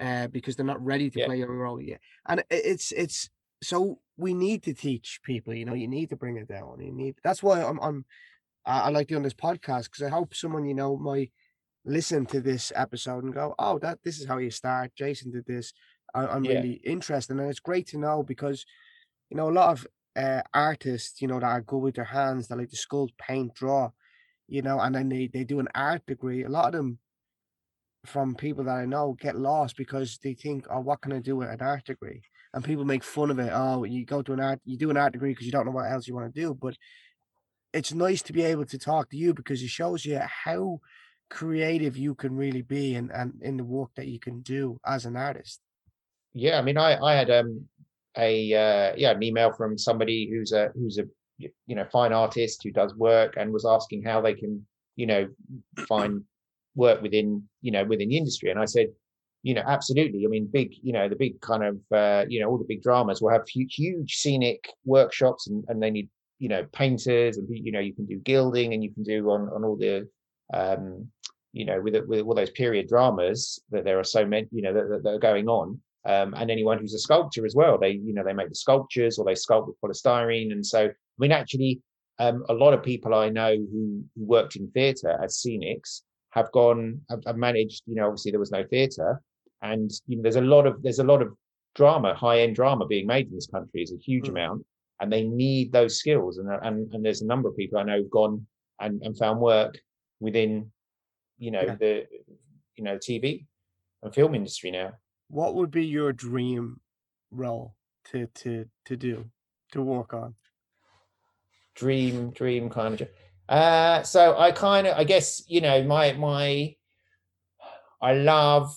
uh, 0.00 0.26
because 0.28 0.56
they're 0.56 0.66
not 0.66 0.84
ready 0.84 1.10
to 1.10 1.18
Yeah. 1.18 1.26
play 1.26 1.38
your 1.38 1.52
role 1.54 1.80
yet 1.80 2.00
and 2.28 2.42
it's 2.50 2.92
it's 2.92 3.30
so 3.62 4.00
we 4.16 4.32
need 4.34 4.62
to 4.62 4.72
teach 4.72 5.20
people 5.22 5.52
you 5.54 5.64
know 5.64 5.74
you 5.74 5.88
need 5.88 6.08
to 6.08 6.16
bring 6.16 6.36
it 6.36 6.48
down 6.48 6.80
you 6.80 6.92
need 6.92 7.16
that's 7.22 7.42
why 7.42 7.62
i'm 7.62 7.78
i'm 7.80 8.04
i, 8.66 8.88
like 8.90 9.08
doing 9.08 9.22
this 9.22 9.34
podcast 9.34 9.84
because 9.84 10.02
i 10.02 10.08
hope 10.08 10.34
someone 10.34 10.64
you 10.64 10.74
know 10.74 10.96
might 10.96 11.32
listen 11.84 12.26
to 12.26 12.40
this 12.40 12.72
episode 12.76 13.24
and 13.24 13.34
go 13.34 13.54
oh 13.58 13.78
that 13.78 13.98
this 14.04 14.20
is 14.20 14.26
how 14.26 14.38
you 14.38 14.50
start 14.50 14.92
jason 14.96 15.30
did 15.30 15.46
this 15.46 15.72
I, 16.14 16.26
i'm 16.26 16.44
Yeah. 16.44 16.50
really 16.50 16.74
interested 16.84 17.36
and 17.36 17.48
it's 17.50 17.60
great 17.60 17.86
to 17.88 17.98
know 17.98 18.22
because 18.22 18.64
you 19.30 19.36
know 19.36 19.48
a 19.48 19.52
lot 19.52 19.70
of 19.70 19.86
uh, 20.20 20.42
artists 20.52 21.20
you 21.22 21.28
know 21.28 21.40
that 21.40 21.46
are 21.46 21.60
good 21.62 21.78
with 21.78 21.94
their 21.94 22.04
hands 22.04 22.48
that 22.48 22.58
like 22.58 22.70
to 22.70 22.76
sculpt 22.76 23.16
paint 23.18 23.54
draw 23.54 23.90
you 24.48 24.62
know 24.62 24.78
and 24.80 24.94
then 24.94 25.08
they 25.08 25.28
they 25.32 25.44
do 25.44 25.60
an 25.60 25.68
art 25.74 26.02
degree 26.06 26.44
a 26.44 26.48
lot 26.48 26.66
of 26.66 26.72
them 26.72 26.98
from 28.04 28.34
people 28.34 28.64
that 28.64 28.76
I 28.76 28.86
know 28.86 29.16
get 29.20 29.36
lost 29.36 29.76
because 29.76 30.18
they 30.22 30.34
think, 30.34 30.66
oh, 30.70 30.80
what 30.80 31.02
can 31.02 31.12
I 31.12 31.18
do 31.18 31.36
with 31.36 31.50
an 31.50 31.60
art 31.60 31.84
degree? 31.84 32.22
And 32.54 32.64
people 32.64 32.84
make 32.84 33.04
fun 33.04 33.30
of 33.30 33.38
it. 33.38 33.50
Oh, 33.52 33.84
you 33.84 34.04
go 34.04 34.22
to 34.22 34.32
an 34.32 34.40
art, 34.40 34.60
you 34.64 34.76
do 34.76 34.90
an 34.90 34.96
art 34.96 35.12
degree 35.12 35.32
because 35.32 35.46
you 35.46 35.52
don't 35.52 35.66
know 35.66 35.72
what 35.72 35.90
else 35.90 36.08
you 36.08 36.14
want 36.14 36.34
to 36.34 36.40
do. 36.40 36.54
But 36.54 36.76
it's 37.72 37.92
nice 37.92 38.22
to 38.22 38.32
be 38.32 38.42
able 38.42 38.64
to 38.66 38.78
talk 38.78 39.10
to 39.10 39.16
you 39.16 39.34
because 39.34 39.62
it 39.62 39.68
shows 39.68 40.04
you 40.04 40.18
how 40.18 40.80
creative 41.28 41.96
you 41.96 42.14
can 42.14 42.34
really 42.34 42.62
be 42.62 42.94
and, 42.96 43.10
and 43.12 43.34
in 43.42 43.56
the 43.56 43.64
work 43.64 43.90
that 43.96 44.08
you 44.08 44.18
can 44.18 44.40
do 44.40 44.78
as 44.84 45.06
an 45.06 45.16
artist. 45.16 45.60
yeah 46.34 46.58
i 46.58 46.62
mean 46.62 46.76
i 46.76 46.98
i 46.98 47.14
had 47.14 47.30
um 47.30 47.68
a 48.20 48.54
uh 48.54 48.94
yeah 48.96 49.10
an 49.10 49.22
email 49.22 49.52
from 49.52 49.76
somebody 49.78 50.28
who's 50.30 50.52
a 50.52 50.70
who's 50.74 50.98
a 50.98 51.04
you 51.38 51.74
know 51.74 51.86
fine 51.90 52.12
artist 52.12 52.60
who 52.62 52.70
does 52.70 52.94
work 52.94 53.34
and 53.36 53.52
was 53.52 53.64
asking 53.66 54.02
how 54.02 54.20
they 54.20 54.34
can 54.34 54.64
you 54.96 55.06
know 55.06 55.26
find 55.88 56.22
work 56.74 57.00
within 57.02 57.42
you 57.62 57.72
know 57.72 57.84
within 57.84 58.10
the 58.10 58.16
industry. 58.16 58.50
And 58.50 58.60
i 58.60 58.64
said 58.64 58.88
you 59.42 59.54
know 59.54 59.62
absolutely. 59.66 60.24
I 60.24 60.28
mean 60.28 60.46
big 60.46 60.74
you 60.82 60.92
know 60.92 61.08
the 61.08 61.16
big 61.16 61.40
kind 61.40 61.64
of 61.64 61.76
uh 61.92 62.24
you 62.28 62.40
know 62.40 62.48
all 62.48 62.58
the 62.58 62.64
big 62.68 62.82
dramas 62.82 63.22
will 63.22 63.30
have 63.30 63.48
huge, 63.48 63.74
huge 63.74 64.16
scenic 64.16 64.70
workshops 64.84 65.48
and, 65.48 65.64
and 65.68 65.82
they 65.82 65.90
need 65.90 66.08
you 66.38 66.48
know 66.48 66.64
painters 66.72 67.38
and 67.38 67.48
you 67.50 67.72
know 67.72 67.80
you 67.80 67.94
can 67.94 68.06
do 68.06 68.18
gilding 68.18 68.74
and 68.74 68.82
you 68.84 68.92
can 68.92 69.02
do 69.02 69.30
on 69.30 69.48
on 69.54 69.64
all 69.64 69.76
the 69.76 70.06
um 70.52 71.06
you 71.52 71.64
know 71.64 71.80
with 71.80 71.94
with 72.06 72.20
all 72.20 72.34
those 72.34 72.50
period 72.50 72.88
dramas 72.88 73.60
that 73.70 73.84
there 73.84 73.98
are 73.98 74.04
so 74.04 74.24
many 74.26 74.46
you 74.50 74.62
know 74.62 74.74
that, 74.74 74.88
that, 74.88 75.02
that 75.02 75.14
are 75.14 75.18
going 75.18 75.48
on 75.48 75.80
um, 76.06 76.34
and 76.34 76.50
anyone 76.50 76.78
who's 76.78 76.94
a 76.94 76.98
sculptor 76.98 77.44
as 77.46 77.54
well. 77.54 77.78
They, 77.78 77.90
you 77.92 78.14
know, 78.14 78.24
they 78.24 78.32
make 78.32 78.48
the 78.48 78.54
sculptures 78.54 79.18
or 79.18 79.24
they 79.24 79.34
sculpt 79.34 79.66
with 79.68 79.80
polystyrene. 79.82 80.52
And 80.52 80.64
so, 80.64 80.86
I 80.86 80.92
mean, 81.18 81.32
actually, 81.32 81.80
um, 82.18 82.44
a 82.48 82.54
lot 82.54 82.74
of 82.74 82.82
people 82.82 83.14
I 83.14 83.28
know 83.28 83.54
who, 83.54 84.04
who 84.16 84.24
worked 84.24 84.56
in 84.56 84.70
theatre 84.70 85.18
as 85.22 85.36
scenics 85.38 86.02
have 86.30 86.50
gone, 86.52 87.00
have, 87.10 87.22
have 87.26 87.36
managed. 87.36 87.82
You 87.86 87.96
know, 87.96 88.06
obviously 88.06 88.30
there 88.30 88.40
was 88.40 88.50
no 88.52 88.64
theatre, 88.64 89.20
and 89.62 89.90
you 90.06 90.16
know, 90.16 90.22
there's 90.22 90.36
a 90.36 90.40
lot 90.40 90.66
of 90.66 90.82
there's 90.82 90.98
a 91.00 91.04
lot 91.04 91.22
of 91.22 91.32
drama, 91.74 92.14
high 92.14 92.40
end 92.40 92.56
drama 92.56 92.86
being 92.86 93.06
made 93.06 93.26
in 93.28 93.34
this 93.34 93.46
country. 93.46 93.82
is 93.82 93.92
a 93.92 93.96
huge 93.96 94.26
Mm. 94.26 94.30
amount, 94.30 94.66
and 95.00 95.12
they 95.12 95.24
need 95.24 95.72
those 95.72 95.98
skills. 95.98 96.38
And 96.38 96.48
and 96.62 96.92
and 96.94 97.04
there's 97.04 97.22
a 97.22 97.26
number 97.26 97.48
of 97.48 97.56
people 97.56 97.78
I 97.78 97.82
know 97.84 97.98
who've 97.98 98.10
gone 98.10 98.46
and, 98.80 99.02
and 99.02 99.16
found 99.18 99.40
work 99.40 99.78
within, 100.20 100.70
you 101.38 101.50
know, 101.50 101.62
Yeah. 101.62 101.74
the 101.76 102.06
you 102.76 102.84
know 102.84 102.96
TV 102.98 103.46
and 104.02 104.14
film 104.14 104.34
industry 104.34 104.70
now. 104.70 104.92
What 105.30 105.54
would 105.54 105.70
be 105.70 105.86
your 105.86 106.12
dream 106.12 106.80
role 107.30 107.76
to 108.06 108.26
to 108.26 108.66
to 108.86 108.96
do 108.96 109.30
to 109.72 109.80
work 109.82 110.12
on? 110.12 110.34
dream 111.76 112.30
dream 112.32 112.68
kind 112.68 113.00
of 113.00 113.08
uh 113.48 114.02
so 114.02 114.36
i 114.36 114.50
kind 114.52 114.86
of 114.86 114.98
i 114.98 115.04
guess 115.04 115.42
you 115.48 115.60
know 115.60 115.82
my 115.84 116.12
my 116.12 116.74
i 118.02 118.12
love 118.12 118.76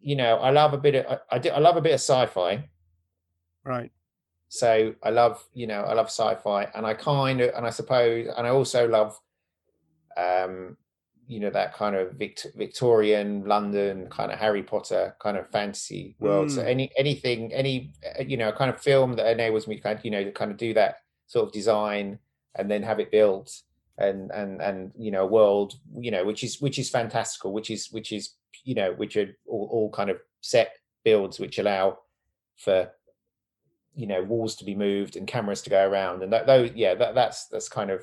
you 0.00 0.16
know 0.16 0.36
i 0.36 0.50
love 0.50 0.74
a 0.74 0.78
bit 0.78 0.96
of 0.96 1.06
I, 1.06 1.36
I 1.36 1.38
do 1.38 1.48
i 1.50 1.60
love 1.60 1.76
a 1.76 1.80
bit 1.80 1.92
of 1.92 2.00
sci-fi 2.00 2.68
Right. 3.64 3.92
so 4.48 4.94
i 5.02 5.10
love 5.10 5.42
you 5.54 5.66
know 5.68 5.82
i 5.82 5.94
love 5.94 6.06
sci-fi 6.06 6.64
and 6.74 6.84
i 6.84 6.94
kind 6.94 7.40
of 7.40 7.54
and 7.54 7.64
i 7.64 7.70
suppose 7.70 8.26
and 8.36 8.46
i 8.46 8.50
also 8.50 8.88
love 8.88 9.18
um 10.16 10.76
you 11.32 11.40
know 11.40 11.50
that 11.50 11.70
kind 11.82 11.94
of 12.00 12.12
Vict- 12.22 12.52
victorian 12.64 13.28
london 13.54 13.94
kind 14.16 14.30
of 14.32 14.38
harry 14.44 14.62
potter 14.72 15.04
kind 15.24 15.36
of 15.40 15.44
fantasy 15.50 16.04
world 16.24 16.50
so 16.50 16.60
Mm. 16.62 16.66
any 16.74 16.86
anything 17.02 17.40
any 17.62 17.74
uh, 18.18 18.22
you 18.32 18.36
know 18.40 18.50
kind 18.60 18.70
of 18.72 18.78
film 18.90 19.08
that 19.16 19.26
enables 19.36 19.66
me 19.68 19.76
to 19.76 19.82
kind 19.86 19.98
of 19.98 20.04
you 20.04 20.10
know 20.14 20.24
to 20.24 20.32
kind 20.40 20.50
of 20.52 20.56
do 20.66 20.70
that 20.80 20.92
sort 21.26 21.46
of 21.46 21.52
design 21.52 22.06
and 22.56 22.70
then 22.70 22.82
have 22.82 23.00
it 23.04 23.10
built 23.18 23.48
and 23.98 24.30
and 24.40 24.60
and 24.60 24.92
you 25.04 25.10
know 25.14 25.22
a 25.28 25.32
world 25.38 25.70
you 26.06 26.10
know 26.14 26.24
which 26.24 26.42
is 26.46 26.60
which 26.64 26.78
is 26.82 26.90
fantastical 26.90 27.50
which 27.52 27.70
is 27.70 27.82
which 27.96 28.10
is 28.12 28.24
you 28.64 28.74
know 28.74 28.90
which 29.00 29.16
are 29.16 29.28
all, 29.46 29.68
all 29.74 29.90
kind 29.90 30.10
of 30.10 30.18
set 30.40 30.68
builds 31.04 31.38
which 31.40 31.58
allow 31.58 31.98
for 32.64 32.78
you 33.94 34.06
know 34.06 34.22
walls 34.22 34.54
to 34.56 34.64
be 34.64 34.74
moved 34.74 35.16
and 35.16 35.26
cameras 35.26 35.62
to 35.62 35.70
go 35.70 35.82
around 35.90 36.22
and 36.22 36.32
that 36.32 36.46
though 36.46 36.64
yeah 36.74 36.94
that 36.94 37.14
that's 37.14 37.46
that's 37.52 37.68
kind 37.68 37.90
of 37.90 38.00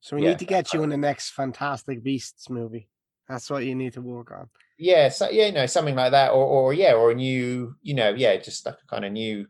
So 0.00 0.16
we 0.16 0.22
Yeah, 0.22 0.30
need 0.30 0.38
to 0.38 0.46
get 0.46 0.72
you 0.72 0.82
in 0.82 0.90
the 0.90 0.96
next 0.96 1.30
Fantastic 1.30 2.02
Beasts 2.02 2.48
movie. 2.50 2.88
That's 3.28 3.50
what 3.50 3.64
you 3.64 3.74
need 3.74 3.92
to 3.94 4.02
work 4.02 4.30
on. 4.32 4.48
yeah 4.78 5.08
so 5.08 5.28
yeah 5.28 5.46
you 5.46 5.52
know 5.52 5.66
something 5.66 5.94
like 5.94 6.12
that 6.12 6.30
or 6.30 6.44
or 6.44 6.72
yeah 6.72 6.92
or 6.94 7.10
a 7.10 7.14
new 7.14 7.74
you 7.82 7.94
know 7.94 8.10
yeah 8.10 8.36
just 8.36 8.64
like 8.64 8.76
a 8.82 8.86
kind 8.86 9.04
of 9.04 9.12
new 9.12 9.46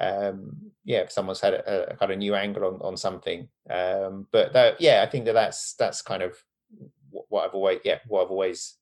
um 0.00 0.72
yeah 0.84 0.98
if 1.00 1.12
someone's 1.12 1.40
had 1.40 1.54
a, 1.54 1.92
a 1.92 1.96
kind 1.96 2.10
of 2.10 2.18
new 2.18 2.34
angle 2.34 2.64
on 2.64 2.80
on 2.80 2.96
something 2.96 3.48
um 3.70 4.26
but 4.32 4.52
that 4.52 4.80
yeah 4.80 5.02
i 5.06 5.10
think 5.10 5.24
that 5.24 5.34
that's 5.34 5.74
that's 5.74 6.02
kind 6.02 6.22
of 6.22 6.36
what 7.10 7.44
i've 7.44 7.54
always 7.54 7.78
yeah 7.84 7.98
what 8.08 8.24
i've 8.24 8.30
always 8.30 8.78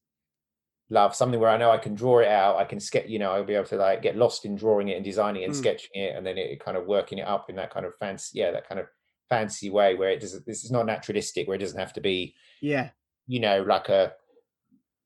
loved 0.91 1.15
something 1.15 1.41
where 1.41 1.51
i 1.51 1.57
know 1.57 1.71
i 1.71 1.79
can 1.79 1.95
draw 1.95 2.19
it 2.21 2.29
out 2.29 2.57
i 2.57 2.65
can 2.65 2.81
sketch 2.81 3.09
you 3.09 3.19
know 3.19 3.33
i'll 3.33 3.45
be 3.45 3.55
able 3.55 3.65
to 3.67 3.77
like 3.77 4.03
get 4.03 4.17
lost 4.17 4.45
in 4.45 4.57
drawing 4.57 4.89
it 4.89 4.97
and 4.97 5.05
designing 5.05 5.43
it 5.43 5.47
and 5.47 5.55
Mm. 5.55 5.57
sketching 5.57 5.91
it 5.95 6.17
and 6.17 6.27
then 6.27 6.39
it 6.39 6.61
kind 6.65 6.77
of 6.77 6.87
working 6.87 7.19
it 7.19 7.27
up 7.29 7.51
in 7.51 7.57
that 7.57 7.71
kind 7.73 7.87
of 7.87 7.95
fancy 7.99 8.39
yeah 8.39 8.51
that 8.51 8.69
kind 8.69 8.81
of 8.81 8.87
fancy 9.31 9.71
way 9.71 9.95
where 9.95 10.11
it 10.11 10.21
doesn't 10.21 10.45
this 10.45 10.65
is 10.65 10.71
not 10.71 10.85
naturalistic 10.85 11.47
where 11.49 11.55
it 11.55 11.61
doesn't 11.61 11.79
have 11.79 11.95
to 11.95 12.01
be 12.03 12.35
Yeah. 12.61 12.91
you 13.27 13.41
know, 13.41 13.63
like 13.63 13.89
a, 13.89 14.13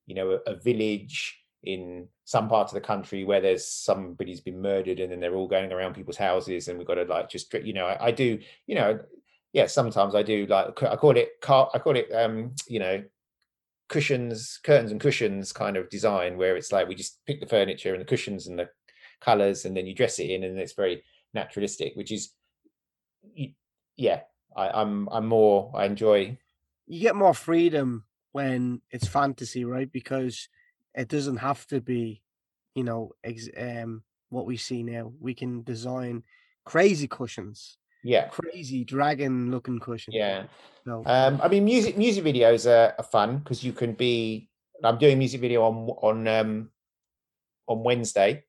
you 0.06 0.14
know, 0.14 0.40
a, 0.46 0.52
a 0.52 0.56
village 0.56 1.38
in 1.62 2.08
some 2.24 2.48
part 2.48 2.68
of 2.68 2.74
the 2.74 2.80
country 2.80 3.24
where 3.24 3.40
there's 3.40 3.66
somebody's 3.66 4.40
been 4.40 4.60
murdered 4.60 4.98
and 5.00 5.10
then 5.12 5.20
they're 5.20 5.34
all 5.34 5.48
going 5.48 5.72
around 5.72 5.94
people's 5.94 6.16
houses 6.16 6.68
and 6.68 6.78
we've 6.78 6.86
got 6.86 6.94
to 6.96 7.04
like 7.04 7.28
just, 7.28 7.52
you 7.54 7.72
know, 7.72 7.86
I, 7.86 8.06
I 8.06 8.10
do, 8.10 8.38
you 8.66 8.74
know, 8.74 8.98
yeah, 9.52 9.66
sometimes 9.66 10.14
I 10.14 10.22
do 10.22 10.46
like, 10.46 10.82
I 10.82 10.96
call 10.96 11.16
it, 11.16 11.40
car, 11.40 11.70
I 11.74 11.78
call 11.78 11.96
it, 11.96 12.10
um, 12.12 12.54
you 12.66 12.80
know, 12.80 13.02
cushions, 13.88 14.58
curtains 14.64 14.90
and 14.90 15.00
cushions 15.00 15.52
kind 15.52 15.76
of 15.76 15.88
design 15.90 16.36
where 16.36 16.56
it's 16.56 16.72
like 16.72 16.88
we 16.88 16.94
just 16.94 17.20
pick 17.26 17.40
the 17.40 17.46
furniture 17.46 17.92
and 17.92 18.00
the 18.00 18.06
cushions 18.06 18.46
and 18.46 18.58
the 18.58 18.68
colors 19.20 19.64
and 19.64 19.76
then 19.76 19.86
you 19.86 19.94
dress 19.94 20.18
it 20.18 20.30
in 20.30 20.44
and 20.44 20.58
it's 20.58 20.72
very 20.74 21.02
naturalistic, 21.34 21.94
which 21.94 22.10
is, 22.10 22.32
yeah, 23.96 24.22
I, 24.56 24.68
I'm, 24.68 25.08
I'm 25.10 25.26
more, 25.26 25.72
I 25.74 25.84
enjoy 25.86 26.38
You 26.86 27.00
get 27.00 27.16
more 27.16 27.34
freedom 27.34 28.04
when 28.32 28.82
it's 28.90 29.06
fantasy, 29.06 29.64
right? 29.64 29.90
Because 29.90 30.48
it 30.94 31.08
doesn't 31.08 31.38
have 31.38 31.66
to 31.68 31.80
be, 31.80 32.22
you 32.74 32.84
know, 32.84 33.12
ex- 33.22 33.48
um, 33.56 34.02
what 34.30 34.46
we 34.46 34.56
see 34.56 34.82
now. 34.82 35.12
We 35.20 35.34
can 35.34 35.62
design 35.62 36.24
crazy 36.64 37.08
cushions, 37.08 37.78
Yeah, 38.02 38.28
crazy 38.28 38.84
dragon 38.84 39.50
looking 39.50 39.78
cushions. 39.80 40.14
yeah. 40.16 40.44
So 40.84 41.02
Um, 41.06 41.40
I 41.42 41.48
mean, 41.48 41.64
music 41.64 41.96
music 41.96 42.24
videos 42.24 42.66
are, 42.68 42.94
are 42.98 43.04
fun 43.04 43.38
because 43.38 43.62
you 43.64 43.72
can 43.72 43.92
be. 43.94 44.48
I'm 44.82 44.98
doing 44.98 45.18
music 45.18 45.40
video 45.40 45.62
on 45.62 45.88
on 46.02 46.28
um, 46.28 46.70
on 47.68 47.82
Wednesday, 47.82 48.44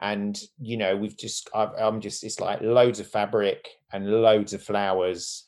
and 0.00 0.40
you 0.60 0.76
know 0.76 0.96
we've 0.96 1.16
just 1.16 1.48
I've, 1.54 1.70
I'm 1.78 2.00
just 2.00 2.24
it's 2.24 2.40
like 2.40 2.60
loads 2.60 3.00
of 3.00 3.06
fabric 3.08 3.68
and 3.92 4.10
loads 4.10 4.52
of 4.52 4.62
flowers 4.62 5.46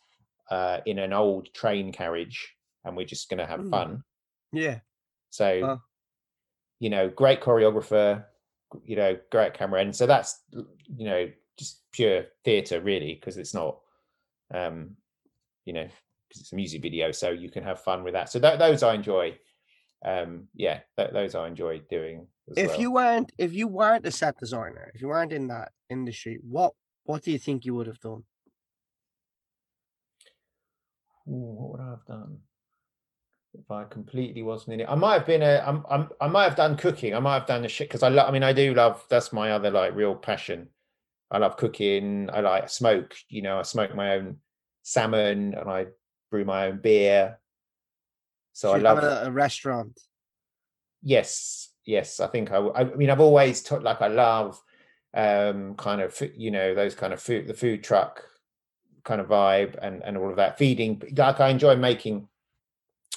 uh, 0.51 0.81
in 0.87 0.99
an 0.99 1.13
old 1.13 1.53
train 1.55 1.93
carriage, 1.93 2.55
and 2.85 2.97
we're 2.97 3.07
just 3.07 3.29
gonna 3.29 3.47
have 3.47 3.61
Mm. 3.61 3.71
fun. 3.71 4.05
yeah, 4.53 4.79
So, 5.31 5.61
Wow. 5.61 5.83
you 6.79 6.91
know, 6.91 7.09
great 7.09 7.41
choreographer, 7.41 8.25
you 8.85 8.97
know, 8.97 9.19
great 9.31 9.55
camera, 9.55 9.81
and 9.81 9.95
so 9.95 10.07
that's 10.07 10.43
you 10.53 11.05
know 11.07 11.31
just 11.59 11.91
pure 11.91 12.27
theatre 12.45 12.81
really 12.81 13.15
because 13.15 13.39
it's 13.39 13.55
not, 13.55 13.81
um, 14.53 14.97
you 15.65 15.73
know, 15.73 15.89
because 16.29 16.43
it's 16.43 16.53
a 16.53 16.57
music 16.57 16.83
video, 16.83 17.11
so 17.13 17.31
you 17.31 17.51
can 17.51 17.65
have 17.65 17.81
fun 17.81 18.05
with 18.05 18.13
that. 18.15 18.31
So 18.31 18.39
tho- 18.39 18.57
those 18.59 18.83
I 18.83 18.95
enjoy. 18.95 19.39
Um, 20.05 20.49
yeah, 20.55 20.81
th- 20.97 21.13
those 21.13 21.35
I 21.35 21.49
enjoy 21.49 21.81
doing. 21.91 22.27
As 22.51 22.59
if 22.59 22.71
well. 22.73 22.81
you 22.81 22.93
weren't 22.93 23.33
if 23.39 23.53
you 23.53 23.67
weren't 23.69 24.07
a 24.07 24.11
set 24.11 24.39
designer, 24.39 24.91
if 24.95 25.01
you 25.01 25.09
weren't 25.09 25.33
in 25.33 25.49
that 25.49 25.73
industry, 25.91 26.39
what 26.43 26.73
what 27.05 27.23
do 27.23 27.33
you 27.33 27.39
think 27.39 27.65
you 27.65 27.75
would 27.75 27.87
have 27.87 28.01
done? 28.01 28.25
Ooh, 31.29 31.33
what 31.33 31.71
would 31.73 31.81
I 31.81 31.91
have 31.91 32.07
done 32.07 32.39
if 33.55 33.71
I 33.71 33.85
completely 33.85 34.43
wasn't 34.43 34.75
in 34.75 34.81
it? 34.81 34.89
I 34.89 34.95
might 34.95 35.15
have 35.15 35.27
been 35.27 35.43
a. 35.43 35.63
I'm. 35.67 35.85
I'm. 35.91 36.09
I 36.21 36.29
might 36.29 36.45
have 36.45 36.57
done 36.57 36.77
cooking. 36.77 37.15
I 37.15 37.21
might 37.21 37.39
have 37.39 37.47
done 37.47 37.63
the 37.63 37.69
shit 37.69 37.89
because 37.89 38.03
I 38.03 38.09
love. 38.09 38.29
I 38.29 38.33
mean, 38.33 38.45
I 38.45 38.53
do 38.53 38.75
love. 38.75 39.05
That's 39.09 39.33
my 39.33 39.53
other 39.53 39.71
like 39.71 39.95
real 39.95 40.15
passion. 40.15 40.69
I 41.31 41.39
love 41.39 41.57
cooking. 41.57 42.31
I 42.33 42.41
like 42.41 42.69
smoke. 42.69 43.17
You 43.29 43.43
know, 43.43 43.59
I 43.59 43.63
smoke 43.63 43.95
my 43.95 44.15
own 44.15 44.37
salmon 44.83 45.55
and 45.55 45.69
I 45.69 45.87
brew 46.31 46.45
my 46.45 46.67
own 46.67 46.79
beer. 46.79 47.39
So 48.57 48.73
I 48.73 48.79
love. 48.79 49.05
a, 49.05 49.25
a 49.27 49.31
restaurant. 49.31 50.01
Yes, 51.03 51.75
yes. 51.85 52.21
I 52.21 52.27
think 52.27 52.51
I. 52.51 52.57
I 52.57 52.85
mean, 52.85 53.11
I've 53.11 53.21
always 53.21 53.63
taught 53.63 53.83
like 53.83 54.01
I 54.01 54.09
love, 54.09 54.59
um, 55.13 55.75
kind 55.75 56.01
of 56.01 56.19
you 56.35 56.51
know 56.51 56.75
those 56.75 56.95
kind 56.95 57.13
of 57.13 57.21
food, 57.21 57.49
the 57.49 57.53
food 57.53 57.85
truck 57.85 58.25
kind 59.05 59.21
of 59.21 59.29
vibe, 59.29 59.77
and 59.83 60.03
and 60.03 60.17
all 60.17 60.31
of 60.31 60.37
that 60.37 60.57
feeding. 60.57 61.03
Like 61.15 61.39
I 61.39 61.51
enjoy 61.51 61.77
making 61.77 62.29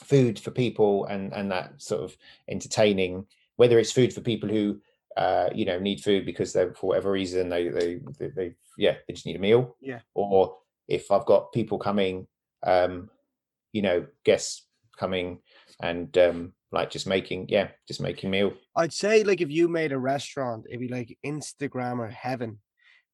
food 0.03 0.37
for 0.37 0.51
people 0.51 1.05
and 1.05 1.33
and 1.33 1.49
that 1.53 1.81
sort 1.81 2.03
of 2.03 2.17
entertaining. 2.49 3.25
Whether 3.55 3.79
it's 3.79 3.93
food 3.93 4.11
for 4.11 4.19
people 4.19 4.49
who, 4.49 4.81
uh, 5.15 5.51
you 5.55 5.63
know, 5.63 5.79
need 5.79 6.03
food 6.03 6.25
because 6.25 6.51
they're 6.51 6.73
for 6.73 6.87
whatever 6.87 7.11
reason 7.11 7.47
they 7.47 7.69
they 7.69 8.01
they, 8.19 8.27
they 8.27 8.55
yeah 8.77 8.95
they 9.07 9.13
just 9.13 9.25
need 9.25 9.37
a 9.37 9.39
meal. 9.39 9.77
Yeah. 9.79 9.99
Or 10.15 10.57
if 10.89 11.09
I've 11.13 11.25
got 11.25 11.53
people 11.53 11.79
coming, 11.79 12.27
um, 12.63 13.09
you 13.71 13.81
know, 13.81 14.05
guests 14.25 14.65
coming 14.99 15.39
and 15.81 16.17
um 16.17 16.53
like 16.71 16.91
just 16.91 17.07
making 17.07 17.47
yeah 17.49 17.69
just 17.87 18.01
making 18.01 18.29
meal 18.29 18.51
I'd 18.75 18.93
say 18.93 19.23
like 19.23 19.41
if 19.41 19.49
you 19.49 19.67
made 19.67 19.91
a 19.91 19.97
restaurant, 20.13 20.65
it'd 20.67 20.79
be 20.79 20.87
like 20.87 21.17
Instagrammer 21.25 22.11
heaven. 22.11 22.59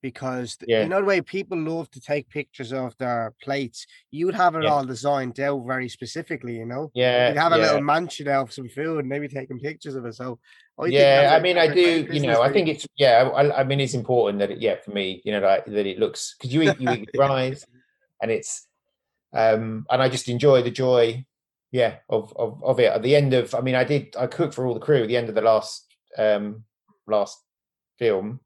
Because 0.02 0.58
Yeah. 0.68 0.84
you 0.84 0.90
know 0.90 1.00
the 1.00 1.06
way 1.06 1.22
people 1.22 1.58
love 1.58 1.90
to 1.92 2.00
take 2.02 2.30
pictures 2.30 2.72
of 2.72 2.96
their 2.98 3.34
plates, 3.42 3.88
you 4.12 4.26
would 4.28 4.36
have 4.36 4.54
it 4.56 4.64
Yeah. 4.64 4.70
all 4.72 4.86
designed 4.86 5.40
out 5.40 5.66
very 5.66 5.90
specifically, 5.90 6.56
you 6.58 6.66
know. 6.66 6.92
yeah 6.94 7.30
You'd 7.30 7.38
have 7.46 7.54
a 7.54 7.58
yeah. 7.58 7.66
little 7.66 7.82
mansion 7.82 8.28
out 8.28 8.44
of 8.48 8.54
some 8.54 8.70
food 8.70 9.00
and 9.00 9.10
maybe 9.10 9.28
taking 9.28 9.60
pictures 9.60 9.96
of 9.96 10.06
it. 10.06 10.14
So 10.14 10.28
I 10.78 10.86
yeah 10.88 11.34
i 11.36 11.40
mean 11.40 11.58
i 11.58 11.68
that's 11.68 11.80
a 11.80 11.84
great 11.84 12.08
do 12.10 12.14
you 12.18 12.28
know 12.28 12.42
i 12.42 12.52
think 12.52 12.68
it's 12.68 12.86
yeah 12.98 13.16
I, 13.40 13.62
I 13.62 13.64
mean 13.64 13.80
it's 13.80 13.94
important 13.94 14.40
that 14.40 14.52
it, 14.52 14.60
yeah 14.60 14.76
for 14.84 14.92
me 14.92 15.22
you 15.26 15.32
know 15.32 15.40
like 15.40 15.66
that 15.66 15.86
it 15.94 15.98
looks 16.04 16.36
because 16.36 16.54
you 16.54 16.62
eat 16.64 16.80
you 16.82 16.90
eat 16.92 17.10
rice 17.18 17.66
and 18.22 18.30
it's 18.30 18.68
um 19.34 19.86
and 19.90 20.02
i 20.04 20.08
just 20.10 20.28
enjoy 20.28 20.62
the 20.62 20.72
joy 20.86 21.26
yeah 21.76 21.96
of, 22.10 22.34
of 22.38 22.64
of 22.64 22.80
it. 22.80 22.92
At 22.92 23.04
the 23.04 23.16
end 23.18 23.34
of 23.34 23.54
i 23.54 23.60
mean 23.60 23.76
i 23.76 23.84
did 23.84 24.16
i 24.18 24.28
cooked 24.28 24.54
for 24.54 24.66
all 24.66 24.74
the 24.74 24.80
crew 24.80 25.02
at 25.02 25.10
the 25.10 25.18
end 25.18 25.28
of 25.28 25.36
the 25.36 25.42
last 25.42 25.94
um 26.18 26.64
last 27.06 27.38
film. 28.00 28.40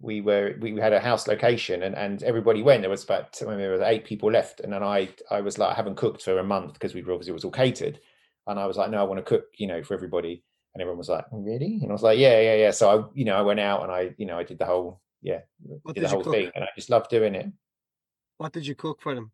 We 0.00 0.20
were 0.20 0.54
we 0.60 0.76
had 0.76 0.92
a 0.92 1.00
house 1.00 1.26
location 1.26 1.82
and 1.82 1.94
and 1.96 2.22
everybody 2.22 2.62
went. 2.62 2.82
There 2.82 2.90
was 2.90 3.04
about 3.04 3.36
when 3.42 3.56
there 3.56 3.70
were 3.70 3.82
eight 3.84 4.04
people 4.04 4.30
left. 4.30 4.60
And 4.60 4.70
then 4.72 4.82
i 4.82 5.08
i 5.30 5.40
was 5.40 5.56
like 5.56 5.70
i 5.72 5.74
haven't 5.74 5.96
cooked 5.96 6.22
for 6.22 6.38
a 6.38 6.44
month 6.44 6.74
because 6.74 6.94
we 6.94 7.00
obviously 7.00 7.30
it 7.30 7.40
was 7.40 7.44
all 7.46 7.50
catered. 7.50 7.98
And 8.46 8.60
i 8.60 8.66
was 8.66 8.76
like 8.76 8.90
no 8.90 9.00
i 9.00 9.08
want 9.08 9.18
to 9.18 9.30
cook 9.32 9.46
you 9.56 9.66
know 9.66 9.82
for 9.82 9.94
everybody. 9.94 10.44
And 10.74 10.82
everyone 10.82 10.98
was 10.98 11.08
like 11.08 11.24
oh, 11.32 11.38
really? 11.38 11.78
And 11.80 11.90
i 11.90 11.94
was 11.94 12.02
like 12.02 12.18
yeah 12.18 12.38
yeah 12.38 12.56
yeah. 12.64 12.70
So 12.72 12.84
i 12.90 12.96
you 13.14 13.24
know 13.24 13.36
i 13.36 13.42
went 13.42 13.60
out 13.60 13.82
and 13.82 13.90
i 13.90 14.14
you 14.18 14.26
know 14.26 14.38
i 14.38 14.44
did 14.44 14.58
the 14.58 14.66
whole 14.66 15.00
yeah 15.22 15.40
What 15.82 15.94
did 15.94 16.02
did 16.02 16.10
the 16.10 16.14
whole 16.14 16.32
thing. 16.34 16.50
And 16.54 16.64
i 16.64 16.68
just 16.76 16.90
loved 16.90 17.08
doing 17.08 17.34
it. 17.34 17.46
What 18.36 18.52
did 18.52 18.66
you 18.66 18.74
cook 18.74 19.00
for 19.00 19.14
them? 19.14 19.32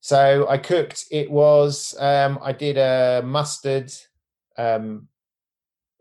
So 0.00 0.46
I 0.48 0.58
cooked. 0.58 1.06
It 1.10 1.30
was 1.30 1.94
um, 1.98 2.38
I 2.42 2.52
did 2.52 2.78
a 2.78 3.22
mustard 3.24 3.92
um, 4.56 5.08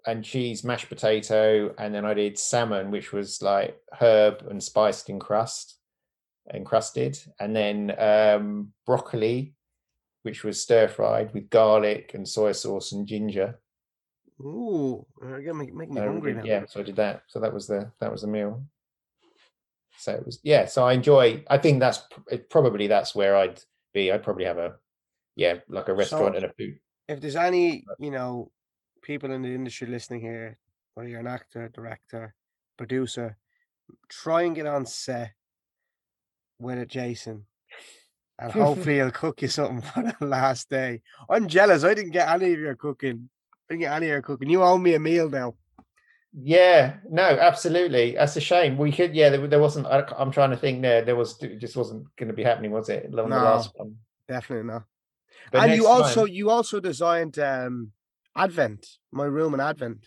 and 0.05 0.23
cheese 0.23 0.63
mashed 0.63 0.89
potato, 0.89 1.73
and 1.77 1.93
then 1.93 2.05
I 2.05 2.13
did 2.13 2.37
salmon, 2.37 2.91
which 2.91 3.11
was 3.11 3.41
like 3.41 3.77
herb 3.99 4.45
and 4.49 4.63
spiced 4.63 5.09
in 5.09 5.19
crust, 5.19 5.79
encrusted, 6.53 7.17
and 7.39 7.55
then 7.55 7.95
um, 7.99 8.71
broccoli, 8.85 9.55
which 10.23 10.43
was 10.43 10.61
stir 10.61 10.87
fried 10.87 11.33
with 11.33 11.49
garlic 11.49 12.11
and 12.13 12.27
soy 12.27 12.51
sauce 12.51 12.91
and 12.91 13.07
ginger. 13.07 13.59
Ooh, 14.39 15.03
you're 15.21 15.41
gonna 15.41 15.55
make, 15.55 15.73
make 15.73 15.89
me 15.89 15.97
So 15.97 16.03
hungry 16.05 16.35
now. 16.35 16.43
yeah, 16.43 16.65
so 16.67 16.79
I 16.79 16.83
did 16.83 16.95
that. 16.97 17.23
So 17.27 17.39
that 17.39 17.51
was 17.53 17.65
the 17.65 17.91
that 17.99 18.11
was 18.11 18.21
the 18.21 18.27
meal. 18.27 18.63
So 19.97 20.13
it 20.13 20.23
was 20.23 20.39
yeah. 20.43 20.67
So 20.67 20.85
I 20.85 20.93
enjoy. 20.93 21.43
I 21.49 21.57
think 21.57 21.79
that's 21.79 22.01
probably 22.51 22.85
that's 22.85 23.15
where 23.15 23.35
I'd 23.35 23.59
be. 23.93 24.11
I'd 24.11 24.23
probably 24.23 24.45
have 24.45 24.57
a 24.57 24.75
yeah, 25.35 25.59
like 25.69 25.87
a 25.87 25.93
restaurant 25.93 26.35
and 26.35 26.45
a 26.45 26.53
food. 26.53 26.79
If 27.07 27.21
there's 27.21 27.35
any, 27.35 27.85
you 27.99 28.11
know, 28.11 28.51
people 29.03 29.31
in 29.31 29.43
the 29.43 29.53
industry 29.53 29.87
listening 29.87 30.19
here, 30.19 30.57
whether 30.95 31.07
you're 31.07 31.19
an 31.19 31.27
actor, 31.27 31.69
director, 31.73 32.33
producer, 32.75 33.37
try 34.09 34.41
and 34.41 34.55
get 34.55 34.65
on 34.65 34.85
set 34.85 35.31
with 36.59 36.79
a 36.79 36.85
Jason. 36.85 37.45
And 38.39 38.51
hopefully 38.51 38.95
he'll 38.95 39.11
cook 39.11 39.43
you 39.43 39.47
something 39.47 39.81
for 39.93 40.11
the 40.19 40.25
last 40.25 40.69
day. 40.69 41.01
I'm 41.29 41.47
jealous. 41.47 41.83
I 41.83 41.93
didn't 41.93 42.11
get 42.11 42.29
any 42.29 42.53
of 42.53 42.59
your 42.59 42.75
cooking. 42.75 43.29
I 43.53 43.73
didn't 43.73 43.81
get 43.81 43.93
any 43.93 44.07
of 44.07 44.11
your 44.11 44.21
cooking. 44.23 44.49
You 44.49 44.63
owe 44.63 44.77
me 44.77 44.95
a 44.95 44.99
meal 44.99 45.29
now. 45.29 45.53
Yeah, 46.33 46.97
no, 47.09 47.23
absolutely. 47.23 48.11
That's 48.15 48.35
a 48.35 48.41
shame. 48.41 48.77
We 48.77 48.91
could, 48.91 49.15
yeah. 49.15 49.29
There, 49.29 49.47
there 49.47 49.59
wasn't. 49.59 49.87
I, 49.87 50.03
I'm 50.17 50.31
trying 50.31 50.51
to 50.51 50.57
think. 50.57 50.81
There, 50.81 51.01
there 51.03 51.15
was. 51.15 51.41
It 51.41 51.57
just 51.59 51.75
wasn't 51.75 52.05
going 52.17 52.27
to 52.27 52.33
be 52.35 52.43
happening, 52.43 52.71
was 52.71 52.89
it? 52.89 53.05
On 53.05 53.11
the 53.11 53.23
No. 53.27 53.43
last 53.43 53.71
one. 53.75 53.95
Definitely 54.27 54.67
not. 54.71 54.83
But 55.51 55.63
and 55.63 55.75
you 55.75 55.87
also 55.87 56.25
time- 56.25 56.33
you 56.35 56.49
also 56.49 56.79
designed 56.79 57.39
um 57.39 57.91
Advent, 58.35 58.85
my 59.11 59.23
room 59.25 59.53
in 59.53 59.59
Advent. 59.59 60.05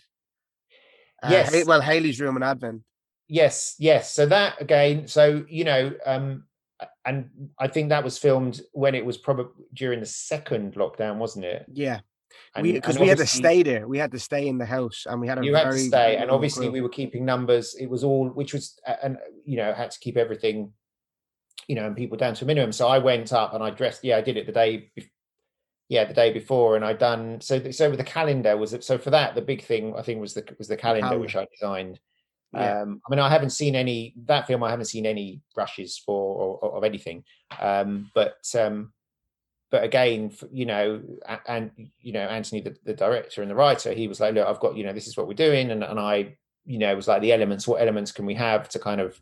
Uh, 1.23 1.29
Yes. 1.31 1.65
well, 1.65 1.81
Haley's 1.81 2.19
room 2.21 2.37
in 2.37 2.43
Advent. 2.43 2.81
yes, 3.27 3.75
yes. 3.79 4.13
So 4.13 4.25
that 4.27 4.61
again. 4.61 5.07
So 5.07 5.43
you 5.49 5.63
know, 5.63 5.91
um, 6.05 6.45
and 7.05 7.29
I 7.59 7.67
think 7.67 7.89
that 7.89 8.03
was 8.03 8.17
filmed 8.17 8.61
when 8.73 8.95
it 8.95 9.05
was 9.05 9.17
probably 9.17 9.65
during 9.73 9.99
the 9.99 10.05
second 10.05 10.75
lockdown, 10.75 11.17
wasn't 11.17 11.45
it? 11.45 11.65
Yeah, 11.71 11.99
And, 12.55 12.63
we 12.65 12.73
because 12.73 12.99
we 12.99 13.07
had 13.07 13.17
to 13.19 13.25
stay 13.25 13.63
there. 13.63 13.87
We 13.87 13.97
had 13.97 14.11
to 14.11 14.19
stay 14.19 14.47
in 14.47 14.57
the 14.57 14.65
house, 14.65 15.05
and 15.09 15.21
we 15.21 15.27
had 15.27 15.39
a 15.39 15.45
you 15.45 15.51
very 15.51 15.65
had 15.65 15.71
to 15.71 15.79
stay 15.79 16.17
and 16.17 16.29
obviously 16.31 16.65
group. 16.65 16.73
we 16.73 16.81
were 16.81 16.89
keeping 16.89 17.25
numbers 17.25 17.75
it 17.75 17.87
was 17.87 18.03
all 18.03 18.29
which 18.29 18.53
was 18.53 18.79
and 19.03 19.17
you 19.45 19.57
know 19.57 19.73
had 19.73 19.91
to 19.91 19.99
keep 19.99 20.17
everything 20.17 20.71
you 21.67 21.75
know 21.75 21.85
and 21.85 21.95
people 21.95 22.17
down 22.17 22.33
to 22.33 22.43
a 22.43 22.47
minimum 22.47 22.71
so 22.71 22.87
i 22.87 22.97
went 22.97 23.31
up 23.31 23.53
and 23.53 23.63
i 23.63 23.69
dressed 23.69 24.03
yeah 24.03 24.17
i 24.17 24.21
did 24.21 24.37
it 24.37 24.45
the 24.45 24.51
day 24.51 24.91
yeah 25.89 26.05
the 26.05 26.13
day 26.13 26.31
before 26.31 26.75
and 26.75 26.83
i 26.83 26.93
done 26.93 27.39
so 27.41 27.71
so 27.71 27.89
with 27.89 27.99
the 27.99 28.05
calendar 28.05 28.57
was 28.57 28.73
it 28.73 28.83
so 28.83 28.97
for 28.97 29.09
that 29.09 29.35
the 29.35 29.41
big 29.41 29.63
thing 29.63 29.93
i 29.97 30.01
think 30.01 30.19
was 30.19 30.33
the 30.33 30.43
was 30.57 30.67
the 30.67 30.77
calendar, 30.77 31.17
which 31.19 31.35
i 31.35 31.45
designed 31.51 31.99
Yeah. 32.53 32.81
um 32.81 33.01
i 33.05 33.11
mean 33.11 33.19
i 33.19 33.29
haven't 33.29 33.51
seen 33.51 33.75
any 33.75 34.13
that 34.25 34.47
film 34.47 34.63
i 34.63 34.69
haven't 34.69 34.85
seen 34.85 35.05
any 35.05 35.41
brushes 35.55 35.97
for 35.97 36.35
or, 36.35 36.57
or 36.59 36.77
of 36.77 36.83
anything 36.83 37.23
um 37.59 38.09
but 38.15 38.37
um 38.57 38.91
but 39.71 39.83
again 39.83 40.31
you 40.51 40.65
know 40.65 41.01
and 41.47 41.71
you 41.99 42.13
know 42.13 42.19
anthony 42.19 42.61
the, 42.61 42.75
the 42.83 42.93
director 42.93 43.41
and 43.41 43.49
the 43.49 43.55
writer 43.55 43.93
he 43.93 44.07
was 44.07 44.19
like 44.19 44.35
look 44.35 44.47
i've 44.47 44.59
got 44.59 44.75
you 44.75 44.83
know 44.83 44.93
this 44.93 45.07
is 45.07 45.17
what 45.17 45.27
we're 45.27 45.33
doing 45.33 45.71
and, 45.71 45.83
and 45.83 45.99
i 45.99 46.35
you 46.65 46.77
know 46.77 46.91
it 46.91 46.95
was 46.95 47.07
like 47.07 47.21
the 47.21 47.33
elements 47.33 47.67
what 47.67 47.81
elements 47.81 48.11
can 48.11 48.25
we 48.25 48.35
have 48.35 48.69
to 48.69 48.77
kind 48.77 49.01
of 49.01 49.19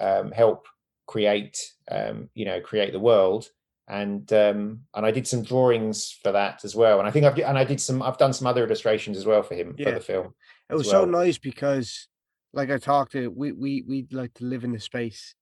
um, 0.00 0.30
help 0.30 0.66
create 1.06 1.58
um, 1.90 2.30
you 2.34 2.44
know 2.44 2.60
create 2.60 2.92
the 2.92 3.00
world? 3.00 3.48
And 3.88 4.32
um 4.32 4.82
and 4.94 5.04
i 5.04 5.10
did 5.10 5.26
some 5.26 5.42
drawings 5.42 6.16
for 6.22 6.30
that 6.30 6.64
as 6.64 6.76
well 6.76 7.00
and 7.00 7.08
i 7.08 7.10
think 7.10 7.26
i've 7.26 7.36
and 7.40 7.58
i 7.58 7.64
did 7.64 7.80
some 7.80 8.02
i've 8.02 8.18
done 8.18 8.32
some 8.32 8.46
other 8.46 8.64
illustrations 8.64 9.18
as 9.18 9.26
well 9.26 9.42
for 9.42 9.56
him 9.56 9.74
for 9.76 9.90
the 9.90 9.98
film 9.98 10.26
It 10.68 10.74
as 10.74 10.78
was 10.78 10.90
so 10.90 11.04
nice 11.04 11.38
because, 11.38 12.06
like 12.52 12.70
I 12.70 12.78
talked 12.78 13.12
to, 13.12 13.28
we 13.28 13.50
we 13.50 13.82
we 13.88 14.06
like 14.12 14.32
to 14.34 14.44
live 14.44 14.62
in 14.62 14.70
the 14.70 14.78
space, 14.78 15.34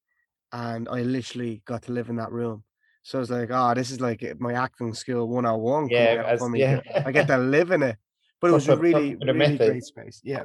and 0.50 0.88
I 0.88 1.02
literally 1.02 1.60
got 1.66 1.82
to 1.82 1.92
live 1.92 2.08
in 2.08 2.16
that 2.16 2.32
room. 2.32 2.64
So 3.08 3.16
I 3.16 3.20
was 3.20 3.30
like, 3.30 3.48
oh, 3.50 3.72
this 3.72 3.90
is 3.90 4.02
like 4.02 4.22
my 4.38 4.52
acting 4.52 4.92
skill 4.92 5.26
101. 5.28 5.88
coming 5.88 5.90
yeah 5.90 6.24
as, 6.26 6.40
for 6.40 6.50
me. 6.50 6.60
yeah 6.60 6.80
I 7.06 7.10
get 7.10 7.26
to 7.28 7.38
live 7.56 7.70
in 7.70 7.82
it. 7.82 7.96
But 8.38 8.50
it 8.50 8.52
was 8.52 8.68
a 8.68 8.76
really, 8.76 9.16
really 9.16 9.56
great 9.56 9.82
space. 9.82 10.20
Yeah. 10.22 10.44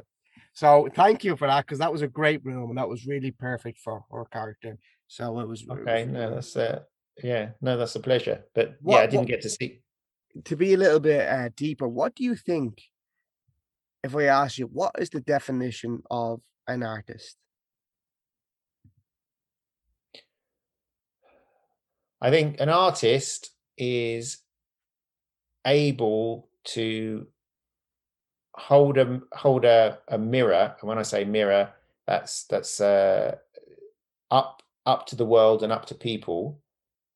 So 0.54 0.88
thank 0.94 1.24
you 1.24 1.36
for 1.36 1.46
that 1.46 1.66
because 1.66 1.80
that 1.80 1.92
was 1.92 2.00
a 2.00 2.08
great 2.08 2.42
room 2.42 2.70
and 2.70 2.78
that 2.78 2.88
was 2.88 3.06
really 3.06 3.32
perfect 3.32 3.80
for 3.80 4.06
her 4.10 4.24
character. 4.32 4.78
So 5.08 5.40
it 5.40 5.46
was 5.46 5.60
it 5.60 5.68
was 5.68 5.80
Okay, 5.80 6.06
no, 6.06 6.30
that's 6.36 6.56
uh, 6.56 6.80
yeah, 7.22 7.50
no, 7.60 7.76
that's 7.76 7.96
a 7.96 8.00
pleasure. 8.00 8.44
But 8.54 8.76
yeah, 8.82 8.96
I 8.96 9.06
didn't 9.08 9.18
what- 9.18 9.28
get 9.28 9.42
to 9.42 9.50
see. 9.50 9.82
to 10.42 10.56
be 10.56 10.72
a 10.72 10.78
little 10.78 11.00
bit 11.00 11.28
uh, 11.28 11.50
deeper. 11.54 11.86
What 11.86 12.14
do 12.14 12.24
you 12.24 12.34
think? 12.34 12.80
If 14.02 14.16
I 14.16 14.24
ask 14.24 14.56
you, 14.56 14.68
what 14.72 14.92
is 14.98 15.10
the 15.10 15.20
definition 15.20 16.02
of 16.10 16.40
an 16.66 16.82
artist? 16.82 17.36
I 22.24 22.30
think 22.30 22.58
an 22.58 22.70
artist 22.70 23.50
is 23.76 24.38
able 25.66 26.48
to 26.68 27.26
hold 28.54 28.96
a 28.96 29.20
hold 29.34 29.66
a, 29.66 29.98
a 30.08 30.16
mirror, 30.16 30.74
and 30.80 30.88
when 30.88 30.96
I 30.96 31.02
say 31.02 31.26
mirror, 31.26 31.74
that's 32.06 32.44
that's 32.44 32.80
uh, 32.80 33.36
up 34.30 34.62
up 34.86 35.06
to 35.08 35.16
the 35.16 35.26
world 35.26 35.62
and 35.62 35.70
up 35.70 35.84
to 35.86 35.94
people, 35.94 36.62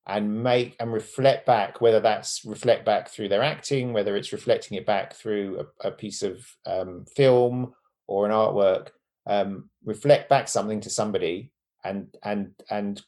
and 0.07 0.43
make 0.43 0.77
and 0.79 0.93
reflect 0.93 1.47
back. 1.47 1.81
Whether 1.81 2.01
that's 2.01 2.45
reflect 2.45 2.85
back 2.85 3.09
through 3.09 3.31
their 3.31 3.43
acting, 3.43 3.95
whether 3.95 4.15
it's 4.15 4.35
reflecting 4.35 4.77
it 4.77 4.85
back 4.85 5.15
through 5.15 5.65
a, 5.81 5.89
a 5.89 5.91
piece 5.91 6.23
of 6.23 6.47
um, 6.67 7.07
film 7.17 7.73
or 8.09 8.27
an 8.27 8.33
artwork, 8.33 8.89
um, 9.27 9.71
reflect 9.87 10.29
back 10.29 10.49
something 10.49 10.83
to 10.83 10.91
somebody, 10.91 11.51
and 11.83 12.15
and 12.23 12.53
and 12.69 13.01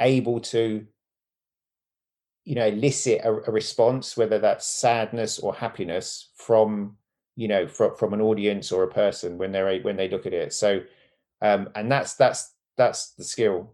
able 0.00 0.40
to 0.40 0.86
you 2.44 2.54
know 2.54 2.66
elicit 2.66 3.20
a, 3.24 3.30
a 3.48 3.50
response 3.50 4.16
whether 4.16 4.38
that's 4.38 4.66
sadness 4.66 5.38
or 5.38 5.54
happiness 5.54 6.30
from 6.36 6.96
you 7.36 7.48
know 7.48 7.66
from, 7.66 7.96
from 7.96 8.12
an 8.12 8.20
audience 8.20 8.70
or 8.70 8.82
a 8.82 8.90
person 8.90 9.38
when 9.38 9.52
they're 9.52 9.80
when 9.80 9.96
they 9.96 10.08
look 10.08 10.26
at 10.26 10.32
it. 10.32 10.52
So 10.52 10.82
um 11.42 11.68
and 11.74 11.90
that's 11.90 12.14
that's 12.14 12.54
that's 12.76 13.10
the 13.14 13.24
skill 13.24 13.72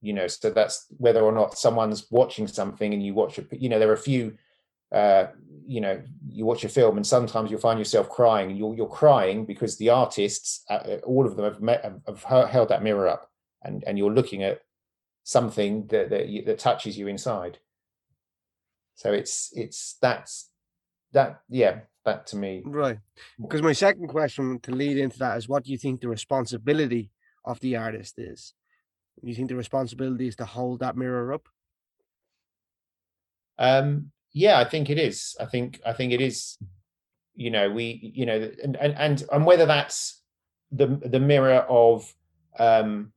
you 0.00 0.12
know 0.12 0.26
so 0.26 0.50
that's 0.50 0.86
whether 0.98 1.22
or 1.22 1.32
not 1.32 1.58
someone's 1.58 2.10
watching 2.10 2.46
something 2.46 2.92
and 2.92 3.04
you 3.04 3.14
watch 3.14 3.38
a 3.38 3.44
you 3.52 3.68
know 3.68 3.78
there 3.78 3.88
are 3.88 3.94
a 3.94 3.98
few 3.98 4.36
uh 4.92 5.26
you 5.66 5.80
know 5.80 6.02
you 6.28 6.44
watch 6.44 6.64
a 6.64 6.68
film 6.68 6.96
and 6.96 7.06
sometimes 7.06 7.50
you'll 7.50 7.60
find 7.60 7.78
yourself 7.78 8.08
crying 8.08 8.50
and 8.50 8.58
you're, 8.58 8.74
you're 8.74 8.86
crying 8.86 9.44
because 9.44 9.76
the 9.78 9.88
artists 9.88 10.64
uh, 10.68 10.96
all 11.04 11.24
of 11.26 11.36
them 11.36 11.44
have, 11.44 11.62
met, 11.62 11.84
have 12.06 12.24
held 12.24 12.68
that 12.68 12.82
mirror 12.82 13.08
up 13.08 13.30
and 13.62 13.84
and 13.86 13.96
you're 13.96 14.12
looking 14.12 14.42
at 14.42 14.60
something 15.24 15.86
that 15.88 16.10
that, 16.10 16.28
you, 16.28 16.44
that 16.44 16.58
touches 16.58 16.98
you 16.98 17.06
inside 17.06 17.58
so 18.94 19.12
it's 19.12 19.50
it's 19.54 19.96
that's 20.00 20.50
that 21.12 21.40
yeah 21.48 21.80
that 22.04 22.26
to 22.26 22.36
me 22.36 22.62
Right. 22.64 22.98
Because 23.40 23.62
my 23.62 23.72
second 23.72 24.08
question 24.08 24.58
to 24.60 24.72
lead 24.72 24.98
into 24.98 25.18
that 25.20 25.38
is 25.38 25.48
what 25.48 25.64
do 25.64 25.70
you 25.70 25.78
think 25.78 26.00
the 26.00 26.08
responsibility 26.08 27.10
of 27.44 27.60
the 27.60 27.76
artist 27.76 28.18
is? 28.18 28.54
Do 29.20 29.28
you 29.28 29.34
think 29.36 29.48
the 29.48 29.56
responsibility 29.56 30.26
is 30.26 30.36
to 30.36 30.44
hold 30.44 30.80
that 30.80 30.96
mirror 30.96 31.32
up? 31.32 31.48
um 33.58 34.10
yeah 34.32 34.58
i 34.58 34.64
think 34.64 34.90
it 34.90 34.98
is 34.98 35.36
i 35.40 35.44
think 35.44 35.80
i 35.86 35.92
think 35.92 36.12
it 36.12 36.20
is 36.20 36.58
you 37.34 37.50
know 37.50 37.70
we 37.70 38.12
you 38.14 38.26
know 38.26 38.50
and 38.62 38.76
and 38.76 38.94
and, 38.96 39.24
and 39.30 39.46
whether 39.46 39.66
that's 39.66 40.22
the 40.70 40.86
the 40.86 41.20
mirror 41.20 41.64
of 41.68 42.12
um 42.58 43.12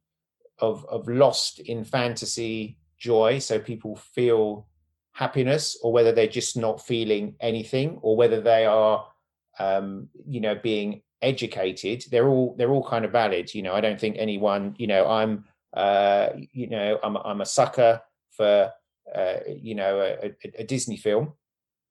of 0.59 0.85
of 0.85 1.07
lost 1.07 1.59
in 1.59 1.83
fantasy 1.83 2.77
joy. 2.97 3.39
So 3.39 3.59
people 3.59 3.95
feel 3.95 4.67
happiness 5.11 5.77
or 5.81 5.93
whether 5.93 6.11
they're 6.11 6.27
just 6.27 6.57
not 6.57 6.85
feeling 6.85 7.35
anything 7.39 7.99
or 8.01 8.17
whether 8.17 8.41
they 8.41 8.65
are 8.65 9.07
um 9.59 10.09
you 10.27 10.41
know 10.41 10.55
being 10.55 11.01
educated. 11.21 12.05
They're 12.11 12.27
all 12.27 12.55
they're 12.57 12.71
all 12.71 12.87
kind 12.87 13.05
of 13.05 13.11
valid 13.11 13.53
you 13.53 13.61
know. 13.61 13.73
I 13.73 13.81
don't 13.81 13.99
think 13.99 14.15
anyone 14.17 14.75
you 14.77 14.87
know 14.87 15.07
i'm 15.07 15.45
uh 15.73 16.29
you 16.53 16.67
know 16.67 16.99
i'm 17.03 17.17
i'm 17.17 17.41
a 17.41 17.45
sucker 17.45 18.01
for 18.31 18.71
uh 19.13 19.35
you 19.47 19.75
know 19.75 19.99
a, 19.99 20.27
a, 20.27 20.61
a 20.61 20.63
disney 20.63 20.97
film. 20.97 21.33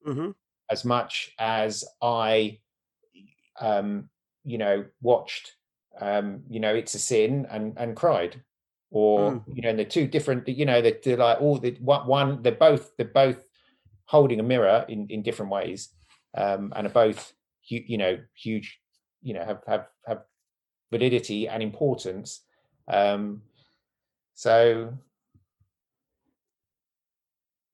Mm-hmm. 0.07 0.33
as 0.71 0.85
much 0.85 1.33
as 1.39 1.83
I, 2.03 2.59
um, 3.59 4.11
you 4.45 4.59
know, 4.59 4.85
watched, 5.01 5.55
um, 5.99 6.43
you 6.51 6.61
know, 6.61 6.75
It's 6.75 6.95
a 6.95 6.99
Sin 6.99 7.47
and 7.51 7.73
and 7.79 7.97
cried, 7.97 8.43
or 8.95 9.33
Mm. 9.33 9.43
you 9.57 9.63
know, 9.63 9.71
and 9.71 9.79
they're 9.79 9.85
two 9.97 10.07
different. 10.07 10.49
You 10.49 10.65
know, 10.65 10.81
they're, 10.81 10.99
they're 11.03 11.17
like 11.17 11.41
all 11.41 11.59
the 11.59 11.73
one, 11.81 12.07
one. 12.07 12.43
They're 12.43 12.53
both 12.69 12.97
they're 12.97 13.07
both 13.23 13.45
holding 14.07 14.39
a 14.39 14.43
mirror 14.45 14.85
in 14.89 15.09
in 15.11 15.23
different 15.23 15.51
ways, 15.51 15.89
um, 16.37 16.73
and 16.77 16.87
are 16.87 16.91
both 16.91 17.33
hu- 17.69 17.85
you 17.87 17.99
know 17.99 18.19
huge. 18.35 18.79
You 19.21 19.35
know, 19.35 19.45
have 19.45 19.63
have 19.67 19.89
have 20.07 20.23
validity 20.93 21.49
and 21.49 21.63
importance. 21.63 22.43
Um, 22.87 23.43
so 24.35 24.95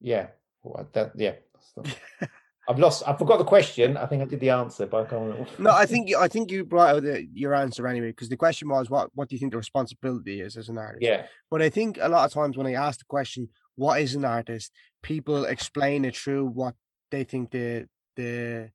yeah, 0.00 0.28
well, 0.62 0.88
that 0.92 1.12
yeah. 1.16 1.34
I've 2.70 2.78
lost. 2.78 3.02
I 3.04 3.16
forgot 3.16 3.38
the 3.38 3.44
question. 3.44 3.96
I 3.96 4.06
think 4.06 4.22
I 4.22 4.26
did 4.26 4.38
the 4.38 4.50
answer, 4.50 4.86
but 4.86 5.04
I 5.04 5.10
can't. 5.10 5.48
No, 5.58 5.72
I 5.72 5.86
think 5.86 6.08
you, 6.08 6.18
I 6.18 6.28
think 6.28 6.52
you 6.52 6.64
brought 6.64 6.94
out 6.94 7.02
the, 7.02 7.26
your 7.32 7.52
answer 7.52 7.84
anyway. 7.88 8.10
Because 8.10 8.28
the 8.28 8.36
question 8.36 8.68
was, 8.68 8.88
what 8.88 9.10
what 9.12 9.28
do 9.28 9.34
you 9.34 9.40
think 9.40 9.50
the 9.50 9.58
responsibility 9.58 10.40
is 10.40 10.56
as 10.56 10.68
an 10.68 10.78
artist? 10.78 11.02
Yeah, 11.02 11.26
But 11.50 11.62
I 11.62 11.68
think 11.68 11.98
a 12.00 12.08
lot 12.08 12.24
of 12.24 12.32
times 12.32 12.56
when 12.56 12.68
I 12.68 12.74
ask 12.74 13.00
the 13.00 13.06
question, 13.06 13.48
what 13.74 14.00
is 14.00 14.14
an 14.14 14.24
artist, 14.24 14.70
people 15.02 15.46
explain 15.46 16.04
it 16.04 16.16
through 16.16 16.46
what 16.46 16.76
they 17.10 17.24
think 17.24 17.50
the 17.50 17.88
the 18.14 18.70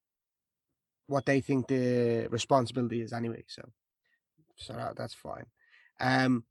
what 1.07 1.25
they 1.25 1.39
think 1.39 1.67
the 1.67 2.27
responsibility 2.29 3.01
is 3.01 3.13
anyway. 3.13 3.45
So 3.47 3.61
so 4.57 4.73
that, 4.73 4.97
that's 4.97 5.13
fine. 5.13 5.45
Um 6.01 6.43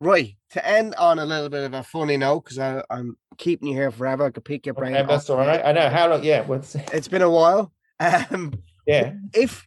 right. 0.00 0.36
To 0.50 0.66
end 0.66 0.94
on 0.96 1.18
a 1.18 1.24
little 1.24 1.48
bit 1.48 1.64
of 1.64 1.74
a 1.74 1.82
funny 1.82 2.16
note, 2.16 2.44
because 2.44 2.82
I'm 2.90 3.16
keeping 3.38 3.68
you 3.68 3.74
here 3.74 3.90
forever. 3.90 4.26
I 4.26 4.30
could 4.30 4.44
pick 4.44 4.66
your 4.66 4.74
brain. 4.74 4.94
okay, 4.94 5.06
that's 5.06 5.28
all 5.30 5.38
right. 5.38 5.64
I 5.64 5.72
know 5.72 5.88
how 5.88 6.08
long. 6.10 6.24
Yeah, 6.24 6.42
what's, 6.42 6.74
It's 6.92 7.08
been 7.08 7.22
a 7.22 7.30
while. 7.30 7.72
Um 7.98 8.52
yeah. 8.86 9.14
if 9.32 9.66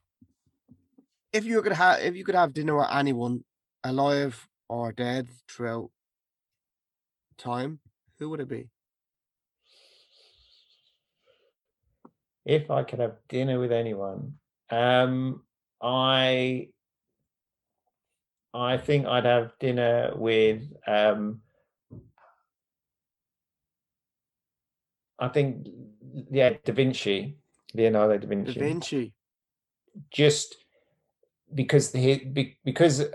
if 1.33 1.45
you 1.45 1.61
could 1.61 1.73
have 1.73 1.99
if 2.01 2.15
you 2.15 2.23
could 2.23 2.35
have 2.35 2.53
dinner 2.53 2.77
with 2.77 2.87
anyone 2.91 3.43
alive 3.83 4.47
or 4.67 4.91
dead 4.91 5.27
throughout 5.49 5.89
time, 7.37 7.79
who 8.19 8.29
would 8.29 8.39
it 8.39 8.47
be? 8.47 8.69
If 12.45 12.69
I 12.71 12.83
could 12.83 12.99
have 12.99 13.15
dinner 13.27 13.59
with 13.59 13.71
anyone, 13.71 14.33
um, 14.69 15.43
I, 15.81 16.69
I 18.53 18.77
think 18.77 19.05
I'd 19.05 19.25
have 19.25 19.51
dinner 19.59 20.11
with. 20.15 20.61
Um, 20.87 21.41
I 25.19 25.27
think, 25.27 25.67
yeah, 26.31 26.53
Da 26.63 26.73
Vinci, 26.73 27.37
Leonardo 27.73 28.17
da 28.17 28.27
Vinci. 28.27 28.53
Da 28.53 28.59
Vinci. 28.59 29.13
just 30.11 30.55
because 31.53 31.91
the 31.91 32.55
because 32.63 33.01
uh, 33.01 33.07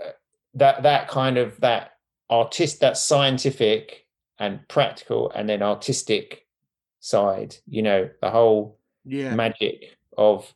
that 0.53 0.83
that 0.83 1.07
kind 1.07 1.37
of 1.37 1.59
that 1.61 1.91
artist 2.29 2.79
that 2.81 2.97
scientific 2.97 4.05
and 4.39 4.67
practical 4.67 5.31
and 5.31 5.47
then 5.47 5.61
artistic 5.61 6.45
side 6.99 7.55
you 7.67 7.81
know 7.81 8.09
the 8.21 8.29
whole 8.29 8.77
Yeah. 9.05 9.33
magic 9.35 9.97
of 10.17 10.53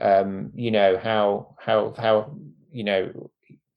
um 0.00 0.50
you 0.54 0.70
know 0.70 0.98
how 0.98 1.56
how 1.58 1.94
how 1.96 2.36
you 2.72 2.84
know 2.84 3.30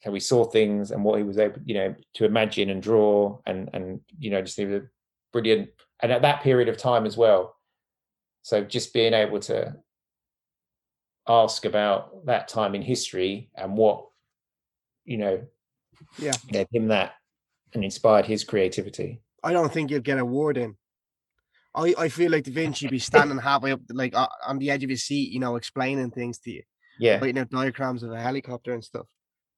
how 0.03 0.11
we 0.11 0.19
saw 0.19 0.43
things 0.45 0.91
and 0.91 1.03
what 1.03 1.17
he 1.17 1.23
was 1.23 1.37
able 1.37 1.59
you 1.65 1.73
know 1.73 1.95
to 2.13 2.25
imagine 2.25 2.69
and 2.69 2.81
draw 2.83 3.37
and 3.45 3.69
and 3.73 3.99
you 4.19 4.29
know 4.29 4.41
just 4.41 4.57
he 4.57 4.65
was 4.65 4.81
a 4.81 4.87
brilliant 5.33 5.69
and 6.01 6.11
at 6.11 6.21
that 6.21 6.41
period 6.41 6.69
of 6.69 6.77
time 6.77 7.05
as 7.05 7.17
well 7.17 7.55
so 8.43 8.63
just 8.63 8.93
being 8.93 9.13
able 9.13 9.39
to 9.39 9.75
ask 11.27 11.65
about 11.65 12.25
that 12.25 12.47
time 12.47 12.75
in 12.75 12.81
history 12.81 13.49
and 13.55 13.75
what 13.75 14.07
you 15.03 15.17
know 15.17 15.41
Yeah. 16.19 16.37
gave 16.47 16.67
him 16.71 16.87
that 16.89 17.13
and 17.73 17.83
inspired 17.83 18.25
his 18.25 18.43
creativity 18.43 19.21
I 19.43 19.53
don't 19.53 19.71
think 19.71 19.91
you'd 19.91 20.03
get 20.03 20.17
a 20.19 20.25
word 20.25 20.57
in. 20.57 20.75
I, 21.75 21.93
I 21.97 22.09
feel 22.09 22.31
like 22.31 22.43
Da 22.43 22.51
Vinci 22.51 22.87
be 22.87 22.97
standing 22.97 23.37
halfway 23.37 23.71
up, 23.71 23.79
like 23.89 24.15
uh, 24.15 24.27
on 24.45 24.57
the 24.57 24.71
edge 24.71 24.83
of 24.83 24.89
his 24.89 25.03
seat, 25.05 25.31
you 25.31 25.39
know, 25.39 25.55
explaining 25.57 26.09
things 26.09 26.39
to 26.39 26.51
you, 26.51 26.63
yeah 26.97 27.19
writing 27.19 27.37
out 27.37 27.51
diagrams 27.51 28.01
of 28.01 28.11
a 28.11 28.19
helicopter 28.19 28.73
and 28.73 28.83
stuff. 28.83 29.05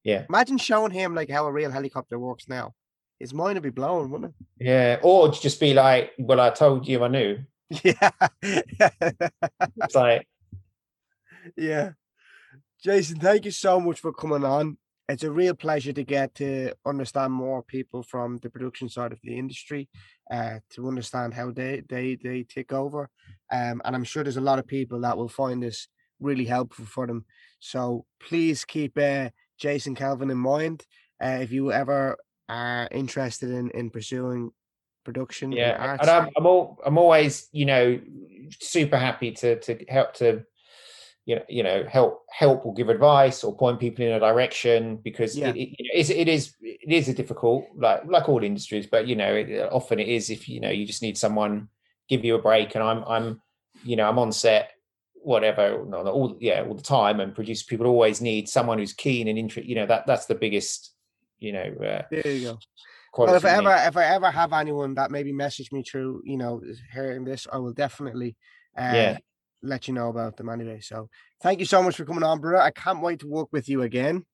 Yeah 0.04 0.24
Imagine 0.28 0.58
showing 0.58 0.90
him 0.92 1.14
like 1.14 1.30
how 1.30 1.46
a 1.46 1.52
real 1.52 1.70
helicopter 1.70 2.18
works 2.18 2.48
now. 2.48 2.74
His 3.18 3.34
mind 3.34 3.54
would 3.56 3.62
be 3.62 3.70
blown, 3.70 4.10
wouldn't 4.10 4.34
it? 4.58 4.64
yeah 4.64 4.98
or 5.02 5.30
just 5.30 5.60
be 5.60 5.72
like 5.74 6.12
well 6.18 6.40
i 6.40 6.50
told 6.50 6.86
you 6.88 7.02
i 7.04 7.08
knew? 7.08 7.38
Yeah. 7.84 8.10
it's 8.42 9.94
like 9.94 10.26
Yeah. 11.56 11.90
Jason, 12.82 13.18
thank 13.18 13.44
you 13.44 13.50
so 13.50 13.78
much 13.80 14.00
for 14.00 14.12
coming 14.12 14.44
on. 14.44 14.78
It's 15.08 15.24
a 15.24 15.30
real 15.30 15.54
pleasure 15.54 15.92
to 15.92 16.04
get 16.04 16.34
to 16.36 16.72
understand 16.86 17.32
more 17.32 17.62
people 17.62 18.02
from 18.02 18.38
the 18.38 18.48
production 18.48 18.88
side 18.88 19.12
of 19.12 19.18
the 19.22 19.36
industry, 19.36 19.88
uh, 20.30 20.60
to 20.70 20.86
understand 20.88 21.34
how 21.34 21.50
they 21.50 21.82
they 21.88 22.16
they 22.22 22.44
take 22.44 22.72
over. 22.72 23.10
Um, 23.52 23.82
and 23.84 23.96
I'm 23.96 24.04
sure 24.04 24.22
there's 24.22 24.36
a 24.36 24.40
lot 24.50 24.60
of 24.60 24.66
people 24.66 25.00
that 25.00 25.16
will 25.16 25.28
find 25.28 25.62
this 25.62 25.88
really 26.20 26.44
helpful 26.44 26.84
for 26.84 27.06
them. 27.06 27.24
So 27.58 28.06
please 28.20 28.64
keep 28.64 28.96
uh, 28.96 29.30
Jason 29.60 29.94
Calvin 29.94 30.30
in 30.30 30.38
mind 30.38 30.84
uh, 31.22 31.38
if 31.40 31.52
you 31.52 31.70
ever 31.70 32.16
are 32.48 32.88
interested 32.90 33.50
in 33.50 33.70
in 33.70 33.90
pursuing 33.90 34.50
production. 35.04 35.52
yeah 35.52 35.96
and 36.00 36.10
I'm, 36.10 36.28
I'm 36.36 36.46
all 36.46 36.78
i'm 36.84 36.98
always 36.98 37.48
you 37.52 37.64
know 37.64 38.00
super 38.60 38.96
happy 38.96 39.32
to 39.32 39.58
to 39.60 39.84
help 39.88 40.14
to 40.14 40.44
you 41.26 41.36
know 41.36 41.42
you 41.48 41.62
know 41.62 41.84
help 41.88 42.24
help 42.30 42.66
or 42.66 42.74
give 42.74 42.88
advice 42.88 43.44
or 43.44 43.56
point 43.56 43.78
people 43.78 44.04
in 44.04 44.12
a 44.12 44.20
direction 44.20 44.96
because 44.96 45.36
Yeah. 45.36 45.48
it, 45.50 45.56
it, 45.56 45.68
you 45.78 45.84
know, 45.84 45.94
it's, 46.00 46.10
it 46.10 46.28
is 46.28 46.54
it 46.60 46.92
is 46.92 47.08
a 47.08 47.14
difficult 47.14 47.66
like 47.76 48.02
like 48.06 48.28
all 48.28 48.42
industries 48.42 48.86
but 48.86 49.06
you 49.06 49.16
know 49.16 49.34
it, 49.34 49.68
often 49.70 50.00
it 50.00 50.08
is 50.08 50.30
if 50.30 50.48
you 50.48 50.60
know 50.60 50.70
you 50.70 50.86
just 50.86 51.02
need 51.02 51.16
someone 51.16 51.68
give 52.08 52.24
you 52.24 52.34
a 52.34 52.42
break 52.42 52.74
and 52.74 52.82
i'm 52.82 53.04
i'm 53.04 53.40
you 53.84 53.96
know 53.96 54.08
i'm 54.08 54.18
on 54.18 54.32
set 54.32 54.72
whatever 55.22 55.84
no, 55.86 56.02
not 56.02 56.12
all 56.12 56.36
yeah 56.40 56.62
all 56.66 56.74
the 56.74 56.82
time 56.82 57.20
and 57.20 57.34
producer 57.34 57.64
people 57.68 57.86
always 57.86 58.20
need 58.20 58.48
someone 58.48 58.78
who's 58.78 58.92
keen 58.92 59.28
and 59.28 59.38
interested 59.38 59.68
you 59.68 59.74
know 59.74 59.86
that 59.86 60.06
that's 60.06 60.26
the 60.26 60.34
biggest 60.34 60.94
you 61.38 61.52
know 61.52 61.74
uh, 61.84 62.02
there 62.10 62.32
you 62.32 62.40
go. 62.46 62.58
Well, 63.16 63.34
if 63.34 63.44
I 63.44 63.50
ever 63.50 63.74
if 63.88 63.96
I 63.96 64.04
ever 64.04 64.30
have 64.30 64.52
anyone 64.52 64.94
that 64.94 65.10
maybe 65.10 65.32
message 65.32 65.72
me 65.72 65.82
through, 65.82 66.22
you 66.24 66.36
know, 66.36 66.62
hearing 66.92 67.24
this, 67.24 67.46
I 67.52 67.58
will 67.58 67.72
definitely 67.72 68.36
uh, 68.78 68.82
Yeah. 68.82 69.18
let 69.62 69.88
you 69.88 69.94
know 69.94 70.08
about 70.08 70.36
them 70.36 70.48
anyway. 70.48 70.80
So 70.80 71.08
thank 71.42 71.58
you 71.60 71.66
so 71.66 71.82
much 71.82 71.96
for 71.96 72.04
coming 72.04 72.22
on, 72.22 72.40
bro. 72.40 72.58
I 72.58 72.70
can't 72.70 73.02
wait 73.02 73.20
to 73.20 73.26
work 73.26 73.48
with 73.52 73.68
you 73.68 73.82
again. 73.82 74.24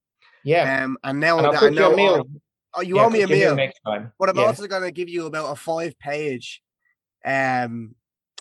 yeah 0.45 0.85
Um, 0.85 0.99
and 1.03 1.19
now 1.19 1.39
and 1.39 1.53
that 1.53 1.63
I 1.63 1.71
know, 1.71 1.97
meal 1.97 2.29
oh, 2.75 2.81
you 2.83 2.97
Yeah, 2.97 3.07
owe 3.07 3.11
me 3.11 3.23
a 3.23 3.27
meal, 3.29 3.57
next 3.57 3.81
time 3.85 4.13
but 4.19 4.29
I'm 4.29 4.39
Yeah. 4.39 4.45
also 4.45 4.67
going 4.67 4.83
to 4.83 4.93
give 4.93 5.09
you 5.09 5.27
about 5.27 5.53
a 5.53 5.57
five 5.57 5.99
page 5.99 6.63
um 7.25 7.95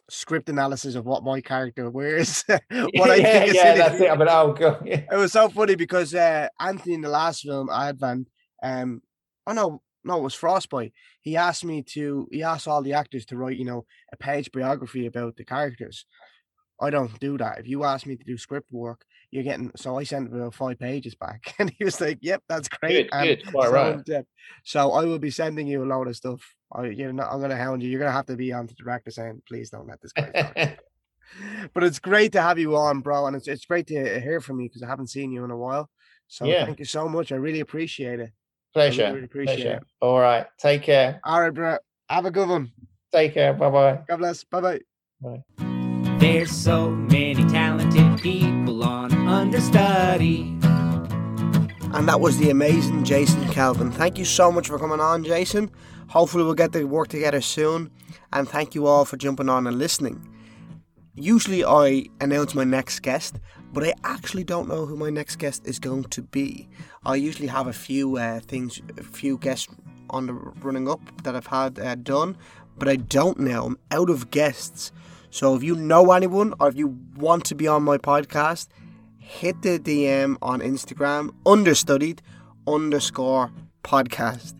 script 0.09 0.49
analysis 0.49 0.95
of 0.95 1.05
what 1.05 1.23
my 1.23 1.41
character 1.41 1.89
wears. 1.89 2.43
what 2.47 3.11
I 3.11 3.15
yeah, 3.15 3.39
think 3.39 3.55
yeah, 3.55 3.71
in 3.71 3.77
that's 3.77 4.01
it. 4.01 4.09
I 4.09 4.15
mean, 4.15 4.27
oh 4.29 4.53
god, 4.53 4.83
yeah. 4.85 5.03
it 5.11 5.15
was 5.15 5.31
so 5.31 5.49
funny 5.49 5.75
because 5.75 6.13
uh, 6.13 6.47
Anthony 6.59 6.95
in 6.95 7.01
the 7.01 7.09
last 7.09 7.41
film 7.41 7.69
Advent, 7.69 8.27
um, 8.63 9.01
oh 9.47 9.53
no, 9.53 9.81
no, 10.05 10.17
it 10.17 10.23
was 10.23 10.35
Frostbite. 10.35 10.93
He 11.21 11.35
asked 11.35 11.65
me 11.65 11.81
to, 11.93 12.27
he 12.31 12.43
asked 12.43 12.67
all 12.67 12.83
the 12.83 12.93
actors 12.93 13.25
to 13.27 13.37
write, 13.37 13.57
you 13.57 13.65
know, 13.65 13.85
a 14.13 14.17
page 14.17 14.51
biography 14.51 15.07
about 15.07 15.35
the 15.35 15.43
characters. 15.43 16.05
I 16.79 16.91
don't 16.91 17.19
do 17.19 17.37
that. 17.39 17.59
If 17.59 17.67
you 17.67 17.83
ask 17.83 18.05
me 18.05 18.15
to 18.15 18.23
do 18.23 18.37
script 18.37 18.71
work, 18.71 19.03
you're 19.31 19.43
getting. 19.43 19.71
So 19.75 19.97
I 19.97 20.03
sent 20.03 20.33
about 20.33 20.53
five 20.53 20.77
pages 20.77 21.15
back, 21.15 21.55
and 21.59 21.73
he 21.77 21.83
was 21.83 21.99
like, 21.99 22.19
"Yep, 22.21 22.43
that's 22.47 22.67
great." 22.67 23.09
Good, 23.11 23.43
good, 23.43 23.51
quite 23.51 23.67
so 23.67 23.73
right. 23.73 24.05
depth. 24.05 24.29
So 24.63 24.91
I 24.91 25.05
will 25.05 25.19
be 25.19 25.31
sending 25.31 25.67
you 25.67 25.83
a 25.83 25.85
load 25.85 26.07
of 26.07 26.15
stuff. 26.15 26.54
Oh, 26.73 26.81
I, 26.83 26.87
you're 26.87 27.13
not, 27.13 27.31
I'm 27.31 27.41
gonna 27.41 27.55
hound 27.57 27.83
you. 27.83 27.89
You're 27.89 27.99
gonna 27.99 28.11
have 28.11 28.25
to 28.27 28.35
be 28.35 28.51
on 28.53 28.67
to 28.67 28.73
the 28.75 28.83
director 28.83 29.11
saying, 29.11 29.41
"Please 29.47 29.69
don't 29.69 29.87
let 29.87 30.01
this 30.01 30.11
guy." 30.13 30.77
but 31.73 31.83
it's 31.83 31.99
great 31.99 32.31
to 32.33 32.41
have 32.41 32.57
you 32.59 32.75
on, 32.75 33.01
bro, 33.01 33.27
and 33.27 33.35
it's 33.35 33.47
it's 33.47 33.65
great 33.65 33.87
to 33.87 34.19
hear 34.19 34.41
from 34.41 34.59
you 34.59 34.69
because 34.69 34.83
I 34.83 34.87
haven't 34.87 35.07
seen 35.09 35.31
you 35.31 35.43
in 35.43 35.51
a 35.51 35.57
while. 35.57 35.89
So 36.27 36.45
Yeah. 36.45 36.65
thank 36.65 36.79
you 36.79 36.85
so 36.85 37.07
much. 37.07 37.31
I 37.31 37.35
really 37.35 37.59
appreciate 37.59 38.19
it. 38.19 38.31
pleasure, 38.73 39.11
really 39.13 39.25
appreciate 39.25 39.55
pleasure. 39.57 39.77
it. 39.77 39.83
All 40.01 40.19
right, 40.19 40.47
take 40.59 40.81
care. 40.83 41.19
All 41.23 41.39
right, 41.41 41.53
bro. 41.53 41.77
Have 42.09 42.25
a 42.25 42.31
good 42.31 42.49
one. 42.49 42.71
Take 43.13 43.33
care. 43.33 43.53
Bye 43.53 43.69
bye. 43.69 43.99
God 44.07 44.17
bless. 44.17 44.43
Bye 44.43 44.79
bye. 45.21 45.43
There's 46.19 46.51
so 46.51 46.89
many 46.89 47.45
talented 47.45 48.19
people 48.21 48.83
on 48.83 49.13
understudy. 49.27 50.57
And 51.93 52.09
that 52.09 52.19
was 52.19 52.37
the 52.39 52.49
amazing 52.49 53.03
Jason 53.05 53.47
Calvin. 53.49 53.91
Thank 53.91 54.17
you 54.17 54.25
so 54.25 54.51
much 54.51 54.67
for 54.67 54.77
coming 54.77 54.99
on, 54.99 55.23
Jason. 55.23 55.71
Hopefully, 56.09 56.43
we'll 56.43 56.53
get 56.53 56.73
to 56.73 56.83
work 56.85 57.07
together 57.07 57.41
soon. 57.41 57.91
And 58.33 58.47
thank 58.47 58.75
you 58.75 58.87
all 58.87 59.05
for 59.05 59.17
jumping 59.17 59.49
on 59.49 59.67
and 59.67 59.77
listening. 59.77 60.27
Usually, 61.15 61.63
I 61.63 62.07
announce 62.19 62.53
my 62.53 62.65
next 62.65 62.99
guest, 62.99 63.39
but 63.71 63.83
I 63.83 63.93
actually 64.03 64.43
don't 64.43 64.67
know 64.67 64.85
who 64.85 64.97
my 64.97 65.09
next 65.09 65.37
guest 65.37 65.65
is 65.65 65.79
going 65.79 66.05
to 66.05 66.21
be. 66.21 66.67
I 67.05 67.15
usually 67.15 67.47
have 67.47 67.67
a 67.67 67.73
few 67.73 68.17
uh, 68.17 68.39
things, 68.41 68.81
a 68.97 69.03
few 69.03 69.37
guests 69.37 69.67
on 70.09 70.27
the 70.27 70.33
running 70.33 70.89
up 70.89 70.99
that 71.23 71.35
I've 71.35 71.47
had 71.47 71.79
uh, 71.79 71.95
done, 71.95 72.37
but 72.77 72.87
I 72.87 72.97
don't 72.97 73.39
know. 73.39 73.65
I'm 73.65 73.79
out 73.91 74.09
of 74.09 74.31
guests. 74.31 74.91
So 75.29 75.55
if 75.55 75.63
you 75.63 75.75
know 75.75 76.11
anyone 76.11 76.53
or 76.59 76.69
if 76.69 76.75
you 76.75 76.97
want 77.15 77.45
to 77.45 77.55
be 77.55 77.67
on 77.67 77.83
my 77.83 77.97
podcast, 77.97 78.67
hit 79.19 79.61
the 79.61 79.79
DM 79.79 80.37
on 80.41 80.61
Instagram, 80.61 81.31
understudied 81.45 82.21
underscore 82.67 83.51
podcast, 83.83 84.53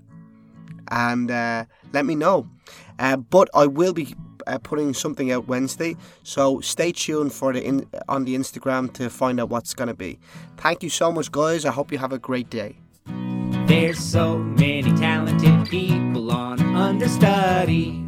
and 0.90 1.32
uh, 1.32 1.66
let 1.94 2.06
me 2.06 2.16
know. 2.16 2.50
Uh, 3.00 3.18
but 3.18 3.50
I 3.54 3.68
will 3.68 3.94
be 3.94 4.16
uh, 4.48 4.58
putting 4.60 4.94
something 4.94 5.32
out 5.32 5.48
Wednesday, 5.48 5.96
so 6.24 6.60
stay 6.62 6.92
tuned 6.92 7.34
for 7.34 7.54
the 7.54 7.64
in- 7.64 7.88
on 8.08 8.26
the 8.26 8.36
Instagram 8.36 8.92
to 8.94 9.10
find 9.10 9.40
out 9.40 9.50
what's 9.50 9.74
going 9.74 9.88
to 9.88 9.94
be. 9.94 10.20
Thank 10.58 10.84
you 10.84 10.90
so 10.90 11.12
much, 11.12 11.32
guys. 11.32 11.66
I 11.66 11.72
hope 11.72 11.92
you 11.92 11.98
have 11.98 12.14
a 12.14 12.20
great 12.20 12.50
day. 12.50 12.78
There's 13.68 14.00
so 14.00 14.38
many 14.38 14.94
talented 14.94 15.68
people 15.70 16.32
on 16.32 16.62
understudy. 16.76 18.06